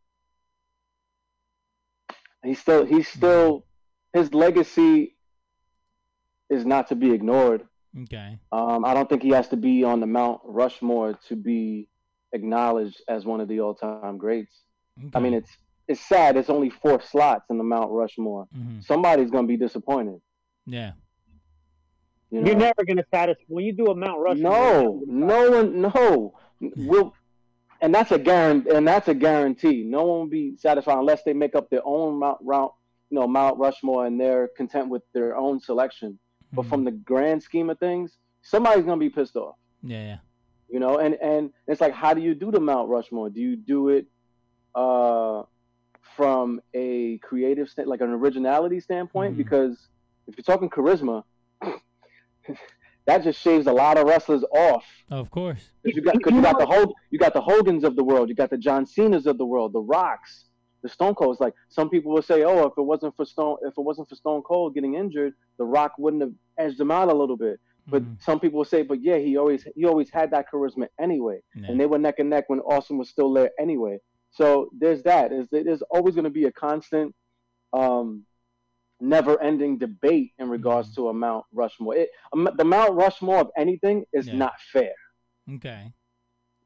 he's 2.43 2.61
still 2.61 2.85
he's 2.85 3.09
still 3.09 3.64
his 4.12 4.35
legacy 4.35 5.16
is 6.51 6.66
not 6.66 6.89
to 6.89 6.95
be 6.95 7.12
ignored. 7.12 7.66
Okay. 8.03 8.39
Um, 8.51 8.85
I 8.85 8.93
don't 8.95 9.09
think 9.09 9.23
he 9.23 9.31
has 9.31 9.49
to 9.49 9.57
be 9.57 9.85
on 9.85 10.01
the 10.01 10.07
Mount 10.07 10.41
Rushmore 10.45 11.19
to 11.29 11.37
be 11.37 11.89
acknowledged 12.33 13.01
as 13.09 13.25
one 13.25 13.41
of 13.41 13.49
the 13.49 13.61
all-time 13.61 14.19
greats. 14.19 14.63
okay. 14.99 15.11
I 15.15 15.21
mean, 15.21 15.35
it's 15.35 15.51
it's 15.87 16.01
sad. 16.01 16.37
It's 16.37 16.49
only 16.49 16.71
four 16.71 17.01
slots 17.03 17.45
in 17.51 17.59
the 17.59 17.65
Mount 17.65 17.91
Rushmore. 17.91 18.47
Mhm. 18.57 18.83
Somebody's 18.85 19.31
gonna 19.31 19.47
be 19.47 19.57
disappointed. 19.59 20.21
Yeah. 20.67 20.93
You 22.31 22.41
know? 22.41 22.47
You're 22.47 22.57
never 22.59 22.85
gonna 22.85 23.05
satisfy 23.13 23.45
when 23.49 23.65
you 23.65 23.73
do 23.75 23.87
a 23.87 23.95
Mount 23.95 24.19
Rushmore. 24.19 24.51
No, 24.51 25.03
no 25.07 25.51
one, 25.51 25.81
no. 25.83 26.35
We'll, 26.61 27.15
and 27.83 27.95
that's 27.95 28.11
a 28.13 28.19
guarantee. 28.19 28.71
And 28.71 28.89
that's 28.89 29.09
a 29.09 29.15
guarantee. 29.15 29.85
No 29.85 30.05
one 30.05 30.19
will 30.21 30.27
be 30.27 30.57
satisfied 30.57 30.99
unless 30.99 31.23
they 31.23 31.35
make 31.35 31.55
up 31.55 31.69
their 31.71 31.83
own 31.85 32.19
Mount, 32.19 32.39
Mount, 32.43 32.73
you 33.11 33.21
know, 33.21 33.29
Mount 33.29 33.59
Rushmore, 33.59 34.07
and 34.07 34.19
they're 34.19 34.49
content 34.57 34.89
with 34.89 35.03
their 35.13 35.37
own 35.37 35.61
selection. 35.61 36.19
But 36.55 36.65
Mhm. 36.67 36.69
from 36.69 36.85
the 36.85 36.91
grand 36.93 37.43
scheme 37.43 37.71
of 37.71 37.79
things, 37.79 38.17
somebody's 38.43 38.85
gonna 38.85 38.97
be 38.99 39.11
pissed 39.11 39.37
off. 39.37 39.57
Yeah. 39.83 40.03
Yeah. 40.03 40.19
You 40.69 40.81
know, 40.81 40.99
and 40.99 41.15
and 41.17 41.53
it's 41.67 41.81
like, 41.81 41.93
how 41.93 42.15
do 42.15 42.21
you 42.21 42.35
do 42.35 42.51
the 42.51 42.61
Mount 42.61 42.89
Rushmore? 42.89 43.31
Do 43.31 43.41
you 43.41 43.57
do 43.57 43.89
it 43.91 44.07
uh, 44.75 45.43
from 46.17 46.61
a 46.75 47.19
creative, 47.19 47.69
sta- 47.69 47.85
like 47.85 48.01
an 48.01 48.11
originality 48.11 48.81
standpoint? 48.81 49.35
Mhm. 49.35 49.39
Because 49.39 49.89
if 50.27 50.37
you're 50.37 50.43
talking 50.45 50.69
charisma, 50.71 51.23
that 53.07 53.23
just 53.23 53.41
shaves 53.41 53.67
a 53.67 53.73
lot 53.73 53.99
of 53.99 54.07
wrestlers 54.07 54.45
off. 54.53 54.85
Of 55.11 55.31
course. 55.31 55.71
you 55.85 56.01
got, 56.01 56.15
you 56.15 56.43
got 56.43 56.59
the 56.59 56.67
Hog, 56.67 56.91
you 57.11 57.19
got 57.19 57.35
the 57.35 57.41
Hogans 57.41 57.85
of 57.85 57.97
the 57.97 58.05
world, 58.05 58.29
you 58.29 58.35
got 58.35 58.51
the 58.51 58.59
John 58.59 58.87
Cena's 58.87 59.27
of 59.27 59.39
the 59.39 59.45
world, 59.47 59.73
the 59.73 59.81
Rocks, 59.81 60.47
the 60.83 60.89
Stone 60.89 61.15
Colds. 61.15 61.41
Like 61.41 61.55
some 61.69 61.89
people 61.91 62.13
will 62.13 62.23
say, 62.23 62.43
oh, 62.45 62.67
if 62.67 62.73
it 62.79 62.83
wasn't 62.83 63.15
for 63.17 63.25
Stone, 63.27 63.59
if 63.63 63.75
it 63.77 63.81
wasn't 63.81 64.09
for 64.09 64.15
Stone 64.15 64.43
Cold 64.43 64.75
getting 64.75 64.95
injured, 64.95 65.35
the 65.59 65.65
Rock 65.65 65.93
wouldn't 65.99 66.23
have 66.23 66.33
edged 66.59 66.81
him 66.81 66.91
out 66.91 67.09
a 67.11 67.15
little 67.15 67.37
bit. 67.37 67.61
But 67.87 68.03
Mhm. 68.03 68.23
some 68.23 68.41
people 68.41 68.59
will 68.59 68.65
say, 68.65 68.83
but 68.83 69.03
yeah, 69.03 69.17
he 69.19 69.37
always 69.37 69.67
he 69.77 69.85
always 69.85 70.09
had 70.11 70.31
that 70.31 70.47
charisma 70.51 70.89
anyway, 70.99 71.41
Yeah. 71.55 71.67
and 71.69 71.79
they 71.81 71.87
were 71.87 71.99
neck 71.99 72.19
and 72.19 72.31
neck 72.31 72.45
when 72.49 72.61
Austin 72.61 72.97
was 72.97 73.11
still 73.11 73.33
there 73.33 73.51
anyway. 73.59 73.99
So 74.31 74.71
there's 74.79 75.03
that. 75.03 75.33
Is 75.33 75.47
there's 75.51 75.83
always 75.91 76.15
going 76.15 76.25
to 76.25 76.31
be 76.31 76.45
a 76.47 76.53
constant, 76.53 77.15
um, 77.73 78.25
never-ending 79.01 79.77
debate 79.79 80.33
in 80.39 80.49
regards 80.49 80.91
Mhm. 80.93 80.95
to 80.95 81.09
a 81.09 81.13
Mount 81.15 81.45
Rushmore. 81.53 81.95
It, 81.97 82.11
um, 82.33 82.49
the 82.57 82.65
Mount 82.65 82.95
Rushmore 82.95 83.41
of 83.41 83.51
anything 83.57 84.07
is 84.13 84.29
Yeah. 84.29 84.37
not 84.37 84.55
fair. 84.73 84.95
Okay. 85.57 85.93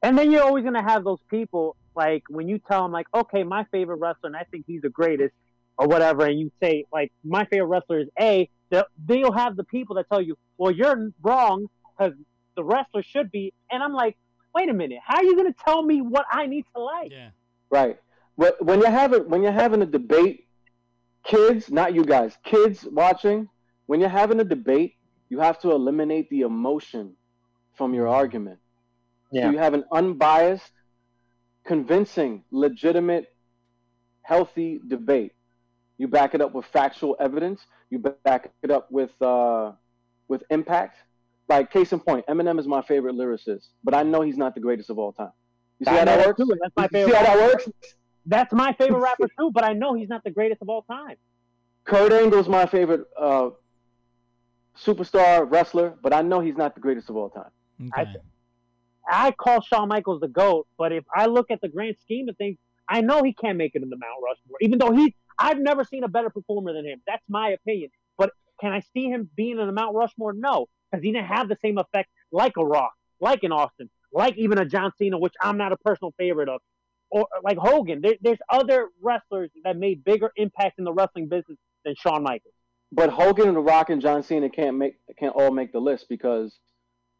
And 0.02 0.16
then 0.16 0.30
you're 0.30 0.42
always 0.44 0.62
gonna 0.64 0.82
have 0.82 1.02
those 1.04 1.20
people 1.28 1.76
like 1.96 2.22
when 2.28 2.48
you 2.48 2.58
tell 2.60 2.82
them 2.84 2.92
like, 2.92 3.08
okay, 3.12 3.42
my 3.42 3.64
favorite 3.72 3.96
wrestler, 3.96 4.28
and 4.28 4.36
I 4.36 4.44
think 4.52 4.66
he's 4.66 4.82
the 4.82 4.90
greatest, 4.90 5.34
or 5.78 5.88
whatever, 5.88 6.26
and 6.26 6.38
you 6.38 6.52
say 6.62 6.84
like, 6.92 7.12
my 7.24 7.44
favorite 7.46 7.66
wrestler 7.66 7.98
is 8.00 8.08
A. 8.20 8.48
they'll- 8.70 8.84
Then 8.98 9.18
you'll 9.18 9.32
have 9.32 9.56
the 9.56 9.64
people 9.64 9.96
that 9.96 10.08
tell 10.08 10.20
you, 10.20 10.36
well, 10.56 10.70
you're 10.70 11.10
wrong 11.22 11.68
because 11.96 12.14
the 12.56 12.64
wrestler 12.64 13.02
should 13.02 13.30
be. 13.30 13.52
And 13.70 13.82
I'm 13.82 13.92
like, 13.92 14.16
wait 14.54 14.68
a 14.68 14.72
minute, 14.72 14.98
how 15.04 15.16
are 15.18 15.24
you 15.24 15.36
gonna 15.36 15.54
tell 15.64 15.82
me 15.82 16.00
what 16.00 16.26
I 16.30 16.46
need 16.46 16.64
to 16.74 16.82
like? 16.82 17.10
Yeah. 17.12 17.30
Right. 17.70 17.98
But 18.36 18.64
when 18.64 18.80
you're 18.80 18.90
having 18.90 19.28
when 19.28 19.42
you're 19.42 19.52
having 19.52 19.82
a 19.82 19.86
debate, 19.86 20.46
kids, 21.24 21.70
not 21.70 21.94
you 21.94 22.04
guys, 22.04 22.36
kids 22.44 22.84
watching, 22.90 23.48
when 23.86 24.00
you're 24.00 24.08
having 24.08 24.40
a 24.40 24.44
debate, 24.44 24.94
you 25.28 25.40
have 25.40 25.58
to 25.60 25.72
eliminate 25.72 26.30
the 26.30 26.40
emotion 26.42 27.14
from 27.74 27.94
your 27.94 28.08
argument. 28.08 28.58
Yeah. 29.30 29.44
So 29.46 29.50
you 29.50 29.58
have 29.58 29.74
an 29.74 29.84
unbiased, 29.92 30.72
convincing, 31.64 32.44
legitimate, 32.50 33.26
healthy 34.22 34.80
debate. 34.88 35.32
You 35.98 36.08
back 36.08 36.34
it 36.34 36.40
up 36.40 36.52
with 36.54 36.64
factual 36.66 37.16
evidence. 37.20 37.60
You 37.90 37.98
back 37.98 38.52
it 38.62 38.70
up 38.70 38.90
with 38.90 39.10
uh, 39.20 39.72
with 40.28 40.42
impact. 40.50 40.96
Like 41.48 41.70
case 41.72 41.92
in 41.92 42.00
point, 42.00 42.26
Eminem 42.26 42.58
is 42.60 42.66
my 42.66 42.82
favorite 42.82 43.14
lyricist, 43.14 43.68
but 43.82 43.94
I 43.94 44.02
know 44.02 44.20
he's 44.20 44.36
not 44.36 44.54
the 44.54 44.60
greatest 44.60 44.90
of 44.90 44.98
all 44.98 45.12
time. 45.12 45.32
You 45.78 45.86
see 45.86 45.90
I 45.90 45.98
how 46.00 46.04
that 46.04 46.16
that 46.18 46.26
works? 46.26 46.38
too, 46.38 46.52
that's 46.60 46.74
my 46.76 46.82
You 46.84 46.88
favorite 46.88 47.10
See 47.12 47.16
how 47.16 47.22
that 47.24 47.36
rapper. 47.38 47.52
works? 47.54 47.68
That's 48.26 48.52
my 48.52 48.72
favorite 48.74 49.00
rapper 49.10 49.28
too, 49.38 49.50
but 49.52 49.64
I 49.64 49.72
know 49.72 49.94
he's 49.94 50.08
not 50.08 50.22
the 50.24 50.30
greatest 50.30 50.60
of 50.62 50.68
all 50.68 50.82
time. 50.82 51.16
Kurt 51.84 52.12
Angle's 52.12 52.48
my 52.48 52.66
favorite 52.66 53.06
uh, 53.18 53.50
superstar 54.76 55.50
wrestler, 55.50 55.94
but 56.02 56.12
I 56.12 56.22
know 56.22 56.40
he's 56.40 56.56
not 56.56 56.74
the 56.74 56.80
greatest 56.80 57.08
of 57.10 57.16
all 57.16 57.30
time. 57.30 57.50
Okay. 57.98 58.14
I 59.10 59.30
call 59.32 59.62
Shawn 59.62 59.88
Michaels 59.88 60.20
the 60.20 60.28
GOAT, 60.28 60.66
but 60.76 60.92
if 60.92 61.04
I 61.14 61.26
look 61.26 61.50
at 61.50 61.60
the 61.62 61.68
grand 61.68 61.96
scheme 62.02 62.28
of 62.28 62.36
things, 62.36 62.58
I 62.88 63.00
know 63.00 63.22
he 63.22 63.32
can't 63.32 63.56
make 63.56 63.74
it 63.74 63.82
in 63.82 63.88
the 63.88 63.96
Mount 63.96 64.22
Rushmore. 64.22 64.58
Even 64.60 64.78
though 64.78 64.92
he, 64.92 65.14
I've 65.38 65.58
never 65.58 65.84
seen 65.84 66.04
a 66.04 66.08
better 66.08 66.30
performer 66.30 66.72
than 66.72 66.84
him. 66.84 67.00
That's 67.06 67.22
my 67.28 67.50
opinion. 67.50 67.90
But 68.16 68.30
can 68.60 68.72
I 68.72 68.80
see 68.92 69.06
him 69.06 69.30
being 69.36 69.58
in 69.58 69.66
the 69.66 69.72
Mount 69.72 69.94
Rushmore? 69.94 70.32
No, 70.32 70.66
because 70.90 71.04
he 71.04 71.12
didn't 71.12 71.28
have 71.28 71.48
the 71.48 71.56
same 71.62 71.78
effect 71.78 72.08
like 72.32 72.56
a 72.56 72.64
Rock, 72.64 72.92
like 73.20 73.44
an 73.44 73.52
Austin, 73.52 73.88
like 74.12 74.36
even 74.36 74.58
a 74.58 74.64
John 74.64 74.92
Cena, 74.98 75.18
which 75.18 75.34
I'm 75.40 75.56
not 75.56 75.72
a 75.72 75.76
personal 75.76 76.12
favorite 76.18 76.48
of, 76.48 76.60
or 77.10 77.26
like 77.42 77.56
Hogan. 77.56 78.00
There, 78.02 78.14
there's 78.20 78.38
other 78.50 78.88
wrestlers 79.00 79.50
that 79.64 79.76
made 79.76 80.04
bigger 80.04 80.30
impact 80.36 80.78
in 80.78 80.84
the 80.84 80.92
wrestling 80.92 81.28
business 81.28 81.58
than 81.84 81.94
Shawn 81.96 82.22
Michaels. 82.22 82.54
But 82.90 83.10
Hogan 83.10 83.48
and 83.48 83.56
The 83.56 83.60
Rock 83.60 83.90
and 83.90 84.00
John 84.00 84.22
Cena 84.22 84.48
can't 84.48 84.76
make 84.76 84.96
can't 85.18 85.34
all 85.34 85.50
make 85.50 85.72
the 85.72 85.80
list 85.80 86.06
because, 86.08 86.58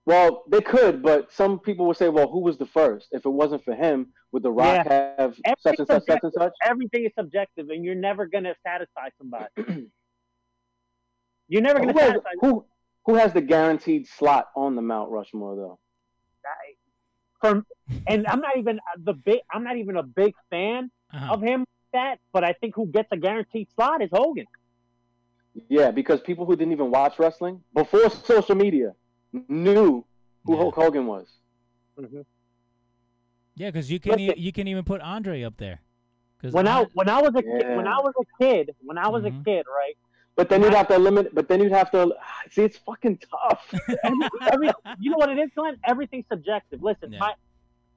well, 0.09 0.45
they 0.49 0.63
could, 0.63 1.03
but 1.03 1.31
some 1.31 1.59
people 1.59 1.87
would 1.87 1.99
say, 1.99 2.09
well, 2.09 2.31
who 2.31 2.41
was 2.41 2.57
the 2.57 2.65
first? 2.65 3.09
If 3.13 3.27
it 3.27 3.29
wasn't 3.29 3.63
for 3.63 3.75
him, 3.75 4.07
would 4.33 4.43
The 4.43 4.51
Rock 4.51 4.87
have 4.87 5.37
such 5.59 5.79
and 5.81 5.87
such, 5.87 6.05
such 6.07 6.21
and 6.23 6.33
such? 6.33 6.53
Everything 6.65 7.05
is 7.05 7.13
subjective, 7.15 7.69
and 7.69 7.85
you're 7.85 7.95
never 7.95 8.25
gonna 8.25 8.55
satisfy 8.67 9.11
somebody. 9.19 9.49
you're 11.49 11.61
never 11.61 11.81
gonna 11.81 11.93
Who 11.93 11.99
has, 11.99 12.21
who 12.41 12.65
who 13.05 13.15
has 13.17 13.35
the 13.35 13.43
guaranteed 13.43 14.09
slot 14.09 14.49
on 14.57 14.77
the 14.77 14.81
Mount 14.81 15.11
Rushmore 15.11 15.57
though? 15.57 15.79
from 17.43 17.67
and 18.07 18.27
I'm 18.27 18.41
not 18.41 18.57
even 18.57 18.81
the 18.97 19.13
big 19.13 19.41
I'm 19.53 19.63
not 19.63 19.77
even 19.77 19.99
a 19.99 20.03
big 20.03 20.33
fan 20.49 20.91
Uh-huh. 21.13 21.35
of 21.35 21.43
him 21.43 21.67
that, 21.93 22.17
but 22.33 22.45
I 22.45 22.55
think 22.55 22.75
who 22.75 22.87
gets 22.87 23.09
a 23.13 23.19
guaranteed 23.19 23.69
slot 23.75 24.01
is 24.03 24.09
Hogan. 24.11 24.47
Yeah, 25.69 25.91
because 25.91 26.23
people 26.23 26.47
who 26.47 26.57
didn't 26.57 26.73
even 26.73 26.91
watch 26.91 27.19
wrestling 27.19 27.63
before 27.75 28.09
social 28.09 28.55
media 28.55 28.95
knew 29.33 30.05
who 30.45 30.53
Yeah. 30.53 30.57
Hulk 30.59 30.75
Hogan 30.75 31.07
was. 31.07 31.27
Yeah, 33.57 33.69
because 33.71 33.91
you 33.91 33.99
can 33.99 34.13
Listen. 34.13 34.39
e- 34.39 34.41
you 34.41 34.53
can 34.53 34.69
even 34.69 34.85
put 34.85 35.01
Andre 35.01 35.43
up 35.43 35.57
there. 35.57 35.81
'Cause 36.41 36.53
When 36.53 36.69
I 36.69 36.83
An- 36.83 36.91
when 36.95 37.09
I 37.09 37.21
was 37.21 37.35
a 37.35 37.43
kid, 37.43 37.77
when 37.77 37.89
I 37.89 37.99
was 37.99 38.15
a 38.21 38.43
kid, 38.43 38.75
when 38.83 38.97
I 38.97 39.09
was 39.09 39.25
Mhm. 39.25 39.41
a 39.41 39.45
kid, 39.45 39.67
right? 39.67 39.97
But 40.37 40.49
then 40.49 40.63
you'd 40.63 40.73
have 40.75 40.87
to 40.89 40.95
eliminate. 40.95 41.35
But 41.35 41.49
then 41.49 41.61
you'd 41.61 41.73
have 41.73 41.91
to 41.91 42.17
see. 42.51 42.63
It's 42.63 42.79
fucking 42.79 43.19
tough. 43.19 43.73
Every, 44.55 44.71
you 45.01 45.11
know 45.11 45.17
what 45.17 45.31
it 45.31 45.39
is, 45.39 45.51
Glenn? 45.57 45.77
Everything's 45.85 46.27
subjective. 46.29 46.81
Listen, 46.83 47.13
Yeah. 47.13 47.19
my 47.19 47.35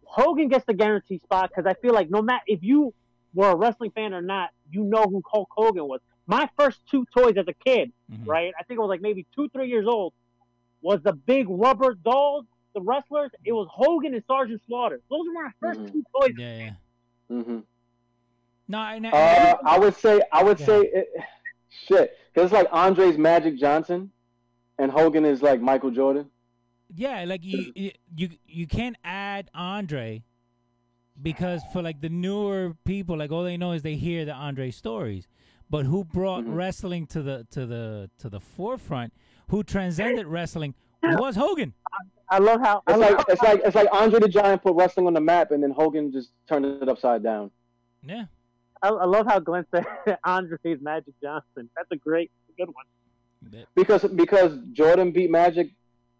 Hogan 0.05 0.47
gets 0.49 0.65
the 0.65 0.73
guaranteed 0.73 1.21
spot 1.21 1.49
because 1.49 1.67
I 1.67 1.75
feel 1.75 1.93
like 1.93 2.09
no 2.09 2.21
matter 2.23 2.43
if 2.47 2.63
you 2.63 2.93
were 3.35 3.51
a 3.51 3.55
wrestling 3.55 3.91
fan 3.91 4.13
or 4.15 4.21
not, 4.23 4.49
you 4.71 4.83
know 4.83 5.03
who 5.03 5.21
Hulk 5.31 5.49
Hogan 5.51 5.87
was. 5.87 6.01
My 6.25 6.49
first 6.57 6.83
two 6.87 7.05
toys 7.15 7.37
as 7.37 7.47
a 7.47 7.53
kid, 7.53 7.93
Mhm. 8.11 8.27
right? 8.27 8.53
I 8.59 8.63
think 8.63 8.79
I 8.79 8.81
was 8.81 8.89
like 8.89 9.01
maybe 9.01 9.27
two, 9.35 9.47
three 9.49 9.69
years 9.69 9.85
old. 9.87 10.13
Was 10.81 10.99
the 11.03 11.13
big 11.13 11.45
rubber 11.49 11.93
dolls, 11.95 12.45
the 12.73 12.81
wrestlers? 12.81 13.31
It 13.45 13.51
was 13.51 13.67
Hogan 13.71 14.13
and 14.13 14.23
Sergeant 14.27 14.61
Slaughter. 14.67 14.99
Those 15.09 15.21
were 15.27 15.43
my 15.43 15.51
1st 15.61 15.79
Mhm. 15.81 15.91
two 15.91 16.03
toys. 16.19 16.31
Yeah, 16.37 16.57
yeah. 16.59 16.73
hmm 17.43 17.59
No, 18.67 18.77
I, 18.79 18.99
I, 19.03 19.09
Uh, 19.51 19.57
I 19.65 19.79
would 19.79 19.95
say. 19.95 20.21
I 20.31 20.43
would 20.43 20.59
Yeah. 20.59 20.65
say. 20.65 20.81
It, 20.81 21.07
shit, 21.87 22.17
because 22.33 22.45
it's 22.45 22.53
like 22.53 22.67
Andre's 22.71 23.17
Magic 23.17 23.57
Johnson, 23.59 24.11
and 24.79 24.91
Hogan 24.91 25.25
is 25.25 25.41
like 25.41 25.61
Michael 25.61 25.91
Jordan. 25.91 26.29
yeah, 26.93 27.23
like 27.25 27.43
you, 27.45 27.71
you, 27.75 27.91
you, 28.15 28.29
you 28.45 28.67
can't 28.67 28.97
add 29.03 29.49
Andre 29.53 30.23
because 31.21 31.61
for 31.71 31.81
like 31.81 32.01
the 32.01 32.09
newer 32.09 32.75
people, 32.85 33.17
like 33.17 33.31
all 33.31 33.43
they 33.43 33.55
know 33.57 33.71
is 33.73 33.81
they 33.81 33.95
hear 33.95 34.25
the 34.25 34.33
Andre 34.33 34.71
stories. 34.71 35.27
But 35.69 35.85
who 35.85 36.03
brought 36.03 36.43
Mhm. 36.43 36.55
wrestling 36.55 37.07
to 37.07 37.21
the 37.21 37.47
to 37.51 37.65
the 37.65 38.09
to 38.17 38.29
the 38.29 38.39
forefront? 38.41 39.13
Who 39.51 39.63
transcended 39.63 40.27
wrestling 40.27 40.73
was 41.03 41.35
Hogan. 41.35 41.73
I 42.29 42.37
love 42.39 42.61
how 42.61 42.81
It's 42.87 42.97
love 42.97 43.11
like 43.11 43.25
it's 43.27 43.41
like 43.43 43.61
it's 43.65 43.75
like 43.75 43.87
Andre 43.91 44.19
the 44.21 44.29
Giant 44.29 44.63
put 44.63 44.75
wrestling 44.75 45.07
on 45.07 45.13
the 45.13 45.19
map, 45.21 45.51
and 45.51 45.61
then 45.61 45.71
Hogan 45.71 46.11
just 46.11 46.29
turned 46.47 46.65
it 46.65 46.87
upside 46.87 47.21
down. 47.21 47.51
Yeah, 48.01 48.25
I, 48.81 48.87
I 48.87 49.05
love 49.05 49.27
how 49.27 49.39
Glenn 49.39 49.65
said 49.69 49.85
Andre's 50.23 50.59
Magic 50.81 51.13
Johnson. 51.21 51.69
That's 51.75 51.91
a 51.91 51.97
great, 51.97 52.31
good 52.57 52.69
one. 52.69 53.65
Because 53.75 54.03
because 54.05 54.57
Jordan 54.71 55.11
beat 55.11 55.29
Magic 55.29 55.71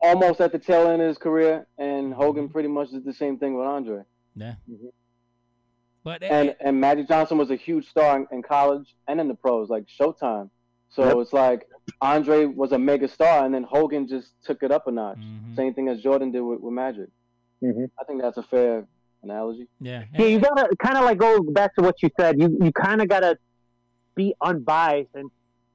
almost 0.01 0.41
at 0.41 0.51
the 0.51 0.59
tail 0.59 0.87
end 0.89 1.01
of 1.01 1.07
his 1.07 1.17
career, 1.17 1.65
and 1.77 2.13
Hogan 2.13 2.49
Mhm. 2.49 2.51
pretty 2.51 2.67
much 2.67 2.89
did 2.91 3.05
the 3.05 3.13
same 3.13 3.37
thing 3.37 3.57
with 3.57 3.65
Andre. 3.65 4.01
yeah. 4.35 4.55
But 6.03 6.23
and 6.23 6.55
and 6.59 6.81
Magic 6.81 7.07
Johnson 7.07 7.37
was 7.37 7.51
a 7.51 7.55
huge 7.55 7.87
star 7.87 8.17
in, 8.17 8.27
in 8.31 8.41
college 8.43 8.93
and 9.07 9.21
in 9.21 9.27
the 9.29 9.35
pros, 9.35 9.69
like 9.69 9.85
Showtime. 9.99 10.49
So 10.91 11.05
Yep. 11.05 11.17
it's 11.17 11.33
like 11.33 11.67
Andre 12.01 12.45
was 12.45 12.71
a 12.73 12.77
mega 12.79 13.07
star, 13.07 13.45
and 13.45 13.53
then 13.53 13.63
Hogan 13.63 14.07
just 14.07 14.33
took 14.43 14.61
it 14.63 14.71
up 14.71 14.87
a 14.87 14.91
notch. 14.91 15.17
Mhm. 15.17 15.55
Same 15.55 15.73
thing 15.73 15.87
as 15.87 16.01
Jordan 16.01 16.31
did 16.31 16.41
with, 16.41 16.59
with 16.59 16.73
Magic. 16.73 17.09
Mhm. 17.63 17.89
I 17.99 18.03
think 18.03 18.21
that's 18.21 18.37
a 18.37 18.43
fair 18.43 18.85
analogy. 19.23 19.67
yeah, 19.79 20.05
Yeah, 20.17 20.25
you 20.25 20.39
gotta 20.39 20.69
kind 20.77 20.97
of 20.97 21.03
like 21.05 21.17
go 21.17 21.41
back 21.41 21.75
to 21.75 21.81
what 21.81 22.01
you 22.03 22.09
said. 22.19 22.39
You 22.41 22.57
you 22.61 22.71
kind 22.71 23.01
of 23.01 23.07
gotta 23.07 23.37
be 24.15 24.33
unbiased 24.41 25.11
and 25.15 25.29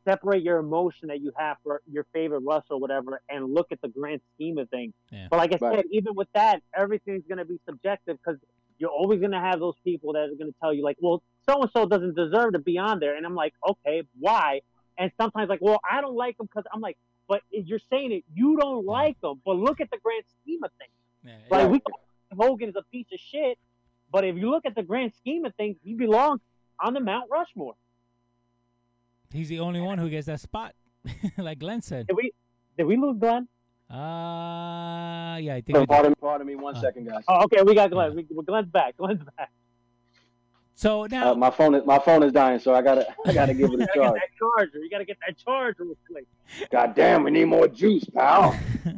separate 0.04 0.42
your 0.42 0.58
emotion 0.58 1.08
that 1.08 1.20
you 1.20 1.32
have 1.36 1.56
for 1.64 1.80
your 1.90 2.04
favorite 2.12 2.42
wrestler 2.46 2.76
or 2.76 2.80
whatever, 2.80 3.20
and 3.28 3.52
look 3.54 3.66
at 3.72 3.80
the 3.80 3.88
grand 3.88 4.20
scheme 4.34 4.58
of 4.58 4.68
things. 4.70 4.92
Yeah. 5.10 5.28
But 5.30 5.38
like 5.38 5.52
I 5.52 5.58
Right. 5.64 5.76
said, 5.76 5.84
even 5.90 6.14
with 6.14 6.28
that, 6.34 6.62
everything's 6.74 7.24
gonna 7.28 7.44
be 7.44 7.58
subjective 7.68 8.18
because 8.22 8.38
you're 8.78 8.90
always 8.90 9.20
gonna 9.20 9.40
have 9.40 9.58
those 9.60 9.74
people 9.82 10.12
that 10.12 10.28
are 10.28 10.34
gonna 10.38 10.52
tell 10.60 10.72
you 10.74 10.82
like, 10.84 10.96
well, 11.00 11.22
so 11.48 11.62
and 11.62 11.70
so 11.72 11.86
doesn't 11.86 12.14
deserve 12.14 12.52
to 12.52 12.58
be 12.58 12.78
on 12.78 12.98
there, 13.00 13.16
and 13.16 13.24
I'm 13.24 13.34
like, 13.34 13.54
okay, 13.68 14.02
why? 14.20 14.60
And 14.98 15.10
sometimes 15.20 15.48
like, 15.48 15.60
well, 15.60 15.80
I 15.88 16.00
don't 16.00 16.14
like 16.16 16.36
them 16.38 16.46
because 16.46 16.64
I'm 16.72 16.80
like, 16.80 16.96
but 17.28 17.42
you're 17.50 17.80
saying 17.90 18.12
it, 18.12 18.24
you 18.34 18.56
don't 18.56 18.86
like 18.86 19.20
them, 19.20 19.40
but 19.44 19.56
look 19.56 19.80
at 19.80 19.90
the 19.90 19.98
grand 20.02 20.24
scheme 20.40 20.62
of 20.64 20.70
things. 20.78 20.90
yeah, 21.24 21.32
Like 21.50 21.62
Right. 21.64 21.70
we 21.70 21.80
Hogan 22.38 22.68
is 22.68 22.76
a 22.76 22.82
piece 22.92 23.06
of 23.12 23.18
shit, 23.18 23.58
but 24.12 24.24
if 24.24 24.36
you 24.36 24.50
look 24.50 24.64
at 24.66 24.74
the 24.74 24.82
grand 24.82 25.12
scheme 25.14 25.44
of 25.44 25.54
things, 25.56 25.76
he 25.84 25.94
belongs 25.94 26.40
on 26.80 26.94
the 26.94 27.00
Mount 27.00 27.28
Rushmore. 27.30 27.74
he's 29.32 29.48
the 29.48 29.60
only 29.60 29.80
one 29.80 29.98
who 29.98 30.08
gets 30.08 30.26
that 30.26 30.40
spot, 30.40 30.74
like 31.38 31.58
Glenn 31.58 31.82
said. 31.82 32.06
Did 32.06 32.16
we 32.16 32.32
did 32.78 32.84
we 32.84 32.96
lose 32.96 33.18
Glenn? 33.18 33.48
Uh 33.90 35.36
yeah, 35.38 35.54
I 35.54 35.60
think. 35.60 35.68
we 35.68 35.80
did. 35.80 35.88
Pardon, 35.88 36.14
pardon 36.20 36.46
me 36.46 36.54
one 36.56 36.76
Uh. 36.76 36.80
second, 36.80 37.06
guys. 37.08 37.24
Oh, 37.28 37.44
okay, 37.44 37.62
we 37.62 37.74
got 37.74 37.90
Glenn. 37.90 38.16
Yeah. 38.16 38.24
We, 38.30 38.42
Glenn's 38.44 38.68
back. 38.68 38.96
Glenn's 38.96 39.22
back. 39.36 39.50
So 40.78 41.06
now, 41.10 41.32
Uh, 41.32 41.34
my 41.34 41.48
phone 41.50 41.74
is 41.74 41.86
my 41.86 41.98
phone 41.98 42.22
is 42.22 42.32
dying, 42.32 42.58
so 42.60 42.74
I 42.74 42.82
gotta 42.82 43.06
I 43.26 43.32
gotta 43.32 43.54
give 43.54 43.72
it 43.72 43.80
a 43.80 43.86
charge. 43.94 44.12
that 44.14 44.28
charger. 44.38 44.78
You 44.78 44.90
gotta 44.90 45.06
get 45.06 45.16
that 45.26 45.36
charger 45.38 45.84
real 45.84 45.96
quick. 46.10 46.26
God 46.70 46.94
damn, 46.94 47.24
we 47.24 47.30
need 47.30 47.46
more 47.46 47.66
juice, 47.66 48.04
pal. 48.04 48.56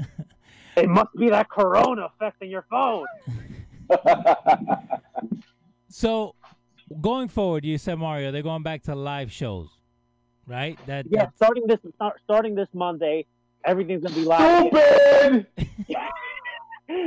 It 0.76 0.89
must 0.89 1.12
be 1.16 1.29
that 1.31 1.49
Corona 1.51 2.07
affecting 2.07 2.51
your 2.51 2.64
phone. 2.70 3.05
so 5.89 6.35
going 7.01 7.26
forward, 7.26 7.64
you 7.64 7.79
said 7.79 7.97
Mario, 7.99 8.31
they're 8.31 8.43
going 8.43 8.62
back 8.62 8.83
to 8.85 8.95
live 8.95 9.33
shows, 9.33 9.68
right? 10.47 10.79
That 10.87 11.07
Yeah, 11.11 11.26
starting 11.35 11.66
this 11.66 11.81
start, 11.97 12.20
starting 12.22 12.55
this 12.55 12.68
Monday, 12.72 13.26
everything's 13.64 14.03
gonna 14.05 14.14
be 14.14 14.20
live. 14.24 14.68
Stupid. 14.68 15.47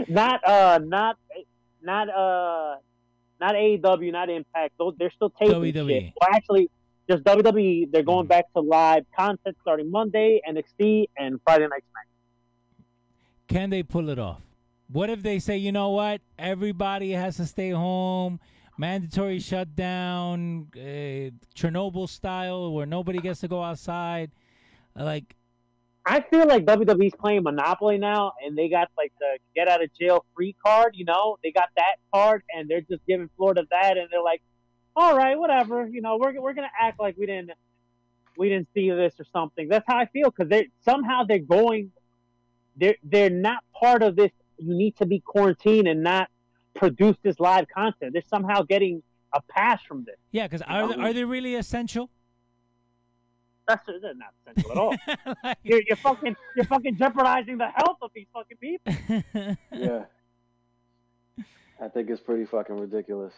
not 0.09 0.43
uh, 0.45 0.79
not 0.83 1.17
not 1.81 2.09
uh, 2.09 2.75
not 3.41 3.55
AEW, 3.55 4.11
not 4.11 4.29
Impact. 4.29 4.73
Those 4.77 4.93
they're 4.97 5.11
still 5.11 5.31
taping 5.31 5.55
WWE. 5.55 5.89
shit. 5.89 6.13
Well, 6.21 6.29
actually, 6.31 6.69
just 7.09 7.23
WWE. 7.25 7.91
They're 7.91 8.03
going 8.03 8.25
Mhm. 8.27 8.29
back 8.29 8.53
to 8.53 8.61
live 8.61 9.05
content 9.17 9.57
starting 9.61 9.89
Monday, 9.91 10.39
NXT, 10.47 11.07
and 11.17 11.39
Friday 11.43 11.67
Night 11.67 11.83
Smack. 11.91 12.07
can 13.47 13.69
they 13.69 13.83
pull 13.83 14.07
it 14.09 14.17
off? 14.19 14.41
What 14.89 15.09
if 15.09 15.21
they 15.23 15.39
say, 15.39 15.57
you 15.57 15.71
know 15.71 15.89
what, 15.89 16.21
everybody 16.39 17.11
has 17.11 17.35
to 17.37 17.45
stay 17.45 17.71
home, 17.71 18.39
mandatory 18.77 19.39
shutdown, 19.39 20.67
uh, 20.75 21.31
Chernobyl 21.55 22.07
style, 22.07 22.71
where 22.73 22.85
nobody 22.85 23.19
gets 23.19 23.41
to 23.41 23.47
go 23.47 23.61
outside? 23.63 24.31
Like, 24.95 25.35
I 26.05 26.21
feel 26.21 26.47
like 26.47 26.65
WWE's 26.65 27.13
playing 27.19 27.43
Monopoly 27.43 27.97
now, 27.97 28.33
and 28.43 28.57
they 28.57 28.69
got 28.69 28.89
like 28.97 29.13
the 29.19 29.37
get 29.55 29.67
out 29.67 29.83
of 29.83 29.89
jail 29.99 30.25
free 30.35 30.55
card. 30.65 30.95
You 30.95 31.05
know, 31.05 31.37
they 31.43 31.51
got 31.51 31.69
that 31.75 31.95
card, 32.13 32.43
and 32.53 32.67
they're 32.69 32.81
just 32.81 33.05
giving 33.07 33.29
Florida 33.37 33.63
that, 33.69 33.97
and 33.97 34.07
they're 34.11 34.23
like, 34.23 34.41
"All 34.95 35.15
right, 35.15 35.37
whatever. 35.37 35.87
You 35.87 36.01
know, 36.01 36.17
we're 36.17 36.39
we're 36.41 36.53
gonna 36.53 36.71
act 36.79 36.99
like 36.99 37.17
we 37.17 37.27
didn't 37.27 37.51
we 38.35 38.49
didn't 38.49 38.69
see 38.73 38.89
this 38.89 39.13
or 39.19 39.25
something." 39.31 39.67
That's 39.69 39.85
how 39.87 39.97
I 39.97 40.05
feel 40.07 40.31
because 40.31 40.49
they 40.49 40.69
somehow 40.83 41.23
they're 41.23 41.39
going, 41.39 41.91
they're 42.75 42.95
they're 43.03 43.29
not 43.29 43.63
part 43.79 44.01
of 44.01 44.15
this. 44.15 44.31
You 44.57 44.73
need 44.75 44.97
to 44.97 45.05
be 45.05 45.19
quarantined 45.19 45.87
and 45.87 46.01
not 46.01 46.29
produce 46.73 47.17
this 47.21 47.39
live 47.39 47.65
content. 47.73 48.13
They're 48.13 48.23
somehow 48.27 48.63
getting 48.63 49.03
a 49.33 49.41
pass 49.49 49.81
from 49.87 50.03
this. 50.05 50.15
yeah, 50.31 50.47
because 50.47 50.61
are, 50.63 50.99
are 50.99 51.13
they 51.13 51.23
really 51.23 51.55
essential? 51.55 52.09
That's 53.67 53.85
they're 53.85 54.13
not 54.15 54.33
essential 54.45 54.71
at 54.71 54.77
all. 54.77 54.95
Like- 55.43 55.57
you're, 55.63 55.81
you're 55.87 55.97
fucking 55.97 56.35
you're 56.55 56.65
fucking 56.65 56.97
jeopardizing 56.97 57.57
the 57.57 57.69
health 57.69 57.97
of 58.01 58.11
these 58.15 58.27
fucking 58.33 58.57
people. 58.57 59.57
Yeah. 59.73 60.03
I 61.81 61.87
think 61.87 62.11
it's 62.11 62.21
pretty 62.21 62.45
fucking 62.45 62.77
ridiculous. 62.77 63.33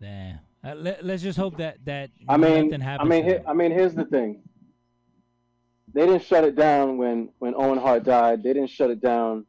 Damn. 0.00 0.40
Uh, 0.64 0.74
let, 0.74 1.04
us 1.04 1.22
just 1.22 1.38
hope 1.38 1.56
that 1.58 1.78
that 1.84 2.10
I 2.28 2.36
mean, 2.36 2.70
nothing 2.70 2.82
I 2.82 3.04
mean, 3.04 3.24
to. 3.26 3.48
I 3.48 3.52
mean, 3.52 3.70
here's 3.70 3.94
the 3.94 4.04
thing. 4.04 4.42
They 5.94 6.04
didn't 6.04 6.24
shut 6.24 6.42
it 6.44 6.56
down 6.56 6.98
when 6.98 7.28
when 7.38 7.54
Owen 7.54 7.78
Hart 7.78 8.04
died. 8.04 8.42
They 8.42 8.52
didn't 8.52 8.70
shut 8.70 8.90
it 8.90 9.00
down 9.00 9.46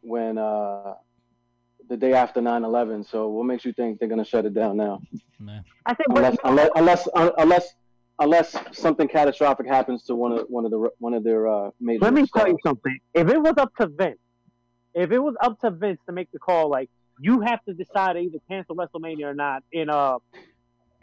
when 0.00 0.38
uh, 0.38 0.94
the 1.88 1.96
day 1.96 2.12
after 2.12 2.40
9/11. 2.40 3.10
So 3.10 3.28
what 3.28 3.44
makes 3.44 3.64
you 3.64 3.72
think 3.72 3.98
they're 3.98 4.08
gonna 4.08 4.24
shut 4.24 4.46
it 4.46 4.54
down 4.54 4.76
now? 4.76 5.00
Nah. 5.40 5.60
I 5.86 5.94
think 5.94 6.08
Unless 6.10 6.36
unless 6.44 6.70
unless 6.76 7.08
unless 7.38 7.74
unless 8.18 8.56
something 8.72 9.08
catastrophic 9.08 9.66
happens 9.66 10.04
to 10.04 10.14
one 10.14 10.32
of 10.32 10.46
one 10.48 10.64
of 10.64 10.70
the 10.70 10.88
one 10.98 11.14
of 11.14 11.24
their 11.24 11.48
uh, 11.48 11.70
major. 11.80 12.04
Let 12.04 12.14
me 12.14 12.26
tell 12.26 12.48
you 12.48 12.58
something. 12.64 12.98
If 13.14 13.28
it 13.28 13.40
was 13.40 13.54
up 13.58 13.74
to 13.80 13.86
Vince, 13.88 14.18
if 14.94 15.10
it 15.10 15.18
was 15.18 15.34
up 15.40 15.60
to 15.60 15.70
Vince 15.70 16.00
to 16.06 16.12
make 16.12 16.30
the 16.32 16.38
call, 16.38 16.68
like 16.70 16.90
you 17.20 17.40
have 17.40 17.64
to 17.64 17.74
decide 17.74 18.14
to 18.14 18.20
either 18.20 18.38
cancel 18.48 18.76
WrestleMania 18.76 19.24
or 19.26 19.34
not 19.34 19.62
in 19.72 19.88
uh 19.90 20.18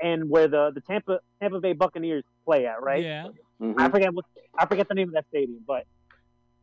and 0.02 0.30
where 0.30 0.48
the 0.48 0.72
the 0.74 0.82
Tampa 0.82 1.20
Tampa 1.42 1.60
Bay 1.60 1.74
Buccaneers 1.74 2.24
play 2.46 2.66
at, 2.66 2.82
right? 2.82 3.04
Yeah. 3.04 3.28
Mhm. 3.62 3.76
I 3.78 3.90
forget 3.90 4.14
what 4.14 4.26
I 4.58 4.66
forget 4.66 4.88
the 4.88 4.96
name 4.96 5.10
of 5.10 5.14
that 5.14 5.26
stadium, 5.30 5.60
but 5.68 5.86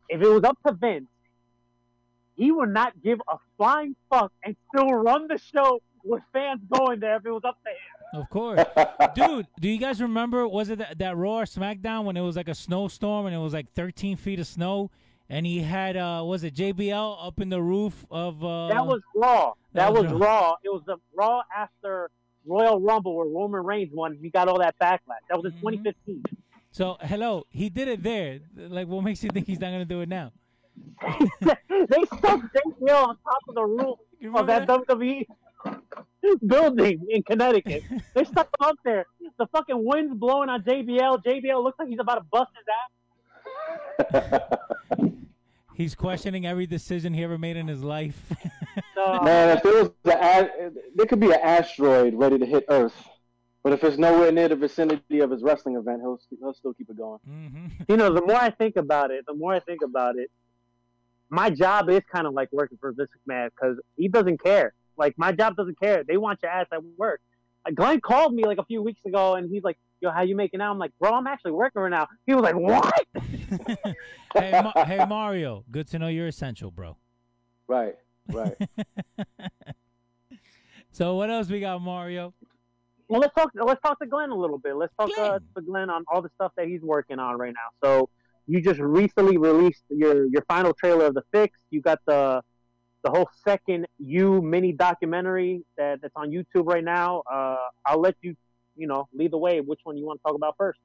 if 0.09 0.21
it 0.21 0.27
was 0.27 0.43
up 0.43 0.57
to 0.65 0.73
Vince, 0.73 1.07
he 2.35 2.51
would 2.51 2.69
not 2.69 2.93
give 3.01 3.21
a 3.29 3.37
flying 3.57 3.95
fuck 4.09 4.31
and 4.43 4.55
still 4.73 4.89
run 4.93 5.27
the 5.27 5.37
show 5.37 5.79
with 6.03 6.21
fans 6.33 6.61
going 6.71 6.99
there 6.99 7.17
if 7.17 7.25
it 7.25 7.31
was 7.31 7.43
up 7.45 7.57
to 7.63 7.69
him. 7.69 7.77
Of 8.13 8.29
course. 8.29 8.63
Dude, 9.15 9.47
do 9.59 9.69
you 9.69 9.77
guys 9.77 10.01
remember? 10.01 10.47
Was 10.47 10.69
it 10.69 10.79
that, 10.79 10.97
that 10.99 11.15
Raw 11.17 11.39
or 11.39 11.45
SmackDown 11.45 12.05
when 12.05 12.17
it 12.17 12.21
was 12.21 12.35
like 12.35 12.47
a 12.47 12.55
snowstorm 12.55 13.25
and 13.27 13.35
it 13.35 13.39
was 13.39 13.53
like 13.53 13.69
13 13.73 14.17
feet 14.17 14.39
of 14.39 14.47
snow, 14.47 14.89
and 15.29 15.45
he 15.45 15.61
had 15.61 15.95
uh, 15.95 16.23
was 16.25 16.43
it 16.43 16.55
JBL 16.55 17.17
up 17.25 17.39
in 17.39 17.49
the 17.49 17.61
roof 17.61 18.05
of? 18.09 18.43
Uh, 18.43 18.67
That 18.69 18.85
was 18.85 19.01
Raw. 19.15 19.53
that 19.73 19.85
That, 19.85 19.93
was 19.93 20.03
was, 20.11 20.13
Raw. 20.13 20.39
Raw. 20.49 20.55
It 20.63 20.69
was 20.69 20.81
the 20.87 20.97
Raw 21.15 21.41
after 21.55 22.09
Royal 22.45 22.79
Rumble 22.81 23.15
where 23.15 23.27
Roman 23.27 23.63
Reigns 23.63 23.91
won. 23.93 24.17
He 24.19 24.29
got 24.29 24.47
all 24.47 24.59
that 24.59 24.75
backlash. 24.81 25.21
That 25.29 25.37
was 25.41 25.45
in 25.45 25.51
Mhm. 25.59 25.61
2015. 25.61 26.23
so. 26.71 26.97
Hello, 27.01 27.45
he 27.49 27.69
did 27.69 27.87
it 27.87 28.01
there. 28.01 28.39
Like, 28.55 28.87
what 28.87 29.03
makes 29.03 29.23
you 29.23 29.29
think 29.31 29.45
he's 29.45 29.59
not 29.59 29.69
gonna 29.71 29.85
do 29.85 30.01
it 30.01 30.09
now? 30.09 30.31
they 31.41 32.05
stuck 32.05 32.41
JBL 32.53 33.07
on 33.09 33.17
top 33.23 33.41
of 33.49 33.55
the 33.55 33.63
roof 33.65 33.81
of 33.81 33.97
remember 34.21 34.45
that 34.47 34.67
WWE 34.67 35.25
building 36.45 37.05
in 37.09 37.23
Connecticut. 37.23 37.83
They 38.13 38.23
stuck 38.25 38.47
him 38.59 38.67
up 38.67 38.75
there. 38.83 39.05
The 39.37 39.47
fucking 39.47 39.83
wind's 39.85 40.13
blowing 40.15 40.49
on 40.49 40.61
JBL. 40.63 41.23
JBL 41.23 41.63
looks 41.63 41.79
like 41.79 41.87
he's 41.89 41.99
about 41.99 42.15
to 42.15 42.25
bust 42.31 42.51
his 42.57 42.65
ass. 44.11 45.11
He's 45.75 45.95
questioning 45.95 46.45
every 46.45 46.67
decision 46.67 47.13
he 47.13 47.23
ever 47.23 47.37
made 47.37 47.55
in 47.55 47.67
his 47.67 47.83
life. 47.83 48.21
So, 48.95 49.19
Man, 49.23 49.55
if 49.57 49.63
there 49.63 49.73
was 49.83 49.91
a, 50.05 50.09
a- 50.11 50.71
there 50.95 51.05
could 51.05 51.19
be 51.21 51.27
an 51.31 51.39
asteroid 51.41 52.13
ready 52.13 52.37
to 52.37 52.45
hit 52.45 52.65
Earth, 52.69 52.93
but 53.63 53.71
if 53.73 53.81
it's 53.83 53.97
nowhere 53.97 54.29
near 54.31 54.47
the 54.49 54.55
vicinity 54.57 55.19
of 55.21 55.31
his 55.31 55.41
wrestling 55.41 55.75
event, 55.77 56.01
he'll 56.01 56.19
he'll 56.39 56.53
still 56.53 56.73
keep 56.73 56.89
it 56.89 56.97
going. 56.97 57.19
hmm 57.25 57.67
you 57.87 57.95
know, 57.97 58.13
the 58.13 58.21
more 58.21 58.35
I 58.35 58.49
think 58.49 58.75
about 58.75 59.11
it, 59.11 59.25
the 59.25 59.33
more 59.33 59.53
I 59.53 59.59
think 59.61 59.81
about 59.83 60.17
it, 60.17 60.29
my 61.29 61.49
job 61.49 61.89
is 61.89 62.01
kind 62.13 62.27
of 62.27 62.33
like 62.33 62.49
working 62.51 62.77
for 62.79 62.91
Vince 62.91 63.09
McMahon 63.27 63.49
because 63.55 63.77
he 63.97 64.07
doesn't 64.09 64.41
care. 64.43 64.73
Like 64.99 65.15
my 65.17 65.31
job 65.31 65.55
doesn't 65.55 65.79
care. 65.79 66.03
They 66.07 66.17
want 66.17 66.39
your 66.43 66.51
ass 66.51 66.67
at 66.71 66.81
work. 66.97 67.21
Like, 67.65 67.75
Glenn 67.75 67.99
called 68.01 68.33
me 68.33 68.45
like 68.45 68.57
a 68.57 68.65
few 68.65 68.81
weeks 68.81 69.01
ago, 69.05 69.35
and 69.35 69.49
he's 69.49 69.63
like, 69.63 69.77
"Yo, 70.01 70.11
how 70.11 70.21
you 70.21 70.35
making 70.35 70.61
out?" 70.61 70.71
I'm 70.71 70.79
like, 70.79 70.91
"Bro, 70.99 71.13
I'm 71.13 71.27
actually 71.27 71.51
working 71.51 71.81
right 71.81 71.89
now." 71.89 72.07
He 72.25 72.33
was 72.33 72.43
like, 72.43 72.55
"What?" 72.55 73.05
hey, 74.35 74.61
Ma- 74.61 74.85
hey, 74.85 75.05
Mario. 75.05 75.65
Good 75.71 75.87
to 75.87 75.99
know 75.99 76.07
you're 76.07 76.27
essential, 76.27 76.71
bro. 76.71 76.97
Right, 77.67 77.95
right. 78.31 78.55
So 80.91 81.15
what 81.15 81.29
else 81.29 81.49
we 81.49 81.59
got, 81.59 81.81
Mario? 81.81 82.33
Well, 83.07 83.21
let's 83.21 83.33
talk. 83.33 83.51
Let's 83.55 83.81
talk 83.81 83.99
to 83.99 84.05
Glenn 84.05 84.31
a 84.31 84.35
little 84.35 84.57
bit. 84.57 84.75
Let's 84.75 84.93
talk 84.99 85.09
uh, 85.17 85.39
to 85.55 85.61
Glenn 85.61 85.89
on 85.89 86.03
all 86.11 86.21
the 86.21 86.29
stuff 86.35 86.51
that 86.57 86.67
he's 86.67 86.81
working 86.81 87.19
on 87.19 87.37
right 87.37 87.53
now. 87.53 87.87
So, 87.87 88.09
you 88.47 88.61
just 88.61 88.79
recently 88.79 89.37
released 89.37 89.83
your 89.89 90.25
your 90.25 90.43
final 90.47 90.73
trailer 90.73 91.05
of 91.05 91.13
the 91.13 91.23
fix. 91.31 91.57
You 91.69 91.81
got 91.81 91.99
the 92.05 92.41
the 93.03 93.09
whole 93.09 93.29
Second 93.45 93.87
U 93.99 94.41
mini 94.41 94.71
documentary 94.71 95.63
that, 95.77 96.01
that's 96.01 96.13
on 96.15 96.31
YouTube 96.31 96.65
right 96.65 96.83
now. 96.83 97.23
Uh, 97.31 97.57
I'll 97.85 98.01
let 98.01 98.15
you, 98.21 98.35
you 98.75 98.87
know, 98.87 99.07
lead 99.13 99.31
the 99.31 99.37
way. 99.37 99.61
Which 99.61 99.79
one 99.83 99.97
you 99.97 100.05
want 100.05 100.19
to 100.19 100.23
talk 100.23 100.35
about 100.35 100.55
first? 100.57 100.79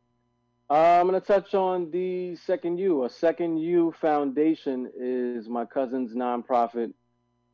Uh, 0.71 0.99
I'm 1.01 1.07
gonna 1.07 1.21
touch 1.21 1.55
on 1.55 1.91
the 1.91 2.37
Second 2.37 2.79
U. 2.79 3.05
A 3.05 3.11
Second 3.11 3.59
U 3.59 3.95
Foundation 4.01 4.91
is 4.99 5.49
my 5.49 5.65
cousin's 5.65 6.15
nonprofit 6.15 6.93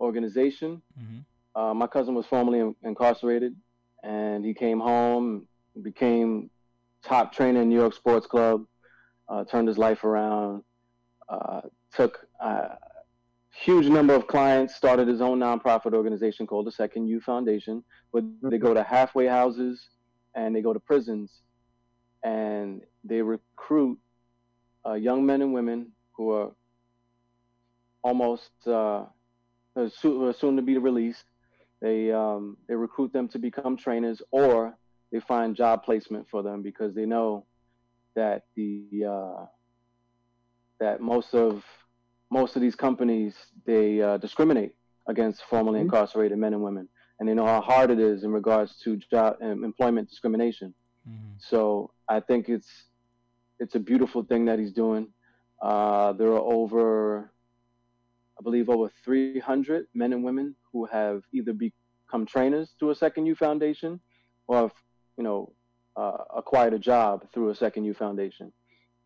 organization. 0.01 0.81
Mhm. 0.99 1.25
Uh, 1.55 1.75
my 1.75 1.87
cousin 1.87 2.15
was 2.15 2.27
formerly 2.27 2.61
in- 2.61 2.77
incarcerated, 2.83 3.57
and 4.05 4.45
he 4.45 4.55
came 4.55 4.79
home, 4.79 5.49
became 5.83 6.51
top 7.03 7.33
trainer 7.33 7.63
in 7.63 7.69
New 7.69 7.79
York 7.79 7.95
Sports 7.95 8.27
Club, 8.27 8.67
uh, 9.29 9.45
turned 9.45 9.67
his 9.67 9.79
life 9.79 10.05
around, 10.05 10.63
uh, 11.29 11.63
took 11.93 12.27
a 12.41 12.79
huge 13.51 13.87
number 13.87 14.15
of 14.15 14.27
clients, 14.27 14.75
started 14.75 15.09
his 15.09 15.21
own 15.21 15.41
nonprofit 15.41 15.93
organization 15.93 16.47
called 16.47 16.67
the 16.67 16.73
Second 16.73 17.09
U 17.09 17.21
Foundation, 17.21 17.85
where 18.11 18.23
they 18.43 18.59
go 18.59 18.75
to 18.75 18.83
halfway 18.83 19.27
houses 19.27 19.89
and 20.35 20.55
they 20.55 20.63
go 20.63 20.73
to 20.73 20.81
prisons 20.81 21.41
and 22.23 22.83
they 23.05 23.23
recruit 23.23 23.99
uh, 24.87 24.95
young 24.95 25.25
men 25.25 25.43
and 25.43 25.53
women 25.53 25.93
who 26.13 26.31
are 26.31 26.53
almost 28.03 28.51
uh, 28.67 29.05
uh, 29.77 29.89
soon 29.89 30.57
to 30.57 30.63
be 30.63 30.79
released. 30.79 31.25
They 31.81 32.13
um, 32.13 32.57
they 32.69 32.75
recruit 32.75 33.13
them 33.13 33.29
to 33.29 33.39
become 33.39 33.77
trainers, 33.77 34.21
or 34.31 34.77
they 35.11 35.21
find 35.21 35.57
job 35.57 35.83
placement 35.83 36.29
for 36.29 36.43
them 36.43 36.63
because 36.63 36.95
they 36.95 37.07
know 37.07 37.47
that 38.15 38.45
the 38.55 38.85
uh, 39.09 39.47
that 40.79 41.01
most 41.01 41.35
of 41.35 41.65
most 42.31 42.57
of 42.57 42.63
these 42.63 42.77
companies 42.77 43.35
they 43.65 44.01
uh, 44.01 44.17
discriminate 44.19 44.73
against 45.09 45.43
formerly 45.45 45.81
Mhm. 45.81 45.85
incarcerated 45.87 46.39
men 46.39 46.55
and 46.55 46.63
women, 46.63 46.89
and 47.19 47.29
they 47.29 47.35
know 47.35 47.47
how 47.47 47.61
hard 47.61 47.91
it 47.91 47.99
is 47.99 48.23
in 48.25 48.33
regards 48.33 48.79
to 48.81 48.97
job 48.97 49.37
um, 49.43 49.65
employment 49.65 50.09
discrimination. 50.09 50.73
Mhm. 51.09 51.35
So 51.39 51.91
I 52.09 52.21
think 52.21 52.49
it's 52.49 52.71
it's 53.59 53.75
a 53.75 53.81
beautiful 53.81 54.23
thing 54.23 54.47
that 54.47 54.59
he's 54.59 54.73
doing. 54.73 55.13
Uh, 55.61 56.13
there 56.15 56.33
are 56.33 56.47
over, 56.59 57.31
I 58.39 58.43
believe, 58.43 58.71
over 58.71 58.89
300 59.05 59.87
men 59.93 60.15
and 60.15 60.25
women 60.25 60.57
who 60.73 60.87
have 60.87 61.23
either 61.33 61.53
become 61.53 62.25
trainers 62.25 62.71
through 62.79 62.91
a 62.91 62.95
Second 62.95 63.27
U 63.27 63.35
Foundation, 63.35 64.01
or 64.47 64.57
have, 64.63 64.73
you 65.19 65.25
know, 65.25 65.53
uh, 65.97 66.25
acquired 66.35 66.73
a 66.73 66.79
job 66.79 67.31
through 67.33 67.51
a 67.51 67.55
Second 67.55 67.85
U 67.85 67.93
Foundation. 67.93 68.51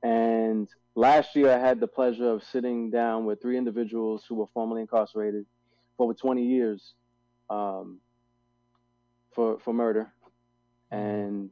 And 0.05 0.69
last 0.95 1.35
year, 1.37 1.53
I 1.53 1.59
had 1.59 1.81
the 1.81 1.87
pleasure 1.87 2.31
of 2.31 2.43
sitting 2.45 2.91
down 2.91 3.25
with 3.25 3.41
three 3.43 3.59
individuals 3.59 4.25
who 4.29 4.37
were 4.37 4.47
formerly 4.55 4.83
incarcerated 4.83 5.47
for 5.97 6.05
over 6.05 6.15
20 6.15 6.43
years 6.45 6.95
um, 7.51 7.99
for 9.35 9.59
for 9.61 9.73
murder, 9.75 10.13
and 10.91 11.51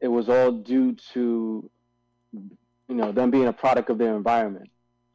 it 0.00 0.08
was 0.08 0.28
all 0.28 0.52
due 0.52 0.94
to 1.12 1.70
you 2.32 2.94
know 2.94 3.12
them 3.12 3.30
being 3.30 3.46
a 3.46 3.52
product 3.52 3.90
of 3.90 3.98
their 3.98 4.16
environment. 4.16 4.70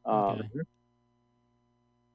Um, 0.06 0.42
Okay. 0.42 0.60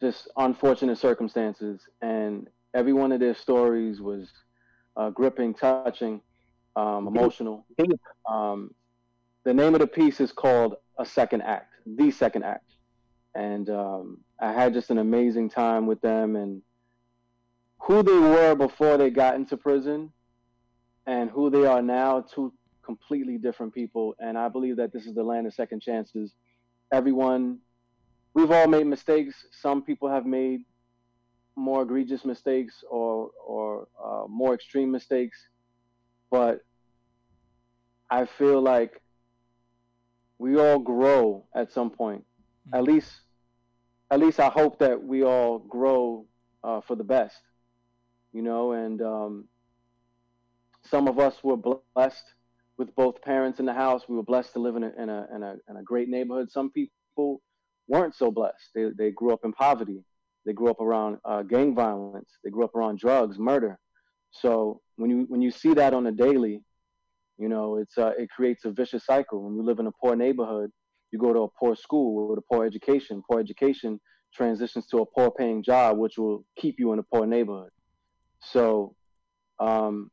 Just 0.00 0.28
unfortunate 0.36 0.96
circumstances, 0.96 1.80
and 2.02 2.48
every 2.72 2.92
one 2.92 3.10
of 3.10 3.18
their 3.18 3.34
stories 3.34 4.00
was 4.00 4.28
uh, 4.96 5.10
gripping, 5.10 5.54
touching, 5.54 6.20
um, 6.76 7.08
emotional. 7.08 7.66
Um, 8.30 8.72
the 9.48 9.54
name 9.54 9.74
of 9.74 9.80
the 9.80 9.86
piece 9.86 10.20
is 10.20 10.30
called 10.30 10.74
"A 10.98 11.06
Second 11.06 11.40
Act," 11.40 11.72
the 11.86 12.10
second 12.10 12.42
act, 12.44 12.70
and 13.34 13.70
um, 13.70 14.18
I 14.38 14.52
had 14.52 14.74
just 14.74 14.90
an 14.90 14.98
amazing 14.98 15.48
time 15.48 15.86
with 15.86 16.02
them 16.02 16.36
and 16.36 16.60
who 17.78 18.02
they 18.02 18.18
were 18.18 18.54
before 18.54 18.98
they 18.98 19.08
got 19.08 19.36
into 19.36 19.56
prison 19.56 20.12
and 21.06 21.30
who 21.30 21.48
they 21.48 21.64
are 21.64 21.80
now 21.80 22.20
two 22.20 22.52
completely 22.84 23.38
different 23.38 23.72
people. 23.72 24.14
And 24.18 24.36
i 24.36 24.48
believe 24.48 24.76
that 24.76 24.92
this 24.92 25.06
is 25.06 25.14
the 25.14 25.22
land 25.22 25.46
of 25.46 25.54
second 25.54 25.80
chances. 25.80 26.34
Everyone 26.92 27.60
we've 28.34 28.50
all 28.50 28.66
made 28.66 28.86
mistakes. 28.86 29.34
Some 29.50 29.80
people 29.82 30.10
have 30.10 30.26
made 30.26 30.60
more 31.56 31.84
egregious 31.84 32.22
mistakes 32.22 32.84
or 32.90 33.30
or 33.46 33.88
uh, 34.04 34.24
more 34.28 34.52
extreme 34.52 34.90
mistakes. 34.90 35.38
But 36.30 36.60
i 38.10 38.26
feel 38.26 38.60
like 38.60 39.00
we 40.38 40.58
all 40.58 40.78
grow 40.78 41.44
at 41.54 41.72
some 41.72 41.90
point 41.90 42.24
at 42.72 42.82
least 42.82 43.10
at 44.10 44.20
least 44.20 44.40
i 44.40 44.48
hope 44.48 44.78
that 44.78 45.02
we 45.02 45.22
all 45.22 45.58
grow 45.58 46.24
uh, 46.64 46.80
for 46.80 46.96
the 46.96 47.04
best 47.04 47.40
you 48.32 48.42
know 48.42 48.72
and 48.72 49.00
um, 49.02 49.44
some 50.84 51.08
of 51.08 51.18
us 51.18 51.42
were 51.42 51.56
blessed 51.56 52.24
with 52.78 52.94
both 52.94 53.20
parents 53.22 53.58
in 53.58 53.66
the 53.66 53.74
house. 53.74 54.02
We 54.08 54.16
were 54.16 54.22
blessed 54.22 54.52
to 54.54 54.60
live 54.60 54.76
in 54.76 54.84
a, 54.84 54.92
in 54.96 55.08
a, 55.10 55.26
in 55.34 55.42
a, 55.42 55.56
in 55.68 55.76
a 55.76 55.82
great 55.82 56.08
neighborhood. 56.08 56.50
Some 56.50 56.70
people 56.70 57.42
weren't 57.88 58.14
so 58.14 58.30
blessed. 58.30 58.70
They, 58.74 58.86
they 58.96 59.10
grew 59.10 59.32
up 59.32 59.40
in 59.44 59.52
poverty. 59.52 60.04
They 60.46 60.52
grew 60.52 60.70
up 60.70 60.80
around 60.80 61.18
uh, 61.24 61.42
gang 61.42 61.74
violence. 61.74 62.30
They 62.42 62.50
grew 62.50 62.64
up 62.64 62.74
around 62.74 63.00
drugs, 63.00 63.38
murder. 63.38 63.78
So 64.30 64.80
when 64.96 65.10
you, 65.10 65.26
when 65.28 65.42
you 65.42 65.50
see 65.50 65.74
that 65.74 65.92
on 65.92 66.06
a 66.06 66.12
daily, 66.12 66.62
you 67.38 67.48
know, 67.48 67.76
it's, 67.78 67.96
uh, 67.98 68.12
it 68.18 68.28
creates 68.30 68.64
a 68.64 68.70
vicious 68.70 69.06
cycle. 69.06 69.42
When 69.44 69.54
you 69.54 69.62
live 69.62 69.78
in 69.78 69.86
a 69.86 69.92
poor 70.02 70.16
neighborhood, 70.16 70.70
you 71.12 71.18
go 71.18 71.32
to 71.32 71.40
a 71.40 71.48
poor 71.58 71.74
school 71.76 72.28
with 72.28 72.38
a 72.38 72.42
poor 72.52 72.66
education. 72.66 73.22
Poor 73.30 73.40
education 73.40 74.00
transitions 74.34 74.86
to 74.88 74.98
a 74.98 75.06
poor 75.06 75.30
paying 75.30 75.62
job, 75.62 75.98
which 75.98 76.18
will 76.18 76.44
keep 76.56 76.76
you 76.78 76.92
in 76.92 76.98
a 76.98 77.02
poor 77.02 77.26
neighborhood. 77.26 77.70
So, 78.40 78.94
um, 79.58 80.10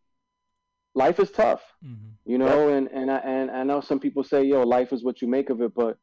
life 0.95 1.19
is 1.19 1.32
tough 1.32 1.61
Mhm. 1.84 2.13
you 2.26 2.38
know 2.38 2.69
and 2.69 2.88
and 2.91 3.11
I, 3.11 3.17
and 3.17 3.51
I 3.51 3.63
know 3.63 3.82
some 3.82 3.99
people 3.99 4.23
say 4.23 4.43
yo 4.43 4.63
life 4.63 4.93
is 4.93 5.03
what 5.03 5.21
you 5.21 5.28
make 5.28 5.49
of 5.49 5.61
it 5.61 5.73
but 5.76 5.97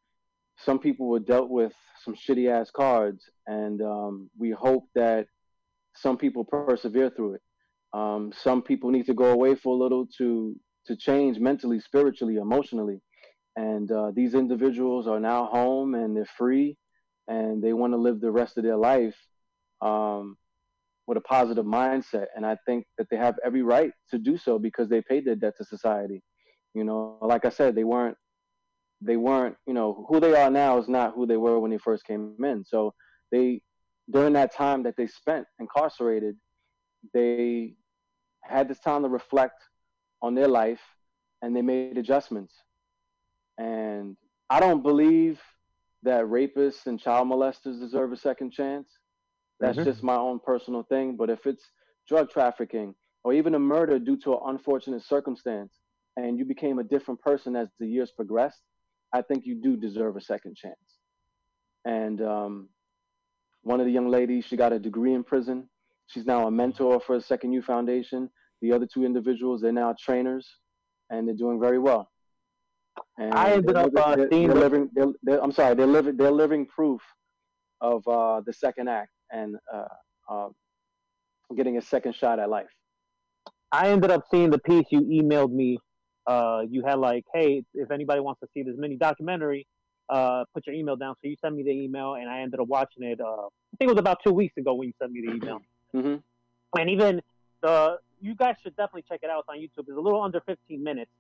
some 0.56 0.78
people 0.78 1.08
were 1.08 1.18
dealt 1.18 1.48
with 1.48 1.72
some 2.04 2.14
shitty 2.14 2.50
ass 2.50 2.70
cards 2.70 3.24
and 3.46 3.80
um, 3.82 4.30
we 4.38 4.50
hope 4.50 4.84
that 4.94 5.26
some 5.96 6.16
people 6.18 6.44
persevere 6.44 7.10
through 7.10 7.34
it 7.34 7.42
um, 7.94 8.32
some 8.36 8.62
people 8.62 8.90
need 8.90 9.06
to 9.06 9.14
go 9.14 9.30
away 9.32 9.54
for 9.54 9.74
a 9.74 9.78
little 9.78 10.06
to 10.18 10.54
to 10.86 10.96
change 10.96 11.38
mentally 11.38 11.80
spiritually 11.80 12.36
emotionally 12.36 13.00
and 13.56 13.90
uh, 13.92 14.10
these 14.14 14.34
individuals 14.34 15.06
are 15.06 15.20
now 15.20 15.46
home 15.46 15.94
and 15.94 16.16
they're 16.16 16.24
free 16.24 16.76
and 17.28 17.62
they 17.62 17.72
want 17.72 17.92
to 17.92 17.98
live 17.98 18.20
the 18.20 18.30
rest 18.30 18.56
of 18.56 18.64
their 18.64 18.76
life 18.76 19.16
um, 19.80 20.36
with 21.06 21.18
a 21.18 21.22
positive 21.22 21.64
mindset. 21.64 22.26
And 22.34 22.46
I 22.46 22.56
think 22.66 22.86
that 22.96 23.08
they 23.10 23.16
have 23.16 23.36
every 23.44 23.62
right 23.62 23.92
to 24.10 24.18
do 24.18 24.38
so 24.38 24.58
because 24.58 24.88
they 24.88 25.02
paid 25.02 25.26
their 25.26 25.36
debt 25.36 25.54
to 25.58 25.64
society. 25.64 26.22
You 26.74 26.84
know, 26.84 27.18
like 27.20 27.44
I 27.44 27.50
said, 27.50 27.74
they 27.74 27.84
weren't, 27.84 28.16
they 29.02 29.16
weren't, 29.16 29.56
you 29.66 29.74
know, 29.74 30.06
who 30.08 30.20
they 30.20 30.34
are 30.34 30.50
now 30.50 30.78
is 30.78 30.88
not 30.88 31.14
who 31.14 31.26
they 31.26 31.36
were 31.36 31.58
when 31.58 31.70
they 31.70 31.78
first 31.78 32.04
came 32.06 32.36
in. 32.42 32.64
So 32.64 32.94
they, 33.30 33.60
during 34.10 34.32
that 34.32 34.54
time 34.54 34.82
that 34.84 34.94
they 34.96 35.06
spent 35.06 35.46
incarcerated, 35.58 36.36
they 37.12 37.74
had 38.42 38.68
this 38.68 38.80
time 38.80 39.02
to 39.02 39.08
reflect 39.08 39.62
on 40.22 40.34
their 40.34 40.48
life 40.48 40.80
and 41.42 41.54
they 41.54 41.62
made 41.62 41.98
adjustments. 41.98 42.54
And 43.58 44.16
I 44.48 44.60
don't 44.60 44.82
believe 44.82 45.40
that 46.04 46.24
rapists 46.24 46.86
and 46.86 46.98
child 46.98 47.28
molesters 47.28 47.78
deserve 47.78 48.12
a 48.12 48.16
second 48.16 48.52
chance. 48.52 48.88
That's 49.60 49.78
Mhm. 49.78 49.84
just 49.84 50.02
my 50.02 50.16
own 50.16 50.40
personal 50.40 50.82
thing. 50.84 51.16
But 51.16 51.30
if 51.30 51.46
it's 51.46 51.70
drug 52.08 52.30
trafficking 52.30 52.94
or 53.24 53.32
even 53.32 53.54
a 53.54 53.58
murder 53.58 53.98
due 53.98 54.16
to 54.18 54.34
an 54.34 54.40
unfortunate 54.46 55.02
circumstance 55.02 55.78
and 56.16 56.38
you 56.38 56.44
became 56.44 56.78
a 56.78 56.84
different 56.84 57.20
person 57.20 57.54
as 57.56 57.68
the 57.78 57.86
years 57.86 58.10
progressed, 58.10 58.62
I 59.12 59.22
think 59.22 59.46
you 59.46 59.54
do 59.54 59.76
deserve 59.76 60.16
a 60.16 60.20
second 60.20 60.56
chance. 60.56 60.98
And 61.84 62.20
um, 62.22 62.68
one 63.62 63.80
of 63.80 63.86
the 63.86 63.92
young 63.92 64.08
ladies, 64.08 64.44
she 64.44 64.56
got 64.56 64.72
a 64.72 64.78
degree 64.78 65.14
in 65.14 65.22
prison. 65.22 65.68
She's 66.06 66.26
now 66.26 66.46
a 66.46 66.50
mentor 66.50 67.00
for 67.00 67.16
the 67.16 67.22
Second 67.22 67.52
U 67.52 67.62
Foundation. 67.62 68.30
The 68.62 68.72
other 68.72 68.86
two 68.86 69.04
individuals, 69.04 69.60
they're 69.60 69.72
now 69.72 69.94
trainers 70.00 70.46
and 71.10 71.26
they're 71.28 71.34
doing 71.34 71.60
very 71.60 71.78
well. 71.78 72.08
And 73.18 73.34
I 73.34 73.52
ended 73.52 73.76
up, 73.76 73.86
living- 73.92 74.02
uh, 74.02 74.16
they're- 74.16 74.28
seeing 74.30 74.46
they're 74.48 74.54
the- 74.54 74.60
living, 74.60 74.90
they're, 74.94 75.12
they're, 75.22 75.42
I'm 75.44 75.52
sorry, 75.52 75.74
they're 75.74 75.86
living, 75.86 76.16
they're 76.16 76.30
living 76.30 76.66
proof 76.66 77.00
of 77.80 78.06
uh, 78.08 78.40
the 78.46 78.52
second 78.52 78.88
act 78.88 79.10
and 79.30 79.56
uh, 79.72 79.84
uh, 80.30 80.48
getting 81.56 81.76
a 81.76 81.82
second 81.82 82.14
shot 82.14 82.38
at 82.38 82.48
life. 82.48 82.68
I 83.72 83.88
ended 83.88 84.10
up 84.10 84.22
seeing 84.30 84.50
the 84.50 84.58
piece 84.58 84.86
you 84.90 85.00
emailed 85.00 85.52
me. 85.52 85.78
Uh, 86.26 86.62
you 86.70 86.84
had 86.86 86.98
like, 86.98 87.24
hey, 87.34 87.64
if 87.74 87.90
anybody 87.90 88.20
wants 88.20 88.40
to 88.40 88.46
see 88.54 88.62
this 88.62 88.74
mini 88.78 88.96
documentary, 88.96 89.66
uh, 90.08 90.44
put 90.54 90.66
your 90.66 90.76
email 90.76 90.94
down. 90.94 91.14
So 91.14 91.28
you 91.28 91.36
sent 91.42 91.56
me 91.56 91.62
the 91.62 91.70
email, 91.70 92.14
and 92.14 92.28
I 92.28 92.40
ended 92.42 92.60
up 92.60 92.68
watching 92.68 93.02
it. 93.02 93.20
Uh, 93.20 93.24
I 93.46 93.76
think 93.78 93.88
it 93.90 93.94
was 93.94 93.98
about 93.98 94.18
two 94.24 94.32
weeks 94.32 94.56
ago 94.56 94.74
when 94.74 94.88
you 94.88 94.94
sent 95.00 95.10
me 95.12 95.22
the 95.26 95.32
email. 95.34 95.60
hmm 95.92 96.16
and 96.78 96.88
even 96.90 97.20
the 97.62 97.98
you 98.22 98.34
guys 98.34 98.54
should 98.62 98.76
definitely 98.76 99.04
check 99.08 99.20
it 99.22 99.30
out. 99.30 99.40
It's 99.40 99.48
on 99.48 99.56
YouTube. 99.56 99.88
It's 99.88 99.98
a 99.98 100.00
little 100.00 100.22
under 100.22 100.40
15 100.40 100.82
minutes, 100.82 101.10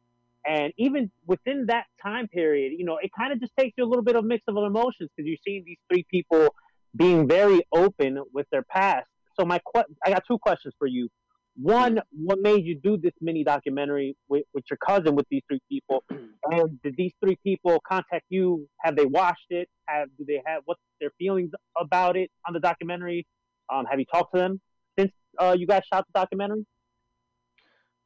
and 0.46 0.72
even 0.76 1.10
within 1.26 1.66
that 1.66 1.84
time 2.02 2.28
period, 2.28 2.72
you 2.76 2.84
know, 2.84 2.98
it 3.02 3.10
kind 3.16 3.32
of 3.32 3.40
just 3.40 3.52
takes 3.58 3.74
you 3.76 3.84
a 3.84 3.88
little 3.88 4.04
bit 4.04 4.16
of 4.16 4.24
mix 4.24 4.44
of 4.48 4.56
emotions 4.56 5.10
because 5.16 5.28
you're 5.28 5.36
seeing 5.44 5.62
these 5.64 5.78
three 5.92 6.04
people 6.10 6.54
being 6.96 7.28
very 7.28 7.62
open 7.72 8.22
with 8.32 8.46
their 8.50 8.62
past. 8.62 9.06
So 9.38 9.46
my 9.46 9.60
que- 9.74 9.84
I 10.04 10.10
got 10.10 10.24
two 10.26 10.38
questions 10.38 10.74
for 10.78 10.86
you. 10.86 11.08
One, 11.56 12.00
what 12.12 12.38
made 12.40 12.64
you 12.64 12.78
do 12.82 12.96
this 12.96 13.12
mini 13.20 13.44
documentary 13.44 14.16
with, 14.28 14.44
with 14.54 14.64
your 14.70 14.78
cousin 14.78 15.14
with 15.14 15.26
these 15.30 15.42
three 15.48 15.60
people? 15.68 16.04
And 16.44 16.82
did 16.82 16.96
these 16.96 17.12
three 17.24 17.38
people 17.44 17.80
contact 17.88 18.24
you? 18.28 18.68
Have 18.80 18.96
they 18.96 19.06
watched 19.06 19.46
it? 19.50 19.68
Have 19.86 20.08
do 20.18 20.24
they 20.26 20.42
have 20.44 20.62
what's 20.64 20.80
their 21.00 21.10
feelings 21.16 21.52
about 21.78 22.16
it 22.16 22.32
on 22.48 22.52
the 22.52 22.58
documentary? 22.58 23.28
Um, 23.72 23.84
have 23.88 24.00
you 24.00 24.06
talked 24.12 24.34
to 24.34 24.40
them 24.40 24.60
since 24.98 25.12
uh, 25.38 25.54
you 25.56 25.68
guys 25.68 25.82
shot 25.90 26.04
the 26.12 26.18
documentary? 26.18 26.66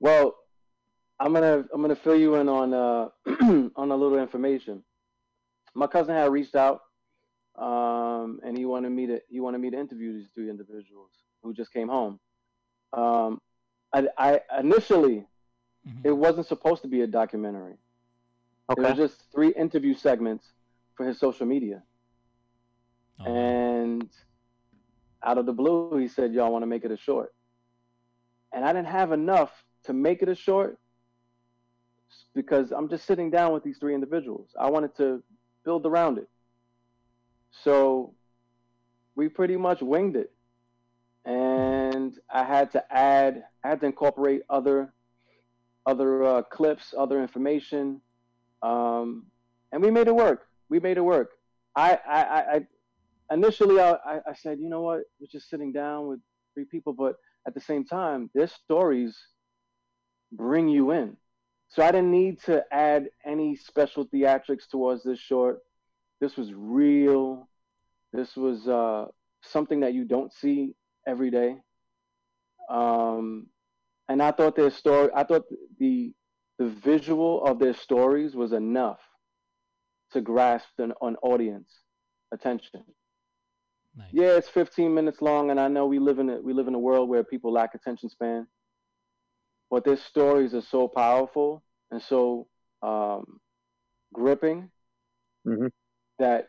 Well, 0.00 0.34
I'm 1.18 1.32
gonna 1.32 1.64
I'm 1.72 1.80
gonna 1.80 1.96
fill 1.96 2.16
you 2.16 2.34
in 2.36 2.48
on 2.48 2.74
uh, 2.74 3.08
on 3.76 3.90
a 3.90 3.96
little 3.96 4.18
information. 4.18 4.82
My 5.74 5.86
cousin 5.86 6.14
had 6.14 6.30
reached 6.30 6.54
out, 6.54 6.80
um, 7.56 8.40
and 8.44 8.56
he 8.56 8.64
wanted 8.64 8.90
me 8.90 9.06
to 9.06 9.20
he 9.28 9.40
wanted 9.40 9.58
me 9.58 9.70
to 9.70 9.78
interview 9.78 10.12
these 10.14 10.28
three 10.34 10.50
individuals 10.50 11.10
who 11.42 11.54
just 11.54 11.72
came 11.72 11.88
home. 11.88 12.18
Um, 12.92 13.40
I, 13.92 14.08
I 14.18 14.40
initially 14.58 15.26
Mhm. 15.86 16.04
it 16.04 16.10
wasn't 16.12 16.46
supposed 16.46 16.82
to 16.82 16.88
be 16.88 17.02
a 17.02 17.06
documentary. 17.06 17.76
It 18.70 18.80
was 18.80 18.96
just 18.96 19.22
three 19.32 19.50
interview 19.50 19.94
segments 19.94 20.52
for 20.96 21.06
his 21.06 21.18
social 21.20 21.46
media. 21.46 21.82
Oh, 23.20 23.24
And 23.24 24.10
out 25.22 25.38
of 25.38 25.46
the 25.46 25.52
blue, 25.52 25.96
he 25.96 26.08
said, 26.08 26.32
Y'all 26.34 26.50
want 26.52 26.62
to 26.62 26.66
make 26.66 26.84
it 26.84 26.90
a 26.90 26.96
short. 26.96 27.32
And 28.52 28.64
I 28.64 28.72
didn't 28.72 28.88
have 28.88 29.12
enough 29.12 29.52
to 29.86 29.92
make 29.92 30.22
it 30.22 30.28
a 30.28 30.34
short 30.34 30.78
because 32.34 32.70
I'm 32.72 32.88
just 32.88 33.06
sitting 33.06 33.30
down 33.30 33.52
with 33.52 33.62
these 33.64 33.78
three 33.78 33.94
individuals. 33.94 34.48
I 34.58 34.70
wanted 34.70 34.96
to 34.96 35.22
build 35.64 35.86
around 35.86 36.18
it. 36.18 36.28
So 37.64 38.14
we 39.14 39.28
pretty 39.28 39.56
much 39.56 39.80
winged 39.80 40.16
it. 40.16 40.32
And 41.24 42.16
I 42.32 42.44
had 42.44 42.70
to 42.72 42.84
add, 42.94 43.44
I 43.64 43.68
had 43.68 43.80
to 43.80 43.86
incorporate 43.86 44.42
other 44.48 44.92
other 45.86 46.24
uh, 46.24 46.42
clips, 46.42 46.94
other 46.98 47.22
information. 47.22 48.00
Um, 48.62 49.26
and 49.70 49.80
we 49.82 49.90
made 49.92 50.08
it 50.08 50.14
work. 50.16 50.48
We 50.68 50.80
made 50.80 50.96
it 50.96 51.02
work. 51.02 51.30
I, 51.76 51.98
I, 52.08 52.20
I, 52.56 52.66
initially 53.32 53.78
I, 53.80 53.92
I- 53.92 54.20
I 54.30 54.34
said, 54.34 54.58
you 54.58 54.68
know 54.68 54.80
what, 54.82 55.02
we're 55.20 55.28
just 55.30 55.48
sitting 55.48 55.70
down 55.72 56.08
with 56.08 56.18
three 56.54 56.64
people, 56.64 56.92
but 56.92 57.16
at 57.46 57.54
the 57.54 57.60
same 57.60 57.84
time, 57.84 58.30
their 58.34 58.48
stories 58.48 59.16
bring 60.32 60.68
you 60.68 60.90
in. 60.92 61.16
So 61.68 61.82
I 61.82 61.90
didn't 61.90 62.12
need 62.12 62.40
to 62.44 62.62
add 62.72 63.08
any 63.24 63.56
special 63.56 64.06
theatrics 64.06 64.68
towards 64.70 65.02
this 65.02 65.18
short. 65.18 65.58
This 66.20 66.36
was 66.36 66.52
real. 66.54 67.48
This 68.12 68.36
was 68.36 68.66
uh, 68.68 69.06
something 69.42 69.80
that 69.80 69.94
you 69.94 70.04
don't 70.04 70.32
see 70.32 70.74
every 71.06 71.30
day. 71.30 71.56
Um, 72.70 73.48
and 74.08 74.22
I 74.22 74.30
thought 74.30 74.56
their 74.56 74.70
story, 74.70 75.10
I 75.14 75.24
thought 75.24 75.44
the 75.78 76.14
the 76.58 76.68
visual 76.68 77.44
of 77.44 77.58
their 77.58 77.74
stories 77.74 78.34
was 78.34 78.52
enough 78.52 79.00
to 80.12 80.20
grasp 80.20 80.68
an, 80.78 80.92
an 81.02 81.16
audience 81.22 81.70
attention. 82.32 82.82
nice. 83.96 84.08
Yeah, 84.12 84.36
it's 84.36 84.48
15 84.48 84.94
minutes 84.94 85.20
long, 85.20 85.50
and 85.50 85.60
I 85.60 85.68
know 85.68 85.86
we 85.86 85.98
live 85.98 86.18
in 86.18 86.30
a, 86.30 86.40
we 86.40 86.54
live 86.54 86.68
in 86.68 86.74
a 86.74 86.78
world 86.78 87.08
where 87.08 87.24
people 87.24 87.52
lack 87.52 87.74
attention 87.74 88.08
span. 88.08 88.46
But 89.70 89.84
their 89.84 89.96
stories 89.96 90.54
are 90.54 90.62
so 90.62 90.88
powerful 90.88 91.62
and 91.90 92.02
so 92.02 92.48
um, 92.82 93.40
gripping 94.14 94.70
Mhm. 95.44 95.70
that 96.18 96.48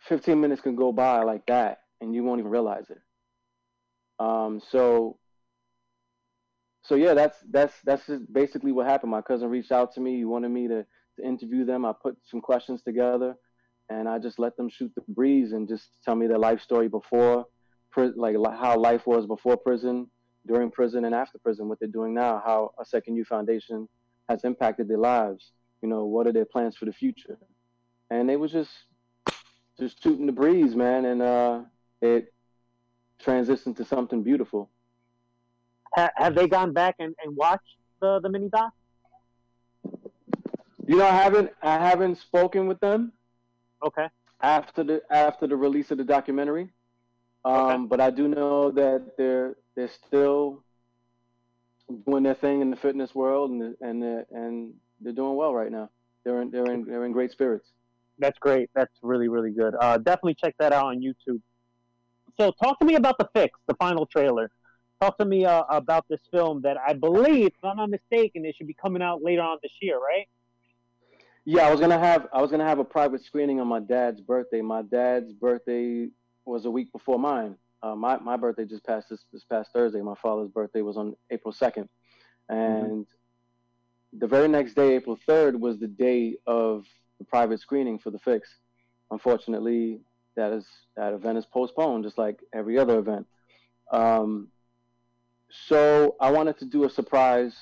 15 0.00 0.40
minutes 0.40 0.62
can 0.62 0.76
go 0.76 0.92
by 0.92 1.22
like 1.22 1.46
that, 1.46 1.80
and 2.00 2.14
you 2.14 2.24
won't 2.24 2.40
even 2.40 2.50
realize 2.50 2.90
it. 2.90 2.98
Um, 4.18 4.60
so, 4.70 5.18
so 6.82 6.94
yeah, 6.94 7.14
that's 7.14 7.36
that's 7.50 7.74
that's 7.84 8.06
just 8.06 8.32
basically 8.32 8.72
what 8.72 8.86
happened. 8.86 9.10
My 9.12 9.22
cousin 9.22 9.48
reached 9.50 9.72
out 9.72 9.94
to 9.94 10.00
me. 10.00 10.16
He 10.16 10.24
wanted 10.24 10.50
me 10.50 10.68
to, 10.68 10.86
to 11.18 11.26
interview 11.26 11.64
them. 11.64 11.84
I 11.84 11.92
put 12.02 12.16
some 12.24 12.40
questions 12.40 12.82
together 12.82 13.36
and 13.90 14.08
I 14.08 14.18
just 14.18 14.38
let 14.38 14.56
them 14.56 14.68
shoot 14.68 14.92
the 14.94 15.02
breeze 15.08 15.52
and 15.52 15.68
just 15.68 15.88
tell 16.04 16.14
me 16.14 16.26
their 16.26 16.38
life 16.38 16.60
story 16.60 16.88
before, 16.88 17.46
like 18.16 18.36
how 18.58 18.78
life 18.78 19.06
was 19.06 19.26
before 19.26 19.56
prison, 19.56 20.10
during 20.48 20.70
prison, 20.70 21.04
and 21.04 21.14
after 21.14 21.38
prison. 21.38 21.68
What 21.68 21.78
they're 21.78 21.88
doing 21.88 22.14
now, 22.14 22.42
how 22.44 22.72
a 22.80 22.84
Second 22.84 23.14
U 23.16 23.24
Foundation 23.24 23.88
has 24.28 24.42
impacted 24.44 24.88
their 24.88 24.98
lives. 24.98 25.52
You 25.82 25.88
know, 25.88 26.04
what 26.06 26.26
are 26.26 26.32
their 26.32 26.44
plans 26.44 26.76
for 26.76 26.86
the 26.86 26.92
future? 26.92 27.38
And 28.10 28.28
they 28.28 28.36
was 28.36 28.50
just 28.50 28.70
just 29.78 30.02
shooting 30.02 30.26
the 30.26 30.32
breeze, 30.32 30.74
man, 30.74 31.04
and 31.04 31.22
uh, 31.22 31.60
it 32.02 32.32
transitioned 33.24 33.76
to 33.76 33.84
something 33.84 34.22
beautiful. 34.24 34.70
Ha- 35.94 36.10
have 36.16 36.34
they 36.34 36.48
gone 36.48 36.72
back 36.72 36.96
and, 36.98 37.14
and 37.22 37.36
watched 37.36 37.76
the, 38.00 38.18
the 38.20 38.28
mini 38.28 38.48
doc? 38.48 38.72
You 40.86 40.96
know, 40.96 41.06
I 41.06 41.10
haven't 41.12 41.50
I 41.62 41.78
haven't 41.78 42.16
spoken 42.18 42.66
with 42.66 42.80
them 42.80 43.12
Okay. 43.84 44.06
after 44.40 44.82
the 44.82 45.02
after 45.10 45.46
the 45.46 45.56
release 45.56 45.90
of 45.90 45.98
the 45.98 46.04
documentary. 46.04 46.70
Um, 47.44 47.54
Okay. 47.54 47.86
But 47.88 48.00
I 48.00 48.10
do 48.10 48.28
know 48.28 48.70
that 48.72 49.16
they're 49.16 49.56
they're 49.74 49.90
still 50.06 50.64
doing 52.06 52.22
their 52.22 52.34
thing 52.34 52.60
in 52.60 52.70
the 52.70 52.76
fitness 52.76 53.14
world, 53.14 53.50
and 53.50 53.76
and 53.80 54.02
they're, 54.02 54.26
and 54.30 54.74
they're 55.00 55.12
doing 55.12 55.36
well 55.36 55.54
right 55.54 55.70
now. 55.70 55.90
They're 56.24 56.42
in 56.42 56.50
they're 56.50 56.70
in 56.70 56.84
they're 56.84 57.04
in 57.04 57.12
great 57.12 57.32
spirits. 57.32 57.68
That's 58.18 58.38
great. 58.38 58.70
That's 58.74 58.92
really, 59.02 59.28
really 59.28 59.52
good. 59.52 59.74
Uh, 59.80 59.98
definitely 59.98 60.34
check 60.34 60.54
that 60.58 60.72
out 60.72 60.86
on 60.86 61.00
YouTube. 61.00 61.40
So, 62.36 62.52
talk 62.62 62.78
to 62.80 62.84
me 62.84 62.94
about 62.96 63.18
the 63.18 63.28
fix, 63.32 63.58
the 63.66 63.74
final 63.74 64.06
trailer. 64.06 64.50
Talk 65.00 65.18
to 65.18 65.24
me 65.24 65.44
uh, 65.44 65.62
about 65.70 66.06
this 66.08 66.20
film 66.32 66.62
that 66.62 66.76
I 66.84 66.92
believe, 66.92 67.46
if 67.46 67.64
I'm 67.64 67.76
not 67.76 67.90
mistaken, 67.90 68.44
it 68.44 68.56
should 68.56 68.66
be 68.66 68.74
coming 68.74 69.02
out 69.02 69.22
later 69.22 69.42
on 69.42 69.58
this 69.62 69.70
year, 69.80 69.98
right? 69.98 70.28
Yeah, 71.44 71.66
I 71.66 71.70
was 71.70 71.80
gonna 71.80 71.98
have 71.98 72.28
I 72.32 72.42
was 72.42 72.50
gonna 72.50 72.66
have 72.66 72.78
a 72.78 72.84
private 72.84 73.24
screening 73.24 73.60
on 73.60 73.68
my 73.68 73.80
dad's 73.80 74.20
birthday. 74.20 74.60
My 74.60 74.82
dad's 74.82 75.32
birthday 75.32 76.08
was 76.48 76.64
a 76.64 76.70
week 76.70 76.90
before 76.92 77.18
mine. 77.18 77.56
Uh, 77.82 77.94
my 77.94 78.18
my 78.18 78.36
birthday 78.36 78.64
just 78.64 78.84
passed 78.84 79.08
this 79.10 79.24
this 79.32 79.44
past 79.44 79.70
Thursday. 79.72 80.00
My 80.00 80.14
father's 80.16 80.50
birthday 80.50 80.82
was 80.82 80.96
on 80.96 81.14
April 81.30 81.52
second, 81.52 81.88
and 82.48 83.06
the 84.12 84.26
very 84.26 84.48
next 84.48 84.74
day, 84.74 84.96
April 84.96 85.18
third, 85.26 85.60
was 85.60 85.78
the 85.78 85.86
day 85.86 86.36
of 86.46 86.86
the 87.18 87.24
private 87.24 87.60
screening 87.60 87.98
for 87.98 88.10
the 88.10 88.18
fix. 88.18 88.48
Unfortunately, 89.10 90.00
that 90.34 90.52
is 90.52 90.66
that 90.96 91.12
event 91.12 91.38
is 91.38 91.46
postponed, 91.46 92.04
just 92.04 92.18
like 92.18 92.40
every 92.52 92.78
other 92.78 92.98
event. 92.98 93.26
Um, 93.92 94.48
so 95.50 96.16
I 96.20 96.30
wanted 96.30 96.58
to 96.58 96.64
do 96.64 96.84
a 96.84 96.90
surprise 96.90 97.54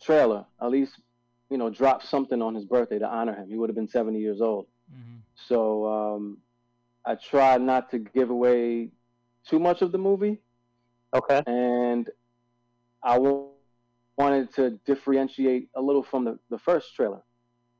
trailer, 0.00 0.46
at 0.60 0.70
least 0.70 1.00
you 1.50 1.58
know, 1.58 1.70
drop 1.70 2.02
something 2.02 2.40
on 2.40 2.54
his 2.54 2.64
birthday 2.64 2.98
to 2.98 3.06
honor 3.06 3.34
him. 3.34 3.48
He 3.48 3.56
would 3.56 3.68
have 3.68 3.76
been 3.76 3.86
70 3.88 4.18
years 4.18 4.40
old. 4.40 4.66
Mhm. 4.92 5.20
So 5.46 5.86
um, 5.86 6.38
I 7.06 7.14
try 7.16 7.58
not 7.58 7.90
to 7.90 7.98
give 7.98 8.30
away 8.30 8.90
too 9.46 9.58
much 9.58 9.82
of 9.82 9.92
the 9.92 9.98
movie, 9.98 10.38
Okay. 11.12 11.42
and 11.46 12.08
I 13.02 13.14
w- 13.14 13.48
wanted 14.16 14.54
to 14.54 14.70
differentiate 14.86 15.68
a 15.74 15.82
little 15.82 16.02
from 16.02 16.24
the, 16.24 16.38
the 16.50 16.58
first 16.58 16.94
trailer. 16.94 17.22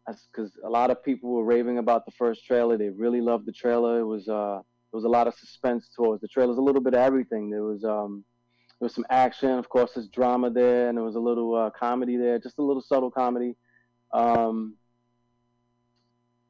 That's 0.06 0.26
because 0.26 0.52
a 0.62 0.68
lot 0.68 0.90
of 0.90 1.02
people 1.02 1.30
were 1.30 1.44
raving 1.44 1.78
about 1.78 2.04
the 2.04 2.12
first 2.12 2.44
trailer. 2.44 2.76
They 2.76 2.90
really 2.90 3.22
loved 3.22 3.46
the 3.46 3.52
trailer. 3.52 4.00
It 4.00 4.04
was 4.04 4.28
uh, 4.28 4.60
there 4.92 4.98
was 4.98 5.04
a 5.04 5.08
lot 5.08 5.26
of 5.26 5.34
suspense 5.34 5.88
towards 5.96 6.20
the 6.20 6.28
trailer. 6.28 6.48
It 6.48 6.56
was 6.56 6.58
a 6.58 6.62
little 6.62 6.82
bit 6.82 6.92
of 6.94 7.00
everything. 7.00 7.48
There 7.48 7.62
was 7.62 7.84
um, 7.84 8.24
there 8.78 8.86
was 8.86 8.94
some 8.94 9.06
action, 9.08 9.50
of 9.52 9.68
course, 9.70 9.92
there's 9.94 10.08
drama 10.08 10.50
there, 10.50 10.88
and 10.88 10.98
there 10.98 11.04
was 11.04 11.14
a 11.14 11.20
little 11.20 11.54
uh, 11.54 11.70
comedy 11.70 12.18
there, 12.18 12.38
just 12.38 12.58
a 12.58 12.62
little 12.62 12.82
subtle 12.82 13.10
comedy. 13.10 13.56
Um, 14.12 14.74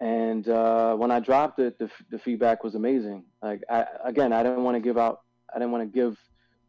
and 0.05 0.47
uh, 0.49 0.95
when 0.97 1.11
I 1.11 1.19
dropped 1.21 1.59
it, 1.61 1.79
the, 1.79 1.89
the 2.11 2.19
feedback 2.19 2.63
was 2.63 2.75
amazing. 2.75 3.25
Like 3.43 3.63
I, 3.71 3.87
again, 4.05 4.33
I 4.33 4.43
didn't 4.43 4.63
want 4.63 4.77
to 4.77 4.81
give 4.81 4.99
out, 4.99 5.21
I 5.55 5.59
didn't 5.59 5.73
want 5.73 5.85
to 5.91 5.93
give 6.01 6.19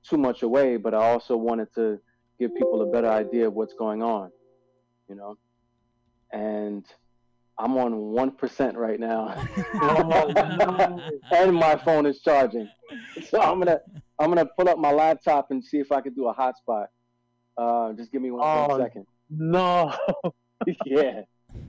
too 0.09 0.17
much 0.17 0.41
away, 0.41 0.77
but 0.77 0.93
I 0.93 1.03
also 1.11 1.35
wanted 1.35 1.67
to 1.75 1.99
give 2.39 2.51
people 2.55 2.81
a 2.81 2.91
better 2.91 3.09
idea 3.09 3.47
of 3.47 3.53
what's 3.53 3.73
going 3.73 4.01
on, 4.01 4.31
you 5.09 5.15
know. 5.15 5.37
And 6.31 6.85
I'm 7.57 7.77
on 7.77 7.91
one 8.21 8.31
percent 8.31 8.77
right 8.77 8.99
now, 8.99 9.29
and 11.31 11.55
my 11.55 11.75
phone 11.85 12.05
is 12.05 12.21
charging. 12.21 12.69
So 13.29 13.41
I'm 13.41 13.59
gonna 13.59 13.79
I'm 14.19 14.29
gonna 14.29 14.45
pull 14.57 14.67
up 14.69 14.77
my 14.77 14.91
laptop 14.91 15.51
and 15.51 15.63
see 15.63 15.77
if 15.79 15.91
I 15.91 16.01
can 16.01 16.13
do 16.13 16.27
a 16.27 16.33
hotspot. 16.33 16.87
Uh, 17.57 17.93
just 17.93 18.11
give 18.11 18.21
me 18.21 18.31
one, 18.31 18.41
one 18.41 18.71
Oh. 18.71 18.77
second. 18.77 19.05
No. 19.29 19.93
yeah. 20.85 21.21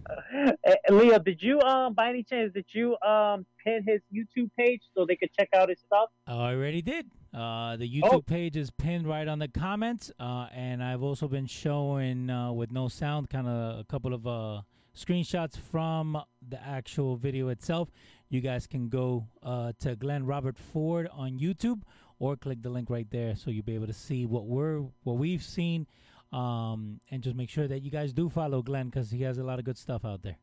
Eh, 0.65 0.75
Leo, 0.91 1.19
did 1.19 1.41
you 1.43 1.61
um 1.63 1.95
by 1.95 2.09
any 2.09 2.23
chance 2.23 2.53
did 2.53 2.67
you 2.73 2.97
um 3.07 3.47
pin 3.65 3.83
his 3.87 4.01
YouTube 4.15 4.51
page 4.59 4.81
so 4.95 5.05
they 5.07 5.17
could 5.17 5.31
check 5.39 5.49
out 5.55 5.69
his 5.69 5.79
stuff? 5.81 6.09
I 6.27 6.53
already 6.53 6.83
did. 6.83 7.07
Uh, 7.35 7.77
the 7.77 7.89
YouTube 7.89 8.03
Oh. 8.13 8.21
page 8.23 8.57
is 8.57 8.71
pinned 8.71 9.07
right 9.07 9.29
on 9.29 9.39
the 9.39 9.49
comments, 9.49 10.11
uh, 10.19 10.47
and 10.55 10.83
I've 10.83 11.03
also 11.03 11.29
been 11.29 11.47
showing 11.47 12.31
uh, 12.31 12.53
with 12.53 12.71
no 12.73 12.89
sound, 12.89 13.29
kind 13.31 13.47
of 13.47 13.81
a 13.81 13.85
couple 13.85 14.15
of 14.15 14.27
uh, 14.27 14.63
screenshots 14.97 15.59
from 15.59 16.17
the 16.49 16.63
actual 16.67 17.17
video 17.17 17.49
itself. 17.49 17.91
You 18.31 18.41
guys 18.41 18.67
can 18.67 18.89
go 18.89 19.27
uh, 19.43 19.73
to 19.81 19.97
Glenn 19.97 20.25
Robert 20.25 20.57
Ford 20.59 21.09
on 21.13 21.39
YouTube, 21.39 21.83
or 22.19 22.37
click 22.37 22.63
the 22.63 22.71
link 22.71 22.89
right 22.89 23.11
there, 23.11 23.37
so 23.37 23.51
you'll 23.51 23.65
be 23.65 23.75
able 23.75 23.87
to 23.89 23.93
see 23.93 24.25
what 24.25 24.47
we're 24.47 24.81
what 25.03 25.19
we've 25.19 25.43
seen, 25.43 25.87
um, 26.33 27.01
and 27.11 27.23
just 27.23 27.37
make 27.37 27.51
sure 27.51 27.69
that 27.69 27.83
you 27.83 27.91
guys 27.91 28.13
do 28.13 28.29
follow 28.29 28.63
Glenn 28.63 28.87
because 28.87 29.11
he 29.11 29.23
has 29.23 29.39
a 29.39 29.45
lot 29.45 29.59
of 29.59 29.65
good 29.65 29.79
stuff 29.79 30.05
out 30.05 30.23
there. 30.23 30.37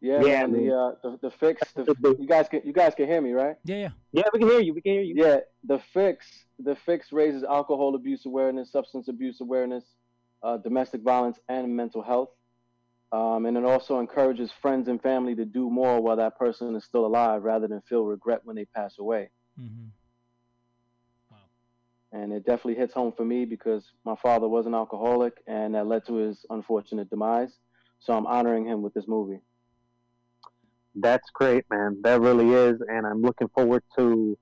Yeah, 0.00 0.20
Yeah, 0.22 0.46
man, 0.46 0.52
man. 0.52 0.66
the, 0.66 0.76
uh, 0.76 0.94
the 1.02 1.18
the 1.22 1.30
fix. 1.30 1.72
The, 1.74 2.16
you 2.18 2.26
guys 2.26 2.48
can 2.48 2.62
you 2.64 2.72
guys 2.72 2.94
can 2.94 3.06
hear 3.06 3.20
me, 3.20 3.32
right? 3.32 3.56
Yeah, 3.64 3.76
yeah. 3.76 3.88
Yeah, 4.12 4.24
we 4.32 4.40
can 4.40 4.48
hear 4.48 4.60
you. 4.60 4.74
We 4.74 4.82
can 4.82 4.92
hear 4.92 5.02
you. 5.02 5.14
Yeah, 5.16 5.40
the 5.64 5.78
fix. 5.94 6.26
the 6.58 6.76
fix 6.84 7.12
raises 7.12 7.44
alcohol 7.44 7.94
abuse 7.94 8.26
awareness, 8.26 8.70
substance 8.72 9.08
abuse 9.08 9.40
awareness, 9.40 9.84
uh, 10.42 10.56
domestic 10.58 11.02
violence, 11.02 11.38
and 11.48 11.74
mental 11.74 12.02
health. 12.02 12.30
Um, 13.12 13.46
and 13.46 13.56
it 13.56 13.64
also 13.64 14.00
encourages 14.00 14.50
friends 14.60 14.88
and 14.88 15.00
family 15.02 15.34
to 15.34 15.44
do 15.44 15.68
more 15.70 16.00
while 16.00 16.16
that 16.16 16.38
person 16.38 16.74
is 16.74 16.84
still 16.84 17.04
alive, 17.06 17.42
rather 17.42 17.68
than 17.68 17.80
feel 17.82 18.04
regret 18.04 18.40
when 18.44 18.56
they 18.56 18.64
pass 18.64 18.98
away. 18.98 19.30
hmm 19.58 19.86
And 22.12 22.32
it 22.32 22.44
definitely 22.44 22.74
hits 22.74 22.92
home 22.92 23.12
for 23.16 23.24
me 23.24 23.46
because 23.46 23.84
my 24.04 24.14
father 24.22 24.46
was 24.46 24.66
an 24.66 24.74
alcoholic, 24.74 25.34
and 25.46 25.74
that 25.74 25.86
led 25.86 26.04
to 26.06 26.16
his 26.16 26.44
unfortunate 26.50 27.08
demise. 27.08 27.56
So 28.00 28.12
I'm 28.14 28.26
honoring 28.26 28.66
him 28.66 28.82
with 28.82 28.92
this 28.92 29.08
movie. 29.08 29.40
That's 30.94 31.30
great, 31.30 31.64
man. 31.70 32.00
That 32.02 32.20
really 32.20 32.50
is, 32.50 32.82
and 32.86 33.06
I'm 33.06 33.22
looking 33.22 33.48
forward 33.48 33.82
to 33.96 34.36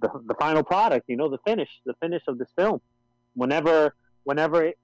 the 0.00 0.08
the 0.26 0.34
final 0.34 0.62
product. 0.62 1.08
You 1.08 1.16
know, 1.16 1.30
the 1.30 1.38
finish, 1.46 1.70
the 1.86 1.94
finish 2.00 2.22
of 2.28 2.36
this 2.36 2.48
film. 2.54 2.80
Whenever, 3.34 3.94
whenever 4.24 4.62
it, 4.64 4.78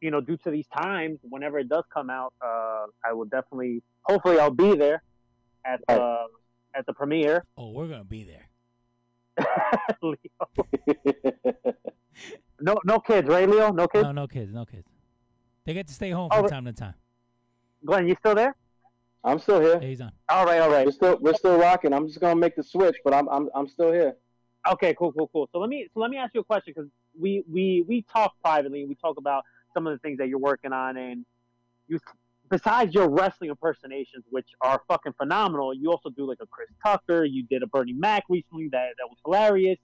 you 0.00 0.10
know, 0.10 0.20
due 0.20 0.36
to 0.38 0.50
these 0.50 0.66
times, 0.76 1.20
whenever 1.22 1.58
it 1.60 1.68
does 1.68 1.84
come 1.94 2.10
out, 2.10 2.32
uh, 2.44 2.86
I 3.04 3.12
will 3.12 3.26
definitely, 3.26 3.82
hopefully, 4.02 4.40
I'll 4.40 4.50
be 4.50 4.74
there 4.74 5.02
at 5.64 5.80
the 5.86 6.26
at 6.74 6.86
the 6.86 6.92
premiere. 6.92 7.44
Oh, 7.56 7.70
we're 7.70 7.88
gonna 7.88 8.04
be 8.04 8.24
there. 8.24 8.49
Leo. 10.02 10.16
no, 12.60 12.74
no 12.84 12.98
kids, 13.00 13.28
right, 13.28 13.48
Leo? 13.48 13.72
No 13.72 13.86
kids. 13.88 14.04
No, 14.04 14.12
no 14.12 14.26
kids, 14.26 14.52
no 14.52 14.64
kids. 14.64 14.86
They 15.64 15.74
get 15.74 15.86
to 15.88 15.94
stay 15.94 16.10
home 16.10 16.28
Oh, 16.30 16.36
from 16.36 16.44
but- 16.44 16.50
time 16.50 16.64
to 16.66 16.72
time. 16.72 16.94
Glenn, 17.84 18.06
you 18.08 18.14
still 18.18 18.34
there? 18.34 18.54
I'm 19.24 19.38
still 19.38 19.60
here. 19.60 19.78
Yeah, 19.80 19.88
he's 19.88 20.00
on. 20.00 20.12
All 20.28 20.44
right, 20.46 20.60
all 20.60 20.70
right. 20.70 20.84
We're 20.86 20.92
still 20.92 21.18
we're 21.20 21.34
still 21.34 21.58
rocking. 21.58 21.92
I'm 21.92 22.06
just 22.06 22.20
gonna 22.20 22.36
make 22.36 22.56
the 22.56 22.62
switch, 22.62 22.96
but 23.04 23.12
I'm 23.14 23.28
I'm 23.28 23.48
I'm 23.54 23.68
still 23.68 23.92
here. 23.92 24.16
Okay, 24.70 24.94
cool, 24.98 25.12
cool, 25.12 25.28
cool. 25.32 25.48
So 25.52 25.58
let 25.58 25.68
me 25.68 25.88
so 25.92 26.00
let 26.00 26.10
me 26.10 26.16
ask 26.18 26.34
you 26.34 26.40
a 26.40 26.44
question 26.44 26.72
because 26.74 26.90
we 27.18 27.42
we 27.50 27.84
we 27.86 28.02
talk 28.10 28.32
privately. 28.42 28.84
We 28.86 28.94
talk 28.94 29.16
about 29.18 29.44
some 29.74 29.86
of 29.86 29.92
the 29.92 29.98
things 29.98 30.18
that 30.18 30.28
you're 30.28 30.38
working 30.38 30.72
on, 30.72 30.96
and 30.96 31.24
you 31.88 31.98
besides 32.50 32.94
your 32.94 33.08
wrestling 33.08 33.50
impersonations, 33.50 34.24
which 34.30 34.48
are 34.60 34.82
fucking 34.88 35.12
phenomenal, 35.16 35.72
you 35.72 35.90
also 35.90 36.10
do 36.10 36.26
like 36.26 36.38
a 36.42 36.46
Chris 36.46 36.68
Tucker. 36.84 37.24
You 37.24 37.44
did 37.44 37.62
a 37.62 37.66
Bernie 37.66 37.92
Mac 37.92 38.24
recently 38.28 38.68
that 38.72 38.88
that 38.98 39.08
was 39.08 39.18
hilarious, 39.24 39.78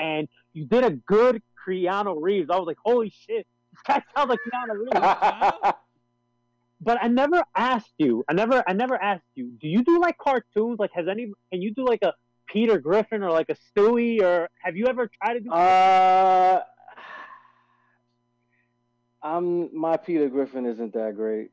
and 0.00 0.28
you 0.52 0.64
did 0.64 0.84
a 0.84 0.90
good 0.90 1.42
Keanu 1.66 2.16
Reeves. 2.20 2.48
I 2.50 2.56
was 2.56 2.66
like, 2.66 2.78
holy 2.84 3.10
shit, 3.10 3.46
this 3.72 3.82
guy 3.86 4.02
sounds 4.16 4.30
like 4.30 4.40
Keanu 4.52 4.78
Reeves. 4.78 5.74
but 6.80 6.98
I 7.02 7.08
never 7.08 7.42
asked 7.54 7.94
you. 7.98 8.24
I 8.28 8.32
never 8.32 8.64
I 8.66 8.72
never 8.72 9.00
asked 9.00 9.24
you. 9.34 9.52
Do 9.60 9.68
you 9.68 9.84
do 9.84 10.00
like 10.00 10.18
cartoons? 10.18 10.78
Like 10.78 10.90
has 10.94 11.06
any 11.08 11.32
can 11.52 11.62
you 11.62 11.74
do 11.74 11.84
like 11.84 12.02
a 12.02 12.12
Peter 12.46 12.78
Griffin 12.78 13.22
or 13.22 13.30
like 13.30 13.48
a 13.48 13.56
Stewie 13.56 14.22
or 14.22 14.48
have 14.62 14.76
you 14.76 14.86
ever 14.86 15.10
tried 15.22 15.34
to 15.34 15.40
do 15.40 15.50
uh, 15.50 16.62
I'm 19.22 19.76
my 19.76 19.96
Peter 19.96 20.28
Griffin 20.28 20.66
isn't 20.66 20.92
that 20.92 21.16
great. 21.16 21.50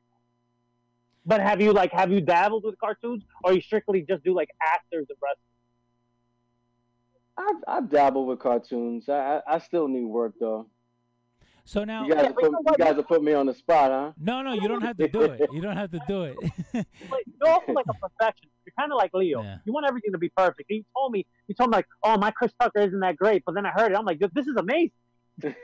But 1.25 1.41
have 1.41 1.61
you 1.61 1.73
like 1.73 1.91
have 1.91 2.11
you 2.11 2.21
dabbled 2.21 2.63
with 2.63 2.77
cartoons 2.79 3.23
or 3.43 3.53
you 3.53 3.61
strictly 3.61 4.05
just 4.07 4.23
do 4.23 4.33
like 4.33 4.49
actors 4.61 5.05
and 5.09 5.17
wrestlers? 5.21 5.37
I've 7.37 7.63
I've 7.67 7.89
dabbled 7.89 8.27
with 8.27 8.39
cartoons. 8.39 9.09
I 9.09 9.41
I, 9.47 9.55
I 9.55 9.59
still 9.59 9.87
need 9.87 10.05
work 10.05 10.33
though. 10.39 10.67
So 11.65 11.85
now, 11.85 12.05
You 12.05 12.13
guys, 12.13 12.25
have 12.25 12.35
but 12.35 12.43
you 12.43 12.49
put, 12.49 12.65
know 12.65 12.71
you 12.77 12.83
guys 12.85 12.95
have 12.97 13.07
put 13.07 13.23
me 13.23 13.31
on 13.33 13.45
the 13.45 13.53
spot, 13.53 13.89
huh? 13.89 14.11
no, 14.19 14.41
no, 14.41 14.51
you 14.53 14.67
don't 14.67 14.81
have 14.81 14.97
to 14.97 15.07
do 15.07 15.21
it. 15.21 15.49
You 15.53 15.61
don't 15.61 15.77
have 15.77 15.91
to 15.91 15.99
do 16.07 16.23
it. 16.23 16.35
Like, 16.73 17.23
you're 17.39 17.49
also 17.49 17.71
like 17.71 17.85
a 17.87 17.93
perfectionist. 17.93 18.53
You're 18.65 18.73
kind 18.77 18.91
of 18.91 18.97
like 18.97 19.11
Leo. 19.13 19.41
Yeah. 19.41 19.57
You 19.63 19.71
want 19.71 19.85
everything 19.87 20.11
to 20.11 20.17
be 20.17 20.29
perfect. 20.29 20.65
He 20.67 20.83
told 20.95 21.13
me, 21.13 21.25
he 21.47 21.53
told 21.53 21.69
me 21.69 21.77
like, 21.77 21.87
oh, 22.03 22.17
my 22.17 22.31
Chris 22.31 22.51
Tucker 22.59 22.79
isn't 22.79 22.99
that 22.99 23.15
great. 23.15 23.43
But 23.45 23.55
then 23.55 23.65
I 23.65 23.71
heard 23.71 23.91
it. 23.91 23.97
I'm 23.97 24.05
like, 24.05 24.19
this 24.19 24.47
is 24.47 24.55
amazing. 24.57 24.91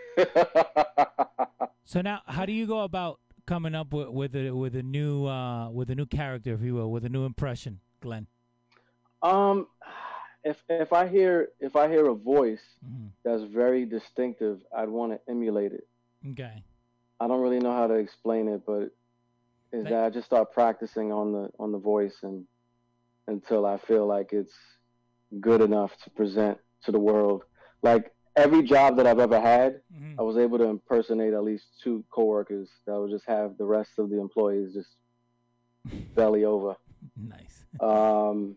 so 1.86 2.02
now, 2.02 2.22
how 2.28 2.46
do 2.46 2.54
you 2.54 2.66
go 2.66 2.82
about 2.82 3.20
coming 3.50 3.74
up 3.74 3.92
with 3.92 4.10
with 4.10 4.36
a 4.36 4.52
with 4.52 4.76
a 4.76 4.84
new 4.84 5.26
uh 5.26 5.70
with 5.72 5.90
a 5.90 5.96
new 5.96 6.06
character, 6.06 6.54
if 6.54 6.62
you 6.62 6.76
will, 6.76 6.92
with 6.92 7.04
a 7.04 7.10
new 7.10 7.26
impression, 7.26 7.80
Glenn? 8.00 8.28
um, 9.24 9.68
if 10.44 10.58
if 10.70 10.94
I 10.94 11.08
hear 11.08 11.50
if 11.60 11.76
I 11.76 11.90
hear 11.90 12.06
a 12.10 12.16
voice 12.16 12.62
hmm 12.86 13.08
that's 13.26 13.44
very 13.44 13.86
distinctive, 13.86 14.62
I'd 14.78 14.88
want 14.88 15.12
to 15.14 15.20
emulate 15.30 15.74
it. 15.74 15.86
Okay. 16.32 16.64
I 17.20 17.28
don't 17.28 17.42
really 17.42 17.60
know 17.60 17.74
how 17.74 17.88
to 17.88 17.96
explain 17.96 18.48
it, 18.48 18.62
but 18.66 18.84
is 19.74 19.84
Like- 19.84 19.90
that 19.90 20.04
I 20.06 20.10
just 20.10 20.26
start 20.28 20.52
practicing 20.54 21.12
on 21.12 21.34
the 21.34 21.50
on 21.60 21.72
the 21.72 21.80
voice 21.80 22.18
and 22.24 22.46
until 23.28 23.66
I 23.66 23.78
feel 23.78 24.06
like 24.08 24.32
it's 24.32 24.54
good 25.40 25.62
enough 25.62 25.92
to 26.04 26.10
present 26.12 26.58
to 26.86 26.92
the 26.92 27.00
world. 27.00 27.44
Like 27.82 28.14
every 28.40 28.64
job 28.64 28.98
that 28.98 29.06
I've 29.08 29.20
ever 29.20 29.40
had, 29.40 29.82
hmm 29.96 30.16
I 30.20 30.22
was 30.24 30.38
able 30.38 30.58
to 30.58 30.66
impersonate 30.66 31.34
at 31.34 31.44
least 31.44 31.66
two 31.84 32.04
coworkers 32.10 32.70
that 32.86 33.00
would 33.00 33.10
just 33.12 33.26
have 33.28 33.58
the 33.58 33.64
rest 33.66 33.92
of 33.98 34.10
the 34.10 34.20
employees 34.20 34.74
just 34.74 34.90
belly 36.16 36.44
over. 36.46 36.76
Nice. 37.18 37.66
Um, 37.82 38.56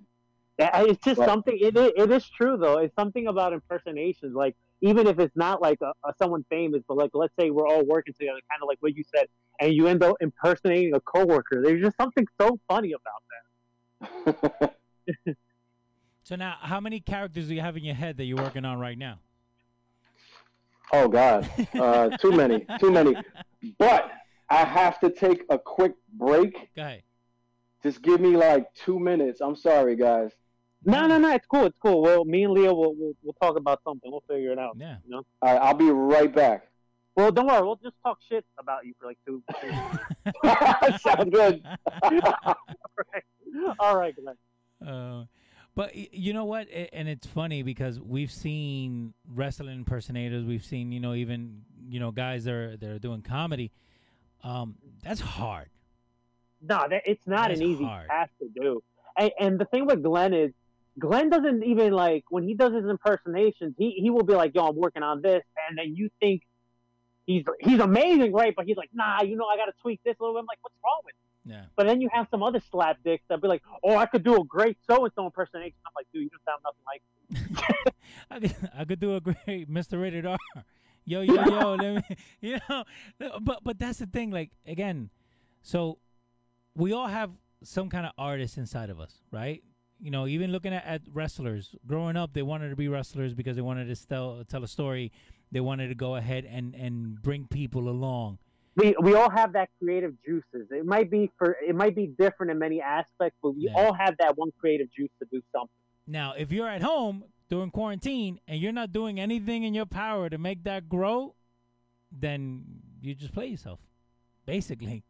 Yeah, 0.59 0.83
It's 0.83 1.03
just 1.05 1.19
Well- 1.19 1.29
something. 1.29 1.57
It 1.61 1.77
is, 1.77 1.93
it 1.97 2.11
is 2.11 2.29
true 2.29 2.57
though. 2.57 2.79
It's 2.79 2.95
something 2.97 3.27
about 3.29 3.53
impersonations. 3.53 4.35
Like 4.35 4.57
even 4.81 5.07
if 5.07 5.19
it's 5.21 5.37
not 5.37 5.63
like 5.63 5.79
a, 5.83 5.93
a 6.09 6.13
someone 6.21 6.45
famous, 6.51 6.83
but 6.89 6.97
like 6.97 7.11
let's 7.15 7.33
say 7.39 7.51
we're 7.51 7.67
all 7.69 7.85
working 7.85 8.15
together, 8.19 8.41
kind 8.51 8.61
of 8.63 8.67
like 8.69 8.79
what 8.81 8.97
you 8.97 9.05
said, 9.15 9.27
and 9.61 9.73
you 9.73 9.87
end 9.87 10.03
up 10.03 10.17
impersonating 10.21 10.95
a 10.95 11.01
coworker. 11.01 11.63
There's 11.63 11.81
just 11.81 11.97
something 11.97 12.27
so 12.41 12.59
funny 12.69 12.93
about 12.93 13.23
that. 14.31 14.75
So 16.25 16.37
now, 16.37 16.57
how 16.61 16.79
many 16.79 17.01
characters 17.01 17.49
do 17.49 17.55
you 17.55 17.61
have 17.61 17.77
in 17.77 17.83
your 17.85 17.97
head 17.97 18.17
that 18.19 18.25
you're 18.25 18.37
working 18.39 18.65
on 18.65 18.79
right 18.79 18.97
now? 18.97 19.19
Oh 20.93 21.09
God, 21.09 21.49
uh, 21.75 22.17
too 22.19 22.33
many, 22.33 22.67
too 22.79 22.91
many. 22.91 23.15
But 23.79 24.11
I 24.49 24.65
have 24.65 25.01
to 25.01 25.11
take 25.11 25.45
a 25.51 25.59
quick 25.59 25.95
break. 26.13 26.71
Go 26.77 26.83
ahead. 26.83 27.03
Just 27.83 28.03
give 28.03 28.21
me 28.21 28.37
like 28.37 28.73
two 28.75 28.99
minutes. 28.99 29.41
I'm 29.41 29.57
sorry, 29.57 29.97
guys. 29.97 30.31
No, 30.85 31.07
no, 31.07 31.19
no. 31.19 31.33
It's 31.35 31.47
cool. 31.47 31.67
It's 31.67 31.79
cool. 31.79 32.03
Well, 32.03 32.25
me 32.25 32.45
and 32.45 32.53
Leo 32.53 32.75
will 32.75 32.95
we'll, 32.95 33.13
we'll 33.23 33.37
talk 33.41 33.57
about 33.57 33.81
something. 33.85 34.11
We'll 34.11 34.25
figure 34.29 34.53
it 34.53 34.59
out. 34.59 34.77
Yeah. 34.77 34.97
You 35.05 35.11
know. 35.11 35.23
All 35.41 35.53
right, 35.53 35.63
I'll 35.63 35.75
be 35.75 35.91
right 35.91 36.33
back. 36.33 36.69
Well, 37.15 37.31
don't 37.31 37.47
worry. 37.47 37.63
We'll 37.63 37.77
just 37.77 37.97
talk 38.03 38.19
shit 38.29 38.45
about 38.59 38.87
you 38.87 38.95
for 38.99 39.07
like 39.07 39.19
two. 39.27 39.43
two 39.61 40.99
Sounds 40.99 41.31
good. 41.31 41.63
all 43.79 43.97
right, 43.97 44.15
Glenn. 44.17 44.37
Uh, 44.87 45.25
but 45.75 45.95
you 45.95 46.33
know 46.33 46.45
what? 46.45 46.69
And 46.93 47.09
it's 47.09 47.27
funny 47.27 47.63
because 47.63 47.99
we've 47.99 48.31
seen 48.31 49.15
wrestling 49.35 49.75
impersonators. 49.75 50.45
We've 50.45 50.65
seen, 50.65 50.93
you 50.93 51.01
know, 51.01 51.15
even 51.15 51.63
you 51.89 52.01
know 52.01 52.11
guys 52.11 52.45
that 52.45 52.55
are 52.55 52.77
that 52.77 52.91
are 52.91 52.99
doing 52.99 53.23
comedy. 53.23 53.73
Um, 54.45 54.77
that's 55.03 55.21
hard. 55.21 55.69
No, 56.61 56.87
that, 56.89 57.03
it's 57.07 57.27
not 57.27 57.49
That's 57.49 57.61
an 57.61 57.67
easy 57.67 57.85
hard. 57.85 58.09
task 58.09 58.31
to 58.41 58.49
do. 58.49 58.83
And, 59.17 59.31
and 59.39 59.59
the 59.59 59.65
thing 59.67 59.87
with 59.87 60.03
Glenn 60.03 60.33
is, 60.33 60.53
Glenn 60.99 61.29
doesn't 61.31 61.65
even 61.65 61.93
like 61.93 62.25
when 62.29 62.45
he 62.45 62.55
does 62.55 62.73
his 62.75 62.85
impersonations. 62.85 63.75
He 63.79 63.93
he 63.99 64.11
will 64.11 64.25
be 64.25 64.35
like, 64.35 64.55
"Yo, 64.55 64.67
I'm 64.67 64.77
working 64.77 65.03
on 65.03 65.23
this," 65.23 65.43
and 65.69 65.79
then 65.79 65.95
you 65.97 66.11
think 66.21 66.43
he's 67.25 67.45
he's 67.61 67.81
amazing, 67.81 68.33
right? 68.33 68.53
But 68.55 68.67
he's 68.67 68.77
like, 68.77 68.91
"Nah, 68.93 69.23
you 69.23 69.37
know, 69.37 69.47
I 69.47 69.57
got 69.57 69.67
to 69.67 69.73
tweak 69.81 70.01
this 70.05 70.17
a 70.21 70.23
little 70.23 70.35
bit." 70.35 70.41
I'm 70.41 70.47
like, 70.47 70.59
"What's 70.61 70.75
wrong 70.85 71.01
with?" 71.05 71.15
You? 71.15 71.32
Yeah. 71.45 71.65
But 71.77 71.87
then 71.87 72.01
you 72.01 72.09
have 72.13 72.29
some 72.31 72.43
other 72.43 72.61
slap 72.71 72.99
dicks 73.05 73.25
that 73.29 73.43
be 73.43 73.49
like, 73.49 73.63
"Oh, 73.83 73.97
I 73.97 74.07
could 74.07 74.23
do 74.23 74.41
a 74.41 74.45
great 74.45 74.77
so 74.89 75.05
and 75.05 75.13
so 75.15 75.25
impersonation." 75.25 75.75
I'm 75.85 75.93
like, 75.97 76.07
"Dude, 76.13 76.23
you 76.23 76.31
don't 76.31 76.45
sound 76.45 76.63
nothing 76.65 76.85
like." 76.87 77.95
I 78.31 78.41
could, 78.41 78.71
I 78.79 78.85
could 78.85 79.01
do 79.01 79.17
a 79.17 79.21
great 79.21 79.71
Mr. 79.71 80.01
Rated 80.01 80.27
R. 80.27 80.39
Yo, 81.05 81.21
yo, 81.23 81.35
yo. 81.35 81.75
let 81.75 82.09
me, 82.09 82.17
you 82.41 82.59
know, 82.69 82.85
but 83.41 83.59
but 83.65 83.77
that's 83.77 83.99
the 83.99 84.07
thing. 84.07 84.31
Like 84.31 84.53
again, 84.65 85.11
so 85.61 85.99
we 86.77 86.93
all 86.93 87.09
have 87.09 87.33
some 87.65 87.89
kind 87.89 88.07
of 88.07 88.13
artist 88.17 88.57
inside 88.57 88.89
of 88.89 89.01
us, 89.01 89.21
right? 89.33 89.65
You 89.99 90.13
know, 90.13 90.29
even 90.29 90.53
looking 90.53 90.73
at, 90.73 90.85
at 90.85 91.03
wrestlers, 91.13 91.75
growing 91.89 92.17
up, 92.17 92.35
they 92.35 92.43
wanted 92.43 92.71
to 92.71 92.77
be 92.77 92.87
wrestlers 92.87 93.35
because 93.35 93.57
they 93.57 93.63
wanted 93.63 93.87
to 93.87 94.07
tell 94.07 94.45
tell 94.49 94.63
a 94.63 94.69
story. 94.69 95.11
They 95.51 95.59
wanted 95.59 95.89
to 95.89 95.97
go 95.97 96.15
ahead 96.15 96.45
and 96.45 96.73
and 96.77 97.21
bring 97.21 97.49
people 97.49 97.89
along. 97.89 98.39
We 98.77 98.95
we 99.03 99.15
all 99.15 99.31
have 99.31 99.53
that 99.55 99.69
creative 99.79 100.15
juices. 100.25 100.69
It 100.71 100.87
might 100.87 101.11
be 101.11 101.31
for 101.39 101.57
it 101.67 101.75
might 101.75 101.95
be 101.95 102.07
different 102.07 102.53
in 102.53 102.59
many 102.59 102.81
aspects, 102.81 103.39
but 103.43 103.51
we 103.55 103.65
Yeah. 103.65 103.75
all 103.77 103.93
have 103.93 104.17
that 104.19 104.37
one 104.37 104.51
creative 104.59 104.89
juice 104.97 105.11
to 105.21 105.27
do 105.31 105.43
something. 105.53 105.69
Now, 106.07 106.33
if 106.37 106.51
you're 106.53 106.69
at 106.69 106.83
home 106.83 107.25
during 107.49 107.71
quarantine 107.71 108.41
and 108.49 108.61
you're 108.61 108.73
not 108.73 108.93
doing 108.93 109.21
anything 109.21 109.63
in 109.65 109.75
your 109.75 109.87
power 109.87 110.29
to 110.31 110.39
make 110.39 110.65
that 110.65 110.89
grow, 110.89 111.35
then 112.11 112.65
you 113.01 113.15
just 113.15 113.33
play 113.35 113.47
yourself, 113.47 113.79
basically. 114.47 115.05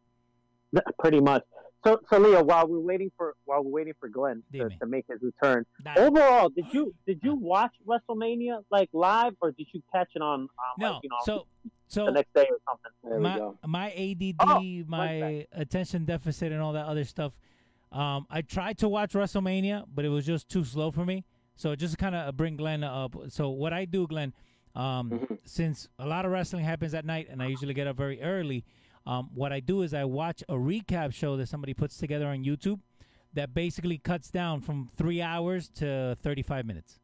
Pretty 0.98 1.20
much. 1.20 1.44
So, 1.85 1.99
so 2.09 2.19
Leo, 2.19 2.43
while 2.45 2.67
we're 2.69 2.79
waiting 2.79 3.11
for 3.17 3.35
while 3.45 3.63
we're 3.65 3.71
waiting 3.73 3.95
for 3.99 4.09
Glenn 4.09 4.43
to, 4.53 4.69
to 4.69 4.87
make 4.87 5.05
his 5.09 5.21
return, 5.21 5.67
Nah, 5.85 5.95
overall, 5.97 6.49
did 6.49 6.67
you 6.73 6.95
did 7.07 7.19
you 7.23 7.35
watch 7.35 7.73
WrestleMania 7.87 8.63
like 8.71 8.89
live, 8.93 9.33
or 9.41 9.51
did 9.53 9.67
you 9.73 9.83
catch 9.93 10.11
it 10.15 10.23
on, 10.23 10.43
on 10.43 10.49
no. 10.79 10.93
like, 10.93 11.03
you 11.03 11.11
know 11.11 11.17
So, 11.25 11.47
so 11.89 12.07
the 12.07 12.13
next 12.13 12.33
day 12.35 12.47
or 12.49 12.59
something? 12.69 12.91
There 13.03 13.17
we 13.19 13.23
my 13.25 13.37
go. 13.39 13.59
my 13.67 13.91
ADD, 13.91 14.37
Oh, 14.41 14.85
my 14.87 15.47
attention 15.53 16.05
deficit, 16.05 16.53
and 16.53 16.61
all 16.63 16.73
that 16.75 16.87
other 16.87 17.05
stuff. 17.05 17.37
Um, 17.91 18.27
I 18.31 18.41
tried 18.43 18.79
to 18.79 18.89
watch 18.89 19.13
WrestleMania, 19.13 19.85
but 19.93 20.05
it 20.05 20.09
was 20.09 20.25
just 20.25 20.49
too 20.49 20.65
slow 20.65 20.91
for 20.91 21.05
me. 21.05 21.25
So 21.57 21.75
just 21.75 21.99
kind 21.99 22.15
of 22.15 22.35
bring 22.37 22.57
Glenn 22.57 22.83
up. 22.85 23.15
So 23.29 23.51
what 23.51 23.73
I 23.75 23.85
do, 23.85 24.07
Glenn, 24.07 24.33
um, 24.75 25.11
Mhm. 25.11 25.39
since 25.45 25.89
a 25.99 26.07
lot 26.07 26.25
of 26.25 26.31
wrestling 26.31 26.65
happens 26.65 26.95
at 26.95 27.05
night, 27.05 27.27
and 27.29 27.43
I 27.43 27.49
usually 27.49 27.75
get 27.75 27.87
up 27.87 27.97
very 27.97 28.23
early, 28.23 28.65
um, 29.07 29.31
what 29.35 29.53
I 29.53 29.61
do 29.61 29.83
is 29.83 29.95
I 29.95 30.05
watch 30.05 30.43
a 30.49 30.55
recap 30.55 31.12
show 31.12 31.37
that 31.37 31.49
somebody 31.49 31.74
puts 31.74 31.97
together 31.97 32.27
on 32.27 32.45
YouTube 32.45 32.81
that 33.35 33.55
basically 33.55 33.99
cuts 33.99 34.31
down 34.31 34.61
from 34.61 34.89
three 34.97 35.20
hours 35.23 35.69
to 35.77 36.16
thirty-five 36.23 36.66
minutes. 36.66 37.01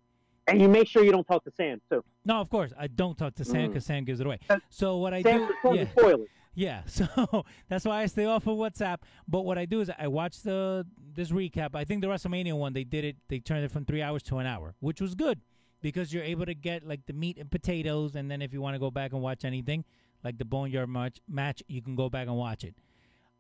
And 0.47 0.61
you 0.61 0.69
make 0.69 0.89
sure 0.89 1.05
you 1.05 1.13
don't 1.13 1.27
talk 1.27 1.45
to 1.45 1.51
Sam 1.51 1.81
too. 1.91 2.03
No, 2.25 2.41
of 2.41 2.49
course 2.49 2.73
I 2.79 2.87
don't 2.87 3.17
talk 3.19 3.35
to 3.37 3.45
Sam 3.45 3.63
Mm. 3.63 3.69
because 3.69 3.85
Sam 3.87 4.05
gives 4.05 4.21
it 4.21 4.27
away. 4.27 4.39
So 4.71 4.97
what 4.99 5.13
I 5.15 5.23
Sam 5.23 5.47
do, 5.47 5.55
Sam's 5.63 5.89
yeah, 5.97 6.15
yeah. 6.55 6.83
So 6.87 7.45
that's 7.69 7.85
why 7.85 8.03
I 8.03 8.07
stay 8.07 8.25
off 8.27 8.47
of 8.47 8.57
WhatsApp. 8.57 8.99
But 9.27 9.43
what 9.43 9.59
I 9.59 9.65
do 9.67 9.81
is 9.81 9.91
I 9.99 10.09
watch 10.09 10.43
the 10.43 10.87
this 11.15 11.31
recap. 11.31 11.75
I 11.75 11.85
think 11.85 12.01
the 12.03 12.09
WrestleMania 12.09 12.53
one 12.57 12.73
they 12.73 12.85
did 12.85 13.05
it. 13.05 13.17
They 13.29 13.41
turned 13.41 13.65
it 13.65 13.71
from 13.71 13.85
three 13.85 14.03
hours 14.03 14.23
to 14.25 14.39
an 14.39 14.47
hour, 14.47 14.75
which 14.81 15.01
was 15.01 15.15
good 15.15 15.41
because 15.81 16.13
you're 16.13 16.25
able 16.25 16.47
to 16.47 16.55
get 16.55 16.87
like 16.87 17.07
the 17.07 17.13
meat 17.13 17.39
and 17.39 17.51
potatoes, 17.51 18.17
and 18.17 18.31
then 18.31 18.41
if 18.43 18.53
you 18.53 18.61
want 18.61 18.75
to 18.75 18.79
go 18.79 18.91
back 18.91 19.13
and 19.13 19.21
watch 19.23 19.45
anything 19.45 19.85
like 20.25 20.39
the 20.39 20.45
Boneyard 20.45 20.89
match, 20.89 21.21
match 21.29 21.63
you 21.69 21.83
can 21.83 21.95
go 21.95 22.09
back 22.09 22.27
and 22.27 22.37
watch 22.37 22.65
it. 22.65 22.75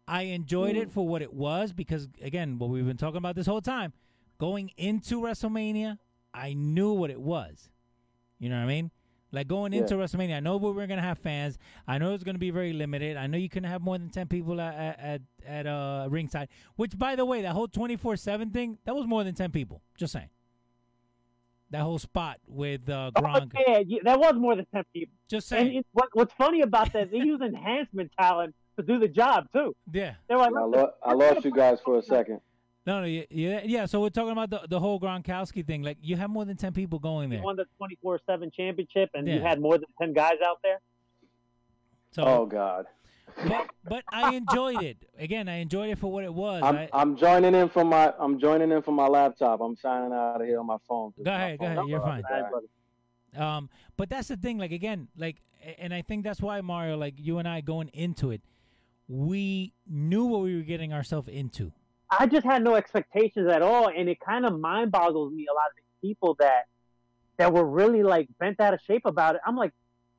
I 0.06 0.22
enjoyed 0.22 0.76
it 0.76 0.90
for 0.90 1.06
what 1.06 1.20
it 1.20 1.34
was 1.34 1.72
because 1.72 2.09
again, 2.22 2.59
what 2.59 2.70
we've 2.70 2.86
been 2.86 2.96
talking 2.96 3.18
about 3.18 3.36
this 3.36 3.46
whole 3.46 3.60
time, 3.60 3.92
going 4.38 4.70
into 4.76 5.20
WrestleMania, 5.20 5.98
I 6.32 6.55
knew 6.55 6.92
what 6.92 7.10
it 7.10 7.20
was. 7.20 7.68
You 8.38 8.48
know 8.48 8.56
what 8.56 8.62
I 8.62 8.66
mean? 8.66 8.90
Like 9.30 9.46
going 9.46 9.74
into 9.74 9.94
WrestleMania, 9.94 10.36
I 10.36 10.40
know 10.40 10.56
we 10.56 10.70
were 10.70 10.86
gonna 10.86 11.02
have 11.02 11.18
fans. 11.18 11.59
I 11.86 11.98
know 11.98 12.14
it's 12.14 12.24
gonna 12.24 12.38
be 12.38 12.50
very 12.50 12.72
limited. 12.72 13.18
I 13.18 13.26
know 13.26 13.36
you 13.36 13.50
couldn't 13.50 13.68
have 13.68 13.82
more 13.82 13.98
than 13.98 14.09
ten 14.09 14.26
people 14.26 14.59
at 14.59 14.74
at 14.74 14.98
at, 15.00 15.20
at 15.46 15.66
uh, 15.66 16.06
ringside. 16.09 16.48
Which, 16.76 16.96
by 16.96 17.14
the 17.14 17.26
way, 17.26 17.42
that 17.42 17.52
whole 17.52 17.68
twenty 17.68 17.96
four 17.96 18.16
seven 18.16 18.50
thing 18.50 18.78
that 18.86 18.96
was 18.96 19.06
more 19.06 19.24
than 19.24 19.34
ten 19.34 19.50
people. 19.50 19.82
Just 19.98 20.14
saying. 20.14 20.30
That 21.70 21.82
whole 21.82 21.98
spot 21.98 22.38
with 22.46 22.88
uh, 22.88 23.10
Oh, 23.14 23.20
Gronk. 23.20 23.52
yeah, 23.66 23.80
yeah, 23.86 23.98
that 24.04 24.18
was 24.18 24.34
more 24.36 24.56
than 24.56 24.66
ten 24.74 24.84
people. 24.94 25.12
Just 25.28 25.52
And 25.52 25.66
saying. 25.68 25.78
it, 25.80 25.86
what, 25.92 26.08
what's 26.14 26.32
funny 26.32 26.62
about 26.62 26.92
that? 26.94 27.10
They 27.10 27.18
use 27.18 27.40
enhancement 27.42 28.10
talent 28.18 28.54
to 28.78 28.82
do 28.82 28.98
the 28.98 29.08
job 29.08 29.48
too. 29.52 29.76
Yeah. 29.92 30.14
They're 30.28 30.38
like, 30.38 30.52
I, 30.56 30.62
lo- 30.64 30.92
I 31.04 31.12
lost 31.12 31.44
you 31.44 31.50
guys 31.50 31.78
for 31.84 31.98
a 31.98 32.02
second. 32.02 32.40
No, 32.86 33.00
no, 33.00 33.06
yeah, 33.06 33.24
yeah, 33.28 33.60
yeah. 33.64 33.84
So 33.84 34.00
we're 34.00 34.08
talking 34.08 34.32
about 34.32 34.48
the 34.48 34.62
the 34.66 34.80
whole 34.80 34.98
Gronkowski 34.98 35.66
thing. 35.66 35.82
Like 35.82 35.98
you 36.00 36.16
have 36.16 36.30
more 36.30 36.46
than 36.46 36.56
ten 36.56 36.72
people 36.72 36.98
going 36.98 37.30
you 37.30 37.36
there. 37.36 37.44
won 37.44 37.56
the 37.56 37.66
twenty 37.76 37.98
four 38.00 38.18
seven 38.24 38.50
championship, 38.50 39.10
and 39.12 39.28
you 39.28 39.40
had 39.40 39.60
more 39.60 39.76
than 39.76 39.88
ten 40.00 40.14
guys 40.14 40.36
out 40.42 40.60
there. 40.62 40.80
So, 42.12 42.22
Oh 42.24 42.46
God, 42.46 42.86
but 43.46 43.66
but 43.84 44.05
I 44.12 44.34
enjoyed 44.34 44.82
it. 44.82 44.96
Again, 45.18 45.48
I 45.48 45.56
enjoyed 45.56 45.90
it 45.90 45.98
for 45.98 46.10
what 46.10 46.24
it 46.24 46.32
was. 46.32 46.62
I'm 46.62 46.76
I, 46.76 46.88
I'm 46.92 47.16
joining 47.16 47.55
in 47.55 47.68
from 47.68 47.88
my 47.88 48.12
I'm 48.18 48.38
joining 48.38 48.70
in 48.72 48.82
from 48.82 48.94
my 48.94 49.06
laptop. 49.06 49.60
I'm 49.60 49.76
signing 49.76 50.12
out 50.12 50.40
of 50.40 50.46
here 50.46 50.60
on 50.60 50.66
my 50.66 50.76
phone. 50.88 51.12
Go 51.22 51.30
ahead, 51.30 51.59
go 51.59 51.66
ahead, 51.66 51.76
phone- 51.78 51.88
you're 51.88 52.00
fine. 52.00 52.22
All 52.30 52.40
right, 52.40 52.50
brother. 52.50 52.66
Um, 53.36 53.68
but 53.96 54.09
that's 54.09 54.28
the 54.28 54.36
thing. 54.36 54.59
Like 54.59 54.72
again, 54.72 55.09
like, 55.16 55.36
and 55.78 55.92
I 55.92 56.02
think 56.02 56.24
that's 56.24 56.40
why 56.40 56.60
Mario, 56.60 56.96
like 56.96 57.14
you 57.16 57.38
and 57.38 57.46
I 57.48 57.60
going 57.60 57.88
into 57.88 58.30
it, 58.30 58.40
we 59.09 59.72
knew 59.86 60.24
what 60.24 60.42
we 60.42 60.56
were 60.56 60.62
getting 60.62 60.92
ourselves 60.92 61.28
into. 61.28 61.72
I 62.10 62.26
just 62.26 62.46
had 62.46 62.64
no 62.64 62.74
expectations 62.74 63.50
at 63.50 63.60
all, 63.62 63.88
and 63.88 64.09
it 64.09 64.18
kind 64.20 64.46
of 64.46 64.59
mind 64.59 64.92
boggles 64.92 65.32
me 65.32 65.46
a 65.50 65.55
lot 65.55 65.66
of 65.66 65.76
these 65.76 66.10
people 66.10 66.36
that 66.40 66.66
that 67.36 67.52
were 67.52 67.64
really 67.64 68.02
like 68.02 68.28
bent 68.40 68.60
out 68.60 68.74
of 68.74 68.80
shape 68.86 69.02
about 69.05 69.34
it. 69.36 69.40
I'm 69.46 69.56
like, 69.56 69.72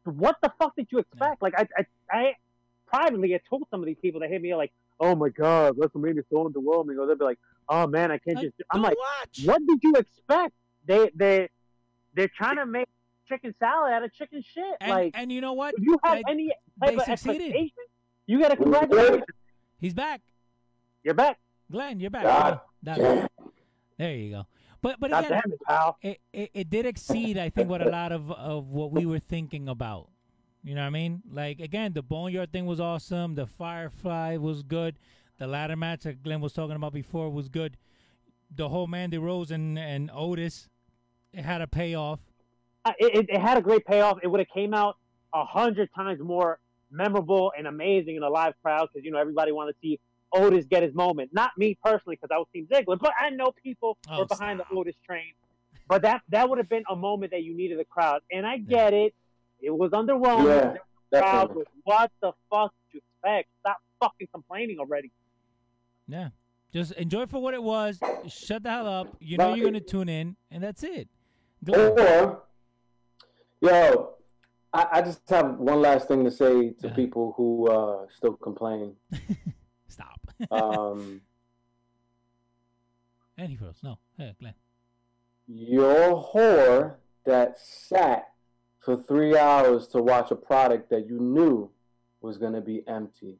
what 0.03 0.38
the 0.41 0.52
fuck 0.60 0.76
did 0.76 0.88
you 0.91 0.99
expect? 0.99 1.41
Like, 1.41 1.53
I, 1.57 1.68
I, 1.77 1.86
I 2.11 2.34
privately 2.90 3.36
I 3.36 3.40
told 3.49 3.64
some 3.72 3.80
of 3.82 3.86
these 3.86 3.98
people 4.02 4.20
that 4.22 4.30
hit 4.30 4.41
me 4.41 4.53
like, 4.56 4.72
oh 4.99 5.16
my 5.16 5.30
god, 5.30 5.76
WrestleMania's 5.78 6.26
so 6.30 6.48
underwhelming, 6.49 6.98
or 6.99 7.06
they'll 7.07 7.16
be 7.18 7.24
like, 7.26 7.40
oh 7.70 7.88
man, 7.88 8.11
I 8.11 8.18
can't 8.18 8.38
Like, 8.38 8.45
just. 8.45 8.56
I'm 8.72 8.82
like, 8.82 8.98
watch. 8.98 9.41
what 9.45 9.61
did 9.68 9.80
you 9.84 9.94
expect? 9.95 10.53
They 10.86 11.10
they 11.16 11.49
they're 12.16 12.28
trying 12.36 12.57
to 12.57 12.66
make 12.66 12.88
chicken 13.28 13.53
salad 13.60 13.94
out 13.94 14.03
of 14.03 14.14
chicken 14.14 14.41
shit. 14.53 14.64
And, 14.82 14.91
like, 14.91 15.11
and 15.16 15.32
you 15.32 15.40
know 15.41 15.53
what? 15.53 15.76
if 15.78 15.84
you 15.84 15.98
have 16.03 16.16
They- 16.26 16.32
any 16.32 16.52
they 16.82 16.88
type 16.88 16.98
of 16.98 17.03
succeeded. 17.06 17.41
expectation, 17.41 17.72
you 18.26 18.40
got 18.41 18.49
to 18.49 18.57
congratulate. 18.57 19.24
He's 19.80 19.94
back. 19.94 20.22
You're 21.03 21.14
back. 21.14 21.38
Glenn, 21.72 21.99
you're 21.99 22.10
back. 22.10 22.24
God 22.24 22.60
That- 22.84 22.98
damn. 22.98 23.28
there 23.98 24.16
you 24.16 24.32
go. 24.32 24.48
But 24.82 24.99
but 24.99 25.11
God 25.11 25.26
again, 25.26 25.41
damn 25.45 25.52
it, 25.53 25.60
pal. 25.68 25.98
it, 26.02 26.20
it, 26.34 26.49
it 26.53 26.70
did 26.70 26.86
exceed, 26.86 27.38
I 27.38 27.49
think, 27.49 27.70
what 27.70 27.82
a 27.86 27.90
lot 27.90 28.11
of, 28.11 28.32
of 28.32 28.70
what 28.70 28.91
we 28.91 29.06
were 29.06 29.20
thinking 29.20 29.68
about. 29.68 30.10
You 30.64 30.76
know 30.76 30.81
what 30.81 30.88
I 30.88 30.91
mean? 30.91 31.22
Like, 31.31 31.60
again, 31.60 31.94
the 31.94 32.02
Boneyard 32.02 32.52
thing 32.52 32.65
was 32.65 32.80
awesome. 32.80 33.36
The 33.36 33.45
Firefly 33.48 34.38
was 34.38 34.61
good. 34.64 34.98
The 35.38 35.48
ladder 35.48 35.76
match 35.77 36.02
that 36.03 36.22
Glenn 36.22 36.41
was 36.41 36.52
talking 36.53 36.76
about 36.76 36.91
before 36.94 37.30
was 37.30 37.48
good. 37.48 37.77
The 38.53 38.68
whole 38.69 38.88
Mandy 38.88 39.18
Rose 39.18 39.52
and, 39.52 39.80
and 39.80 40.11
Otis, 40.14 40.68
it 41.34 41.44
had 41.45 41.61
a 41.61 41.68
payoff. 41.68 42.19
Uh, 42.84 42.91
it, 42.99 43.15
it, 43.15 43.36
it 43.36 43.41
had 43.41 43.57
a 43.57 43.61
great 43.61 43.86
payoff. 43.86 44.18
It 44.22 44.27
would 44.27 44.40
have 44.40 44.49
came 44.53 44.73
out 44.73 44.98
a 45.34 45.45
hundred 45.45 45.90
times 45.95 46.19
more 46.22 46.60
memorable 46.91 47.52
and 47.57 47.68
amazing 47.68 48.15
in 48.15 48.23
a 48.23 48.30
live 48.30 48.53
crowd 48.64 48.90
because 48.91 49.06
you 49.06 49.11
know 49.11 49.19
everybody 49.19 49.52
wanted 49.52 49.73
to 49.73 49.77
see 49.81 49.99
Otis 50.34 50.65
get 50.65 50.81
his 50.84 50.94
moment. 50.94 51.30
Not 51.31 51.52
me 51.57 51.77
personally 51.84 52.18
because 52.19 52.34
I 52.34 52.38
was 52.38 52.48
Team 52.52 52.68
Ziggler, 52.72 52.99
but 52.99 53.11
I 53.19 53.30
know 53.30 53.53
people 53.64 53.98
Oh, 54.10 54.19
were 54.19 54.26
behind 54.26 54.60
stop. 54.60 54.69
the 54.72 54.76
Otis 54.77 54.95
train. 55.06 55.34
But 55.88 56.02
that 56.02 56.22
that 56.30 56.49
would 56.49 56.57
have 56.57 56.69
been 56.69 56.84
a 56.90 56.95
moment 56.95 57.31
that 57.31 57.44
you 57.44 57.56
needed 57.56 57.80
a 57.80 57.86
crowd, 57.86 58.22
and 58.31 58.45
I 58.45 58.57
get 58.57 58.94
it. 58.94 59.14
It 59.61 59.72
was 59.72 59.91
underwhelming. 59.91 60.45
Yeah, 60.45 60.77
the 61.11 61.19
crowd 61.19 61.56
was, 61.56 61.65
what 61.84 62.11
the 62.22 62.31
fuck 62.49 62.73
did 62.91 62.98
you 62.98 63.02
expect? 63.15 63.49
Stop 63.61 63.77
fucking 63.99 64.27
complaining 64.34 64.80
already. 64.80 65.11
Yeah. 66.07 66.30
Just 66.72 66.91
enjoy 66.94 67.26
for 67.26 67.41
what 67.41 67.53
it 67.53 67.61
was. 67.64 67.99
Shut 68.27 68.64
the 68.64 68.69
hell 68.69 68.88
up. 68.88 69.15
You 69.19 69.38
know 69.38 69.53
you're 69.56 69.69
going 69.69 69.73
to 69.73 69.80
tune 69.80 70.07
in, 70.10 70.36
and 70.52 70.64
that's 70.64 70.84
it. 70.84 71.07
Glenn. 71.64 71.98
Or, 71.99 72.44
yo, 73.60 74.14
I, 74.72 74.88
I 74.94 75.02
just 75.02 75.27
have 75.30 75.57
one 75.57 75.81
last 75.81 76.07
thing 76.07 76.23
to 76.26 76.31
say 76.31 76.69
to 76.81 76.88
Yeah. 76.88 76.94
people 76.94 77.34
who 77.36 77.69
uh, 77.69 78.06
still 78.15 78.34
complain. 78.34 78.95
Stop. 79.88 80.19
Um, 80.52 81.22
and 83.38 83.49
he 83.49 83.56
froze. 83.57 83.80
No. 83.84 83.98
Hey, 84.18 84.36
Glenn. 84.40 84.53
your 85.48 86.23
whore 86.23 86.95
that 87.26 87.57
sat 87.60 88.30
for 88.80 88.97
three 89.03 89.38
hours 89.38 89.88
to 89.89 90.01
watch 90.01 90.31
a 90.31 90.35
product 90.35 90.89
that 90.89 91.07
you 91.07 91.19
knew 91.19 91.69
was 92.22 92.38
going 92.38 92.53
to 92.53 92.61
be 92.61 92.88
empty. 92.88 93.38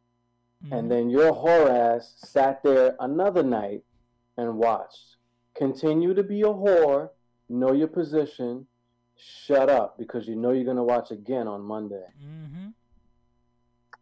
Mhm. 0.66 0.78
And 0.78 0.92
then 0.92 1.10
your 1.10 1.32
whore 1.32 1.70
ass 1.70 2.14
sat 2.18 2.62
there 2.64 2.96
another 3.00 3.44
night 3.44 3.84
and 4.38 4.58
watched. 4.58 5.18
Continue 5.56 6.14
to 6.14 6.24
be 6.24 6.42
a 6.42 6.46
whore, 6.48 7.10
know 7.48 7.72
your 7.74 7.88
position, 7.88 8.68
shut 9.16 9.70
up 9.70 9.98
because 9.98 10.28
you 10.28 10.36
know 10.36 10.52
you're 10.52 10.64
going 10.66 10.78
to 10.78 10.84
watch 10.84 11.12
again 11.12 11.48
on 11.48 11.62
Monday. 11.62 12.06
Mm-hmm. 12.24 12.68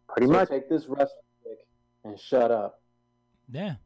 Pretty 0.08 0.26
so 0.26 0.32
much. 0.32 0.48
take 0.48 0.68
this 0.68 0.86
wrestling 0.86 1.22
pick 1.44 1.58
and 2.04 2.18
shut 2.18 2.50
up. 2.50 2.80
Yeah. 3.50 3.76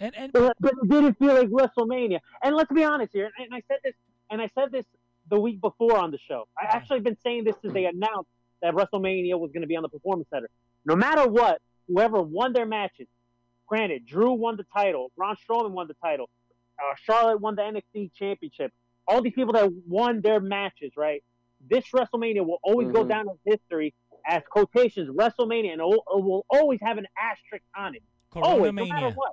And 0.00 0.14
and 0.16 0.32
but, 0.32 0.56
but 0.60 0.72
it 0.82 0.88
didn't 0.88 1.18
feel 1.18 1.34
like 1.34 1.48
WrestleMania. 1.48 2.20
And 2.42 2.54
let's 2.54 2.72
be 2.72 2.84
honest 2.84 3.12
here, 3.12 3.30
and 3.38 3.52
I 3.52 3.62
said 3.66 3.78
this, 3.82 3.94
and 4.30 4.40
I 4.40 4.48
said 4.54 4.70
this 4.70 4.84
the 5.30 5.38
week 5.38 5.60
before 5.60 5.96
on 5.98 6.10
the 6.10 6.18
show. 6.28 6.46
I 6.58 6.66
actually 6.76 7.00
been 7.00 7.16
saying 7.22 7.44
this 7.44 7.56
since 7.60 7.74
they 7.74 7.84
announced 7.84 8.28
that 8.62 8.74
WrestleMania 8.74 9.38
was 9.38 9.50
going 9.52 9.62
to 9.62 9.66
be 9.68 9.76
on 9.76 9.82
the 9.82 9.88
Performance 9.88 10.28
Center. 10.32 10.48
No 10.84 10.96
matter 10.96 11.28
what, 11.28 11.60
whoever 11.86 12.20
won 12.22 12.52
their 12.52 12.66
matches, 12.66 13.06
granted, 13.66 14.06
Drew 14.06 14.32
won 14.32 14.56
the 14.56 14.64
title, 14.74 15.12
Braun 15.16 15.36
Strowman 15.48 15.70
won 15.72 15.86
the 15.88 15.94
title, 16.02 16.28
uh, 16.78 16.94
Charlotte 17.04 17.40
won 17.40 17.54
the 17.56 17.62
NXT 17.62 18.12
Championship. 18.14 18.72
All 19.06 19.22
these 19.22 19.32
people 19.34 19.52
that 19.54 19.70
won 19.86 20.20
their 20.20 20.40
matches, 20.40 20.92
right? 20.96 21.22
This 21.68 21.84
WrestleMania 21.94 22.44
will 22.46 22.58
always 22.62 22.88
go 22.92 23.04
Mhm. 23.04 23.08
down 23.08 23.26
in 23.28 23.38
history 23.52 23.94
as 24.26 24.42
quotations 24.50 25.08
WrestleMania, 25.10 25.72
and 25.72 25.80
it 25.80 25.84
will, 25.84 26.04
it 26.06 26.22
will 26.24 26.46
always 26.50 26.78
have 26.82 26.98
an 26.98 27.06
asterisk 27.20 27.64
on 27.76 27.94
it. 27.94 28.02
Always, 28.34 28.72
no 28.72 28.86
matter 28.86 29.10
what. 29.10 29.32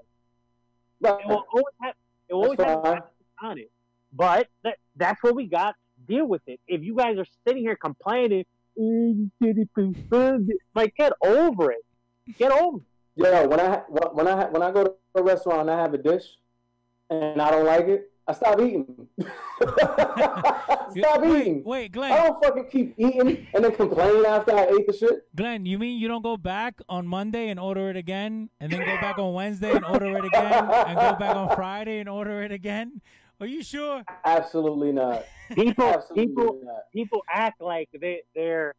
It 1.01 1.27
will 1.27 1.45
always 1.51 1.75
have, 1.81 1.95
it 2.29 2.33
will 2.33 2.43
always 2.43 2.59
have 2.59 2.81
fine. 2.81 3.01
on 3.43 3.57
it. 3.59 3.71
But 4.13 4.47
that, 4.63 4.77
that's 4.95 5.21
what 5.21 5.35
we 5.35 5.45
got. 5.47 5.75
Deal 6.07 6.25
with 6.25 6.41
it. 6.47 6.59
If 6.67 6.81
you 6.83 6.95
guys 6.95 7.17
are 7.17 7.25
sitting 7.47 7.63
here 7.63 7.75
complaining, 7.75 8.45
"Mm, 8.79 9.29
like 10.75 10.95
get 10.95 11.13
over 11.23 11.71
it. 11.71 11.85
Get 12.37 12.51
over 12.51 12.77
it. 12.77 12.83
Yo, 13.17 13.47
when 13.47 13.59
I 13.59 13.83
when 13.87 14.27
I 14.27 14.45
when 14.45 14.61
I 14.61 14.71
go 14.71 14.83
to 14.83 14.93
a 15.15 15.23
restaurant 15.23 15.61
and 15.61 15.71
I 15.71 15.79
have 15.79 15.93
a 15.93 15.97
dish 15.97 16.25
and 17.09 17.41
I 17.41 17.49
don't 17.49 17.65
like 17.65 17.87
it, 17.87 18.11
I 18.27 18.33
stop 18.33 18.59
eating. 18.59 19.07
stop 19.61 21.21
wait, 21.21 21.41
eating. 21.41 21.63
Wait, 21.63 21.91
Glenn. 21.91 22.11
I 22.11 22.23
don't 22.25 22.43
fucking 22.43 22.69
keep 22.71 22.95
eating 22.97 23.47
and 23.53 23.63
then 23.63 23.75
complain 23.75 24.25
after 24.25 24.55
I 24.55 24.65
ate 24.65 24.87
the 24.87 24.93
shit. 24.93 25.27
Glenn, 25.35 25.65
you 25.65 25.77
mean 25.77 25.99
you 25.99 26.07
don't 26.07 26.23
go 26.23 26.35
back 26.35 26.81
on 26.89 27.05
Monday 27.05 27.49
and 27.49 27.59
order 27.59 27.89
it 27.89 27.95
again, 27.95 28.49
and 28.59 28.71
then 28.71 28.79
go 28.79 28.97
back 28.99 29.19
on 29.19 29.33
Wednesday 29.33 29.71
and 29.71 29.85
order 29.85 30.17
it 30.17 30.25
again, 30.25 30.53
and 30.87 30.99
go 30.99 31.13
back 31.15 31.35
on 31.35 31.55
Friday 31.55 31.99
and 31.99 32.09
order 32.09 32.41
it 32.41 32.51
again? 32.51 33.01
Are 33.39 33.45
you 33.47 33.61
sure? 33.63 34.03
Absolutely 34.23 34.91
not. 34.91 35.25
People, 35.53 35.85
Absolutely 35.85 36.27
people, 36.27 36.59
not. 36.63 36.81
people 36.93 37.23
act 37.29 37.61
like 37.61 37.89
they, 37.99 38.21
they're 38.33 38.73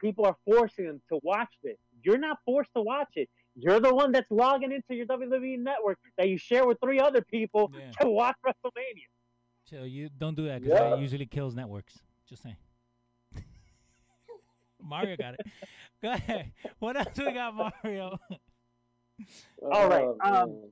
people 0.00 0.26
are 0.26 0.36
forcing 0.44 0.86
them 0.86 1.00
to 1.08 1.20
watch 1.22 1.48
this. 1.62 1.76
You're 2.02 2.18
not 2.18 2.38
forced 2.44 2.70
to 2.74 2.82
watch 2.82 3.10
it. 3.14 3.28
You're 3.54 3.78
the 3.80 3.94
one 3.94 4.10
that's 4.12 4.30
logging 4.30 4.72
into 4.72 4.94
your 4.94 5.06
WWE 5.06 5.58
network 5.58 5.98
that 6.18 6.28
you 6.28 6.36
share 6.38 6.66
with 6.66 6.78
three 6.82 6.98
other 6.98 7.22
people 7.22 7.70
Yeah. 7.78 7.90
to 8.00 8.10
watch 8.10 8.36
WrestleMania. 8.44 9.06
Chill, 9.70 9.86
you 9.86 10.08
don't 10.18 10.34
do 10.34 10.46
that 10.48 10.62
because 10.62 10.78
Yeah. 10.80 10.90
that 10.90 10.98
usually 10.98 11.26
kills 11.26 11.54
networks. 11.54 11.98
Just 12.28 12.42
saying. 12.42 12.56
Mario 14.82 15.16
got 15.16 15.34
it. 15.34 15.40
Go 16.02 16.10
ahead. 16.10 16.52
What 16.80 16.96
else 16.96 17.16
we 17.16 17.32
got, 17.32 17.54
Mario? 17.54 18.18
All 19.70 19.88
right, 19.88 20.08
Oh, 20.24 20.34
um. 20.34 20.70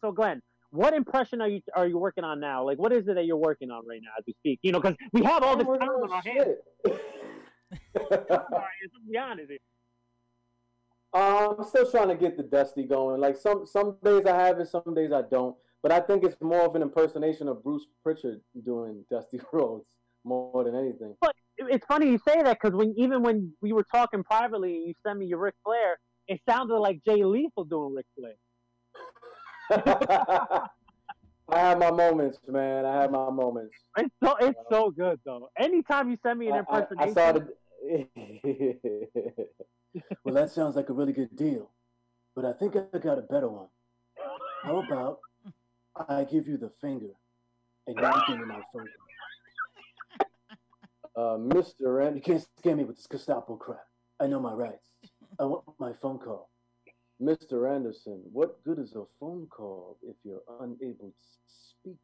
So, 0.00 0.10
Glenn, 0.10 0.42
what 0.70 0.94
impression 0.94 1.40
are 1.40 1.48
you 1.48 1.60
are 1.74 1.86
you 1.86 1.98
working 1.98 2.24
on 2.24 2.40
now? 2.40 2.64
Like, 2.64 2.78
what 2.78 2.92
is 2.92 3.08
it 3.08 3.14
that 3.14 3.26
you're 3.26 3.36
working 3.36 3.70
on 3.70 3.86
right 3.86 4.00
now 4.02 4.10
as 4.18 4.24
we 4.26 4.34
speak? 4.34 4.60
You 4.62 4.72
know, 4.72 4.80
because 4.80 4.96
we 5.12 5.22
have 5.24 5.42
all 5.42 5.56
this 5.56 5.66
time 5.66 5.88
on 5.88 6.12
our 6.12 6.22
hands. 6.22 6.56
be 9.10 9.18
honest. 9.18 9.52
Um, 11.12 11.56
I'm 11.58 11.64
still 11.64 11.90
trying 11.90 12.08
to 12.08 12.14
get 12.14 12.36
the 12.36 12.44
Dusty 12.44 12.84
going. 12.84 13.20
Like 13.20 13.36
some 13.36 13.66
some 13.66 13.96
days 14.04 14.24
I 14.26 14.36
have 14.36 14.60
it, 14.60 14.68
some 14.68 14.94
days 14.94 15.12
I 15.12 15.22
don't. 15.22 15.56
But 15.82 15.92
I 15.92 16.00
think 16.00 16.24
it's 16.24 16.36
more 16.40 16.60
of 16.60 16.74
an 16.76 16.82
impersonation 16.82 17.48
of 17.48 17.64
Bruce 17.64 17.86
Pritchard 18.02 18.40
doing 18.64 19.04
Dusty 19.10 19.40
Rhodes 19.52 19.86
more 20.24 20.64
than 20.64 20.74
anything. 20.74 21.16
But 21.20 21.34
It's 21.58 21.86
funny 21.86 22.10
you 22.10 22.18
say 22.26 22.42
that 22.42 22.58
because 22.60 22.76
when 22.76 22.94
even 22.96 23.22
when 23.22 23.52
we 23.60 23.72
were 23.72 23.84
talking 23.84 24.22
privately 24.22 24.76
and 24.76 24.88
you 24.88 24.94
sent 25.04 25.18
me 25.18 25.26
your 25.26 25.38
Ric 25.38 25.54
Flair, 25.64 25.98
it 26.28 26.40
sounded 26.48 26.78
like 26.78 27.02
Jay 27.04 27.24
Lethal 27.24 27.64
doing 27.64 27.94
Ric 27.94 28.06
Flair. 28.16 28.34
I 29.70 30.68
have 31.52 31.78
my 31.78 31.90
moments, 31.90 32.38
man. 32.48 32.84
I 32.84 33.02
have 33.02 33.10
my 33.10 33.30
moments. 33.30 33.74
It's 33.96 34.14
so 34.22 34.36
it's 34.40 34.58
so 34.70 34.90
good 34.90 35.20
though. 35.24 35.50
Anytime 35.58 36.10
you 36.10 36.18
send 36.22 36.38
me 36.38 36.48
an 36.48 36.54
I, 36.54 36.56
I, 36.56 36.60
impersonation, 36.60 37.10
I 37.10 37.14
saw 37.14 37.32
the. 37.32 37.48
well, 40.24 40.34
that 40.34 40.50
sounds 40.50 40.76
like 40.76 40.88
a 40.88 40.92
really 40.92 41.12
good 41.12 41.34
deal, 41.36 41.70
but 42.34 42.44
I 42.44 42.52
think 42.52 42.76
I 42.76 42.98
got 42.98 43.18
a 43.18 43.22
better 43.22 43.48
one. 43.48 43.68
How 44.62 44.78
about 44.78 45.20
I 46.08 46.24
give 46.24 46.46
you 46.46 46.56
the 46.56 46.70
finger 46.80 47.14
and 47.86 47.96
you 47.96 48.12
give 48.28 48.38
me 48.38 48.44
my 48.44 48.60
phone? 48.72 48.88
Uh, 51.16 51.36
Mister, 51.38 52.00
and 52.00 52.16
you 52.16 52.22
can't 52.22 52.46
scare 52.58 52.76
me 52.76 52.84
with 52.84 52.96
this 52.96 53.06
Gestapo 53.06 53.56
crap. 53.56 53.84
I 54.20 54.26
know 54.26 54.40
my 54.40 54.52
rights. 54.52 54.84
I 55.38 55.44
want 55.44 55.64
my 55.78 55.92
phone 56.00 56.18
call. 56.18 56.49
Mr. 57.22 57.72
Anderson, 57.72 58.20
what 58.32 58.62
good 58.64 58.78
is 58.78 58.94
a 58.94 59.04
phone 59.18 59.46
call 59.50 59.98
if 60.02 60.16
you're 60.24 60.42
unable 60.60 61.08
to 61.08 61.12
speak? 61.46 61.96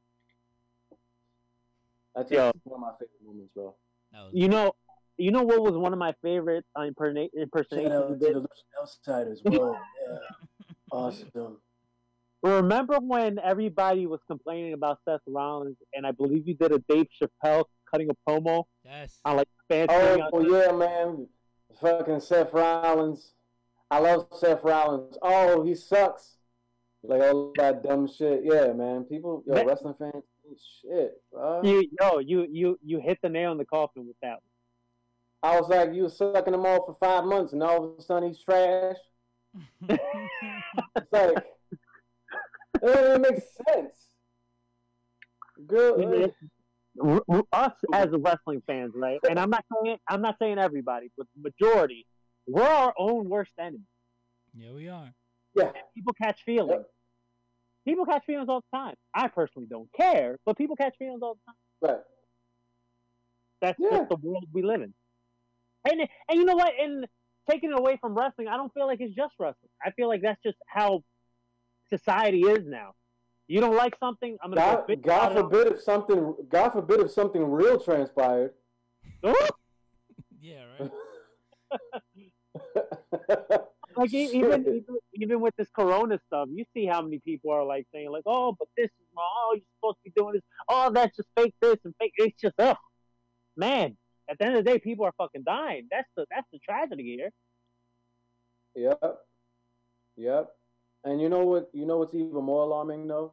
That's 2.14 2.30
Yo. 2.30 2.52
just 2.52 2.66
one 2.66 2.74
of 2.74 2.80
my 2.80 2.92
favorite 2.92 3.24
moments, 3.24 3.50
bro. 3.54 3.74
You 4.32 4.48
know, 4.48 4.72
you 5.18 5.30
know 5.30 5.42
what 5.42 5.62
was 5.62 5.74
one 5.74 5.92
of 5.92 5.98
my 5.98 6.14
favorite 6.22 6.64
uh, 6.74 6.80
imperna- 6.80 7.30
Shout 7.34 7.42
impersonations. 7.42 7.92
out 7.92 8.10
you 8.10 8.14
to 8.16 8.24
did? 8.24 8.34
the 8.34 8.40
Lucha 8.40 8.80
Outsiders. 8.82 9.40
Whoa, 9.44 9.76
yeah. 10.08 10.18
Awesome. 10.92 11.58
Remember 12.42 12.98
when 13.00 13.40
everybody 13.40 14.06
was 14.06 14.20
complaining 14.28 14.72
about 14.72 14.98
Seth 15.04 15.20
Rollins, 15.26 15.76
and 15.94 16.06
I 16.06 16.12
believe 16.12 16.46
you 16.46 16.54
did 16.54 16.70
a 16.70 16.78
Dave 16.88 17.06
Chappelle 17.20 17.64
cutting 17.90 18.08
a 18.08 18.30
promo 18.30 18.64
yes. 18.84 19.18
on 19.24 19.36
like 19.38 19.48
fans. 19.68 19.88
Oh, 19.90 20.40
yeah, 20.40 20.70
man. 20.70 21.26
Fucking 21.80 22.20
Seth 22.20 22.52
Rollins. 22.52 23.32
I 23.90 23.98
love 23.98 24.26
Seth 24.32 24.62
Rollins. 24.62 25.16
Oh, 25.22 25.64
he 25.64 25.74
sucks. 25.74 26.36
Like 27.02 27.20
all 27.22 27.52
that 27.56 27.82
dumb 27.82 28.08
shit. 28.08 28.42
Yeah, 28.44 28.72
man. 28.72 29.04
People, 29.04 29.44
yo, 29.46 29.54
Man. 29.54 29.66
wrestling 29.66 29.94
fans, 29.98 30.24
shit, 30.82 31.12
bro. 31.32 31.62
You, 31.62 31.88
yo, 32.00 32.18
you, 32.18 32.46
you, 32.50 32.78
you 32.84 33.00
hit 33.00 33.18
the 33.22 33.28
nail 33.28 33.52
in 33.52 33.58
the 33.58 33.64
coffin 33.64 34.06
with 34.06 34.16
that. 34.22 34.38
I 35.42 35.60
was 35.60 35.68
like, 35.68 35.94
you 35.94 36.04
was 36.04 36.16
sucking 36.16 36.54
him 36.54 36.66
off 36.66 36.86
for 36.86 36.96
five 36.98 37.24
months, 37.24 37.52
and 37.52 37.62
all 37.62 37.84
of 37.84 37.98
a 37.98 38.02
sudden 38.02 38.28
he's 38.28 38.42
trash. 38.42 38.96
It's 39.88 41.12
like, 41.12 41.36
it 42.82 42.86
doesn't 42.86 43.22
make 43.22 43.40
sense. 43.68 44.08
Good. 45.66 46.32
One. 46.96 47.42
Us 47.52 47.72
as 47.92 48.08
wrestling 48.10 48.62
fans, 48.66 48.92
right? 48.94 49.20
And 49.28 49.38
I'm 49.38 49.50
not 49.50 49.64
saying 49.70 49.98
I'm 50.08 50.22
not 50.22 50.36
saying 50.38 50.58
everybody, 50.58 51.10
but 51.16 51.26
the 51.36 51.50
majority, 51.50 52.06
we're 52.46 52.62
our 52.62 52.94
own 52.98 53.28
worst 53.28 53.52
enemy. 53.58 53.80
yeah, 54.54 54.72
we 54.72 54.88
are. 54.88 55.12
Yeah. 55.54 55.72
People 55.94 56.14
catch 56.20 56.42
feelings. 56.44 56.70
Yep. 56.70 56.90
People 57.86 58.04
catch 58.04 58.24
feelings 58.26 58.48
all 58.48 58.62
the 58.70 58.76
time. 58.76 58.94
I 59.14 59.28
personally 59.28 59.68
don't 59.70 59.88
care, 59.92 60.38
but 60.44 60.58
people 60.58 60.76
catch 60.76 60.94
feelings 60.98 61.20
all 61.22 61.34
the 61.34 61.40
time. 61.88 61.94
Right. 61.96 62.04
That's 63.62 63.78
Yeah. 63.80 63.98
just 63.98 64.08
the 64.10 64.16
world 64.16 64.44
we 64.52 64.62
live 64.62 64.82
in. 64.82 64.92
And 65.88 66.00
and 66.28 66.38
you 66.38 66.44
know 66.44 66.56
what? 66.56 66.72
And 66.80 67.06
taking 67.48 67.70
it 67.70 67.78
away 67.78 67.96
from 68.00 68.14
wrestling, 68.14 68.48
I 68.48 68.56
don't 68.56 68.72
feel 68.74 68.86
like 68.86 69.00
it's 69.00 69.14
just 69.14 69.34
wrestling. 69.38 69.70
I 69.84 69.92
feel 69.92 70.08
like 70.08 70.20
that's 70.22 70.42
just 70.42 70.58
how 70.66 71.04
society 71.88 72.40
is 72.40 72.66
now. 72.66 72.94
You 73.48 73.60
don't 73.60 73.76
like 73.76 73.94
something, 74.00 74.36
I'm 74.42 74.50
gonna 74.50 74.60
God, 74.60 74.88
bitch 74.88 75.02
God 75.02 75.32
forbid 75.32 75.68
if 75.68 75.80
something, 75.80 76.34
God 76.48 76.70
forbid 76.70 77.00
if 77.00 77.12
something 77.12 77.44
real 77.44 77.78
transpired. 77.78 78.52
Oh, 79.22 79.48
Yeah, 80.40 80.64
right. 80.80 80.90
like 83.96 84.12
even, 84.12 84.60
even 84.60 84.84
even 85.14 85.40
with 85.40 85.54
this 85.56 85.68
corona 85.74 86.18
stuff, 86.26 86.48
you 86.52 86.64
see 86.74 86.86
how 86.86 87.02
many 87.02 87.18
people 87.18 87.50
are 87.50 87.64
like 87.64 87.86
saying 87.92 88.10
like, 88.10 88.24
"Oh, 88.26 88.54
but 88.58 88.68
this 88.76 88.86
is 88.86 89.06
wrong. 89.16 89.26
Oh, 89.26 89.54
you're 89.54 89.62
supposed 89.78 89.96
to 89.98 90.10
be 90.10 90.12
doing 90.16 90.34
this. 90.34 90.42
Oh, 90.68 90.90
that's 90.92 91.16
just 91.16 91.28
fake 91.36 91.54
this 91.60 91.78
and 91.84 91.94
fake." 91.98 92.12
It's 92.16 92.40
just, 92.40 92.54
oh, 92.58 92.76
man. 93.56 93.96
At 94.28 94.38
the 94.38 94.46
end 94.46 94.56
of 94.56 94.64
the 94.64 94.70
day, 94.70 94.78
people 94.80 95.04
are 95.06 95.14
fucking 95.16 95.44
dying. 95.44 95.86
That's 95.90 96.08
the 96.16 96.26
that's 96.30 96.46
the 96.52 96.58
tragedy 96.58 97.16
here. 97.16 97.30
Yep. 98.74 99.18
Yep. 100.16 100.48
And 101.04 101.20
you 101.20 101.28
know 101.28 101.44
what? 101.44 101.70
You 101.72 101.86
know 101.86 101.98
what's 101.98 102.14
even 102.14 102.32
more 102.32 102.62
alarming 102.62 103.06
though? 103.06 103.32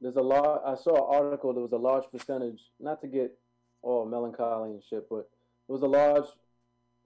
There's 0.00 0.16
a 0.16 0.22
lot. 0.22 0.62
I 0.64 0.74
saw 0.76 0.94
an 0.94 1.24
article. 1.26 1.52
There 1.52 1.62
was 1.62 1.72
a 1.72 1.76
large 1.76 2.04
percentage, 2.10 2.60
not 2.80 3.00
to 3.02 3.06
get 3.06 3.36
all 3.82 4.06
melancholy 4.06 4.70
and 4.70 4.82
shit, 4.82 5.08
but 5.08 5.28
there 5.66 5.74
was 5.74 5.82
a 5.82 5.86
large 5.86 6.24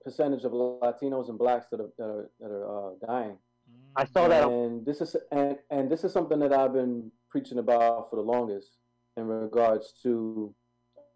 percentage 0.03 0.45
of 0.45 0.53
Latinos 0.53 1.29
and 1.29 1.39
blacks 1.39 1.67
that 1.71 1.81
are 1.81 1.91
that 1.99 2.05
are, 2.05 2.31
that 2.41 2.51
are 2.51 2.93
uh, 2.93 3.07
dying. 3.07 3.39
I 3.97 4.05
saw 4.05 4.29
that. 4.29 4.49
And 4.49 4.85
this 4.85 5.01
is 5.01 5.17
and 5.31 5.57
and 5.71 5.91
this 5.91 6.05
is 6.05 6.13
something 6.13 6.39
that 6.41 6.53
I've 6.53 6.73
been 6.73 7.11
preaching 7.31 7.59
about 7.59 8.11
for 8.11 8.17
the 8.17 8.23
longest 8.23 8.79
in 9.17 9.27
regards 9.27 9.93
to 10.03 10.55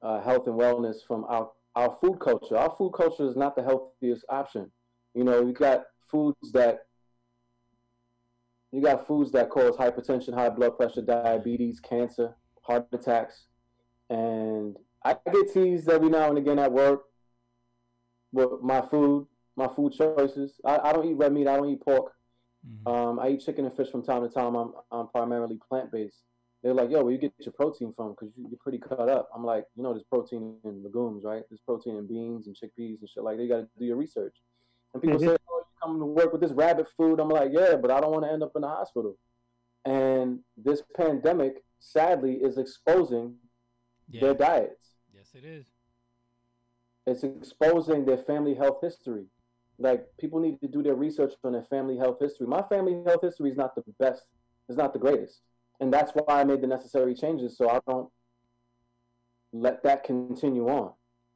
uh, 0.02 0.20
health 0.20 0.46
and 0.46 0.58
wellness 0.58 0.96
from 1.06 1.24
our 1.28 1.50
our 1.74 1.96
food 2.00 2.18
culture. 2.20 2.56
Our 2.56 2.74
food 2.76 2.92
culture 2.92 3.26
is 3.28 3.36
not 3.36 3.56
the 3.56 3.62
healthiest 3.62 4.24
option. 4.28 4.70
You 5.14 5.24
know, 5.24 5.46
you 5.46 5.52
got 5.52 5.84
foods 6.10 6.52
that 6.52 6.86
you 8.72 8.82
got 8.82 9.06
foods 9.06 9.32
that 9.32 9.48
cause 9.50 9.76
hypertension, 9.76 10.34
high 10.34 10.50
blood 10.50 10.76
pressure, 10.76 11.02
diabetes, 11.02 11.80
cancer, 11.80 12.34
heart 12.62 12.86
attacks, 12.92 13.46
and 14.10 14.76
I 15.04 15.16
get 15.32 15.52
teased 15.52 15.88
every 15.88 16.10
now 16.10 16.28
and 16.28 16.38
again 16.38 16.58
at 16.58 16.72
work 16.72 17.04
with 18.32 18.61
my 18.62 18.82
food, 18.90 19.27
my 19.57 19.69
food 19.74 19.93
choices. 19.93 20.61
I, 20.65 20.78
I 20.78 20.93
don't 20.93 21.07
eat 21.07 21.15
red 21.15 21.32
meat. 21.32 21.48
I 21.48 21.57
don't 21.57 21.69
eat 21.69 21.81
pork. 21.81 22.12
Mhm. 22.66 22.90
Um, 22.93 23.19
I 23.20 23.28
eat 23.31 23.40
chicken 23.40 23.65
and 23.65 23.77
fish 23.77 23.90
from 23.90 24.03
time 24.03 24.23
to 24.23 24.28
time. 24.28 24.55
I'm, 24.55 24.73
I'm 24.90 25.09
primarily 25.09 25.59
plant 25.69 25.93
based. 25.93 26.23
They're 26.62 26.74
like, 26.74 26.90
yo, 26.90 27.03
where 27.05 27.12
you 27.12 27.19
get 27.19 27.32
your 27.39 27.53
protein 27.53 27.93
from? 27.97 28.11
Because 28.12 28.35
you, 28.36 28.47
you're 28.48 28.59
pretty 28.59 28.78
cut 28.78 29.09
up. 29.09 29.28
I'm 29.35 29.44
like, 29.44 29.65
you 29.77 29.82
know, 29.82 29.93
there's 29.93 30.03
protein 30.05 30.57
in 30.65 30.82
legumes, 30.82 31.23
right? 31.24 31.43
There's 31.48 31.61
protein 31.61 31.97
in 31.97 32.07
beans 32.07 32.47
and 32.48 32.57
chickpeas 32.57 32.98
and 33.01 33.09
shit. 33.09 33.23
Like, 33.23 33.39
you 33.39 33.48
got 33.48 33.59
to 33.59 33.69
do 33.78 33.85
your 33.85 33.97
research. 33.97 34.35
And 34.93 35.03
people 35.03 35.19
Mhm. 35.19 35.27
say, 35.28 35.36
oh, 35.51 35.59
you 35.59 35.65
come 35.81 35.98
to 36.01 36.07
work 36.07 36.32
with 36.32 36.40
this 36.40 36.53
rabbit 36.53 36.89
food. 36.97 37.20
I'm 37.20 37.28
like, 37.28 37.53
yeah, 37.53 37.77
but 37.77 37.90
I 37.90 38.01
don't 38.01 38.11
want 38.11 38.24
to 38.24 38.32
end 38.32 38.43
up 38.43 38.53
in 38.57 38.62
the 38.62 38.69
hospital. 38.69 39.16
And 39.85 40.40
this 40.57 40.82
pandemic, 40.97 41.62
sadly, 41.78 42.35
is 42.43 42.59
exposing 42.59 43.36
Yeah. 44.09 44.20
their 44.23 44.35
diets 44.35 44.94
Yes, 45.15 45.35
it 45.35 45.44
is. 45.44 45.66
It's 47.07 47.23
exposing 47.23 48.05
their 48.05 48.19
family 48.19 48.55
health 48.55 48.78
history. 48.83 49.27
Like 49.78 50.07
people 50.19 50.41
need 50.41 50.61
to 50.61 50.69
do 50.69 50.83
their 50.83 50.95
research 50.95 51.35
on 51.45 51.53
their 51.53 51.65
family 51.65 51.97
health 51.97 52.19
history. 52.20 52.47
My 52.47 52.62
family 52.62 53.03
health 53.05 53.23
history 53.23 53.51
is 53.51 53.57
not 53.57 53.74
the 53.74 53.85
best, 53.99 54.24
it's 54.69 54.78
not 54.78 54.93
the 54.93 54.99
greatest, 54.99 55.41
and 55.81 55.93
that's 55.93 56.12
why 56.12 56.41
I 56.41 56.45
made 56.45 56.62
the 56.62 56.66
necessary 56.66 57.15
changes 57.15 57.57
so 57.57 57.69
I 57.69 57.81
don't 57.87 58.09
let 59.53 59.83
that 59.85 60.05
continue 60.05 60.66
on. 60.69 60.93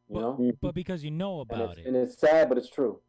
You 0.08 0.14
But, 0.14 0.20
know, 0.20 0.32
mm-hmm. 0.32 0.50
but 0.60 0.74
because 0.74 1.04
you 1.04 1.10
know 1.10 1.40
about 1.40 1.72
it's, 1.72 1.80
it. 1.80 1.86
and 1.86 1.96
it's 1.96 2.18
sad, 2.18 2.48
but 2.48 2.58
it's 2.58 2.70
true. 2.70 3.00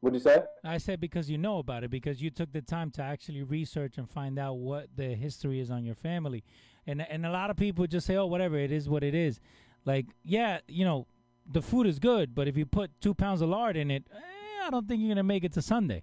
What'd 0.00 0.14
you 0.14 0.22
say? 0.22 0.42
I 0.64 0.78
said 0.78 1.00
because 1.00 1.28
you 1.28 1.38
know 1.38 1.58
about 1.58 1.84
it, 1.84 1.90
because 1.90 2.22
you 2.22 2.30
took 2.30 2.52
the 2.52 2.62
time 2.62 2.90
to 2.92 3.02
actually 3.02 3.42
research 3.42 3.98
and 3.98 4.08
find 4.08 4.38
out 4.38 4.54
what 4.54 4.88
the 4.96 5.14
history 5.14 5.60
is 5.60 5.70
on 5.70 5.84
your 5.84 5.96
family. 5.96 6.44
And 6.86 7.02
and 7.02 7.26
a 7.26 7.30
lot 7.30 7.50
of 7.50 7.56
people 7.56 7.86
just 7.86 8.06
say, 8.06 8.16
Oh, 8.16 8.26
whatever, 8.26 8.56
it 8.56 8.72
is 8.72 8.88
what 8.88 9.02
it 9.02 9.14
is. 9.14 9.40
Like, 9.84 10.06
yeah, 10.24 10.60
you 10.68 10.84
know, 10.84 11.06
the 11.50 11.62
food 11.62 11.86
is 11.86 11.98
good, 11.98 12.34
but 12.34 12.46
if 12.46 12.56
you 12.56 12.66
put 12.66 12.90
two 13.00 13.14
pounds 13.14 13.40
of 13.40 13.48
lard 13.48 13.76
in 13.76 13.90
it, 13.90 14.04
eh, 14.12 14.66
I 14.66 14.70
don't 14.70 14.86
think 14.86 15.00
you're 15.00 15.10
gonna 15.10 15.22
make 15.22 15.44
it 15.44 15.52
to 15.54 15.62
Sunday. 15.62 16.02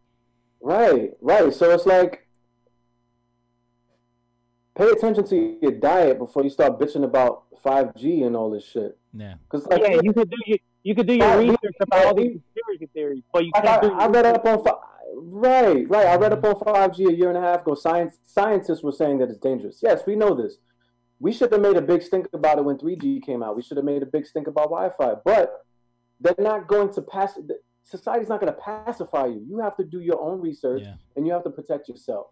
Right, 0.61 1.11
right. 1.21 1.53
So 1.53 1.69
it's 1.71 1.85
like 1.85 2.27
pay 4.75 4.89
attention 4.89 5.25
to 5.27 5.57
your 5.61 5.71
diet 5.71 6.17
before 6.17 6.43
you 6.43 6.49
start 6.49 6.79
bitching 6.79 7.03
about 7.03 7.43
5G 7.63 8.25
and 8.25 8.35
all 8.35 8.49
this 8.49 8.65
shit. 8.65 8.97
Yeah. 9.13 9.35
Because 9.49 9.65
like 9.67 9.81
yeah, 9.81 9.99
you 10.01 10.13
could 10.13 10.29
do 10.29 10.37
your 10.45 10.57
you 10.83 10.95
could 10.95 11.07
do 11.07 11.15
your 11.15 11.37
research 11.37 11.75
about 11.79 12.05
all 12.05 12.15
these 12.15 12.31
conspiracy 12.55 12.89
theories, 12.93 13.23
but 13.31 13.43
you 13.45 13.51
can't 13.53 13.81
do. 13.81 13.91
I, 13.93 14.05
I 14.05 14.07
read 14.07 14.25
up 14.25 14.45
on 14.45 14.63
fi- 14.63 14.73
right, 15.15 15.89
right. 15.89 16.07
I 16.07 16.15
read 16.15 16.33
up 16.33 16.43
on 16.43 16.59
five 16.59 16.95
G 16.95 17.05
a 17.05 17.11
year 17.11 17.29
and 17.29 17.37
a 17.37 17.41
half 17.41 17.61
ago. 17.61 17.75
Science 17.75 18.17
scientists 18.25 18.83
were 18.83 18.91
saying 18.91 19.19
that 19.19 19.29
it's 19.29 19.39
dangerous. 19.39 19.79
Yes, 19.81 20.01
we 20.05 20.15
know 20.15 20.35
this, 20.35 20.57
We 21.19 21.31
should 21.31 21.51
have 21.51 21.61
made 21.61 21.77
a 21.77 21.81
big 21.81 22.01
stink 22.01 22.27
about 22.33 22.57
it 22.57 22.65
when 22.65 22.77
3G 22.77 23.23
came 23.25 23.41
out. 23.41 23.55
We 23.55 23.61
should 23.61 23.77
have 23.77 23.85
made 23.85 24.03
a 24.03 24.05
big 24.05 24.25
stink 24.25 24.47
about 24.47 24.65
Wi-Fi. 24.69 25.15
But 25.23 25.65
they're 26.19 26.35
not 26.37 26.67
going 26.67 26.91
to 26.93 27.01
pass. 27.01 27.37
Society's 27.83 28.29
not 28.29 28.39
going 28.41 28.51
to 28.53 28.59
pacify 28.59 29.27
you. 29.27 29.45
You 29.47 29.59
have 29.59 29.77
to 29.77 29.83
do 29.83 29.99
your 30.01 30.19
own 30.21 30.41
research 30.41 30.81
Yeah. 30.83 30.95
and 31.15 31.25
you 31.25 31.33
have 31.33 31.43
to 31.43 31.49
protect 31.49 31.87
yourself. 31.87 32.27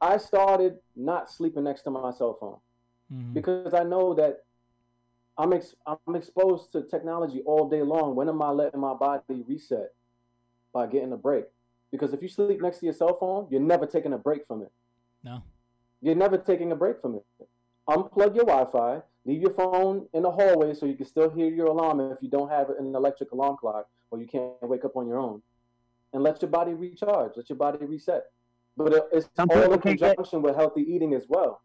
I 0.00 0.18
started 0.18 0.78
not 0.94 1.30
sleeping 1.30 1.64
next 1.64 1.82
to 1.82 1.90
my 1.90 2.10
cell 2.10 2.34
phone 2.34 2.58
Mhm. 3.10 3.32
because 3.32 3.72
I 3.72 3.82
know 3.82 4.12
that 4.14 4.44
I'm 5.38 5.52
ex- 5.52 5.76
I'm 5.86 6.16
exposed 6.16 6.72
to 6.72 6.82
technology 6.82 7.42
all 7.44 7.68
day 7.68 7.82
long. 7.82 8.14
When 8.14 8.28
am 8.28 8.40
I 8.42 8.50
letting 8.50 8.80
my 8.80 8.94
body 8.94 9.42
reset 9.46 9.94
by 10.72 10.86
getting 10.86 11.12
a 11.12 11.16
break? 11.16 11.46
Because 11.90 12.12
if 12.12 12.20
you 12.22 12.28
sleep 12.28 12.60
next 12.60 12.80
to 12.80 12.86
your 12.86 12.92
cell 12.94 13.14
phone, 13.18 13.46
you're 13.50 13.60
never 13.60 13.86
taking 13.86 14.12
a 14.12 14.18
break 14.18 14.46
from 14.46 14.62
it. 14.62 14.72
No. 15.22 15.42
You're 16.00 16.14
never 16.14 16.36
taking 16.38 16.72
a 16.72 16.76
break 16.76 17.00
from 17.00 17.14
it. 17.16 17.24
Unplug 17.88 18.34
your 18.34 18.44
Wi-Fi. 18.44 19.02
Leave 19.24 19.40
your 19.42 19.54
phone 19.54 20.06
in 20.12 20.22
the 20.22 20.30
hallway 20.30 20.72
so 20.74 20.86
you 20.86 20.94
can 20.94 21.06
still 21.06 21.30
hear 21.30 21.48
your 21.48 21.66
alarm 21.66 22.00
if 22.00 22.18
you 22.20 22.28
don't 22.28 22.48
have 22.48 22.70
an 22.70 22.94
electric 22.94 23.32
alarm 23.32 23.56
clock 23.58 23.88
or 24.10 24.20
you 24.20 24.26
can't 24.26 24.52
wake 24.62 24.84
up 24.84 24.96
on 24.96 25.06
your 25.06 25.18
own. 25.18 25.42
And 26.12 26.22
let 26.22 26.40
your 26.40 26.50
body 26.50 26.74
recharge. 26.74 27.32
Let 27.36 27.48
your 27.50 27.56
body 27.56 27.84
reset. 27.84 28.24
But 28.76 29.08
it's 29.12 29.28
Some 29.34 29.50
all 29.50 29.72
in 29.72 29.80
can't 29.80 29.98
get- 29.98 30.16
conjunction 30.16 30.42
with 30.42 30.54
healthy 30.54 30.82
eating 30.82 31.14
as 31.14 31.24
well. 31.28 31.60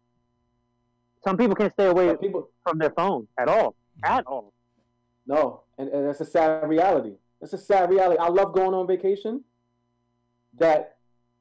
Some 1.24 1.36
people 1.36 1.54
can't 1.54 1.72
stay 1.72 1.86
away 1.86 2.16
people, 2.16 2.48
from 2.66 2.78
their 2.78 2.90
phone 2.90 3.28
at 3.38 3.48
all. 3.48 3.70
Mm-hmm. 4.02 4.12
At 4.12 4.26
all. 4.26 4.52
No, 5.24 5.62
and, 5.78 5.88
and 5.88 6.08
that's 6.08 6.20
a 6.20 6.24
sad 6.24 6.68
reality. 6.68 7.12
It's 7.40 7.52
a 7.52 7.58
sad 7.58 7.90
reality. 7.90 8.18
I 8.18 8.28
love 8.28 8.52
going 8.52 8.74
on 8.74 8.88
vacation. 8.88 9.44
That 10.58 10.96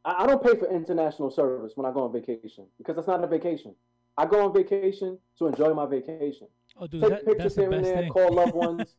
I, 0.05 0.23
I 0.23 0.27
don't 0.27 0.43
pay 0.43 0.55
for 0.55 0.69
international 0.71 1.31
service 1.31 1.73
when 1.75 1.85
I 1.87 1.91
go 1.91 2.03
on 2.03 2.11
vacation 2.13 2.67
because 2.77 2.95
that's 2.95 3.07
not 3.07 3.23
a 3.23 3.27
vacation. 3.27 3.73
I 4.17 4.25
go 4.25 4.45
on 4.45 4.53
vacation 4.53 5.17
to 5.39 5.47
enjoy 5.47 5.73
my 5.73 5.85
vacation. 5.85 6.47
Oh, 6.79 6.87
dude, 6.87 7.01
Take 7.01 7.09
that, 7.11 7.25
pictures 7.25 7.37
that's 7.43 7.55
the 7.55 7.61
here 7.61 7.71
and 7.71 7.85
there, 7.85 7.97
thing. 7.97 8.09
call 8.11 8.33
loved 8.33 8.53
ones. 8.67 8.95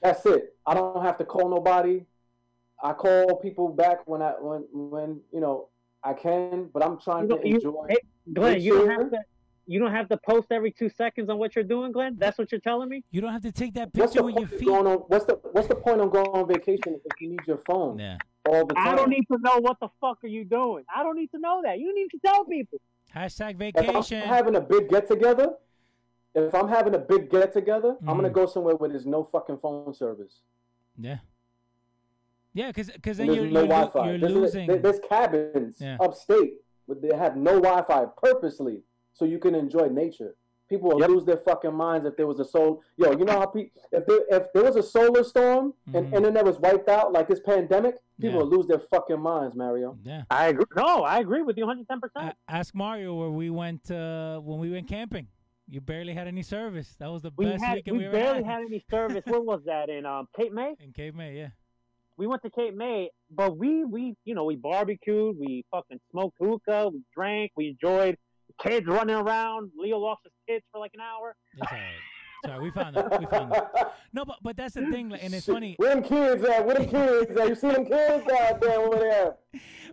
that's 0.00 0.24
it. 0.26 0.56
I 0.66 0.74
don't 0.74 1.02
have 1.02 1.18
to 1.18 1.24
call 1.24 1.48
nobody. 1.48 2.04
I 2.82 2.92
call 2.92 3.36
people 3.36 3.68
back 3.68 4.06
when 4.06 4.20
I 4.22 4.32
when 4.40 4.64
when 4.72 5.20
you 5.32 5.40
know 5.40 5.68
I 6.02 6.12
can, 6.12 6.68
but 6.72 6.84
I'm 6.84 6.98
trying 7.00 7.30
You 7.30 7.38
to 7.38 7.48
you- 7.48 7.54
enjoy. 7.56 7.86
hey, 7.88 7.98
Glenn, 8.32 8.60
you 8.60 8.74
don't 8.78 8.90
have 8.90 9.10
to. 9.10 9.18
You 9.66 9.80
don't 9.80 9.92
have 9.92 10.10
to 10.10 10.18
post 10.18 10.48
every 10.52 10.70
two 10.70 10.90
seconds 10.90 11.30
on 11.30 11.38
what 11.38 11.54
you're 11.56 11.64
doing, 11.64 11.90
Glenn. 11.90 12.16
That's 12.18 12.36
what 12.36 12.52
you're 12.52 12.60
telling 12.60 12.90
me. 12.90 13.02
You 13.10 13.22
don't 13.22 13.32
have 13.32 13.40
to 13.42 13.52
take 13.52 13.72
that 13.74 13.88
What's 13.94 14.12
picture 14.12 14.18
the 14.18 14.24
with 14.26 14.36
your 14.36 14.58
feet. 14.58 14.66
going 14.68 14.86
on? 14.86 14.98
What's 15.08 15.24
the 15.24 15.40
What's 15.52 15.68
the 15.68 15.74
point 15.76 16.02
of 16.02 16.10
going 16.10 16.26
on 16.28 16.46
vacation 16.46 17.00
if 17.02 17.20
you 17.20 17.30
need 17.30 17.40
your 17.46 17.56
phone 17.66 17.98
Yeah. 17.98 18.18
all 18.46 18.66
the 18.66 18.74
time? 18.74 18.88
I 18.88 18.94
don't 18.94 19.08
need 19.08 19.24
to 19.32 19.38
know 19.40 19.56
what 19.60 19.80
the 19.80 19.88
fuck 20.02 20.22
are 20.22 20.26
you 20.28 20.44
doing. 20.44 20.84
I 20.94 21.02
don't 21.02 21.16
need 21.16 21.30
to 21.30 21.38
know 21.38 21.62
that. 21.64 21.78
You 21.78 21.86
don't 21.86 21.94
need 21.94 22.10
to 22.10 22.18
tell 22.26 22.44
people. 22.44 22.78
Hashtag 23.14 23.56
vacation. 23.56 24.18
if. 24.18 24.22
I'm 24.22 24.28
having 24.28 24.56
a 24.56 24.60
big 24.60 24.88
get 24.88 25.06
together, 25.06 25.54
if 26.34 26.54
I'm 26.54 26.68
having 26.68 26.94
a 26.94 26.98
big 26.98 27.30
get 27.30 27.52
together, 27.52 27.96
I'm 28.00 28.16
gonna 28.16 28.28
Mhm. 28.30 28.32
go 28.34 28.46
somewhere 28.46 28.74
where 28.76 28.90
there's 28.90 29.06
no 29.06 29.24
fucking 29.24 29.58
phone 29.58 29.94
service. 29.94 30.40
Yeah. 30.98 31.18
Yeah, 32.52 32.68
because 32.68 32.90
because 32.90 33.16
then 33.18 33.26
you're, 33.32 33.46
no 33.46 33.60
you're, 33.60 33.68
Wi-Fi. 33.68 34.08
you're 34.10 34.18
There's, 34.18 34.32
losing. 34.32 34.66
there- 34.66 34.78
there's 34.78 35.00
cabins 35.00 35.80
Yeah. 35.80 35.96
upstate 36.00 36.60
where 36.86 36.98
they 36.98 37.14
have 37.16 37.36
no 37.36 37.60
Wi-Fi 37.60 38.06
purposely 38.16 38.82
so 39.12 39.24
you 39.24 39.38
can 39.38 39.54
enjoy 39.54 39.88
nature. 39.88 40.36
People 40.68 40.90
will 40.90 41.00
Yep. 41.00 41.08
lose 41.10 41.24
their 41.26 41.36
fucking 41.38 41.74
minds 41.74 42.06
if 42.06 42.16
there 42.16 42.26
was 42.26 42.40
a 42.40 42.44
soul. 42.44 42.82
Yo, 42.96 43.10
you 43.12 43.24
know 43.24 43.38
how 43.38 43.46
people 43.46 43.80
if 43.92 44.06
there 44.06 44.20
if 44.30 44.52
there 44.54 44.64
was 44.64 44.76
a 44.76 44.82
solar 44.82 45.22
storm 45.22 45.74
and 45.92 46.06
Mhm. 46.06 46.14
internet 46.16 46.44
was 46.44 46.58
wiped 46.58 46.88
out 46.88 47.12
like 47.12 47.28
this 47.28 47.40
pandemic, 47.40 47.96
people 48.18 48.36
Yeah. 48.38 48.42
will 48.42 48.48
lose 48.48 48.66
their 48.66 48.78
fucking 48.78 49.20
minds, 49.20 49.54
Mario. 49.54 49.98
yeah. 50.02 50.24
I 50.30 50.46
agree. 50.48 50.64
No, 50.76 51.02
I 51.04 51.18
agree 51.20 51.42
with 51.42 51.58
you 51.58 51.64
110. 51.66 52.00
percent 52.00 52.34
ask 52.48 52.74
Mario 52.74 53.14
where 53.14 53.30
we 53.30 53.50
went 53.50 53.90
uh, 53.90 54.40
when 54.40 54.58
we 54.58 54.70
went 54.70 54.88
camping. 54.88 55.28
You 55.68 55.80
barely 55.80 56.12
had 56.14 56.26
any 56.26 56.42
service. 56.42 56.94
That 56.96 57.08
was 57.08 57.22
the 57.22 57.32
We 57.36 57.46
best 57.46 57.64
had 57.64 57.76
weekend 57.76 57.96
we 57.98 58.02
we, 58.04 58.06
ever 58.08 58.12
barely 58.18 58.42
had. 58.42 58.52
had 58.60 58.62
any 58.62 58.84
service. 58.90 59.24
Where 59.26 59.40
was 59.40 59.62
that 59.64 59.88
in 59.90 60.04
um, 60.06 60.28
Cape 60.36 60.52
May? 60.52 60.74
in 60.80 60.92
Cape 60.92 61.14
May. 61.14 61.36
Yeah. 61.38 61.50
We 62.16 62.26
went 62.26 62.42
to 62.42 62.50
Cape 62.50 62.74
May, 62.74 63.10
but 63.30 63.56
we 63.58 63.84
we 63.84 64.14
you 64.24 64.34
know 64.34 64.44
we 64.44 64.56
barbecued, 64.56 65.36
we 65.38 65.64
fucking 65.70 66.00
smoked 66.10 66.36
hookah, 66.38 66.88
we 66.92 67.02
drank, 67.14 67.52
we 67.56 67.68
enjoyed. 67.68 68.16
Kids 68.62 68.86
running 68.86 69.16
around. 69.16 69.70
Leo 69.76 69.98
lost 69.98 70.22
his 70.24 70.32
kids 70.48 70.64
for 70.72 70.78
like 70.80 70.92
an 70.94 71.00
hour. 71.00 71.34
It's 71.54 71.62
all 71.70 71.78
right. 71.78 71.84
It's 72.42 72.50
all 72.52 72.58
right. 72.58 72.62
We 72.62 72.70
found 72.70 72.96
them. 72.96 73.08
We 73.20 73.26
found 73.26 73.52
them. 73.52 73.64
No, 74.12 74.24
but 74.24 74.36
but 74.42 74.56
that's 74.56 74.74
the 74.74 74.86
thing, 74.90 75.12
and 75.12 75.34
it's 75.34 75.46
Shit, 75.46 75.54
funny. 75.54 75.74
Where 75.78 75.94
them 75.94 76.04
kids 76.04 76.42
at? 76.44 76.64
Where 76.64 76.76
them 76.76 76.86
kids 76.88 77.36
at? 77.36 77.48
You 77.48 77.54
see 77.54 77.68
them 77.68 77.84
kids? 77.86 78.24
Goddamn, 78.28 78.80
over 78.80 78.96
there. 78.98 79.34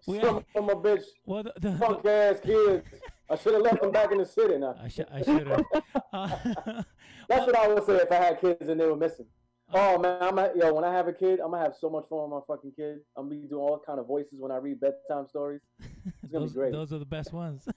We 0.07 0.19
Some 0.19 0.35
had- 0.35 0.45
of 0.55 0.65
my 0.65 0.73
bitch, 0.73 1.03
Well, 1.25 1.43
the, 1.43 1.53
the, 1.59 1.71
punk 1.77 2.05
ass 2.05 2.39
kids. 2.43 2.85
I 3.29 3.37
should 3.37 3.53
have 3.53 3.61
left 3.61 3.81
them 3.81 3.91
back 3.91 4.11
in 4.11 4.17
the 4.17 4.25
city 4.25 4.57
now. 4.57 4.75
I 4.83 4.87
should 4.89 5.07
I 5.11 5.21
should 5.21 5.47
have. 5.47 5.63
Uh, 6.13 6.27
That's 7.29 7.45
what 7.45 7.55
I 7.57 7.67
would 7.69 7.85
say 7.85 7.95
if 7.95 8.11
I 8.11 8.15
had 8.15 8.41
kids 8.41 8.67
and 8.67 8.77
they 8.77 8.85
were 8.85 8.97
missing. 8.97 9.25
Oh 9.73 9.97
man, 9.97 10.17
I'm 10.21 10.37
at, 10.39 10.57
yo. 10.57 10.73
When 10.73 10.83
I 10.83 10.91
have 10.93 11.07
a 11.07 11.13
kid, 11.13 11.39
I'm 11.39 11.51
gonna 11.51 11.63
have 11.63 11.73
so 11.79 11.89
much 11.89 12.03
fun 12.09 12.29
with 12.29 12.31
my 12.31 12.53
fucking 12.53 12.73
kid. 12.75 12.97
I'm 13.15 13.29
gonna 13.29 13.41
be 13.41 13.47
doing 13.47 13.61
all 13.61 13.81
kind 13.85 13.97
of 13.97 14.07
voices 14.07 14.33
when 14.37 14.51
I 14.51 14.57
read 14.57 14.81
bedtime 14.81 15.25
stories. 15.29 15.61
It's 16.31 16.33
gonna 16.33 16.45
those, 16.45 16.53
be 16.53 16.59
great. 16.59 16.71
those 16.71 16.93
are 16.93 16.99
the 16.99 17.05
best 17.05 17.33
ones. 17.33 17.67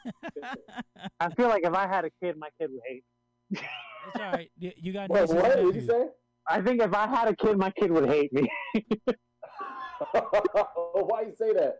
I 1.20 1.28
feel 1.34 1.48
like 1.48 1.64
if 1.66 1.74
I 1.74 1.88
had 1.88 2.04
a 2.04 2.10
kid, 2.22 2.36
my 2.38 2.48
kid 2.60 2.70
would 2.70 2.82
hate. 2.86 3.04
it's 3.50 3.62
all 4.14 4.30
right. 4.32 4.48
You, 4.56 4.70
you 4.76 4.92
got 4.92 5.10
What? 5.10 5.22
nieces 5.22 5.34
What 5.36 5.56
did 5.56 5.74
you 5.74 5.86
say? 5.86 6.04
I 6.48 6.60
think 6.60 6.80
if 6.80 6.94
I 6.94 7.08
had 7.08 7.26
a 7.26 7.34
kid, 7.34 7.58
my 7.58 7.70
kid 7.70 7.90
would 7.90 8.06
hate 8.08 8.32
me. 8.32 8.48
Why 10.12 11.22
you 11.22 11.32
say 11.36 11.52
that? 11.54 11.78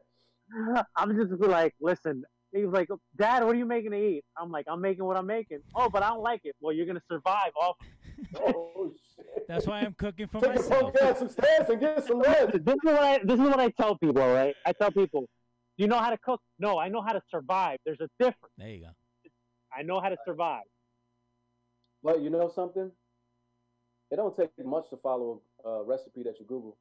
I'm 0.96 1.14
just 1.16 1.40
like, 1.40 1.74
listen. 1.80 2.24
He 2.52 2.64
was 2.64 2.72
like, 2.72 2.88
Dad, 3.16 3.42
what 3.44 3.54
are 3.54 3.58
you 3.58 3.66
making 3.66 3.90
to 3.90 3.96
eat? 3.96 4.24
I'm 4.38 4.50
like, 4.50 4.66
I'm 4.68 4.80
making 4.80 5.04
what 5.04 5.16
I'm 5.16 5.26
making. 5.26 5.58
Oh, 5.74 5.88
but 5.90 6.02
I 6.02 6.08
don't 6.10 6.22
like 6.22 6.40
it. 6.44 6.54
Well, 6.60 6.72
you're 6.72 6.86
gonna 6.86 7.02
survive 7.10 7.52
off. 7.60 7.76
Oh 8.36 8.92
shit. 9.16 9.26
That's 9.48 9.66
why 9.66 9.80
I'm 9.80 9.92
cooking 9.98 10.28
for 10.28 10.40
Take 10.40 10.54
your 10.54 10.62
myself. 10.62 10.94
punk 10.94 10.96
ass 11.02 11.20
upstairs 11.20 11.68
and 11.68 11.80
get 11.80 12.04
some 12.06 12.20
rest. 12.20 12.52
This 12.64 12.74
is 12.74 12.80
what 12.84 13.02
I. 13.02 13.18
This 13.24 13.34
is 13.40 13.40
what 13.40 13.58
I 13.60 13.68
tell 13.70 13.98
people. 13.98 14.22
Right? 14.26 14.54
I 14.64 14.72
tell 14.72 14.90
people, 14.92 15.26
do 15.76 15.82
you 15.82 15.88
know 15.88 15.98
how 15.98 16.10
to 16.10 16.18
cook? 16.18 16.40
No, 16.58 16.78
I 16.78 16.88
know 16.88 17.02
how 17.02 17.12
to 17.12 17.20
survive. 17.30 17.78
There's 17.84 18.00
a 18.00 18.08
difference. 18.18 18.52
There 18.58 18.68
you 18.68 18.80
go. 18.82 18.90
I 19.76 19.82
know 19.82 20.00
how 20.00 20.08
to 20.08 20.16
survive. 20.24 20.62
But 22.02 22.20
you 22.20 22.30
know 22.30 22.50
something? 22.54 22.90
It 24.10 24.16
don't 24.16 24.36
take 24.36 24.50
much 24.64 24.90
to 24.90 24.96
follow 24.98 25.40
a 25.64 25.68
uh, 25.68 25.82
recipe 25.82 26.22
that 26.22 26.38
you 26.38 26.46
Google. 26.46 26.76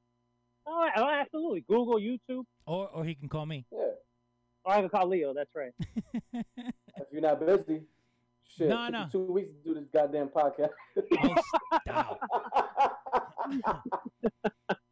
Oh, 0.68 0.88
oh, 0.95 1.10
absolutely. 1.10 1.65
Google, 1.68 1.95
YouTube, 1.99 2.44
Or 2.68 2.88
or 2.90 3.03
he 3.03 3.15
can 3.15 3.28
call 3.28 3.45
me. 3.45 3.65
Yeah. 3.72 3.80
or 4.64 4.74
I 4.74 4.82
can 4.82 4.90
call 4.90 5.07
Leo. 5.07 5.34
That's 5.34 5.49
right. 5.56 5.74
If 6.95 7.07
you're 7.11 7.22
not 7.24 7.40
busy, 7.44 7.82
shit. 8.56 8.70
No, 8.70 8.88
no. 8.88 9.07
two 9.11 9.24
weeks 9.24 9.49
to 9.64 9.70
do 9.70 9.74
this 9.74 9.90
goddamn 9.91 10.28
podcast. 10.28 10.70
Oh, 11.24 11.36
stop. 11.82 12.20
I- 13.44 13.80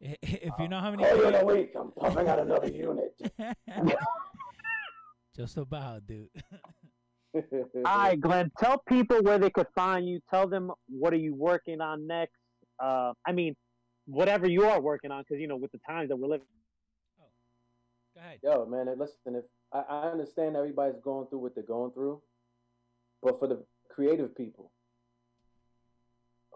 if 0.00 0.52
you 0.58 0.68
know 0.68 0.80
how 0.80 0.90
many 0.90 1.04
Call 1.04 1.26
in 1.26 1.34
a 1.34 1.44
week. 1.44 1.72
I'm 1.78 1.92
pumping 1.92 2.28
out 2.28 2.38
another 2.40 2.68
unit. 2.68 3.14
Just 5.36 5.56
about, 5.56 6.06
dude. 6.06 6.28
All 7.34 7.98
right, 7.98 8.20
Glenn. 8.20 8.50
Tell 8.58 8.82
people 8.86 9.22
where 9.22 9.38
they 9.38 9.48
could 9.48 9.68
find 9.74 10.06
you. 10.06 10.20
Tell 10.28 10.46
them 10.46 10.70
what 10.88 11.14
are 11.14 11.18
you 11.18 11.34
working 11.34 11.80
on 11.80 12.06
next. 12.06 12.36
Uh, 12.78 13.12
I 13.26 13.32
mean, 13.32 13.56
whatever 14.06 14.46
you 14.46 14.64
are 14.66 14.80
working 14.80 15.10
on, 15.10 15.22
because 15.22 15.40
you 15.40 15.48
know, 15.48 15.56
with 15.56 15.72
the 15.72 15.80
times 15.88 16.10
that 16.10 16.16
we're 16.16 16.28
living. 16.28 16.46
Go 18.14 18.20
ahead. 18.20 18.38
Yo, 18.42 18.66
man, 18.66 18.86
listen, 18.98 19.36
if 19.36 19.44
I, 19.72 19.84
I 19.88 20.10
understand 20.10 20.56
everybody's 20.56 21.00
going 21.02 21.28
through 21.28 21.38
what 21.38 21.54
they're 21.54 21.64
going 21.64 21.92
through, 21.92 22.20
but 23.22 23.38
for 23.38 23.48
the 23.48 23.64
creative 23.88 24.36
people 24.36 24.70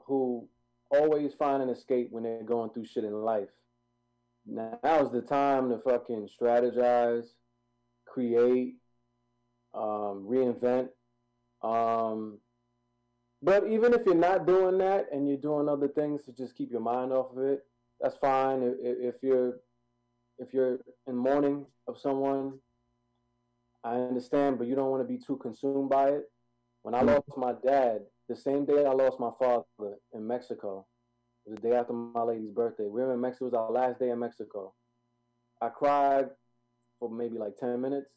who 0.06 0.46
always 0.90 1.34
find 1.34 1.62
an 1.62 1.68
escape 1.68 2.08
when 2.10 2.24
they're 2.24 2.42
going 2.42 2.70
through 2.70 2.86
shit 2.86 3.04
in 3.04 3.12
life, 3.12 3.48
now 4.46 4.78
is 5.02 5.10
the 5.10 5.22
time 5.22 5.68
to 5.70 5.78
fucking 5.78 6.28
strategize, 6.40 7.26
create, 8.06 8.76
um, 9.74 10.26
reinvent. 10.28 10.88
Um, 11.62 12.38
but 13.42 13.66
even 13.68 13.92
if 13.92 14.02
you're 14.06 14.14
not 14.14 14.46
doing 14.46 14.78
that 14.78 15.06
and 15.12 15.28
you're 15.28 15.36
doing 15.36 15.68
other 15.68 15.88
things 15.88 16.22
to 16.24 16.32
just 16.32 16.56
keep 16.56 16.70
your 16.70 16.80
mind 16.80 17.12
off 17.12 17.36
of 17.36 17.42
it, 17.42 17.60
that's 18.00 18.16
fine. 18.16 18.62
If, 18.62 19.14
if 19.14 19.14
you're 19.22 19.60
if 20.38 20.52
you're 20.52 20.78
in 21.06 21.16
mourning 21.16 21.64
of 21.88 21.98
someone, 21.98 22.58
I 23.82 23.94
understand, 23.94 24.58
but 24.58 24.66
you 24.66 24.74
don't 24.74 24.90
want 24.90 25.02
to 25.02 25.08
be 25.08 25.18
too 25.18 25.36
consumed 25.36 25.88
by 25.88 26.08
it. 26.10 26.24
When 26.82 26.94
I 26.94 27.00
lost 27.00 27.24
my 27.36 27.54
dad, 27.64 28.02
the 28.28 28.36
same 28.36 28.64
day 28.64 28.84
I 28.84 28.92
lost 28.92 29.20
my 29.20 29.30
father 29.38 29.64
in 30.12 30.26
Mexico, 30.26 30.86
it 31.46 31.50
was 31.50 31.58
the 31.60 31.68
day 31.68 31.76
after 31.76 31.92
my 31.92 32.22
lady's 32.22 32.50
birthday. 32.50 32.84
We 32.84 33.00
were 33.02 33.14
in 33.14 33.20
Mexico, 33.20 33.46
it 33.46 33.52
was 33.52 33.54
our 33.54 33.70
last 33.70 33.98
day 34.00 34.10
in 34.10 34.18
Mexico. 34.18 34.72
I 35.60 35.68
cried 35.68 36.30
for 36.98 37.08
maybe 37.10 37.38
like 37.38 37.56
10 37.56 37.80
minutes, 37.80 38.10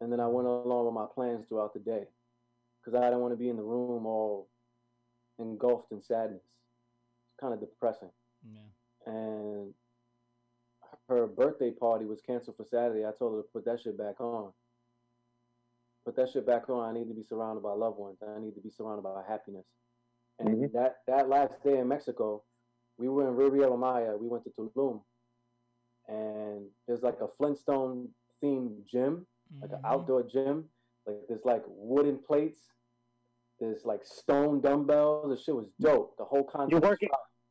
and 0.00 0.12
then 0.12 0.20
I 0.20 0.26
went 0.26 0.46
along 0.46 0.84
with 0.86 0.94
my 0.94 1.06
plans 1.14 1.46
throughout 1.48 1.72
the 1.72 1.80
day 1.80 2.04
because 2.84 2.98
I 3.00 3.04
didn't 3.04 3.20
want 3.20 3.32
to 3.32 3.38
be 3.38 3.48
in 3.48 3.56
the 3.56 3.62
room 3.62 4.04
all 4.06 4.48
engulfed 5.38 5.90
in 5.92 6.02
sadness. 6.02 6.42
It's 6.42 7.40
kind 7.40 7.54
of 7.54 7.60
depressing 7.60 8.10
Yeah. 8.44 9.12
and 9.12 9.74
her 11.08 11.26
birthday 11.26 11.70
party 11.70 12.04
was 12.04 12.20
canceled 12.20 12.56
for 12.56 12.64
Saturday. 12.64 13.06
I 13.06 13.12
told 13.12 13.34
her 13.36 13.42
to 13.42 13.48
put 13.52 13.64
that 13.64 13.80
shit 13.80 13.96
back 13.96 14.20
on. 14.20 14.52
Put 16.06 16.14
that 16.16 16.30
shit 16.30 16.46
back 16.46 16.70
on. 16.70 16.88
I 16.88 16.96
need 16.96 17.08
to 17.08 17.14
be 17.14 17.24
surrounded 17.24 17.62
by 17.62 17.72
loved 17.72 17.98
ones. 17.98 18.18
I 18.22 18.38
need 18.38 18.54
to 18.54 18.60
be 18.60 18.70
surrounded 18.70 19.02
by 19.02 19.22
happiness. 19.28 19.66
And 20.38 20.48
Mhm. 20.56 20.72
that 20.72 20.98
that 21.08 21.28
last 21.28 21.60
day 21.64 21.78
in 21.78 21.88
Mexico, 21.88 22.44
we 22.96 23.08
were 23.08 23.26
in 23.28 23.34
Riviera 23.34 23.76
Maya. 23.76 24.16
We 24.16 24.28
went 24.28 24.44
to 24.44 24.50
Tulum, 24.50 25.02
and 26.06 26.70
there's 26.86 27.02
like 27.02 27.20
a 27.20 27.28
Flintstone 27.36 28.14
themed 28.42 28.84
gym, 28.86 29.26
like 29.60 29.72
an 29.72 29.80
outdoor 29.84 30.22
gym. 30.22 30.70
Like 31.06 31.26
there's 31.28 31.44
like 31.44 31.64
wooden 31.66 32.18
plates. 32.18 32.60
There's 33.58 33.84
like 33.84 34.04
stone 34.04 34.60
dumbbells. 34.60 35.30
The 35.30 35.36
shit 35.42 35.56
was 35.56 35.70
dope. 35.80 36.16
The 36.18 36.24
whole 36.24 36.44
concept. 36.44 36.70
You're 36.72 36.90
working. 36.90 37.08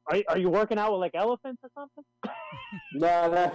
Are, 0.07 0.21
are 0.29 0.37
you 0.37 0.49
working 0.49 0.77
out 0.77 0.91
with 0.91 1.01
like 1.01 1.15
elephants 1.15 1.61
or 1.63 1.69
something? 1.73 2.03
No, 2.93 3.31
no, 3.31 3.51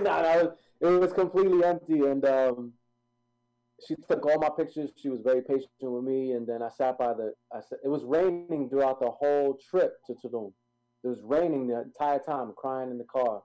no, 0.00 0.22
no. 0.22 0.56
It 0.80 1.00
was 1.00 1.12
completely 1.12 1.64
empty, 1.64 2.00
and 2.06 2.24
um, 2.24 2.72
she 3.86 3.94
took 4.08 4.24
all 4.26 4.38
my 4.38 4.48
pictures. 4.56 4.90
She 4.96 5.08
was 5.08 5.20
very 5.20 5.42
patient 5.42 5.68
with 5.80 6.04
me, 6.04 6.32
and 6.32 6.46
then 6.46 6.62
I 6.62 6.68
sat 6.68 6.98
by 6.98 7.12
the. 7.14 7.34
I 7.52 7.60
said 7.60 7.78
it 7.84 7.88
was 7.88 8.04
raining 8.04 8.68
throughout 8.68 9.00
the 9.00 9.10
whole 9.10 9.58
trip 9.70 9.94
to 10.06 10.14
Tulum. 10.14 10.52
It 11.04 11.08
was 11.08 11.20
raining 11.22 11.66
the 11.66 11.82
entire 11.82 12.18
time, 12.18 12.52
crying 12.56 12.90
in 12.90 12.98
the 12.98 13.04
car. 13.04 13.42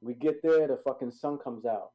We 0.00 0.14
get 0.14 0.42
there, 0.42 0.66
the 0.66 0.78
fucking 0.84 1.12
sun 1.12 1.38
comes 1.38 1.64
out. 1.66 1.90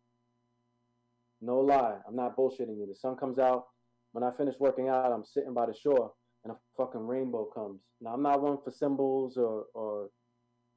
No 1.42 1.60
lie, 1.60 1.98
I'm 2.08 2.16
not 2.16 2.36
bullshitting 2.38 2.78
you. 2.78 2.86
The 2.88 2.96
sun 2.96 3.16
comes 3.18 3.40
out. 3.40 3.66
When 4.14 4.24
I 4.24 4.32
finish 4.32 4.56
working 4.60 4.88
out, 4.90 5.12
I'm 5.12 5.26
sitting 5.26 5.54
by 5.54 5.66
the 5.66 5.74
shore, 5.74 6.14
and 6.44 6.54
a 6.54 6.58
fucking 6.78 7.06
rainbow 7.06 7.46
comes. 7.54 7.82
Now 8.02 8.14
I'm 8.14 8.22
not 8.24 8.42
one 8.42 8.58
for 8.64 8.72
symbols 8.72 9.38
or 9.38 9.66
or 9.74 10.10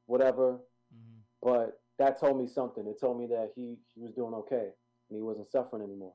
whatever 0.07 0.59
Mhm. 0.95 1.21
but 1.43 1.81
that 1.99 2.19
told 2.19 2.39
me 2.39 2.47
something. 2.47 2.87
It 2.87 2.99
told 2.99 3.19
me 3.21 3.27
that 3.27 3.53
he, 3.55 3.77
he 3.95 4.01
was 4.01 4.13
doing 4.13 4.33
okay 4.35 4.73
and 5.11 5.17
he 5.17 5.21
wasn't 5.23 5.51
suffering 5.51 5.83
anymore. 5.83 6.15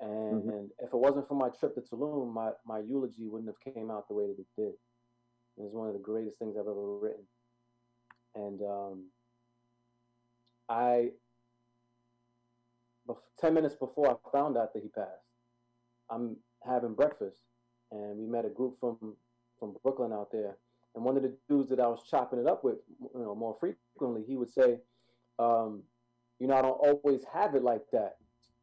And, 0.00 0.44
Mhm. 0.44 0.48
and 0.52 0.70
if 0.80 0.92
it 0.92 0.96
wasn't 0.96 1.28
for 1.28 1.34
my 1.34 1.48
trip 1.50 1.74
to 1.74 1.80
Tulum, 1.80 2.32
my, 2.32 2.52
my 2.64 2.80
eulogy 2.80 3.28
wouldn't 3.28 3.48
have 3.48 3.74
came 3.74 3.90
out 3.90 4.08
the 4.08 4.14
way 4.14 4.26
that 4.26 4.38
it 4.38 4.46
did. 4.56 4.74
It 5.56 5.62
was 5.62 5.72
one 5.72 5.86
of 5.86 5.94
the 5.94 6.00
greatest 6.00 6.38
things 6.38 6.56
I've 6.56 6.66
ever 6.66 6.98
written. 6.98 7.28
And 8.34 8.60
um, 8.62 9.12
I, 10.68 11.12
bef- 13.08 13.22
10 13.38 13.54
minutes 13.54 13.76
before 13.76 14.10
I 14.10 14.30
found 14.30 14.56
out 14.56 14.74
that 14.74 14.82
he 14.82 14.88
passed, 14.88 15.28
I'm 16.10 16.36
having 16.64 16.94
breakfast 16.94 17.40
and 17.92 18.18
we 18.18 18.26
met 18.26 18.44
a 18.44 18.50
group 18.50 18.78
from, 18.80 19.16
from 19.58 19.76
Brooklyn 19.82 20.12
out 20.12 20.32
there. 20.32 20.58
And 20.94 21.04
one 21.04 21.16
of 21.16 21.22
the 21.22 21.36
dudes 21.48 21.70
that 21.70 21.80
I 21.80 21.86
was 21.86 22.02
chopping 22.08 22.38
it 22.40 22.46
up 22.46 22.64
with, 22.64 22.78
you 23.00 23.20
know, 23.20 23.34
more 23.34 23.56
frequently, 23.60 24.24
he 24.24 24.36
would 24.36 24.50
say, 24.50 24.80
um, 25.38 25.82
you 26.40 26.46
know, 26.48 26.54
I 26.56 26.62
don't 26.62 26.72
always 26.72 27.24
have 27.32 27.54
it 27.54 27.62
like 27.62 27.82
that 27.92 28.16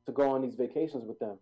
to 0.05 0.11
go 0.11 0.29
on 0.29 0.41
these 0.41 0.55
vacations 0.55 1.05
with 1.05 1.19
them. 1.19 1.37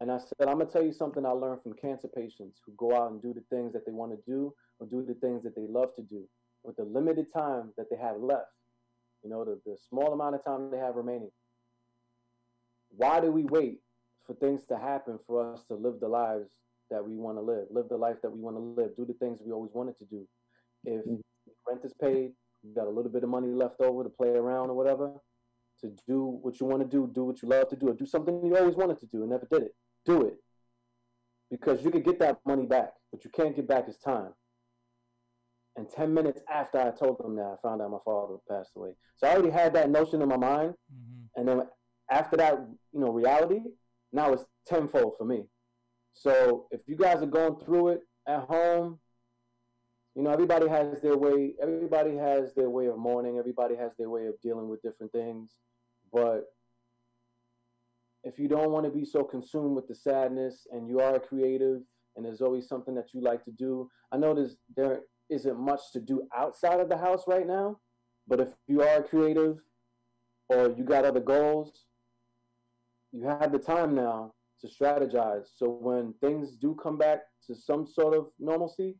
And 0.00 0.10
I 0.10 0.18
said, 0.18 0.48
I'm 0.48 0.58
gonna 0.58 0.66
tell 0.70 0.84
you 0.84 0.92
something 0.92 1.24
I 1.24 1.30
learned 1.30 1.62
from 1.62 1.74
cancer 1.74 2.08
patients 2.08 2.60
who 2.66 2.72
go 2.76 2.96
out 2.96 3.12
and 3.12 3.22
do 3.22 3.32
the 3.32 3.44
things 3.54 3.72
that 3.72 3.86
they 3.86 3.92
want 3.92 4.12
to 4.12 4.18
do 4.30 4.52
or 4.80 4.86
do 4.86 5.04
the 5.04 5.14
things 5.14 5.42
that 5.44 5.54
they 5.54 5.66
love 5.68 5.94
to 5.96 6.02
do 6.02 6.24
with 6.64 6.76
the 6.76 6.84
limited 6.84 7.32
time 7.32 7.72
that 7.76 7.86
they 7.90 7.96
have 7.96 8.16
left. 8.18 8.50
You 9.22 9.30
know, 9.30 9.44
the, 9.44 9.60
the 9.64 9.76
small 9.88 10.12
amount 10.12 10.34
of 10.34 10.44
time 10.44 10.70
they 10.70 10.78
have 10.78 10.96
remaining. 10.96 11.30
Why 12.96 13.20
do 13.20 13.30
we 13.30 13.44
wait 13.44 13.80
for 14.26 14.34
things 14.34 14.66
to 14.66 14.76
happen 14.76 15.18
for 15.26 15.52
us 15.52 15.64
to 15.64 15.74
live 15.74 16.00
the 16.00 16.08
lives 16.08 16.50
that 16.90 17.04
we 17.04 17.16
want 17.16 17.38
to 17.38 17.42
live, 17.42 17.66
live 17.70 17.88
the 17.88 17.96
life 17.96 18.16
that 18.22 18.30
we 18.30 18.40
want 18.40 18.56
to 18.56 18.60
live, 18.60 18.96
do 18.96 19.04
the 19.04 19.14
things 19.14 19.40
we 19.44 19.52
always 19.52 19.72
wanted 19.72 19.98
to 19.98 20.04
do? 20.06 20.26
If 20.84 21.04
Mhm. 21.04 21.22
rent 21.66 21.84
is 21.84 21.94
paid, 21.94 22.34
you 22.62 22.74
got 22.74 22.86
a 22.86 22.90
little 22.90 23.10
bit 23.10 23.22
of 23.22 23.30
money 23.30 23.48
left 23.48 23.80
over 23.80 24.02
to 24.04 24.10
play 24.10 24.30
around 24.30 24.70
or 24.70 24.74
whatever, 24.74 25.20
to 25.82 25.92
do 26.06 26.24
what 26.42 26.60
you 26.60 26.66
want 26.66 26.82
to 26.82 26.88
do, 26.88 27.10
do 27.12 27.24
what 27.24 27.42
you 27.42 27.48
love 27.48 27.68
to 27.68 27.76
do, 27.76 27.88
or 27.88 27.94
do 27.94 28.06
something 28.06 28.44
you 28.44 28.56
always 28.56 28.76
wanted 28.76 28.98
to 29.00 29.06
do 29.06 29.22
and 29.22 29.30
never 29.30 29.46
did 29.50 29.62
it. 29.62 29.74
Do 30.04 30.22
it. 30.22 30.38
Because 31.50 31.84
you 31.84 31.90
could 31.90 32.04
get 32.04 32.18
that 32.20 32.38
money 32.46 32.66
back, 32.66 32.92
but 33.10 33.24
you 33.24 33.30
can't 33.30 33.54
get 33.54 33.68
back 33.68 33.86
his 33.86 33.98
time. 33.98 34.32
And 35.76 35.88
10 35.88 36.12
minutes 36.12 36.40
after 36.52 36.78
I 36.78 36.90
told 36.90 37.18
them 37.18 37.36
that, 37.36 37.44
I 37.44 37.56
found 37.62 37.82
out 37.82 37.90
my 37.90 37.98
father 38.04 38.36
passed 38.48 38.72
away. 38.76 38.94
So 39.16 39.26
I 39.26 39.32
already 39.32 39.50
had 39.50 39.74
that 39.74 39.90
notion 39.90 40.22
in 40.22 40.28
my 40.28 40.36
mind. 40.36 40.74
Mhm. 40.92 41.28
And 41.36 41.48
then 41.48 41.68
after 42.10 42.36
that, 42.36 42.58
you 42.92 43.00
know, 43.00 43.10
reality, 43.10 43.62
now 44.12 44.32
it's 44.32 44.46
tenfold 44.66 45.16
for 45.16 45.24
me. 45.24 45.48
So 46.12 46.68
if 46.70 46.86
you 46.86 46.96
guys 46.96 47.22
are 47.22 47.26
going 47.26 47.56
through 47.60 47.88
it 47.88 48.02
at 48.26 48.40
home, 48.40 49.00
you 50.14 50.22
know, 50.22 50.30
everybody 50.30 50.68
has 50.68 51.00
their 51.00 51.16
way, 51.16 51.54
everybody 51.58 52.16
has 52.16 52.52
their 52.52 52.68
way 52.68 52.86
of 52.86 52.98
mourning, 52.98 53.38
everybody 53.38 53.74
has 53.76 53.92
their 53.96 54.10
way 54.10 54.26
of 54.26 54.38
dealing 54.42 54.68
with 54.68 54.82
different 54.82 55.10
things. 55.12 55.56
But 56.12 56.44
if 58.24 58.38
you 58.38 58.48
don't 58.48 58.70
want 58.70 58.84
to 58.86 58.90
be 58.90 59.04
so 59.04 59.24
consumed 59.24 59.74
with 59.74 59.88
the 59.88 59.94
sadness 59.94 60.66
and 60.70 60.88
you 60.88 61.00
are 61.00 61.16
a 61.16 61.20
creative 61.20 61.80
and 62.16 62.24
there's 62.24 62.40
always 62.40 62.68
something 62.68 62.94
that 62.94 63.08
you 63.12 63.20
like 63.22 63.44
to 63.44 63.50
do, 63.50 63.88
I 64.12 64.16
know 64.18 64.34
there's, 64.34 64.56
there 64.76 65.00
isn't 65.30 65.58
much 65.58 65.80
to 65.94 66.00
do 66.00 66.22
outside 66.36 66.80
of 66.80 66.88
the 66.88 66.96
house 66.96 67.24
right 67.26 67.46
now, 67.46 67.78
but 68.28 68.40
if 68.40 68.48
you 68.68 68.82
are 68.82 68.98
a 68.98 69.02
creative 69.02 69.58
or 70.48 70.70
you 70.76 70.84
got 70.84 71.04
other 71.04 71.20
goals, 71.20 71.86
you 73.12 73.24
have 73.24 73.52
the 73.52 73.58
time 73.58 73.94
now 73.94 74.34
to 74.60 74.68
strategize. 74.68 75.46
So 75.56 75.68
when 75.68 76.14
things 76.20 76.52
do 76.52 76.74
come 76.74 76.96
back 76.96 77.20
to 77.46 77.54
some 77.54 77.86
sort 77.86 78.14
of 78.14 78.28
normalcy, 78.38 78.96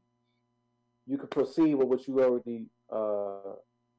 you 1.07 1.19
could 1.19 1.31
proceed 1.31 1.75
with 1.75 1.89
what 1.89 2.07
you 2.07 2.21
already 2.23 2.67
uh, 2.93 3.55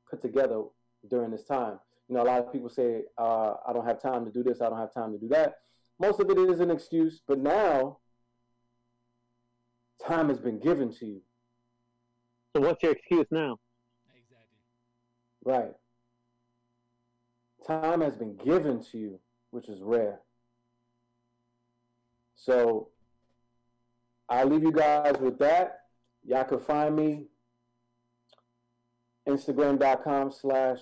put 0.10 0.22
together 0.22 0.64
during 1.10 1.32
this 1.32 1.46
time. 1.46 1.80
You 2.08 2.16
know, 2.16 2.24
a 2.24 2.26
lot 2.26 2.40
of 2.40 2.52
people 2.52 2.70
say, 2.70 3.04
uh, 3.18 3.54
I 3.68 3.74
don't 3.74 3.86
have 3.86 4.02
time 4.02 4.26
to 4.26 4.32
do 4.32 4.44
this, 4.44 4.62
I 4.62 4.70
don't 4.70 4.80
have 4.80 4.94
time 4.94 5.14
to 5.14 5.20
do 5.20 5.28
that. 5.30 5.56
Most 6.00 6.20
of 6.20 6.30
it 6.30 6.38
is 6.38 6.60
an 6.60 6.72
excuse, 6.72 7.22
but 7.28 7.40
now 7.40 8.00
time 10.06 10.30
has 10.30 10.40
been 10.40 10.60
given 10.60 10.94
to 10.96 11.06
you. 11.06 11.22
So 12.56 12.62
what's 12.62 12.84
your 12.84 12.92
excuse 12.92 13.28
now? 13.32 13.58
Exactly. 14.16 14.60
Right. 15.44 15.72
Time 17.66 18.02
has 18.02 18.16
been 18.16 18.36
given 18.36 18.84
to 18.92 18.98
you, 18.98 19.20
which 19.52 19.70
is 19.70 19.82
rare. 19.82 20.20
So 22.36 22.90
I'll 24.30 24.48
leave 24.48 24.64
you 24.64 24.72
guys 24.72 25.16
with 25.20 25.40
that. 25.40 25.80
Y'all 26.26 26.44
can 26.44 26.60
find 26.60 26.96
me 26.96 27.28
Instagram.com 29.28 30.32
slash 30.32 30.80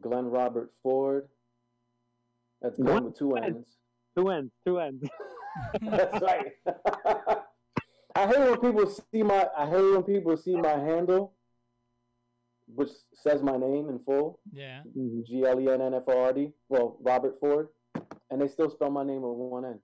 Glenn 0.00 0.26
Robert 0.26 0.72
Ford. 0.82 1.28
That's 2.62 2.76
Glenn 2.76 2.86
Glenn 2.86 3.04
with 3.04 3.18
two 3.18 3.30
Ford. 3.30 3.44
N's. 3.44 3.66
Two 4.16 4.30
ends, 4.30 4.52
two 4.64 4.78
ends. 4.78 5.04
That's 5.82 6.22
right. 6.22 6.52
I 8.14 8.26
hate 8.26 8.38
when 8.38 8.60
people 8.60 8.90
see 9.12 9.22
my 9.22 9.46
I 9.56 9.66
hate 9.68 9.92
when 9.92 10.02
people 10.02 10.36
see 10.36 10.56
my 10.56 10.78
handle, 10.78 11.34
which 12.74 12.88
says 13.12 13.42
my 13.42 13.58
name 13.58 13.90
in 13.90 13.98
full. 13.98 14.40
Yeah. 14.52 14.80
Mm-hmm. 14.96 15.20
G 15.26 15.44
L 15.44 15.60
E 15.60 15.68
N 15.68 15.82
N 15.82 15.94
F 15.94 16.04
O 16.08 16.22
R 16.24 16.32
D. 16.32 16.50
Well, 16.70 16.96
Robert 17.02 17.38
Ford, 17.40 17.68
and 18.30 18.40
they 18.40 18.48
still 18.48 18.70
spell 18.70 18.90
my 18.90 19.04
name 19.04 19.20
with 19.20 19.32
one 19.32 19.64
N. 19.66 19.80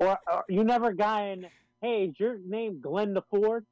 Or, 0.00 0.18
or 0.30 0.44
you 0.48 0.64
never 0.64 0.92
got 0.92 1.26
in, 1.26 1.46
hey, 1.82 2.04
is 2.04 2.18
your 2.18 2.38
name 2.46 2.80
Glenn 2.80 3.14
the 3.14 3.22
Ford? 3.30 3.66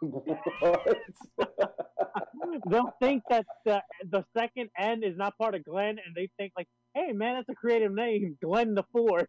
What? 0.00 0.96
They'll 2.70 2.94
think 3.00 3.22
that 3.30 3.44
the, 3.64 3.82
the 4.10 4.24
second 4.36 4.70
N 4.78 5.02
is 5.02 5.16
not 5.16 5.36
part 5.38 5.54
of 5.54 5.64
Glenn, 5.64 5.96
and 6.04 6.14
they 6.14 6.30
think 6.38 6.52
like, 6.56 6.68
hey, 6.94 7.12
man, 7.12 7.34
that's 7.34 7.48
a 7.48 7.54
creative 7.54 7.92
name, 7.92 8.36
Glenn 8.42 8.74
the 8.74 8.84
Ford. 8.92 9.26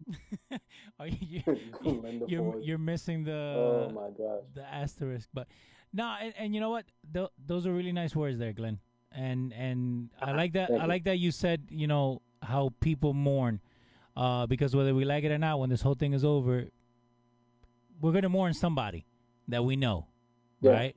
Are 0.99 1.07
you, 1.07 1.41
Glenn 1.83 2.19
the 2.19 2.25
you're 2.27 2.51
Ford. 2.51 2.63
you're 2.63 2.77
missing 2.77 3.23
the 3.23 3.31
oh 3.33 3.91
my 3.93 4.09
gosh. 4.09 4.43
the 4.53 4.63
asterisk, 4.65 5.27
but 5.33 5.47
no, 5.93 6.15
and, 6.21 6.33
and 6.37 6.53
you 6.55 6.61
know 6.61 6.69
what? 6.69 6.85
Th- 7.13 7.29
those 7.45 7.65
are 7.65 7.73
really 7.73 7.91
nice 7.91 8.15
words 8.15 8.37
there, 8.39 8.53
Glenn. 8.53 8.79
And 9.11 9.51
and 9.53 10.09
I 10.21 10.31
like 10.31 10.53
that. 10.53 10.69
Thank 10.69 10.81
I 10.81 10.83
you. 10.83 10.89
like 10.89 11.03
that 11.05 11.17
you 11.17 11.31
said, 11.31 11.63
you 11.69 11.87
know, 11.87 12.21
how 12.43 12.71
people 12.79 13.13
mourn, 13.13 13.59
uh, 14.15 14.45
because 14.45 14.75
whether 14.75 14.93
we 14.93 15.03
like 15.03 15.23
it 15.23 15.31
or 15.31 15.37
not, 15.39 15.59
when 15.59 15.69
this 15.69 15.81
whole 15.81 15.95
thing 15.95 16.13
is 16.13 16.23
over, 16.23 16.65
we're 17.99 18.11
gonna 18.11 18.29
mourn 18.29 18.53
somebody 18.53 19.05
that 19.47 19.65
we 19.65 19.75
know, 19.75 20.05
Yeah. 20.61 20.71
right? 20.71 20.95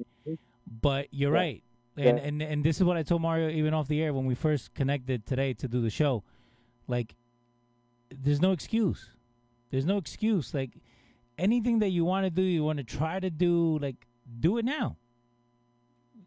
But 0.81 1.09
you're 1.11 1.33
Yeah. 1.35 1.39
right, 1.41 1.63
and, 1.97 2.19
Yeah. 2.19 2.25
and 2.25 2.43
and 2.43 2.65
this 2.65 2.79
is 2.79 2.85
what 2.85 2.97
I 2.97 3.03
told 3.03 3.23
Mario 3.23 3.51
even 3.51 3.75
off 3.75 3.89
the 3.89 4.01
air 4.03 4.13
when 4.15 4.25
we 4.27 4.35
first 4.35 4.75
connected 4.75 5.27
today 5.27 5.53
to 5.55 5.69
do 5.69 5.81
the 5.81 5.91
show. 5.91 6.25
Like, 6.89 7.17
there's 8.11 8.41
no 8.41 8.53
excuse. 8.53 9.11
There's 9.71 9.87
no 9.87 9.97
excuse. 9.99 10.53
Like 10.55 10.71
anything 11.39 11.79
that 11.81 11.89
you 11.91 12.05
want 12.05 12.25
to 12.27 12.31
do, 12.31 12.43
you 12.43 12.63
want 12.65 12.79
to 12.79 12.85
try 12.85 13.21
to 13.21 13.31
do, 13.31 13.79
like 13.79 14.07
do 14.41 14.59
it 14.59 14.65
now. 14.65 14.97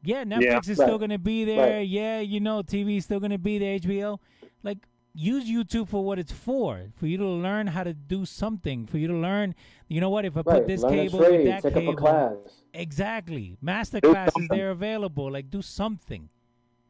Yeah, 0.04 0.24
Netflix 0.24 0.70
is 0.70 0.78
still 0.78 1.00
gonna 1.00 1.18
be 1.18 1.46
there. 1.46 1.78
Right. 1.78 1.88
Yeah, 1.88 2.20
you 2.20 2.40
know, 2.40 2.62
TV 2.62 2.98
is 2.98 3.06
still 3.06 3.20
gonna 3.20 3.40
be 3.40 3.58
there. 3.58 3.80
HBO, 3.80 4.20
like 4.64 4.78
use 5.16 5.46
YouTube 5.46 5.88
for 5.88 6.04
what 6.04 6.20
it's 6.20 6.32
for. 6.32 6.88
For 6.96 7.08
you 7.08 7.18
to 7.18 7.26
learn 7.26 7.68
how 7.68 7.84
to 7.84 7.94
do 7.94 8.26
something. 8.26 8.86
For 8.86 8.98
you 8.98 9.08
to 9.08 9.14
learn, 9.16 9.56
you 9.88 10.02
know 10.02 10.10
what? 10.10 10.26
If 10.26 10.38
I 10.38 10.42
put 10.42 10.68
this 10.68 10.82
Learn 10.82 10.94
cable 10.94 11.20
a 11.20 11.22
with 11.22 11.30
trade. 11.30 11.48
that 11.48 11.64
Take 11.64 11.74
cable, 11.74 11.90
up 11.94 11.98
a 11.98 12.02
class. 12.02 12.34
exactly. 12.74 13.58
Master 13.62 14.02
classes 14.02 14.34
something. 14.34 14.58
they're 14.58 14.72
available. 14.72 15.32
Like 15.32 15.50
do 15.50 15.62
something. 15.62 16.30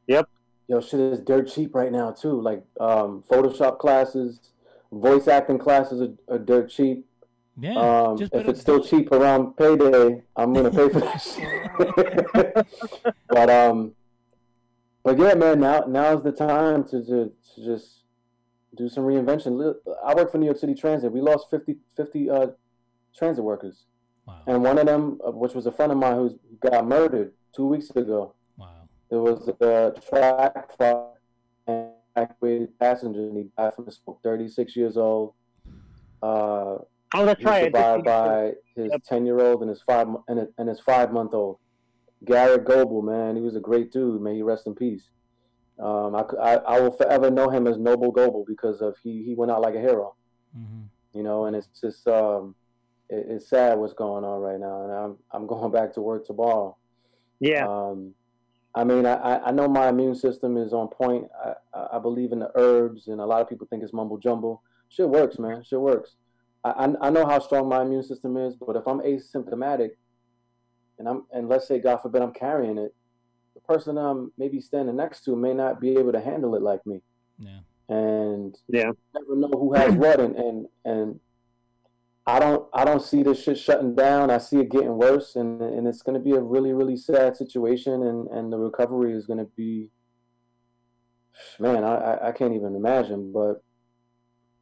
Yep. 0.08 0.30
Yo, 0.68 0.82
shit 0.82 1.00
is 1.00 1.20
dirt 1.22 1.48
cheap 1.54 1.76
right 1.76 1.92
now 1.92 2.12
too. 2.12 2.42
Like 2.42 2.64
um, 2.80 3.24
Photoshop 3.30 3.78
classes, 3.78 4.40
voice 4.92 5.28
acting 5.28 5.60
classes 5.60 6.02
are, 6.02 6.36
are 6.36 6.40
dirt 6.40 6.70
cheap. 6.72 7.06
Yeah. 7.58 7.76
Um, 7.76 8.18
just 8.18 8.34
if 8.34 8.40
better 8.40 8.50
it's 8.52 8.62
still 8.62 8.80
do 8.80 8.90
cheap 8.90 9.12
around 9.12 9.56
payday, 9.56 10.24
I'm 10.36 10.54
gonna 10.54 10.72
pay 10.72 10.90
for 10.90 11.00
that 11.00 11.22
shit. 11.22 12.66
but 13.30 13.50
um, 13.50 13.94
but 15.04 15.20
yeah, 15.20 15.36
man, 15.36 15.60
now 15.60 15.86
now's 15.88 16.24
the 16.24 16.32
time 16.32 16.84
to, 16.86 17.06
to 17.06 17.32
to 17.56 17.64
just 17.64 18.05
do 18.76 18.90
some 18.90 19.04
reinvention. 19.04 19.74
I 20.06 20.14
work 20.14 20.32
for 20.32 20.38
New 20.38 20.46
York 20.46 20.58
City 20.58 20.76
Transit. 20.76 21.12
We 21.12 21.22
lost 21.22 21.48
50, 21.50 21.76
50 21.96 22.30
uh, 22.30 22.48
transit 23.16 23.44
workers, 23.44 23.86
Wow. 24.28 24.42
and 24.48 24.64
one 24.64 24.78
of 24.78 24.86
them, 24.86 25.20
uh, 25.26 25.32
which 25.32 25.54
was 25.54 25.66
a 25.66 25.72
friend 25.72 25.92
of 25.92 25.98
mine, 25.98 26.16
who 26.16 26.40
got 26.70 26.86
murdered 26.88 27.34
two 27.56 27.68
weeks 27.68 27.90
ago. 27.92 28.34
Wow. 28.58 28.88
There 29.10 29.22
was 29.22 29.48
a 29.48 29.94
track 30.10 30.78
fire 30.78 31.08
and 31.68 31.88
evacuated 32.16 32.78
passenger, 32.80 33.22
and 33.28 33.38
he 33.38 33.44
died 33.58 33.74
from 33.76 33.86
the 33.86 33.92
smoke. 33.92 34.20
Thirty 34.24 34.48
six 34.48 34.76
years 34.76 34.98
old. 34.98 35.34
Uh, 36.22 36.78
Oh, 37.14 37.24
that's 37.26 37.40
he 37.40 37.46
right. 37.46 37.62
I 37.64 37.66
survived 37.68 38.04
by 38.06 38.54
his 38.76 38.92
Yep. 38.92 39.04
ten 39.06 39.26
year 39.26 39.40
old 39.40 39.62
and 39.62 39.70
his 39.70 39.82
five 39.84 40.08
and, 40.28 40.48
and 40.58 40.68
his 40.68 40.82
five 40.82 41.14
month 41.14 41.34
old. 41.34 41.60
Garrett 42.26 42.66
Goble, 42.66 43.02
man, 43.04 43.36
he 43.38 43.42
was 43.42 43.56
a 43.56 43.60
great 43.60 43.92
dude. 43.92 44.22
May 44.22 44.36
he 44.36 44.42
rest 44.42 44.68
in 44.68 44.74
peace. 44.76 45.10
Um, 45.80 46.16
I, 46.16 46.24
I, 46.42 46.54
I 46.56 46.80
will 46.80 46.92
forever 46.92 47.30
know 47.30 47.50
him 47.50 47.68
as 47.68 47.78
Noble 47.78 48.12
Goble 48.12 48.46
because 48.48 48.82
of 48.82 48.96
he 49.04 49.24
he 49.24 49.36
went 49.36 49.52
out 49.52 49.62
like 49.62 49.76
a 49.76 49.80
hero, 49.82 50.16
hmm 50.56 50.84
you 51.14 51.24
know. 51.24 51.46
And 51.46 51.56
it's 51.56 51.68
just 51.80 52.08
um, 52.08 52.56
it, 53.10 53.26
it's 53.30 53.50
sad 53.50 53.78
what's 53.78 53.94
going 53.94 54.24
on 54.24 54.40
right 54.42 54.60
now, 54.60 54.84
and 54.84 54.92
I'm 54.92 55.18
I'm 55.32 55.48
going 55.54 55.72
back 55.72 55.94
to 55.96 56.02
work 56.02 56.26
tomorrow. 56.26 56.78
Yeah. 57.40 57.68
Um, 57.68 58.14
I 58.74 58.84
mean, 58.84 59.06
I, 59.06 59.38
I- 59.38 59.52
know 59.52 59.68
my 59.70 59.88
immune 59.90 60.16
system 60.16 60.58
is 60.58 60.74
on 60.74 60.88
point. 60.90 61.28
I, 61.74 61.88
I 61.94 62.00
believe 62.00 62.32
in 62.34 62.40
the 62.40 62.52
herbs, 62.56 63.08
and 63.08 63.22
a 63.22 63.26
lot 63.26 63.42
of 63.42 63.50
people 63.50 63.68
think 63.70 63.84
it's 63.84 63.94
mumble 63.94 64.18
jumble. 64.18 64.64
Shit 64.90 65.10
works, 65.10 65.40
man. 65.40 65.64
Shit 65.64 65.80
works. 65.80 66.16
I, 66.64 66.94
I 67.02 67.10
know 67.10 67.26
how 67.26 67.40
strong 67.40 67.70
my 67.70 67.84
immune 67.84 68.04
system 68.04 68.38
is, 68.38 68.56
but 68.56 68.76
if 68.76 68.88
I'm 68.88 69.00
asymptomatic, 69.00 69.92
and 71.00 71.08
I'm 71.08 71.26
and 71.32 71.48
let's 71.50 71.68
say 71.68 71.80
God 71.80 71.98
forbid 71.98 72.22
I'm 72.22 72.34
carrying 72.34 72.78
it, 72.78 72.94
person 73.68 73.98
I'm 73.98 74.32
maybe 74.38 74.60
standing 74.62 74.96
next 74.96 75.24
to 75.26 75.36
may 75.36 75.54
not 75.54 75.80
be 75.82 75.92
able 75.98 76.12
to 76.14 76.22
handle 76.22 76.56
it 76.56 76.62
like 76.62 76.86
me, 76.86 77.02
Yeah. 77.38 77.60
and 77.90 78.56
Yeah. 78.68 78.92
never 79.14 79.36
know 79.36 79.50
who 79.50 79.74
has 79.74 79.94
what, 79.96 80.20
and 80.20 80.36
and 80.36 80.68
and 80.86 81.20
I 82.28 82.40
don't 82.40 82.68
I 82.74 82.86
don't 82.86 83.02
see 83.04 83.22
this 83.24 83.42
shit 83.44 83.58
shutting 83.58 83.94
down. 83.96 84.32
I 84.32 84.40
see 84.40 84.60
it 84.60 84.70
getting 84.70 84.98
worse, 84.98 85.36
and 85.36 85.62
and 85.62 85.88
it's 85.88 86.02
going 86.02 86.18
to 86.20 86.24
be 86.24 86.36
a 86.36 86.42
really 86.42 86.74
really 86.74 86.98
sad 86.98 87.38
situation, 87.38 88.04
and 88.04 88.28
and 88.30 88.52
the 88.52 88.58
recovery 88.58 89.14
is 89.14 89.26
going 89.28 89.40
to 89.40 89.50
be, 89.56 89.90
man, 91.60 91.84
I 91.84 91.96
I- 91.96 92.28
I 92.30 92.32
can't 92.32 92.54
even 92.54 92.76
imagine. 92.76 93.32
But 93.32 93.62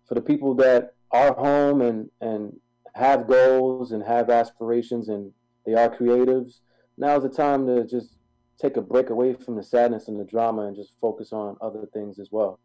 for 0.06 0.16
the 0.16 0.22
people 0.22 0.54
that 0.56 0.94
are 1.12 1.34
home 1.36 1.82
and 1.82 2.10
and 2.22 2.60
have 2.96 3.28
goals 3.28 3.92
and 3.92 4.04
have 4.04 4.30
aspirations 4.30 5.10
and 5.10 5.34
they 5.66 5.74
are 5.74 5.90
creatives, 5.96 6.60
now's 6.98 7.24
the 7.24 7.30
time 7.30 7.66
to 7.66 7.86
just 7.86 8.18
take 8.60 8.78
a 8.78 8.82
break 8.82 9.10
away 9.10 9.34
from 9.34 9.56
the 9.56 9.64
sadness 9.64 10.08
and 10.08 10.20
the 10.20 10.24
drama 10.24 10.68
and 10.68 10.76
just 10.76 10.94
focus 11.02 11.34
on 11.34 11.58
other 11.62 11.86
things 11.94 12.20
as 12.20 12.30
well. 12.32 12.60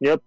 Yep. 0.00 0.22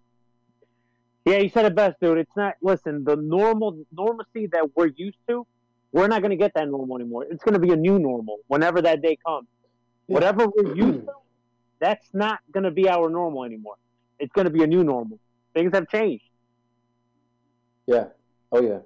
Yeah, 1.25 1.39
you 1.39 1.49
said 1.49 1.65
it 1.65 1.75
best, 1.75 1.99
dude. 2.01 2.17
It's 2.17 2.35
not. 2.37 2.55
Listen, 2.61 3.03
the 3.03 3.17
normal 3.17 3.83
normalcy 3.91 4.47
that 4.47 4.69
we're 4.75 4.91
used 4.95 5.17
to, 5.27 5.45
we're 5.91 6.07
not 6.07 6.21
going 6.21 6.31
to 6.31 6.37
get 6.37 6.53
that 6.55 6.69
normal 6.69 6.95
anymore. 6.95 7.25
It's 7.29 7.43
going 7.43 7.53
to 7.53 7.59
be 7.59 7.73
a 7.73 7.75
new 7.75 7.99
normal 7.99 8.37
whenever 8.47 8.81
that 8.81 9.01
day 9.01 9.17
comes. 9.25 9.47
Yeah. 10.07 10.13
Whatever 10.13 10.47
we're 10.47 10.75
used 10.85 11.05
to, 11.05 11.13
that's 11.79 12.07
not 12.13 12.39
going 12.53 12.63
to 12.63 12.71
be 12.71 12.87
our 12.87 13.09
normal 13.09 13.43
anymore. 13.43 13.75
It's 14.19 14.31
going 14.31 14.45
to 14.45 14.51
be 14.51 14.63
a 14.63 14.67
new 14.67 14.85
normal. 14.85 15.19
Things 15.53 15.71
have 15.73 15.89
changed. 15.89 16.23
Yeah. 17.87 18.05
Oh 18.51 18.61
yeah. 18.61 18.79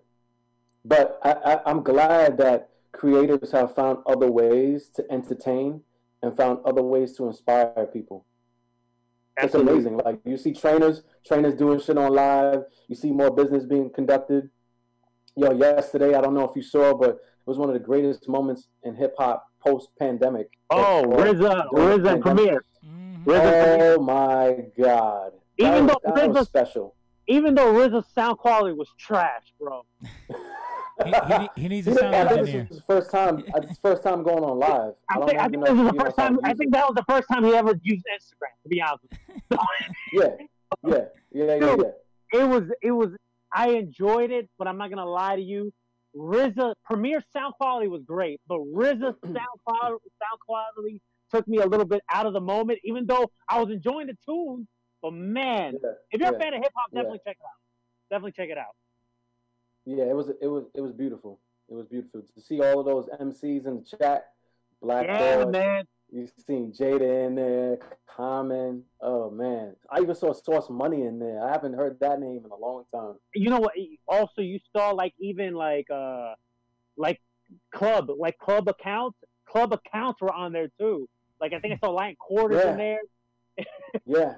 But 0.84 1.20
I, 1.24 1.32
I, 1.32 1.70
I'm 1.70 1.84
glad 1.84 2.38
that 2.40 2.71
creators 2.94 3.52
have 3.52 3.74
found 3.76 4.00
other 4.06 4.30
ways 4.30 4.90
to 4.96 5.06
entertain 5.12 5.82
and 6.22 6.36
found 6.36 6.60
other 6.66 6.84
ways 6.84 7.16
to 7.18 7.28
inspire 7.28 7.88
people. 7.92 8.26
It's 9.38 9.56
amazing. 9.56 9.98
Like 9.98 10.20
you 10.26 10.38
see 10.38 10.54
trainers, 10.54 11.04
trainers 11.26 11.56
doing 11.56 11.80
shit 11.80 11.98
on 11.98 12.14
live. 12.14 12.64
You 12.88 12.96
see 12.96 13.12
more 13.12 13.32
business 13.32 13.66
being 13.66 13.90
conducted. 13.90 14.50
Yo, 15.36 15.52
yesterday, 15.54 16.14
I 16.14 16.22
don't 16.22 16.34
know 16.34 16.48
if 16.48 16.56
you 16.56 16.62
saw, 16.62 16.94
but 16.94 17.10
it 17.12 17.20
was 17.48 17.58
one 17.58 17.70
of 17.70 17.74
the 17.74 17.80
greatest 17.80 18.28
moments 18.28 18.68
in 18.84 18.96
hip 18.96 19.16
hop 19.18 19.46
post 19.66 19.90
pandemic. 19.98 20.50
Oh, 20.70 21.06
RZA, 21.08 21.70
RZA 21.72 22.22
premiere. 22.22 22.22
Premier. 22.22 22.66
Mhm. 22.86 23.24
RZA. 23.26 23.96
Oh 23.98 24.02
my 24.02 24.58
god. 24.78 25.32
Even 25.58 25.88
that, 25.88 25.98
though 26.04 26.12
was- 26.12 26.20
that 26.22 26.30
was 26.32 26.48
special. 26.48 26.96
Even 27.28 27.56
though 27.56 27.72
RZA's 27.74 28.08
sound 28.14 28.38
quality 28.38 28.76
was 28.76 28.90
trash, 29.00 29.54
bro. 29.60 29.86
He, 31.06 31.12
he, 31.12 31.62
he 31.64 31.68
needs 31.68 31.88
a 31.88 31.96
sound 31.96 32.16
I 32.16 32.20
engineer. 32.20 32.46
this 32.46 32.50
is 32.54 32.68
his 32.78 32.82
first 32.86 33.12
time. 33.12 33.44
uh, 33.56 33.60
It's 33.64 33.80
first 33.80 34.04
time 34.04 34.24
going 34.24 34.44
on 34.44 34.60
live. 34.60 34.94
I 35.10 35.16
don't 35.18 35.28
think, 35.28 35.40
I 35.40 35.48
think 35.48 35.64
this 35.66 35.72
if 35.74 35.78
is 35.80 35.84
the 35.92 35.94
first 35.94 35.96
knows 35.96 36.14
how 36.18 36.28
to 36.30 36.36
time. 36.36 36.40
I 36.44 36.54
think 36.54 36.74
that 36.74 36.86
was 36.88 36.96
the 36.96 37.06
first 37.10 37.28
time 37.32 37.44
he 37.44 37.54
ever 37.56 37.74
used 37.84 38.06
Instagram. 38.16 38.64
To 38.64 38.70
be 38.70 38.82
honest, 38.82 39.04
with 39.04 39.20
you. 39.50 39.58
Yeah, 40.22 40.28
yeah, 40.88 40.98
yeah, 41.32 41.44
yeah, 41.46 41.60
Dude. 41.60 41.86
yeah. 42.34 42.40
it 42.42 42.46
was 42.48 42.64
it 42.82 42.92
was 42.92 43.10
I 43.54 43.70
enjoyed 43.72 44.32
it, 44.32 44.50
but 44.58 44.68
I'm 44.68 44.78
not 44.78 44.90
gonna 44.90 45.06
lie 45.06 45.36
to 45.36 45.42
you. 45.42 45.72
RZA 46.16 46.74
Premier 46.86 47.22
sound 47.34 47.54
quality 47.60 47.88
was 47.88 48.02
great, 48.04 48.42
but 48.48 48.60
RZA 48.60 49.00
sound 49.24 49.38
quality 49.66 50.10
sound 50.22 50.40
quality 50.46 51.02
took 51.34 51.48
me 51.48 51.60
a 51.60 51.66
little 51.66 51.86
bit 51.86 52.02
out 52.14 52.26
of 52.26 52.34
the 52.34 52.42
moment, 52.42 52.80
even 52.84 53.06
though 53.06 53.32
I 53.50 53.62
was 53.62 53.70
enjoying 53.72 54.08
the 54.08 54.18
tune. 54.26 54.68
But 55.02 55.14
man, 55.14 55.76
yeah. 55.84 55.90
if 56.12 56.20
you're 56.22 56.32
yeah. 56.32 56.38
a 56.38 56.40
fan 56.40 56.54
of 56.54 56.62
hip 56.62 56.72
hop, 56.76 56.90
Yeah. 56.92 57.00
definitely 57.02 57.20
check 57.26 57.38
it 57.40 57.44
out. 57.44 57.60
Definitely 58.10 58.32
check 58.34 58.50
it 58.50 58.58
out. 58.58 58.76
Yeah, 59.86 60.06
it 60.06 60.16
was 60.16 60.30
it 60.42 60.48
was 60.48 60.66
it 60.74 60.82
was 60.82 60.92
beautiful. 60.92 61.40
It 61.70 61.74
was 61.74 61.88
beautiful 61.88 62.22
to 62.22 62.42
see 62.42 62.62
all 62.62 62.80
of 62.80 62.86
those 62.86 63.08
MCs 63.20 63.66
in 63.66 63.84
the 63.84 63.98
chat. 63.98 64.34
Black 64.82 65.08
yeah, 65.08 65.46
man. 65.46 65.84
You 66.12 66.28
seen 66.46 66.74
Jada 66.74 67.28
in 67.28 67.36
there, 67.36 67.80
Common. 68.08 68.84
Oh 69.00 69.30
man, 69.30 69.76
I 69.90 70.02
even 70.02 70.14
saw 70.16 70.34
Sauce 70.34 70.70
Money 70.70 71.04
in 71.04 71.20
there. 71.20 71.46
I 71.46 71.52
haven't 71.52 71.74
heard 71.74 71.98
that 72.02 72.20
name 72.20 72.42
in 72.44 72.52
a 72.52 72.56
long 72.56 72.84
time. 72.94 73.16
You 73.34 73.50
know 73.50 73.60
what? 73.60 73.74
Also, 74.08 74.42
you 74.42 74.60
saw 74.76 74.90
like 74.92 75.14
even 75.20 75.54
like 75.54 75.88
uh 75.90 76.34
like 76.98 77.22
club 77.74 78.10
like 78.18 78.38
club 78.38 78.68
accounts. 78.68 79.18
Club 79.48 79.74
accounts 79.74 80.22
were 80.22 80.34
on 80.34 80.54
there 80.54 80.70
too. 80.80 81.08
Like 81.40 81.54
I 81.54 81.60
think 81.60 81.74
I 81.74 81.78
saw 81.86 81.92
Lion 81.92 82.16
Quarters 82.20 82.64
Yeah. 82.64 82.72
in 82.72 82.78
there. 82.78 83.00
Yeah, 84.06 84.36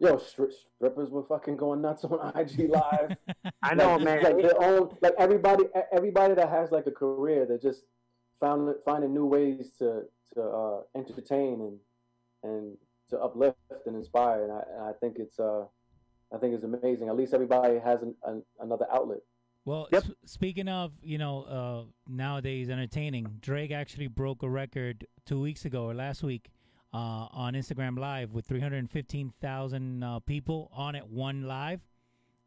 yo, 0.00 0.16
stri- 0.16 0.52
strippers 0.76 1.10
were 1.10 1.22
fucking 1.24 1.56
going 1.56 1.80
nuts 1.82 2.04
on 2.04 2.32
IG 2.36 2.70
Live. 2.70 3.16
I 3.62 3.74
know, 3.74 3.96
like, 3.96 4.04
man. 4.04 4.22
Like 4.22 4.36
their 4.42 4.62
own, 4.62 4.96
like 5.00 5.14
everybody, 5.18 5.64
everybody 5.92 6.34
that 6.34 6.48
has 6.48 6.70
like 6.70 6.86
a 6.86 6.90
career 6.92 7.46
that 7.46 7.62
just 7.62 7.82
found 8.40 8.74
finding 8.84 9.12
new 9.14 9.26
ways 9.26 9.70
to 9.78 10.02
to 10.34 10.42
uh, 10.42 10.80
entertain 10.94 11.60
and 11.60 11.78
and 12.42 12.76
to 13.10 13.18
uplift 13.18 13.56
and 13.86 13.96
inspire, 13.96 14.42
and 14.44 14.52
I, 14.52 14.62
and 14.74 14.82
I 14.82 14.92
think 15.00 15.16
it's 15.18 15.38
uh, 15.38 15.64
I 16.34 16.38
think 16.38 16.54
it's 16.54 16.64
amazing. 16.64 17.08
At 17.08 17.16
least 17.16 17.32
everybody 17.34 17.78
has 17.78 18.02
an, 18.02 18.14
an, 18.24 18.42
another 18.60 18.86
outlet. 18.92 19.18
Well, 19.64 19.88
Yep. 19.92 20.02
sp- 20.06 20.18
speaking 20.26 20.68
of, 20.68 20.92
you 21.02 21.18
know, 21.18 21.42
uh, 21.42 21.82
nowadays 22.08 22.68
entertaining, 22.70 23.38
Drake 23.40 23.72
actually 23.72 24.06
broke 24.06 24.44
a 24.44 24.48
record 24.48 25.06
two 25.24 25.40
weeks 25.40 25.64
ago 25.64 25.84
or 25.86 25.94
last 25.94 26.22
week 26.22 26.50
uh, 26.96 27.28
on 27.32 27.52
Instagram 27.54 27.98
Live 27.98 28.32
with 28.32 28.46
315,000 28.46 30.02
uh, 30.02 30.18
people 30.20 30.70
on 30.72 30.94
it, 30.94 31.06
one 31.06 31.42
live. 31.46 31.80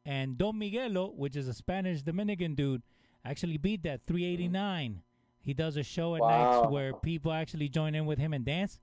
And 0.06 0.38
Don 0.38 0.58
Miguelo, 0.58 1.14
which 1.16 1.36
is 1.36 1.48
a 1.48 1.54
Spanish 1.54 2.02
Dominican 2.02 2.56
dude, 2.56 2.82
actually 3.24 3.58
beat 3.58 3.84
that 3.84 4.02
389. 4.08 5.02
He 5.42 5.54
does 5.54 5.78
a 5.78 5.84
show 5.84 6.16
at 6.16 6.22
nights 6.22 6.72
where 6.72 6.94
people 6.94 7.32
actually 7.32 7.70
join 7.70 7.94
in 7.96 8.06
with 8.06 8.18
him 8.18 8.34
and 8.34 8.44
dance. 8.44 8.80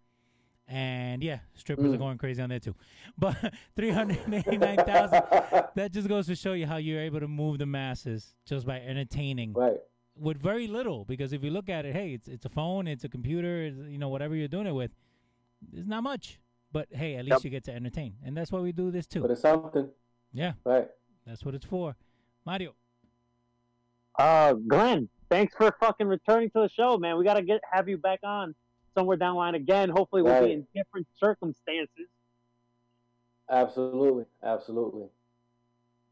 And 0.68 1.22
yeah, 1.22 1.40
strippers 1.54 1.92
are 1.92 1.96
Mm. 1.96 1.98
going 1.98 2.18
crazy 2.18 2.42
on 2.42 2.48
there 2.48 2.60
too. 2.60 2.74
But 3.18 3.36
389,000 3.76 5.22
that 5.74 5.92
just 5.92 6.08
goes 6.08 6.26
to 6.26 6.34
show 6.36 6.52
you 6.54 6.66
how 6.66 6.76
you're 6.76 7.00
able 7.00 7.20
to 7.20 7.28
move 7.28 7.58
the 7.58 7.66
masses 7.66 8.34
just 8.44 8.66
by 8.66 8.80
entertaining 8.80 9.52
right. 9.52 9.76
with 10.16 10.38
very 10.40 10.66
little. 10.66 11.04
Because 11.04 11.32
if 11.32 11.42
you 11.44 11.50
look 11.50 11.68
at 11.68 11.86
it, 11.86 11.94
hey, 11.94 12.14
it's 12.14 12.28
it's 12.28 12.46
a 12.46 12.48
phone, 12.48 12.86
it's 12.88 13.04
a 13.04 13.08
computer, 13.08 13.62
it's, 13.66 13.78
you 13.88 13.98
know, 13.98 14.08
whatever 14.08 14.34
you're 14.34 14.48
doing 14.48 14.66
it 14.66 14.74
with, 14.74 14.90
it's 15.72 15.86
not 15.88 16.02
much. 16.02 16.38
But 16.72 16.88
hey, 16.92 17.16
at 17.16 17.24
least 17.24 17.36
Yep. 17.38 17.44
you 17.44 17.50
get 17.50 17.64
to 17.64 17.72
entertain, 17.74 18.16
and 18.24 18.36
that's 18.36 18.52
why 18.52 18.60
we 18.60 18.72
do 18.72 18.90
this 18.90 19.06
too. 19.06 19.22
But 19.22 19.30
it's 19.30 19.40
something, 19.40 19.88
Yeah, 20.32 20.54
right? 20.64 20.88
that's 21.26 21.44
what 21.44 21.54
it's 21.54 21.64
for. 21.64 21.96
Mario, 22.44 22.74
Uh, 24.18 24.54
Glenn, 24.54 25.08
thanks 25.30 25.54
for 25.54 25.70
fucking 25.80 26.06
returning 26.06 26.50
to 26.50 26.60
the 26.60 26.68
show, 26.68 26.96
man. 26.98 27.16
We 27.18 27.24
gotta 27.24 27.42
get 27.42 27.60
have 27.70 27.88
you 27.88 27.98
back 27.98 28.20
on 28.22 28.54
somewhere 28.94 29.16
down 29.16 29.34
the 29.34 29.38
line 29.38 29.54
again. 29.54 29.88
Hopefully, 29.90 30.22
we'll 30.22 30.40
be 30.42 30.52
in 30.52 30.66
different 30.74 31.06
circumstances. 31.18 32.08
Absolutely, 33.48 34.24
absolutely. 34.42 35.08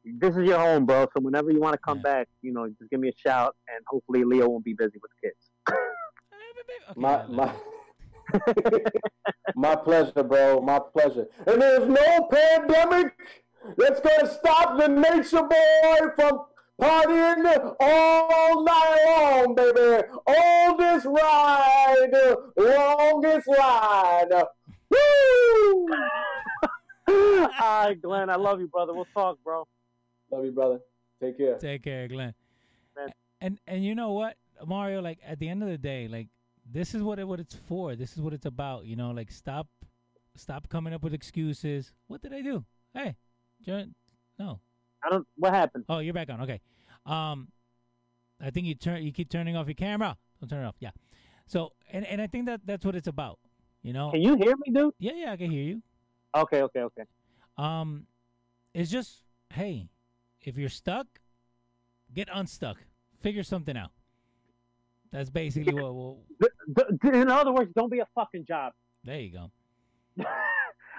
This 0.05 0.37
is 0.37 0.47
your 0.47 0.59
home, 0.59 0.85
bro. 0.87 1.07
So 1.15 1.21
whenever 1.21 1.51
you 1.51 1.61
want 1.61 1.73
to 1.75 1.79
come 1.79 1.99
Yeah. 1.99 2.03
back, 2.13 2.29
you 2.43 2.53
know, 2.53 2.69
just 2.69 2.91
give 2.91 3.01
me 3.01 3.09
a 3.09 3.17
shout, 3.17 3.57
and 3.75 3.83
hopefully 3.89 4.23
Leo 4.25 4.49
won't 4.49 4.65
be 4.65 4.75
busy 4.75 4.99
with 5.03 5.11
the 5.21 5.29
kids. 5.29 5.51
Okay, 6.91 7.01
My 7.01 7.11
yeah, 7.23 7.27
my 7.29 7.55
my 9.55 9.77
pleasure, 9.77 10.23
bro. 10.23 10.61
My 10.61 10.79
pleasure. 10.79 11.27
And 11.47 11.61
there's 11.61 11.89
no 11.89 12.29
pandemic 12.31 13.13
that's 13.77 14.01
gonna 14.01 14.29
stop 14.29 14.79
the 14.79 14.89
nature 14.89 15.43
boy 15.43 16.09
from 16.17 16.41
partying 16.81 17.75
all 17.81 18.65
night 18.65 19.05
long, 19.07 19.55
baby. 19.55 20.07
On 20.27 20.77
this 20.77 21.05
ride, 21.05 22.37
longest 22.57 23.49
ride. 23.49 24.45
Woo! 24.91 25.89
All 27.07 27.49
right, 27.61 28.01
Glenn, 28.01 28.31
I 28.31 28.37
love 28.37 28.61
you, 28.61 28.69
brother. 28.69 28.95
We'll 28.95 29.07
talk, 29.15 29.39
bro. 29.45 29.67
Love 30.31 30.45
you, 30.45 30.53
brother. 30.53 30.81
Take 31.21 31.39
care. 31.39 31.57
Take 31.59 31.85
care, 31.85 32.09
Glenn. 32.09 32.35
Man. 32.97 33.09
And 33.41 33.59
and 33.67 33.85
you 33.85 33.95
know 33.95 34.13
what, 34.13 34.37
Mario? 34.67 35.01
Like 35.01 35.19
at 35.27 35.39
the 35.39 35.49
end 35.49 35.63
of 35.63 35.69
the 35.69 35.79
day, 35.79 36.09
like 36.09 36.29
this 36.75 36.93
is 36.93 37.03
what 37.03 37.21
it, 37.21 37.27
what 37.27 37.39
it's 37.39 37.55
for. 37.55 37.95
This 37.95 38.13
is 38.13 38.21
what 38.21 38.35
it's 38.35 38.47
about. 38.47 38.85
You 38.85 38.97
know, 38.97 39.13
like 39.13 39.31
stop 39.31 39.69
stop 40.37 40.69
coming 40.69 40.93
up 40.93 41.03
with 41.03 41.15
excuses. 41.15 41.93
What 42.09 42.21
did 42.21 42.35
I 42.35 42.43
do? 42.43 42.65
Hey, 42.93 43.17
Jen- 43.65 43.95
no. 44.39 44.61
I 45.03 45.11
don't. 45.11 45.27
What 45.37 45.55
happened? 45.55 45.85
Oh, 45.89 46.01
you're 46.01 46.13
back 46.13 46.29
on. 46.31 46.41
Okay. 46.43 46.61
Um, 47.07 47.49
I 48.41 48.51
think 48.51 48.67
you 48.67 48.75
turn 48.75 49.03
you 49.05 49.13
keep 49.13 49.31
turning 49.31 49.57
off 49.57 49.67
your 49.67 49.75
camera. 49.75 50.17
Don't 50.41 50.49
turn 50.49 50.65
it 50.65 50.67
off. 50.67 50.75
Yeah. 50.81 50.91
So 51.47 51.73
and 51.93 52.05
and 52.07 52.21
I 52.21 52.27
think 52.27 52.47
that 52.47 52.63
that's 52.65 52.85
what 52.85 52.97
it's 52.97 53.09
about. 53.09 53.39
You 53.83 53.93
know. 53.93 54.11
Can 54.11 54.23
you 54.23 54.35
hear 54.35 54.57
me, 54.57 54.73
dude? 54.73 54.95
Yeah, 54.99 55.13
yeah, 55.15 55.33
I 55.33 55.37
can 55.37 55.51
hear 55.51 55.63
you. 55.63 55.83
Okay, 56.35 56.63
okay, 56.63 56.81
okay. 56.81 57.05
Um, 57.57 58.07
it's 58.73 58.91
just 58.91 59.23
hey, 59.53 59.91
if 60.41 60.59
you're 60.59 60.69
stuck, 60.69 61.07
get 62.13 62.29
unstuck. 62.33 62.79
Figure 63.21 63.45
something 63.45 63.77
out. 63.77 63.93
That's 65.15 65.31
basically 65.31 65.73
what. 65.73 66.17
th- 66.43 67.15
In 67.15 67.31
other 67.31 67.53
words, 67.53 67.71
don't 67.77 67.89
be 67.91 68.01
a 68.01 68.09
fucking 68.17 68.47
job. 68.47 68.73
there 69.05 69.21
you 69.21 69.31
go. 69.31 69.51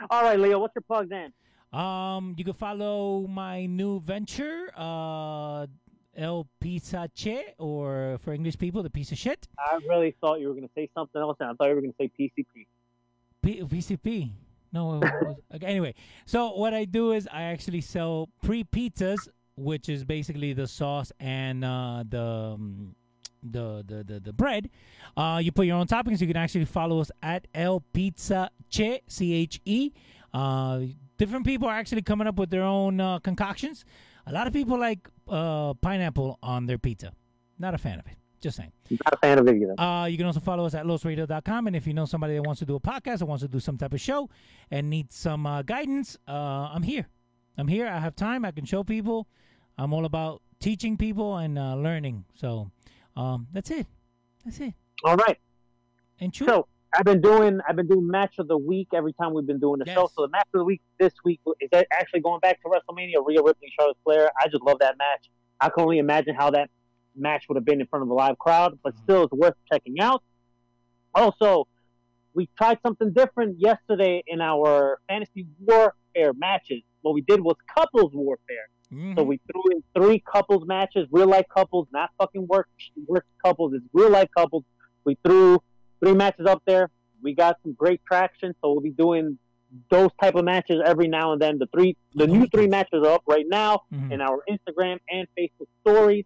All 0.10 0.24
right, 0.24 0.40
Leo, 0.40 0.60
what's 0.60 0.74
your 0.74 0.84
plug 0.84 1.10
then? 1.10 1.34
Um, 1.78 2.34
you 2.38 2.46
can 2.46 2.54
follow 2.54 3.28
my 3.28 3.66
new 3.66 4.00
venture, 4.00 4.72
uh, 4.78 5.68
El 6.16 6.48
Pizza 6.62 7.10
Che, 7.14 7.56
or 7.58 8.18
for 8.22 8.32
English 8.32 8.58
people, 8.58 8.82
the 8.84 8.90
piece 8.90 9.12
of 9.12 9.18
shit. 9.18 9.50
I 9.60 9.80
really 9.90 10.16
thought 10.22 10.40
you 10.40 10.48
were 10.48 10.54
going 10.54 10.68
to 10.68 10.74
say 10.74 10.90
something 10.94 11.22
else, 11.22 11.36
and 11.42 11.50
I 11.50 11.54
thought 11.54 11.68
you 11.68 11.76
were 11.76 11.82
going 11.82 11.94
to 11.94 11.98
say 12.00 12.10
PCP. 12.18 12.68
P- 13.42 13.62
PCP. 13.64 14.32
No. 14.72 14.86
was- 15.00 15.36
okay, 15.56 15.66
anyway, 15.66 15.94
so 16.26 16.54
what 16.56 16.74
I 16.74 16.86
do 16.86 17.12
is 17.12 17.28
I 17.30 17.44
actually 17.44 17.82
sell 17.82 18.30
pre 18.42 18.64
pizzas, 18.64 19.28
which 19.58 19.90
is 19.90 20.06
basically 20.06 20.54
the 20.54 20.68
sauce 20.68 21.12
and 21.20 21.66
uh, 21.66 22.06
the. 22.08 22.22
Um, 22.24 22.96
the, 23.52 23.84
the, 23.86 24.04
the, 24.04 24.20
the 24.20 24.34
bread. 24.34 24.70
Uh, 25.16 25.40
you 25.42 25.52
put 25.52 25.66
your 25.66 25.78
own 25.78 25.88
toppings. 25.88 26.22
You 26.22 26.28
can 26.28 26.38
actually 26.38 26.66
follow 26.66 27.00
us 27.00 27.12
at 27.22 27.48
El 27.54 27.82
Pizza 27.94 28.50
Che, 28.70 29.02
C 29.08 29.34
H 29.34 29.62
E. 29.66 29.92
Uh, 30.34 30.82
different 31.18 31.46
people 31.46 31.68
are 31.68 31.76
actually 31.76 32.02
coming 32.02 32.28
up 32.28 32.38
with 32.38 32.50
their 32.50 32.64
own 32.64 33.00
uh, 33.00 33.20
concoctions. 33.20 33.86
A 34.28 34.32
lot 34.32 34.48
of 34.48 34.54
people 34.54 34.80
like 34.80 35.08
uh, 35.30 35.74
pineapple 35.76 36.40
on 36.42 36.66
their 36.66 36.78
pizza. 36.78 37.12
Not 37.60 37.74
a 37.74 37.78
fan 37.78 38.00
of 38.00 38.08
it. 38.08 38.18
Just 38.42 38.58
saying. 38.58 38.72
Not 38.92 39.14
a 39.14 39.18
fan 39.18 39.40
of 39.40 39.48
it 39.48 39.56
either. 39.56 39.80
Uh, 39.80 40.06
you 40.06 40.18
can 40.18 40.26
also 40.26 40.40
follow 40.40 40.66
us 40.66 40.74
at 40.76 40.86
losradio.com. 40.86 41.68
And 41.68 41.76
if 41.76 41.88
you 41.88 41.94
know 41.94 42.06
somebody 42.06 42.36
that 42.36 42.44
wants 42.44 42.60
to 42.60 42.66
do 42.66 42.76
a 42.76 42.80
podcast 42.80 43.22
or 43.22 43.26
wants 43.26 43.44
to 43.44 43.48
do 43.48 43.60
some 43.60 43.78
type 43.78 43.94
of 43.94 44.02
show 44.02 44.30
and 44.70 44.90
needs 44.90 45.16
some 45.16 45.46
uh, 45.46 45.62
guidance, 45.62 46.18
uh, 46.28 46.70
I'm 46.74 46.84
here. 46.84 47.08
I'm 47.58 47.68
here. 47.68 47.88
I 47.88 48.00
have 48.00 48.16
time. 48.16 48.46
I 48.46 48.52
can 48.52 48.66
show 48.66 48.84
people. 48.84 49.28
I'm 49.78 49.94
all 49.94 50.06
about 50.06 50.42
teaching 50.60 50.98
people 50.98 51.38
and 51.38 51.58
uh, 51.58 51.76
learning. 51.76 52.26
So 52.34 52.72
um, 53.16 53.48
that's 53.54 53.72
it. 53.72 53.88
That's 54.44 54.60
it. 54.60 54.74
All 55.04 55.16
right. 55.16 55.38
And 56.20 56.34
true. 56.34 56.48
So 56.48 56.68
I've 56.94 57.06
been 57.06 57.22
doing 57.22 57.60
I've 57.68 57.76
been 57.76 57.88
doing 57.88 58.08
match 58.08 58.36
of 58.40 58.48
the 58.48 58.58
week 58.58 58.90
every 58.94 59.14
time 59.14 59.34
we've 59.34 59.46
been 59.46 59.60
doing 59.60 59.80
the 59.80 59.92
show. 59.92 60.10
So 60.16 60.24
the 60.24 60.30
match 60.30 60.48
of 60.54 60.60
the 60.60 60.64
week 60.64 60.82
this 61.00 61.14
week 61.24 61.42
is 61.60 61.70
that 61.72 61.88
actually 61.92 62.22
going 62.22 62.40
back 62.40 62.62
to 62.62 62.70
WrestleMania, 62.70 63.26
Rhea 63.26 63.42
Ripley, 63.44 63.72
Charlotte 63.78 63.98
Flair. 64.04 64.32
I 64.40 64.48
just 64.48 64.64
love 64.64 64.80
that 64.80 64.98
match. 64.98 65.30
I 65.60 65.70
can 65.70 65.84
only 65.84 66.00
imagine 66.00 66.36
how 66.36 66.52
that 66.52 66.70
match 67.16 67.46
would 67.50 67.56
have 67.56 67.66
been 67.66 67.82
in 67.82 67.88
front 67.88 68.04
of 68.04 68.10
a 68.10 68.14
live 68.14 68.38
crowd, 68.38 68.80
but 68.84 68.98
still 68.98 69.24
it's 69.24 69.34
worth 69.34 69.56
checking 69.72 70.00
out. 70.00 70.24
Also, 71.14 71.68
we 72.34 72.50
tried 72.58 72.78
something 72.86 73.14
different 73.14 73.60
yesterday 73.60 74.24
in 74.28 74.42
our 74.42 75.00
fantasy 75.08 75.48
warfare 75.60 76.34
matches. 76.38 76.82
What 77.02 77.14
we 77.14 77.22
did 77.22 77.42
was 77.42 77.56
couples 77.74 78.12
warfare. 78.14 78.70
Mhm. 78.92 79.16
So 79.18 79.24
we 79.24 79.40
threw 79.52 79.64
in 79.72 79.84
three 79.96 80.20
couples 80.20 80.66
matches, 80.68 81.08
real 81.12 81.28
life 81.28 81.46
couples, 81.54 81.88
not 81.92 82.10
fucking 82.20 82.48
work 82.48 82.68
work 83.08 83.26
couples. 83.44 83.74
It's 83.74 83.86
real 83.94 84.10
life 84.10 84.30
couples. 84.36 84.64
We 85.04 85.18
threw 85.26 85.60
three 86.00 86.14
matches 86.14 86.46
up 86.48 86.62
there. 86.66 86.90
We 87.22 87.34
got 87.34 87.58
some 87.64 87.74
great 87.74 88.02
traction, 88.06 88.54
so 88.62 88.72
we'll 88.72 88.82
be 88.82 88.92
doing 88.92 89.38
those 89.90 90.10
type 90.22 90.36
of 90.36 90.46
matches 90.46 90.82
every 90.86 91.08
now 91.08 91.34
and 91.34 91.42
then. 91.42 91.58
The 91.58 91.68
three, 91.68 91.98
the 92.14 92.28
new 92.28 92.46
three 92.48 92.68
matches 92.68 93.04
are 93.04 93.14
up 93.14 93.24
right 93.28 93.46
now 93.48 93.82
Mhm. 93.92 94.12
in 94.14 94.22
our 94.22 94.42
Instagram 94.50 95.00
and 95.10 95.28
Facebook 95.38 95.68
stories. 95.82 96.26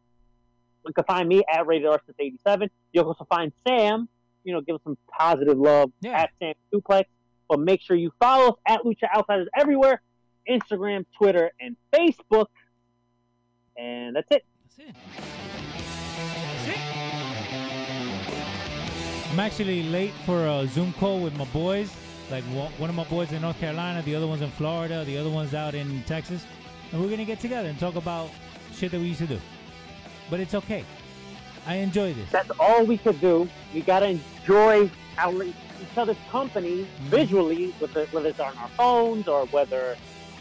You 0.86 0.94
can 0.94 1.04
find 1.06 1.28
me 1.30 1.44
at 1.52 1.66
Rated 1.66 1.90
since 2.06 2.16
'87. 2.20 2.70
You'll 2.94 3.06
also 3.06 3.26
find 3.26 3.52
Sam. 3.68 4.08
You 4.44 4.54
know, 4.54 4.62
give 4.62 4.76
us 4.76 4.82
some 4.84 4.98
positive 5.18 5.58
love 5.58 5.92
Yeah. 6.02 6.22
at 6.22 6.32
Sam 6.40 6.54
Suplex. 6.74 7.06
But 7.48 7.60
make 7.60 7.82
sure 7.82 7.96
you 7.96 8.12
follow 8.20 8.50
us 8.54 8.56
at 8.68 8.82
Lucha 8.82 9.08
Outsiders 9.16 9.48
everywhere 9.56 10.02
Instagram, 10.50 11.06
Twitter, 11.16 11.52
and 11.60 11.76
Facebook. 11.94 12.48
And 13.78 14.16
that's 14.16 14.32
it. 14.32 14.46
That's 14.78 14.90
it. 14.90 14.96
That's 16.66 16.68
it. 16.68 17.00
I'm 19.32 19.40
actually 19.40 19.84
late 19.84 20.14
for 20.26 20.48
a 20.48 20.68
Zoom 20.68 20.92
call 20.94 21.22
with 21.22 21.38
my 21.38 21.46
boys. 21.46 21.94
Like 22.32 22.44
one 22.44 22.90
of 22.90 22.96
my 22.96 23.06
boys 23.06 23.32
in 23.32 23.42
North 23.42 23.60
Carolina, 23.60 24.02
the 24.04 24.16
other 24.16 24.28
one's 24.28 24.42
in 24.42 24.52
Florida, 24.52 25.04
the 25.06 25.18
other 25.18 25.30
one's 25.30 25.54
out 25.54 25.74
in 25.74 26.04
Texas, 26.04 26.46
and 26.92 27.02
we're 27.02 27.10
gonna 27.10 27.26
get 27.26 27.40
together 27.40 27.70
and 27.70 27.80
talk 27.80 27.96
about 27.96 28.30
shit 28.74 28.92
that 28.92 29.00
we 29.00 29.08
used 29.08 29.20
to 29.20 29.28
do. 29.28 29.40
But 30.30 30.40
it's 30.40 30.54
okay. 30.54 30.84
I 31.66 31.76
enjoy 31.76 32.14
this. 32.14 32.30
That's 32.32 32.52
all 32.60 32.86
we 32.86 32.98
could 32.98 33.20
do. 33.20 33.50
We 33.74 33.82
gotta 33.82 34.10
enjoy 34.10 34.92
our 35.18 35.44
each 35.44 35.98
other's 35.98 36.18
company 36.30 36.84
mm-hmm. 36.84 37.06
visually, 37.06 37.72
whether, 37.80 38.06
whether 38.08 38.30
it's 38.30 38.40
on 38.40 38.56
our 38.58 38.70
phones 38.70 39.28
or 39.28 39.46
whether 39.48 39.96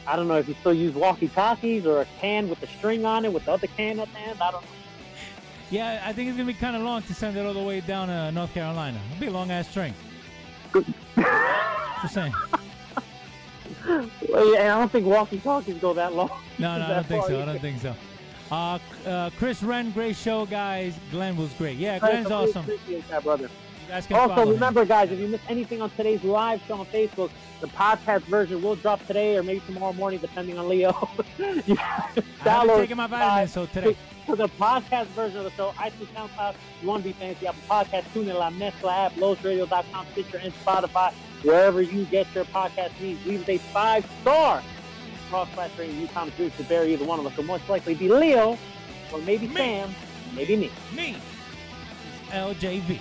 I 0.09 0.17
don't 0.17 0.27
know 0.27 0.39
if 0.39 0.49
you 0.49 0.55
still 0.61 0.73
use 0.73 0.95
walkie-talkies 0.95 1.85
or 1.85 2.01
a 2.01 2.07
can 2.19 2.49
with 2.49 2.61
the 2.61 2.67
string 2.67 3.05
on 3.05 3.27
it 3.27 3.33
with 3.33 3.45
the 3.45 3.53
other 3.53 3.67
can 3.67 4.01
at 4.01 4.11
the 4.11 4.19
end. 4.21 4.41
I 4.41 4.51
don't 4.51 4.63
know. 4.63 4.69
Yeah, 5.71 6.03
I 6.03 6.15
think 6.15 6.29
it's 6.31 6.39
gonna 6.39 6.47
be 6.47 6.55
kind 6.55 6.75
of 6.75 6.83
long 6.83 7.03
to 7.03 7.15
send 7.15 7.37
it 7.37 7.45
all 7.45 7.53
the 7.53 7.63
way 7.63 7.81
down 7.81 8.09
to 8.09 8.33
North 8.33 8.55
Carolina. 8.55 8.99
It'll 9.11 9.21
be 9.21 9.27
a 9.27 9.31
long 9.31 9.51
ass 9.51 9.71
train. 9.71 9.93
Just 10.73 12.15
saying. 12.15 12.33
Well, 14.31 14.55
yeah, 14.55 14.77
I 14.77 14.79
don't 14.79 14.91
think 14.91 15.07
walkie-talkies 15.07 15.77
go 15.77 15.93
that 15.93 16.15
long. 16.15 16.31
No, 16.59 16.79
no, 16.79 16.87
I 16.87 16.89
don't 16.95 17.07
think 17.07 17.25
so. 17.27 17.43
I 17.43 17.45
don't 17.45 17.61
think 17.61 17.81
so. 17.81 17.95
Uh, 18.51 18.79
uh, 19.07 19.29
Chris 19.39 19.63
Wren, 19.63 19.91
great 19.91 20.17
show, 20.17 20.47
guys. 20.47 20.95
Glenn 21.11 21.37
was 21.37 21.53
great. 21.55 21.77
Yeah, 21.77 21.99
Glenn's 21.99 22.31
I 22.31 22.35
awesome. 22.35 22.63
Appreciate 22.65 23.07
that, 23.09 23.23
brother. 23.23 23.51
Also, 23.93 24.09
follow 24.15 24.43
him. 24.43 24.49
remember, 24.51 24.85
guys, 24.85 25.11
if 25.11 25.19
you 25.19 25.29
missed 25.29 25.45
anything 25.49 25.81
on 25.81 25.91
today's 25.91 26.23
live 26.23 26.61
show 26.67 26.75
on 26.75 26.87
Facebook, 26.87 27.31
the 27.61 27.67
podcast 27.69 28.21
version 28.23 28.61
will 28.63 28.77
drop 28.77 29.05
today 29.07 29.37
or 29.37 29.43
maybe 29.43 29.61
tomorrow 29.61 29.93
morning, 29.95 30.19
depending 30.21 30.59
on 30.59 30.69
Leo. 30.69 31.09
You 31.39 31.77
I 31.79 32.11
haven't 32.15 32.27
download, 32.45 32.81
taken 32.81 32.97
my 32.97 33.07
vitamins, 33.07 33.53
so 33.53 33.67
today. 33.67 33.97
For 34.27 34.37
the 34.37 34.49
podcast 34.49 35.07
version 35.07 35.39
of 35.39 35.45
the 35.45 35.51
show, 35.53 35.71
iTunes, 35.77 36.07
SoundCloud, 36.15 36.55
you 36.83 36.89
want 36.89 37.03
to 37.03 37.09
be 37.09 37.13
fancy, 37.15 37.47
Apple 37.47 37.63
Podcast, 37.69 38.05
TuneIn, 38.13 38.35
La 38.39 38.51
Mezcla 38.51 39.07
app, 39.07 39.13
LosRadio.com, 39.15 40.07
Stitcher, 40.13 40.39
and 40.39 40.53
Spotify, 40.65 41.13
wherever 41.43 41.81
you 41.81 42.05
get 42.07 42.27
your 42.35 42.45
podcast 42.47 42.91
needs. 43.01 43.25
Leave 43.25 43.43
us 43.43 43.49
a 43.49 43.59
five-star 43.59 44.63
cross-class 45.31 45.71
rating. 45.79 45.99
You 46.01 46.09
comment 46.09 46.37
to 46.37 46.63
bury 46.65 46.93
either 46.93 47.05
one 47.07 47.19
of 47.19 47.27
us. 47.27 47.37
will 47.37 47.45
most 47.45 47.69
likely 47.69 47.95
be 47.95 48.09
Leo, 48.09 48.59
or 49.13 49.19
maybe 49.21 49.47
Me. 49.49 49.55
Sam, 49.57 49.95
maybe 50.35 50.57
me. 50.57 50.71
Me, 50.95 51.17
LJV. 52.31 52.99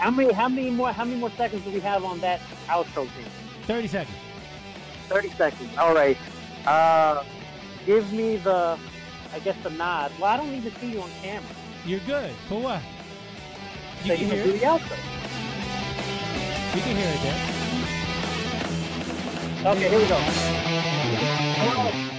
How 0.00 0.10
many? 0.10 0.32
How 0.32 0.48
many 0.48 0.70
more? 0.70 0.92
How 0.92 1.04
many 1.04 1.18
more 1.20 1.30
seconds 1.30 1.62
do 1.64 1.70
we 1.70 1.80
have 1.80 2.04
on 2.04 2.20
that 2.20 2.40
outro 2.68 3.06
thing? 3.08 3.26
30 3.66 3.86
seconds. 3.86 4.16
30 5.08 5.30
seconds. 5.30 5.70
All 5.76 5.94
right. 5.94 6.16
Uh, 6.66 7.22
give 7.84 8.10
me 8.12 8.36
the, 8.36 8.78
I 9.34 9.38
guess 9.40 9.56
the 9.62 9.70
nod. 9.70 10.10
Well, 10.18 10.30
I 10.30 10.36
don't 10.38 10.50
need 10.50 10.62
to 10.64 10.70
see 10.80 10.92
you 10.92 11.02
on 11.02 11.10
camera. 11.22 11.48
You're 11.84 12.00
good. 12.00 12.30
For 12.48 12.60
what? 12.60 12.80
You 14.04 14.08
So 14.10 14.16
can 14.16 14.26
you 14.26 14.32
hear 14.32 14.44
do 14.44 14.50
it. 14.50 14.60
the 14.60 14.66
outro. 14.66 14.96
You 16.74 16.80
can 16.82 16.96
hear 16.96 17.10
it 17.14 17.20
there. 17.22 17.56
Okay, 19.72 19.88
here 19.90 19.98
we 19.98 20.06
go. 20.08 20.16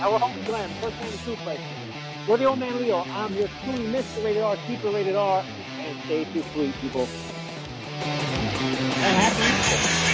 Our 0.06 0.20
homie 0.20 0.46
Glenn, 0.46 0.70
first 0.82 1.00
name 1.02 1.14
is 1.14 1.20
Suplex. 1.22 1.60
We're 2.28 2.38
the 2.38 2.46
old 2.46 2.60
man 2.60 2.78
Leo. 2.80 3.00
I'm 3.10 3.34
your 3.34 3.48
truly 3.64 3.86
Mr. 3.88 4.24
Rated 4.24 4.44
R, 4.44 4.56
Keeper 4.68 4.90
Rated 4.92 5.16
R, 5.16 5.44
and 5.80 6.00
stay 6.06 6.26
too 6.26 6.44
sweet, 6.54 6.76
people. 6.82 7.08
Happy. 8.02 10.11